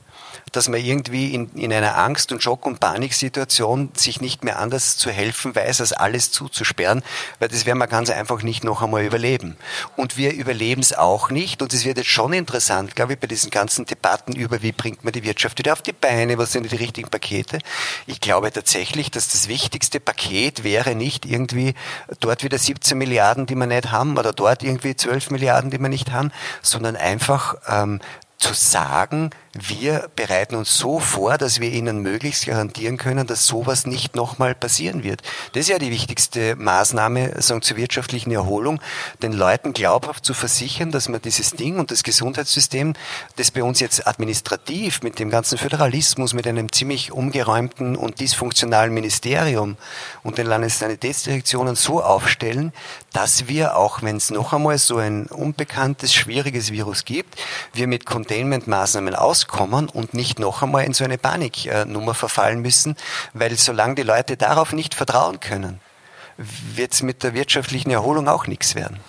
dass 0.52 0.68
man 0.68 0.80
irgendwie 0.80 1.34
in, 1.34 1.50
in 1.56 1.72
einer 1.72 1.98
Angst- 1.98 2.32
und 2.32 2.44
Schock- 2.44 2.66
und 2.66 2.80
Paniksituation 2.80 3.92
sich 3.96 4.22
nicht 4.22 4.44
mehr 4.44 4.60
anders 4.60 4.98
zu 4.98 5.10
helfen 5.10 5.56
weiß, 5.56 5.82
als 5.82 5.94
alles 5.94 6.32
zuzusperren, 6.32 7.04
weil 7.40 7.50
das 7.50 7.66
werden 7.66 7.80
wir 7.80 7.88
ganz 7.88 8.10
einfach 8.10 8.44
nicht 8.44 8.64
noch 8.64 8.82
einmal 8.82 9.04
überleben. 9.04 9.58
Und 9.96 10.18
wir 10.18 10.34
überleben 10.34 10.82
es 10.82 10.94
auch 10.94 11.30
nicht. 11.30 11.62
Und 11.62 11.74
es 11.74 11.86
wird 11.86 11.98
jetzt 11.98 12.10
schon 12.10 12.34
interessant, 12.34 12.96
glaube 12.96 13.14
ich, 13.14 13.20
bei 13.20 13.28
diesen 13.28 13.50
ganzen 13.50 13.86
Debatten 13.86 14.34
über, 14.34 14.62
wie 14.62 14.72
bringt 14.72 15.04
man 15.04 15.14
die 15.14 15.24
Wirtschaft 15.24 15.60
wieder 15.60 15.74
auf 15.74 15.82
die 15.82 15.94
Beine, 15.94 16.38
was 16.38 16.52
sind 16.52 16.72
die 16.72 16.76
richtigen 16.76 17.10
Pakete. 17.10 17.60
Ich 18.06 18.20
glaube 18.20 18.52
tatsächlich, 18.52 19.12
dass 19.12 19.30
das 19.30 19.48
wichtigste 19.48 20.00
Paket 20.00 20.64
wäre 20.64 20.96
nicht 20.96 21.26
irgendwie 21.26 21.76
dort 22.20 22.44
wieder 22.44 22.58
17 22.58 22.98
Milliarden, 22.98 23.46
die 23.46 23.56
wir 23.56 23.68
nicht 23.68 23.92
haben, 23.92 24.18
oder 24.18 24.34
dort 24.34 24.64
irgendwie 24.64 24.96
12 24.96 25.32
Milliarden, 25.32 25.72
die 25.72 25.80
wir 25.80 25.90
nicht 25.90 26.12
haben, 26.12 26.32
sondern 26.62 26.96
einfach 26.96 27.56
ähm, 27.68 28.00
zu 28.42 28.54
sagen, 28.54 29.30
wir 29.54 30.10
bereiten 30.16 30.56
uns 30.56 30.78
so 30.78 31.00
vor, 31.00 31.38
dass 31.38 31.60
wir 31.60 31.70
ihnen 31.72 32.00
möglichst 32.00 32.46
garantieren 32.46 32.98
können, 32.98 33.28
dass 33.28 33.46
sowas 33.48 33.86
nicht 33.86 34.16
nochmal 34.16 34.56
passieren 34.56 35.04
wird. 35.04 35.22
Das 35.52 35.62
ist 35.62 35.70
ja 35.70 35.78
die 35.78 35.92
wichtigste 35.92 36.56
Maßnahme 36.56 37.42
sagen, 37.42 37.62
zur 37.62 37.76
wirtschaftlichen 37.76 38.32
Erholung, 38.32 38.82
den 39.22 39.34
Leuten 39.34 39.74
glaubhaft 39.74 40.26
zu 40.26 40.34
versichern, 40.34 40.92
dass 40.92 41.10
man 41.10 41.22
dieses 41.22 41.52
Ding 41.52 41.80
und 41.80 41.92
das 41.92 42.04
Gesundheitssystem, 42.04 42.94
das 43.36 43.52
bei 43.52 43.62
uns 43.62 43.82
jetzt 43.82 44.08
administrativ 44.08 45.04
mit 45.04 45.20
dem 45.20 45.30
ganzen 45.30 45.58
Föderalismus, 45.58 46.34
mit 46.34 46.48
einem 46.48 46.72
ziemlich 46.72 47.12
umgeräumten 47.12 47.98
und 47.98 48.22
dysfunktionalen 48.22 48.94
Ministerium 48.94 49.76
und 50.24 50.38
den 50.38 50.48
Landessanitätsdirektionen 50.48 51.76
so 51.76 52.02
aufstellen, 52.02 52.72
dass 53.12 53.50
wir, 53.50 53.76
auch 53.76 54.02
wenn 54.02 54.16
es 54.16 54.32
noch 54.32 54.54
einmal 54.54 54.78
so 54.78 54.98
ein 54.98 55.26
unbekanntes, 55.26 56.14
schwieriges 56.14 56.72
Virus 56.72 57.04
gibt, 57.04 57.38
wir 57.74 57.88
mit 57.88 58.06
Containment-Maßnahmen 58.32 59.14
aus 59.14 59.32
rauskommen 59.32 59.90
und 59.90 60.14
nicht 60.14 60.40
noch 60.40 60.64
einmal 60.64 60.86
in 60.86 60.94
so 60.94 61.04
eine 61.04 61.18
Paniknummer 61.18 62.14
verfallen 62.14 62.62
müssen, 62.62 62.96
weil 63.34 63.58
solange 63.58 63.96
die 63.96 64.04
Leute 64.04 64.38
darauf 64.38 64.72
nicht 64.72 64.96
vertrauen 64.96 65.40
können, 65.40 65.82
wird 66.38 66.94
es 66.94 67.04
mit 67.04 67.24
der 67.24 67.34
wirtschaftlichen 67.34 67.92
Erholung 67.92 68.30
auch 68.30 68.48
nichts 68.48 68.76
werden. 68.76 69.00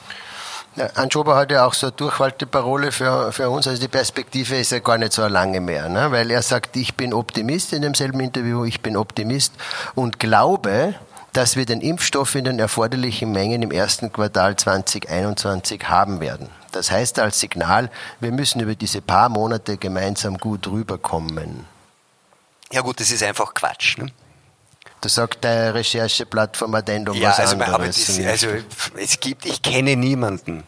Ja, 0.75 0.87
Anschober 0.95 1.37
hat 1.37 1.53
ja 1.53 1.67
auch 1.67 1.75
so 1.75 1.89
eine 1.89 1.97
Durchhalteparole 1.97 2.93
für, 2.93 3.31
für 3.31 3.51
uns, 3.51 3.69
also 3.69 3.81
die 3.81 3.89
Perspektive 3.89 4.57
ist 4.57 4.73
ja 4.73 4.79
gar 4.79 4.99
nicht 4.99 5.13
so 5.13 5.27
lange 5.27 5.61
mehr, 5.61 5.89
ne? 5.89 6.11
weil 6.11 6.31
er 6.31 6.43
sagt, 6.43 6.77
ich 6.77 6.95
bin 6.95 7.13
Optimist 7.13 7.73
in 7.73 7.83
demselben 7.83 8.21
Interview, 8.21 8.65
ich 8.65 8.81
bin 8.81 8.97
Optimist 8.97 9.53
und 9.95 10.19
glaube, 10.19 10.95
dass 11.33 11.57
wir 11.57 11.67
den 11.67 11.81
Impfstoff 11.81 12.35
in 12.35 12.45
den 12.45 12.59
erforderlichen 12.59 13.31
Mengen 13.33 13.63
im 13.63 13.71
ersten 13.71 14.13
Quartal 14.13 14.57
2021 14.57 15.89
haben 15.89 16.21
werden. 16.21 16.49
Das 16.73 16.91
heißt 16.91 17.19
als 17.19 17.41
Signal, 17.41 17.91
wir 18.21 18.33
müssen 18.33 18.61
über 18.61 18.75
diese 18.75 19.01
paar 19.01 19.29
Monate 19.29 19.77
gemeinsam 19.77 20.39
gut 20.39 20.67
rüberkommen. 20.67 21.67
Ja 22.73 22.81
gut, 22.81 23.01
das 23.01 23.11
ist 23.11 23.23
einfach 23.23 23.55
Quatsch. 23.55 23.99
Ne? 23.99 24.11
Da 25.03 25.09
sagt 25.09 25.45
der 25.45 25.75
Rechercheplattform 25.75 26.75
Addendum 26.75 27.17
ja, 27.17 27.31
was 27.31 27.41
also, 27.41 27.57
anderes. 27.57 28.07
Das, 28.07 28.27
also 28.27 28.49
es 28.97 29.21
gibt, 29.21 29.45
ich 29.47 29.61
kenne 29.61 29.97
niemanden, 29.97 30.63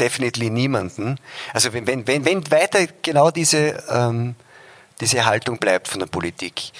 definitiv 0.00 0.50
niemanden. 0.50 1.18
Also 1.52 1.72
wenn, 1.72 1.86
wenn, 1.86 2.06
wenn, 2.06 2.24
wenn 2.24 2.50
weiter 2.50 2.86
genau 3.02 3.30
diese, 3.30 3.82
ähm, 3.90 4.36
diese 5.00 5.24
Haltung 5.24 5.58
bleibt 5.58 5.88
von 5.88 6.00
der 6.00 6.06
Politik, 6.06 6.72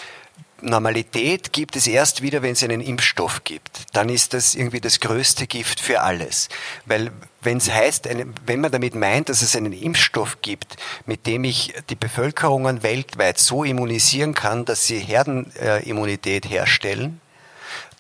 Normalität 0.63 1.53
gibt 1.53 1.77
es 1.77 1.87
erst 1.87 2.23
wieder, 2.23 2.43
wenn 2.43 2.53
es 2.53 2.63
einen 2.63 2.81
Impfstoff 2.81 3.45
gibt. 3.45 3.87
Dann 3.93 4.09
ist 4.09 4.35
das 4.35 4.55
irgendwie 4.55 4.81
das 4.81 5.01
größte 5.01 5.47
Gift 5.47 5.81
für 5.81 6.03
alles. 6.03 6.49
Weil 6.87 7.11
wenn 7.41 7.59
es 7.59 7.71
heißt, 7.71 8.09
wenn 8.47 8.61
man 8.61 8.71
damit 8.71 8.95
meint, 8.95 9.29
dass 9.29 9.43
es 9.43 9.57
einen 9.57 9.73
Impfstoff 9.73 10.43
gibt, 10.43 10.77
mit 11.07 11.27
dem 11.27 11.45
ich 11.45 11.75
die 11.91 11.97
Bevölkerungen 11.97 12.83
weltweit 12.83 13.39
so 13.39 13.65
immunisieren 13.65 14.35
kann, 14.35 14.65
dass 14.65 14.87
sie 14.87 14.99
Herdenimmunität 14.99 16.49
herstellen, 16.49 17.21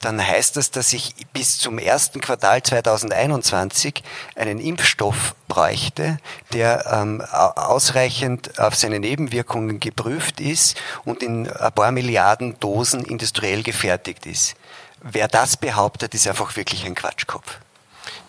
dann 0.04 0.24
heißt 0.24 0.56
das, 0.56 0.70
dass 0.70 0.92
ich 0.92 1.14
bis 1.32 1.58
zum 1.58 1.78
ersten 1.78 2.20
Quartal 2.20 2.62
2021 2.62 4.02
einen 4.36 4.58
Impfstoff 4.58 5.34
bräuchte, 5.48 6.18
der 6.52 6.86
ähm, 6.92 7.20
ausreichend 7.20 8.58
auf 8.58 8.74
seine 8.74 8.98
Nebenwirkungen 8.98 9.80
geprüft 9.80 10.40
ist 10.40 10.76
und 11.04 11.22
in 11.22 11.50
ein 11.50 11.72
paar 11.72 11.92
Milliarden 11.92 12.58
Dosen 12.58 13.04
industriell 13.04 13.62
gefertigt 13.62 14.26
ist. 14.26 14.54
Wer 15.00 15.28
das 15.28 15.56
behauptet, 15.56 16.14
ist 16.14 16.28
einfach 16.28 16.56
wirklich 16.56 16.84
ein 16.84 16.94
Quatschkopf. 16.94 17.58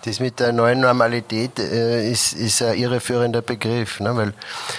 Das 0.05 0.19
mit 0.19 0.39
der 0.39 0.51
neuen 0.51 0.81
Normalität 0.81 1.59
äh, 1.59 2.09
ist, 2.11 2.33
ist 2.33 2.61
ein 2.61 2.77
irreführender 2.77 3.41
Begriff, 3.41 4.01
ne? 4.01 4.15
weil 4.15 4.33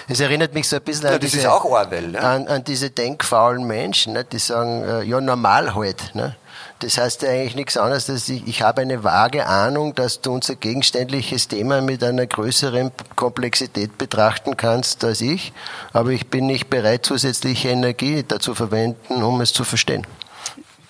es 0.06 0.20
erinnert 0.20 0.52
mich 0.52 0.68
so 0.68 0.76
ein 0.76 0.82
bisschen 0.82 1.06
ja, 1.06 1.14
an, 1.14 1.20
diese, 1.20 1.50
Orwell, 1.50 2.08
ne? 2.08 2.20
an, 2.20 2.46
an, 2.46 2.62
diese 2.62 2.90
denkfaulen 2.90 3.66
Menschen, 3.66 4.12
ne? 4.12 4.24
die 4.24 4.38
sagen, 4.38 4.82
äh, 4.84 5.02
ja 5.02 5.20
normal 5.20 5.74
halt. 5.74 6.14
Ne? 6.14 6.36
Das 6.80 6.98
heißt 6.98 7.24
eigentlich 7.24 7.54
nichts 7.54 7.76
anderes, 7.76 8.06
dass 8.06 8.28
ich, 8.28 8.46
ich 8.46 8.62
habe 8.62 8.82
eine 8.82 9.04
vage 9.04 9.46
Ahnung, 9.46 9.94
dass 9.94 10.20
du 10.20 10.32
unser 10.32 10.56
gegenständliches 10.56 11.48
Thema 11.48 11.80
mit 11.80 12.02
einer 12.02 12.26
größeren 12.26 12.90
Komplexität 13.16 13.96
betrachten 13.96 14.56
kannst 14.56 15.04
als 15.04 15.20
ich, 15.20 15.52
aber 15.92 16.10
ich 16.10 16.28
bin 16.28 16.46
nicht 16.46 16.68
bereit, 16.68 17.06
zusätzliche 17.06 17.68
Energie 17.68 18.24
dazu 18.26 18.54
verwenden, 18.54 19.22
um 19.22 19.40
es 19.40 19.52
zu 19.52 19.64
verstehen. 19.64 20.06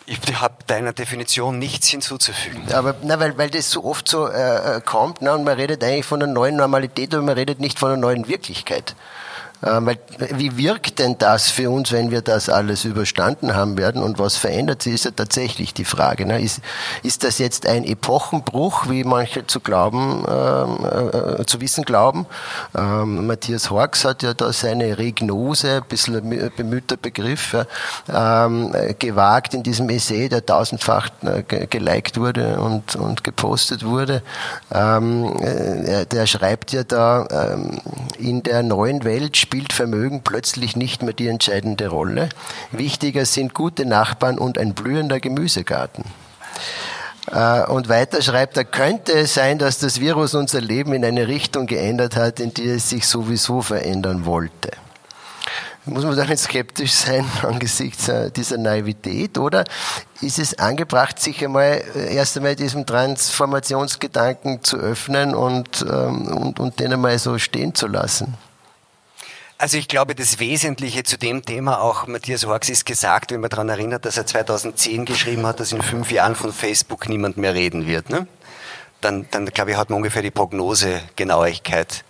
Ich 0.07 0.18
habe 0.39 0.55
deiner 0.66 0.93
Definition 0.93 1.59
nichts 1.59 1.89
hinzuzufügen. 1.89 2.72
Aber 2.72 2.95
na, 3.03 3.18
weil, 3.20 3.39
weil 3.39 3.49
das 3.49 3.70
so 3.70 3.85
oft 3.85 4.07
so 4.07 4.28
äh, 4.28 4.80
kommt, 4.85 5.22
na, 5.22 5.35
und 5.35 5.45
man 5.45 5.57
redet 5.57 5.82
eigentlich 5.82 6.05
von 6.05 6.23
einer 6.23 6.31
neuen 6.31 6.56
Normalität, 6.56 7.15
aber 7.15 7.23
man 7.23 7.35
redet 7.35 7.61
nicht 7.61 7.78
von 7.78 7.90
einer 7.90 8.01
neuen 8.01 8.28
Wirklichkeit. 8.28 8.94
Ähm, 9.65 9.91
wie 10.31 10.57
wirkt 10.57 10.99
denn 10.99 11.16
das 11.19 11.51
für 11.51 11.70
uns, 11.70 11.93
wenn 11.93 12.11
wir 12.11 12.23
das 12.23 12.49
alles 12.49 12.85
überstanden 12.85 13.55
haben 13.55 13.78
werden 13.78 14.03
und 14.03 14.19
was 14.19 14.36
verändert 14.36 14.82
sich, 14.82 14.95
ist 14.95 15.05
ja 15.05 15.11
tatsächlich 15.11 15.74
die 15.74 15.85
Frage. 15.85 16.27
Ne? 16.27 16.41
Ist, 16.41 16.61
ist 17.03 17.24
das 17.24 17.39
jetzt 17.39 17.66
ein 17.66 17.85
Epochenbruch, 17.85 18.89
wie 18.89 19.05
manche 19.05 19.47
zu 19.47 19.61
glauben, 19.61 20.24
ähm, 20.28 20.78
äh, 20.85 21.41
äh 21.41 21.47
zu 21.47 21.61
wissen 21.61 21.85
glauben? 21.85 22.27
Ähm, 22.77 23.27
Matthias 23.27 23.70
Horks 23.70 24.05
hat 24.05 24.23
ja 24.23 24.35
da 24.35 24.53
seine 24.53 24.99
Regnose, 24.99 25.77
ein 25.77 25.89
bisschen 25.89 26.51
bemühter 26.57 26.97
Begriff, 26.97 27.57
ähm, 28.12 28.74
gewagt 28.99 29.55
in 29.55 29.62
diesem 29.62 29.89
Essay, 29.89 30.28
der 30.28 30.45
tausendfach 30.45 31.09
äh, 31.23 31.43
geliked 31.66 32.19
wurde 32.19 32.59
und, 32.61 32.97
und 32.97 33.24
gepostet 33.24 33.85
wurde. 33.85 34.23
Ähm, 34.73 35.36
äh, 35.41 36.07
der 36.07 36.27
schreibt 36.27 36.73
ja 36.73 36.85
da, 36.85 37.27
ähm, 37.31 37.81
in 38.19 38.43
der 38.43 38.62
neuen 38.62 39.05
Welt 39.05 39.36
spielt 39.55 39.72
Vermögen 39.72 40.22
plötzlich 40.24 40.74
nicht 40.74 41.05
mehr 41.05 41.12
die 41.12 41.28
entscheidende 41.28 41.86
Rolle. 41.86 42.28
Wichtiger 42.72 43.24
sind 43.24 43.55
gute 43.55 43.86
Nachbarn 43.86 44.36
und 44.36 44.59
ein 44.59 44.74
blühender 44.74 45.20
Gemüsegarten. 45.20 46.05
Äh, 47.31 47.62
und 47.66 47.89
weiter 47.89 48.20
schreibt 48.20 48.56
er, 48.56 48.64
könnte 48.64 49.12
es 49.12 49.35
sein, 49.35 49.60
dass 49.60 49.78
das 49.78 50.01
Virus 50.01 50.35
unser 50.35 50.60
Leben 50.60 50.93
in 50.93 51.05
eine 51.05 51.28
Richtung 51.28 51.68
geändert 51.68 52.16
hat, 52.16 52.40
in 52.40 52.52
die 52.52 52.68
es 52.68 52.90
sich 52.90 53.06
sowieso 53.06 53.62
verändern 53.62 54.24
wollte? 54.24 54.72
Muss 55.85 56.02
man 56.02 56.16
damit 56.16 56.40
skeptisch 56.40 56.90
sein 56.93 57.24
angesichts 57.44 58.09
äh, 58.09 58.32
dieser 58.32 58.59
Naivität 58.59 59.39
oder 59.39 59.62
ist 60.20 60.40
es 60.40 60.59
angebracht, 60.59 61.20
sich 61.20 61.44
einmal 61.44 61.81
äh, 61.94 62.12
erst 62.12 62.36
einmal 62.36 62.56
diesem 62.56 62.86
Transformationsgedanken 62.86 64.64
zu 64.64 64.78
öffnen 64.78 65.32
und, 65.32 65.86
ähm, 65.89 66.26
und, 66.26 66.59
und 66.59 66.81
den 66.81 66.94
einmal 66.94 67.20
so 67.20 67.39
stehen 67.39 67.72
zu 67.76 67.86
lassen? 67.86 68.36
Also 69.65 69.78
ich 69.78 69.89
glaube, 69.89 70.15
das 70.15 70.41
Wesentliche 70.41 71.05
zu 71.05 71.16
dem 71.16 71.43
Thema, 71.43 71.81
auch 71.81 72.07
Matthias 72.07 72.45
Horx 72.45 72.69
ist 72.69 72.85
gesagt, 72.85 73.31
wenn 73.31 73.41
man 73.41 73.49
daran 73.49 73.70
erinnert, 73.70 74.05
dass 74.05 74.19
er 74.19 74.27
2010 74.27 75.07
geschrieben 75.07 75.47
hat, 75.47 75.59
dass 75.59 75.73
in 75.73 75.81
fünf 75.81 76.11
Jahren 76.11 76.35
von 76.35 76.53
Facebook 76.53 77.09
niemand 77.09 77.39
mehr 77.39 77.55
reden 77.55 77.86
wird. 77.86 78.11
Ne? 78.11 78.27
Dann, 79.01 79.27
dann 79.31 79.47
glaube 79.47 79.70
ich, 79.70 79.78
hat 79.78 79.89
man 79.89 79.97
ungefähr 79.97 80.20
die 80.20 80.31
Prognosegenauigkeit 80.31 82.05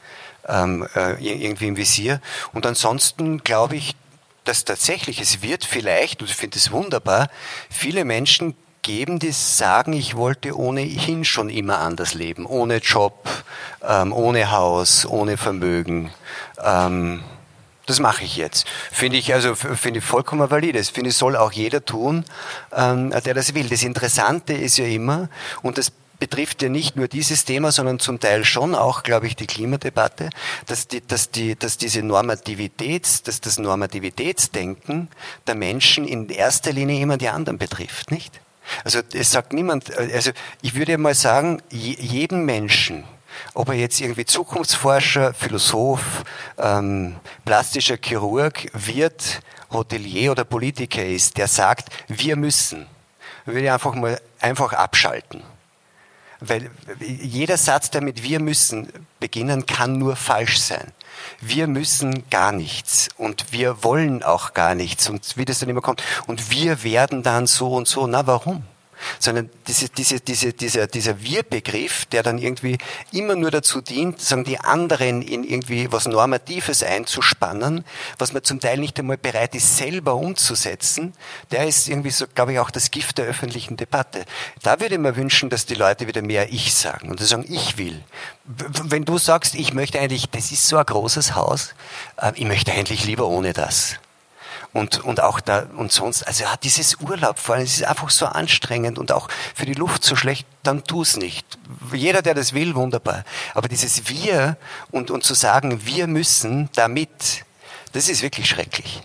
ähm, 0.48 0.88
äh, 0.96 1.12
irgendwie 1.24 1.68
im 1.68 1.76
Visier. 1.76 2.20
Und 2.54 2.66
ansonsten 2.66 3.44
glaube 3.44 3.76
ich, 3.76 3.94
dass 4.42 4.64
tatsächlich 4.64 5.20
es 5.20 5.40
wird 5.40 5.64
vielleicht, 5.64 6.22
und 6.22 6.30
ich 6.30 6.34
finde 6.34 6.58
es 6.58 6.72
wunderbar, 6.72 7.30
viele 7.70 8.04
Menschen 8.04 8.56
geben, 8.82 9.20
die 9.20 9.30
sagen, 9.30 9.92
ich 9.92 10.16
wollte 10.16 10.58
ohnehin 10.58 11.24
schon 11.24 11.50
immer 11.50 11.78
anders 11.78 12.14
leben, 12.14 12.46
ohne 12.46 12.78
Job, 12.78 13.28
ähm, 13.80 14.12
ohne 14.12 14.50
Haus, 14.50 15.06
ohne 15.06 15.36
Vermögen. 15.36 16.10
Ähm, 16.60 17.22
das 17.86 18.00
mache 18.00 18.24
ich 18.24 18.36
jetzt. 18.36 18.66
Finde 18.90 19.18
ich 19.18 19.34
also 19.34 19.54
finde 19.54 19.98
ich 19.98 20.04
vollkommen 20.04 20.50
valide. 20.50 20.78
Das 20.78 20.88
finde 20.90 21.10
ich 21.10 21.16
soll 21.16 21.36
auch 21.36 21.52
jeder 21.52 21.84
tun, 21.84 22.24
ähm, 22.72 23.10
der 23.10 23.34
das 23.34 23.54
will. 23.54 23.68
Das 23.68 23.82
Interessante 23.82 24.52
ist 24.54 24.78
ja 24.78 24.86
immer 24.86 25.28
und 25.62 25.78
das 25.78 25.92
betrifft 26.18 26.62
ja 26.62 26.68
nicht 26.68 26.96
nur 26.96 27.08
dieses 27.08 27.44
Thema, 27.44 27.72
sondern 27.72 27.98
zum 27.98 28.20
Teil 28.20 28.44
schon 28.44 28.74
auch, 28.74 29.02
glaube 29.02 29.26
ich, 29.26 29.36
die 29.36 29.46
Klimadebatte, 29.46 30.30
dass, 30.66 30.88
die, 30.88 31.06
dass, 31.06 31.30
die, 31.30 31.56
dass 31.56 31.76
diese 31.76 32.02
Normativitäts, 32.02 33.22
dass 33.22 33.40
das 33.40 33.58
Normativitätsdenken 33.58 35.08
der 35.46 35.54
Menschen 35.54 36.06
in 36.06 36.28
erster 36.28 36.72
Linie 36.72 37.00
immer 37.00 37.18
die 37.18 37.28
anderen 37.28 37.58
betrifft, 37.58 38.10
nicht? 38.10 38.40
Also 38.84 39.00
es 39.12 39.30
sagt 39.30 39.52
niemand, 39.52 39.94
also 39.96 40.30
ich 40.62 40.74
würde 40.74 40.96
mal 40.96 41.14
sagen, 41.14 41.60
jedem 41.70 42.46
Menschen, 42.46 43.04
ob 43.54 43.68
er 43.68 43.74
jetzt 43.74 44.00
irgendwie 44.00 44.24
Zukunftsforscher, 44.24 45.34
Philosoph, 45.34 46.24
ähm, 46.58 47.16
plastischer 47.44 47.96
Chirurg, 47.96 48.68
Wirt, 48.72 49.40
Hotelier 49.70 50.32
oder 50.32 50.44
Politiker 50.44 51.04
ist, 51.04 51.36
der 51.36 51.48
sagt, 51.48 51.88
wir 52.08 52.36
müssen, 52.36 52.86
würde 53.44 53.62
ich 53.62 53.70
einfach 53.70 53.94
mal 53.94 54.20
einfach 54.40 54.72
abschalten. 54.72 55.42
Weil 56.40 56.70
jeder 57.00 57.56
Satz, 57.56 57.90
der 57.90 58.02
mit 58.02 58.22
wir 58.22 58.40
müssen 58.40 58.92
beginnen, 59.18 59.66
kann 59.66 59.98
nur 59.98 60.16
falsch 60.16 60.58
sein. 60.60 60.92
Wir 61.40 61.66
müssen 61.66 62.28
gar 62.28 62.52
nichts 62.52 63.08
und 63.16 63.52
wir 63.52 63.82
wollen 63.82 64.22
auch 64.22 64.52
gar 64.52 64.74
nichts 64.74 65.08
und 65.08 65.36
wie 65.36 65.44
das 65.44 65.60
dann 65.60 65.68
immer 65.68 65.80
kommt. 65.80 66.02
Und 66.26 66.50
wir 66.50 66.82
werden 66.82 67.22
dann 67.22 67.46
so 67.46 67.74
und 67.74 67.88
so. 67.88 68.06
Na, 68.06 68.26
warum? 68.26 68.64
Sondern 69.18 69.50
diese, 69.66 69.88
diese, 69.88 70.20
diese, 70.20 70.52
dieser, 70.52 70.86
dieser 70.86 71.22
Wir-Begriff, 71.22 72.06
der 72.06 72.22
dann 72.22 72.38
irgendwie 72.38 72.78
immer 73.12 73.34
nur 73.36 73.50
dazu 73.50 73.80
dient, 73.80 74.20
sagen 74.20 74.44
die 74.44 74.58
anderen 74.58 75.22
in 75.22 75.44
irgendwie 75.44 75.90
was 75.92 76.06
Normatives 76.06 76.82
einzuspannen, 76.82 77.84
was 78.18 78.32
man 78.32 78.44
zum 78.44 78.60
Teil 78.60 78.78
nicht 78.78 78.98
einmal 78.98 79.18
bereit 79.18 79.54
ist, 79.54 79.76
selber 79.76 80.14
umzusetzen, 80.14 81.12
der 81.50 81.66
ist 81.66 81.88
irgendwie 81.88 82.10
so, 82.10 82.26
glaube 82.34 82.52
ich, 82.52 82.58
auch 82.58 82.70
das 82.70 82.90
Gift 82.90 83.18
der 83.18 83.26
öffentlichen 83.26 83.76
Debatte. 83.76 84.24
Da 84.62 84.80
würde 84.80 84.94
ich 84.94 85.00
mir 85.00 85.16
wünschen, 85.16 85.50
dass 85.50 85.66
die 85.66 85.74
Leute 85.74 86.06
wieder 86.06 86.22
mehr 86.22 86.52
Ich 86.52 86.74
sagen 86.74 87.10
und 87.10 87.20
sagen, 87.20 87.44
ich 87.48 87.78
will. 87.78 88.02
Wenn 88.44 89.04
du 89.04 89.18
sagst, 89.18 89.54
ich 89.54 89.72
möchte 89.74 89.98
eigentlich, 89.98 90.28
das 90.30 90.52
ist 90.52 90.66
so 90.66 90.76
ein 90.76 90.86
großes 90.86 91.34
Haus, 91.34 91.74
äh, 92.20 92.32
ich 92.34 92.44
möchte 92.44 92.72
eigentlich 92.72 93.04
lieber 93.04 93.26
ohne 93.26 93.52
das 93.52 93.98
und, 94.74 95.02
und 95.04 95.22
auch 95.22 95.40
da 95.40 95.66
und 95.76 95.92
sonst, 95.92 96.26
also 96.26 96.44
ja, 96.44 96.54
dieses 96.62 96.96
Urlaub 97.00 97.38
vor 97.38 97.54
allem, 97.54 97.64
es 97.64 97.74
ist 97.74 97.84
einfach 97.84 98.10
so 98.10 98.26
anstrengend 98.26 98.98
und 98.98 99.12
auch 99.12 99.28
für 99.54 99.64
die 99.64 99.72
Luft 99.72 100.04
so 100.04 100.16
schlecht, 100.16 100.46
dann 100.64 100.84
tu 100.84 101.02
es 101.02 101.16
nicht. 101.16 101.46
Jeder, 101.92 102.20
der 102.20 102.34
das 102.34 102.52
will, 102.52 102.74
wunderbar. 102.74 103.24
Aber 103.54 103.68
dieses 103.68 104.08
Wir 104.08 104.56
und, 104.90 105.10
und 105.10 105.24
zu 105.24 105.34
sagen, 105.34 105.86
wir 105.86 106.08
müssen 106.08 106.68
damit, 106.74 107.44
das 107.92 108.08
ist 108.08 108.22
wirklich 108.22 108.48
schrecklich. 108.48 109.02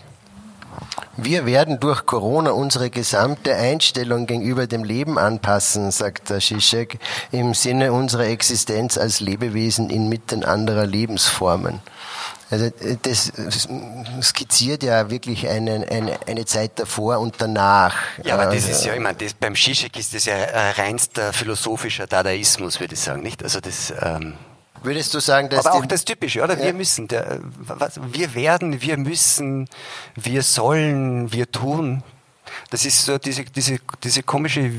Wir 1.16 1.46
werden 1.46 1.78
durch 1.78 2.04
Corona 2.04 2.50
unsere 2.50 2.90
gesamte 2.90 3.54
Einstellung 3.54 4.26
gegenüber 4.26 4.66
dem 4.66 4.82
Leben 4.82 5.18
anpassen, 5.18 5.90
sagt 5.90 6.30
der 6.30 6.40
Zizek, 6.40 6.98
im 7.30 7.54
Sinne 7.54 7.92
unserer 7.92 8.26
Existenz 8.26 8.98
als 8.98 9.20
Lebewesen 9.20 9.90
inmitten 9.90 10.44
anderer 10.44 10.86
Lebensformen. 10.86 11.80
Also 12.50 12.66
äh, 12.66 12.96
das 13.02 13.32
skizziert 14.22 14.82
ja 14.82 15.08
wirklich 15.08 15.48
eine, 15.48 15.86
eine, 15.88 16.18
eine 16.26 16.44
Zeit 16.44 16.72
davor 16.78 17.20
und 17.20 17.36
danach. 17.38 17.96
Ja, 18.24 18.34
aber 18.34 18.54
das 18.54 18.68
ist 18.68 18.84
ja, 18.84 18.94
ich 18.94 19.00
meine, 19.00 19.16
das, 19.16 19.34
beim 19.34 19.54
Zizek 19.54 19.96
ist 19.96 20.14
das 20.14 20.24
ja 20.24 20.36
reinster 20.76 21.32
philosophischer 21.32 22.06
Dadaismus, 22.06 22.80
würde 22.80 22.94
ich 22.94 23.00
sagen, 23.00 23.22
nicht? 23.22 23.42
Also 23.42 23.60
das... 23.60 23.92
Ähm 24.02 24.34
Würdest 24.82 25.12
du 25.12 25.20
sagen, 25.20 25.50
dass. 25.50 25.66
Aber 25.66 25.76
auch 25.76 25.84
das 25.84 26.06
Typische, 26.06 26.42
oder? 26.42 26.56
Ja. 26.56 26.64
Wir 26.64 26.72
müssen, 26.72 27.06
der, 27.06 27.40
was, 27.58 28.00
wir 28.02 28.34
werden, 28.34 28.80
wir 28.80 28.96
müssen, 28.96 29.68
wir 30.14 30.42
sollen, 30.42 31.30
wir 31.34 31.50
tun. 31.50 32.02
Das 32.70 32.86
ist 32.86 33.04
so 33.04 33.18
diese, 33.18 33.44
diese, 33.44 33.78
diese 34.02 34.22
komische 34.22 34.72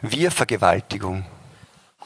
Wir-Vergewaltigung. 0.00 1.26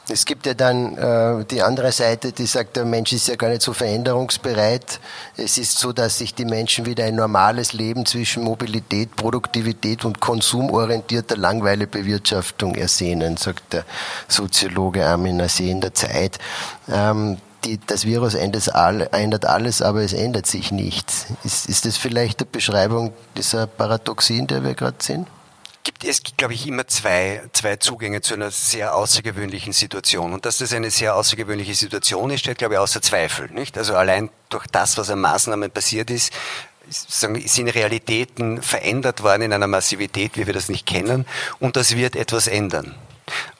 Es 0.09 0.23
gibt 0.23 0.45
ja 0.45 0.53
dann 0.53 0.97
äh, 0.97 1.43
die 1.45 1.61
andere 1.61 1.91
Seite, 1.91 2.31
die 2.31 2.45
sagt, 2.45 2.77
der 2.77 2.85
Mensch 2.85 3.11
ist 3.11 3.27
ja 3.27 3.35
gar 3.35 3.49
nicht 3.49 3.61
so 3.61 3.73
veränderungsbereit. 3.73 5.01
Es 5.35 5.57
ist 5.57 5.77
so, 5.77 5.91
dass 5.91 6.19
sich 6.19 6.33
die 6.33 6.45
Menschen 6.45 6.85
wieder 6.85 7.03
ein 7.03 7.15
normales 7.15 7.73
Leben 7.73 8.05
zwischen 8.05 8.43
Mobilität, 8.43 9.15
Produktivität 9.17 10.05
und 10.05 10.21
konsumorientierter 10.21 11.35
Langweilebewirtschaftung 11.35 12.75
ersehnen, 12.75 13.35
sagt 13.35 13.73
der 13.73 13.83
Soziologe 14.29 15.05
Armin 15.05 15.41
Nassé 15.41 15.69
in 15.69 15.81
der 15.81 15.93
Zeit. 15.93 16.39
Ähm, 16.89 17.37
die, 17.65 17.79
das 17.85 18.05
Virus 18.05 18.33
ändert, 18.33 19.45
alles, 19.45 19.81
aber 19.81 20.03
es 20.03 20.13
ändert 20.13 20.45
sich 20.45 20.71
nichts. 20.71 21.25
Ist, 21.43 21.67
ist 21.67 21.85
das 21.85 21.97
vielleicht 21.97 22.39
eine 22.39 22.49
Beschreibung 22.49 23.11
dieser 23.35 23.67
Paradoxie, 23.67 24.37
in 24.37 24.47
der 24.47 24.63
wir 24.63 24.73
gerade 24.73 24.97
sind? 25.01 25.27
Gibt 25.87 26.03
es, 26.03 26.21
glaube 26.35 26.53
ich, 26.53 26.67
immer 26.67 26.85
zwei, 26.87 27.41
zwei 27.53 27.77
Zugänge 27.77 28.19
zu 28.19 28.33
einer 28.33 28.51
sehr 28.51 28.93
außergewöhnlichen 28.93 29.71
Situation. 29.71 30.33
Und 30.33 30.45
dass 30.45 30.57
das 30.57 30.73
eine 30.73 30.91
sehr 30.91 31.15
außergewöhnliche 31.15 31.75
Situation 31.75 32.29
ist, 32.29 32.41
steht, 32.41 32.57
glaube 32.57 32.73
ich, 32.73 32.79
außer 32.81 33.01
Zweifel. 33.01 33.49
Nicht? 33.51 33.77
Also 33.77 33.95
allein 33.95 34.29
durch 34.49 34.67
das, 34.67 34.97
was 34.97 35.09
an 35.09 35.21
Maßnahmen 35.21 35.71
passiert 35.71 36.09
ist, 36.09 36.33
sind 36.89 37.69
Realitäten 37.69 38.61
verändert 38.61 39.23
worden 39.23 39.43
in 39.43 39.53
einer 39.53 39.67
Massivität, 39.67 40.35
wie 40.35 40.45
wir 40.45 40.53
das 40.53 40.67
nicht 40.67 40.85
kennen. 40.85 41.25
Und 41.59 41.77
das 41.77 41.95
wird 41.95 42.17
etwas 42.17 42.47
ändern 42.47 42.93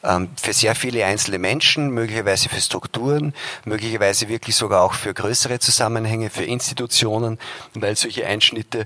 ähm, 0.03 0.29
für 0.35 0.51
sehr 0.51 0.75
viele 0.75 1.05
einzelne 1.05 1.39
Menschen, 1.39 1.91
möglicherweise 1.91 2.49
für 2.49 2.59
Strukturen, 2.59 3.33
möglicherweise 3.63 4.27
wirklich 4.27 4.57
sogar 4.57 4.83
auch 4.83 4.95
für 4.95 5.13
größere 5.13 5.59
Zusammenhänge, 5.59 6.29
für 6.29 6.43
Institutionen, 6.43 7.39
weil 7.73 7.95
solche 7.95 8.27
Einschnitte 8.27 8.85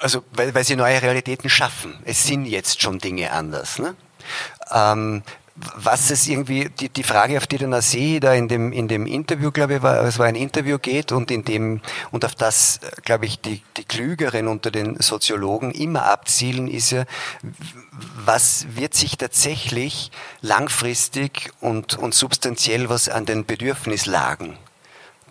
also 0.00 0.24
weil, 0.32 0.54
weil 0.54 0.64
sie 0.64 0.76
neue 0.76 1.00
Realitäten 1.00 1.50
schaffen. 1.50 1.98
Es 2.04 2.24
sind 2.24 2.46
jetzt 2.46 2.80
schon 2.80 2.98
Dinge 2.98 3.32
anders. 3.32 3.78
Ne? 3.78 3.94
Ähm, 4.70 5.22
was 5.56 6.10
es 6.10 6.26
irgendwie, 6.26 6.68
die, 6.68 6.88
die 6.88 7.04
Frage, 7.04 7.36
auf 7.36 7.46
die 7.46 7.58
der 7.58 7.68
Nasi 7.68 8.18
da 8.20 8.34
in 8.34 8.48
dem, 8.48 8.72
in 8.72 8.88
dem 8.88 9.06
Interview, 9.06 9.52
glaube 9.52 9.76
ich, 9.76 9.82
war, 9.82 10.02
es 10.02 10.18
war 10.18 10.26
ein 10.26 10.34
Interview 10.34 10.78
geht 10.78 11.12
und 11.12 11.30
in 11.30 11.44
dem, 11.44 11.80
und 12.10 12.24
auf 12.24 12.34
das, 12.34 12.80
glaube 13.04 13.26
ich, 13.26 13.40
die, 13.40 13.62
die 13.76 13.84
Klügeren 13.84 14.48
unter 14.48 14.72
den 14.72 15.00
Soziologen 15.00 15.70
immer 15.70 16.06
abzielen, 16.06 16.66
ist 16.66 16.90
ja, 16.90 17.04
was 18.24 18.66
wird 18.70 18.94
sich 18.94 19.16
tatsächlich 19.16 20.10
langfristig 20.40 21.52
und, 21.60 21.96
und 21.96 22.14
substanziell 22.14 22.88
was 22.88 23.08
an 23.08 23.24
den 23.24 23.46
Bedürfnislagen 23.46 24.56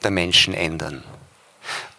der 0.03 0.11
Menschen 0.11 0.53
ändern? 0.53 1.03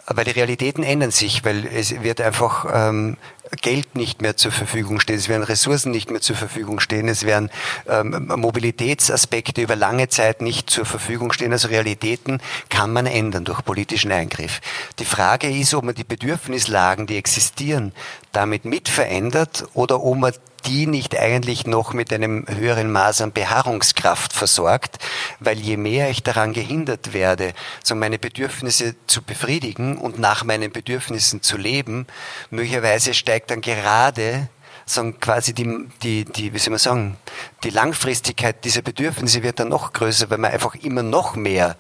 Weil 0.06 0.24
die 0.24 0.32
Realitäten 0.32 0.82
ändern 0.82 1.10
sich, 1.10 1.44
weil 1.44 1.66
es 1.66 2.02
wird 2.02 2.20
einfach 2.20 2.66
ähm, 2.72 3.16
Geld 3.62 3.94
nicht 3.96 4.20
mehr 4.20 4.36
zur 4.36 4.52
Verfügung 4.52 5.00
stehen, 5.00 5.16
es 5.16 5.28
werden 5.28 5.42
Ressourcen 5.42 5.90
nicht 5.90 6.10
mehr 6.10 6.20
zur 6.20 6.36
Verfügung 6.36 6.80
stehen, 6.80 7.08
es 7.08 7.24
werden 7.24 7.50
ähm, 7.88 8.32
Mobilitätsaspekte 8.36 9.62
über 9.62 9.76
lange 9.76 10.08
Zeit 10.08 10.42
nicht 10.42 10.68
zur 10.68 10.84
Verfügung 10.84 11.32
stehen. 11.32 11.52
Also 11.52 11.68
Realitäten 11.68 12.40
kann 12.68 12.92
man 12.92 13.06
ändern 13.06 13.44
durch 13.44 13.64
politischen 13.64 14.12
Eingriff. 14.12 14.60
Die 14.98 15.04
Frage 15.04 15.50
ist, 15.50 15.74
ob 15.74 15.84
man 15.84 15.94
die 15.94 16.04
Bedürfnislagen, 16.04 17.06
die 17.06 17.16
existieren, 17.16 17.92
damit 18.32 18.64
mit 18.64 18.88
verändert 18.88 19.66
oder 19.74 20.02
ob 20.02 20.18
man 20.18 20.32
die 20.66 20.86
nicht 20.86 21.18
eigentlich 21.18 21.66
noch 21.66 21.92
mit 21.92 22.12
einem 22.12 22.46
höheren 22.48 22.90
Maß 22.90 23.20
an 23.20 23.32
Beharrungskraft 23.32 24.32
versorgt, 24.32 24.98
weil 25.40 25.58
je 25.58 25.76
mehr 25.76 26.10
ich 26.10 26.22
daran 26.22 26.52
gehindert 26.52 27.12
werde, 27.12 27.52
so 27.82 27.94
meine 27.94 28.18
Bedürfnisse 28.18 28.94
zu 29.06 29.22
befriedigen 29.22 29.98
und 29.98 30.18
nach 30.18 30.44
meinen 30.44 30.72
Bedürfnissen 30.72 31.42
zu 31.42 31.56
leben, 31.56 32.06
möglicherweise 32.50 33.14
steigt 33.14 33.50
dann 33.50 33.60
gerade 33.60 34.48
sagen 34.86 35.18
quasi 35.18 35.54
die, 35.54 35.88
die, 36.02 36.24
die, 36.24 36.52
wie 36.52 36.58
soll 36.58 36.72
man 36.72 36.78
sagen, 36.78 37.16
die 37.62 37.70
Langfristigkeit 37.70 38.64
dieser 38.64 38.82
Bedürfnisse 38.82 39.42
wird 39.42 39.60
dann 39.60 39.70
noch 39.70 39.92
größer, 39.92 40.28
weil 40.30 40.38
man 40.38 40.52
einfach 40.52 40.74
immer 40.74 41.02
noch 41.02 41.36
mehr 41.36 41.76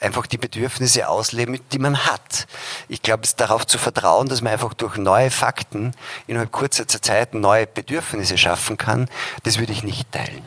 einfach 0.00 0.26
die 0.26 0.38
Bedürfnisse 0.38 1.08
ausleben, 1.08 1.58
die 1.72 1.78
man 1.78 2.06
hat. 2.06 2.46
Ich 2.88 3.02
glaube, 3.02 3.24
es 3.24 3.36
darauf 3.36 3.66
zu 3.66 3.78
vertrauen, 3.78 4.28
dass 4.28 4.42
man 4.42 4.52
einfach 4.52 4.74
durch 4.74 4.96
neue 4.96 5.30
Fakten 5.30 5.92
innerhalb 6.26 6.52
kurzer 6.52 6.86
Zeit 6.86 7.34
neue 7.34 7.66
Bedürfnisse 7.66 8.38
schaffen 8.38 8.76
kann, 8.76 9.08
das 9.44 9.58
würde 9.58 9.72
ich 9.72 9.82
nicht 9.82 10.10
teilen. 10.12 10.42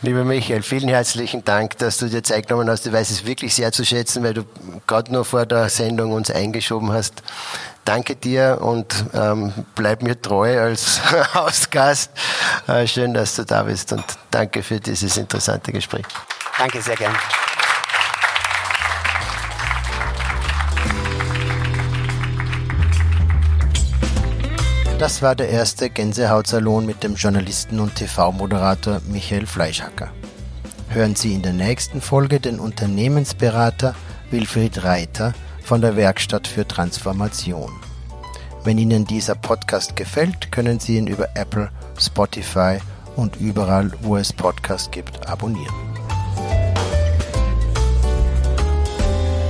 Lieber 0.00 0.24
Michael, 0.24 0.62
vielen 0.62 0.88
herzlichen 0.88 1.44
Dank, 1.44 1.76
dass 1.78 1.98
du 1.98 2.08
dir 2.08 2.22
Zeit 2.22 2.46
genommen 2.46 2.70
hast. 2.70 2.86
Ich 2.86 2.92
weiß 2.92 3.10
es 3.10 3.26
wirklich 3.26 3.54
sehr 3.54 3.72
zu 3.72 3.84
schätzen, 3.84 4.22
weil 4.22 4.32
du 4.32 4.44
gerade 4.86 5.12
nur 5.12 5.24
vor 5.24 5.44
der 5.44 5.68
Sendung 5.68 6.12
uns 6.12 6.30
eingeschoben 6.30 6.92
hast. 6.92 7.22
Danke 7.84 8.14
dir 8.14 8.58
und 8.60 9.06
ähm, 9.12 9.52
bleib 9.74 10.02
mir 10.02 10.20
treu 10.20 10.60
als 10.60 11.00
Hausgast. 11.34 12.12
Äh, 12.68 12.86
schön, 12.86 13.12
dass 13.12 13.34
du 13.34 13.44
da 13.44 13.64
bist 13.64 13.92
und 13.92 14.04
danke 14.30 14.62
für 14.62 14.78
dieses 14.78 15.16
interessante 15.16 15.72
Gespräch. 15.72 16.04
Danke 16.58 16.80
sehr 16.80 16.96
gern. 16.96 17.16
Das 24.98 25.22
war 25.22 25.36
der 25.36 25.48
erste 25.48 25.90
Gänsehautsalon 25.90 26.84
mit 26.84 27.04
dem 27.04 27.14
Journalisten 27.14 27.78
und 27.78 27.94
TV-Moderator 27.94 29.00
Michael 29.06 29.46
Fleischhacker. 29.46 30.10
Hören 30.88 31.14
Sie 31.14 31.34
in 31.34 31.42
der 31.42 31.52
nächsten 31.52 32.00
Folge 32.00 32.40
den 32.40 32.58
Unternehmensberater 32.58 33.94
Wilfried 34.32 34.82
Reiter 34.82 35.34
von 35.62 35.80
der 35.82 35.94
Werkstatt 35.94 36.48
für 36.48 36.66
Transformation. 36.66 37.70
Wenn 38.64 38.76
Ihnen 38.76 39.04
dieser 39.04 39.36
Podcast 39.36 39.94
gefällt, 39.94 40.50
können 40.50 40.80
Sie 40.80 40.96
ihn 40.96 41.06
über 41.06 41.28
Apple, 41.36 41.70
Spotify 41.96 42.78
und 43.14 43.36
überall, 43.36 43.92
wo 44.02 44.16
es 44.16 44.32
Podcasts 44.32 44.90
gibt, 44.90 45.28
abonnieren. 45.28 45.76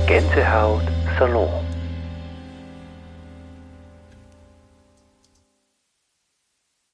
Gänsehaut 0.05 0.83
Salon 1.17 1.68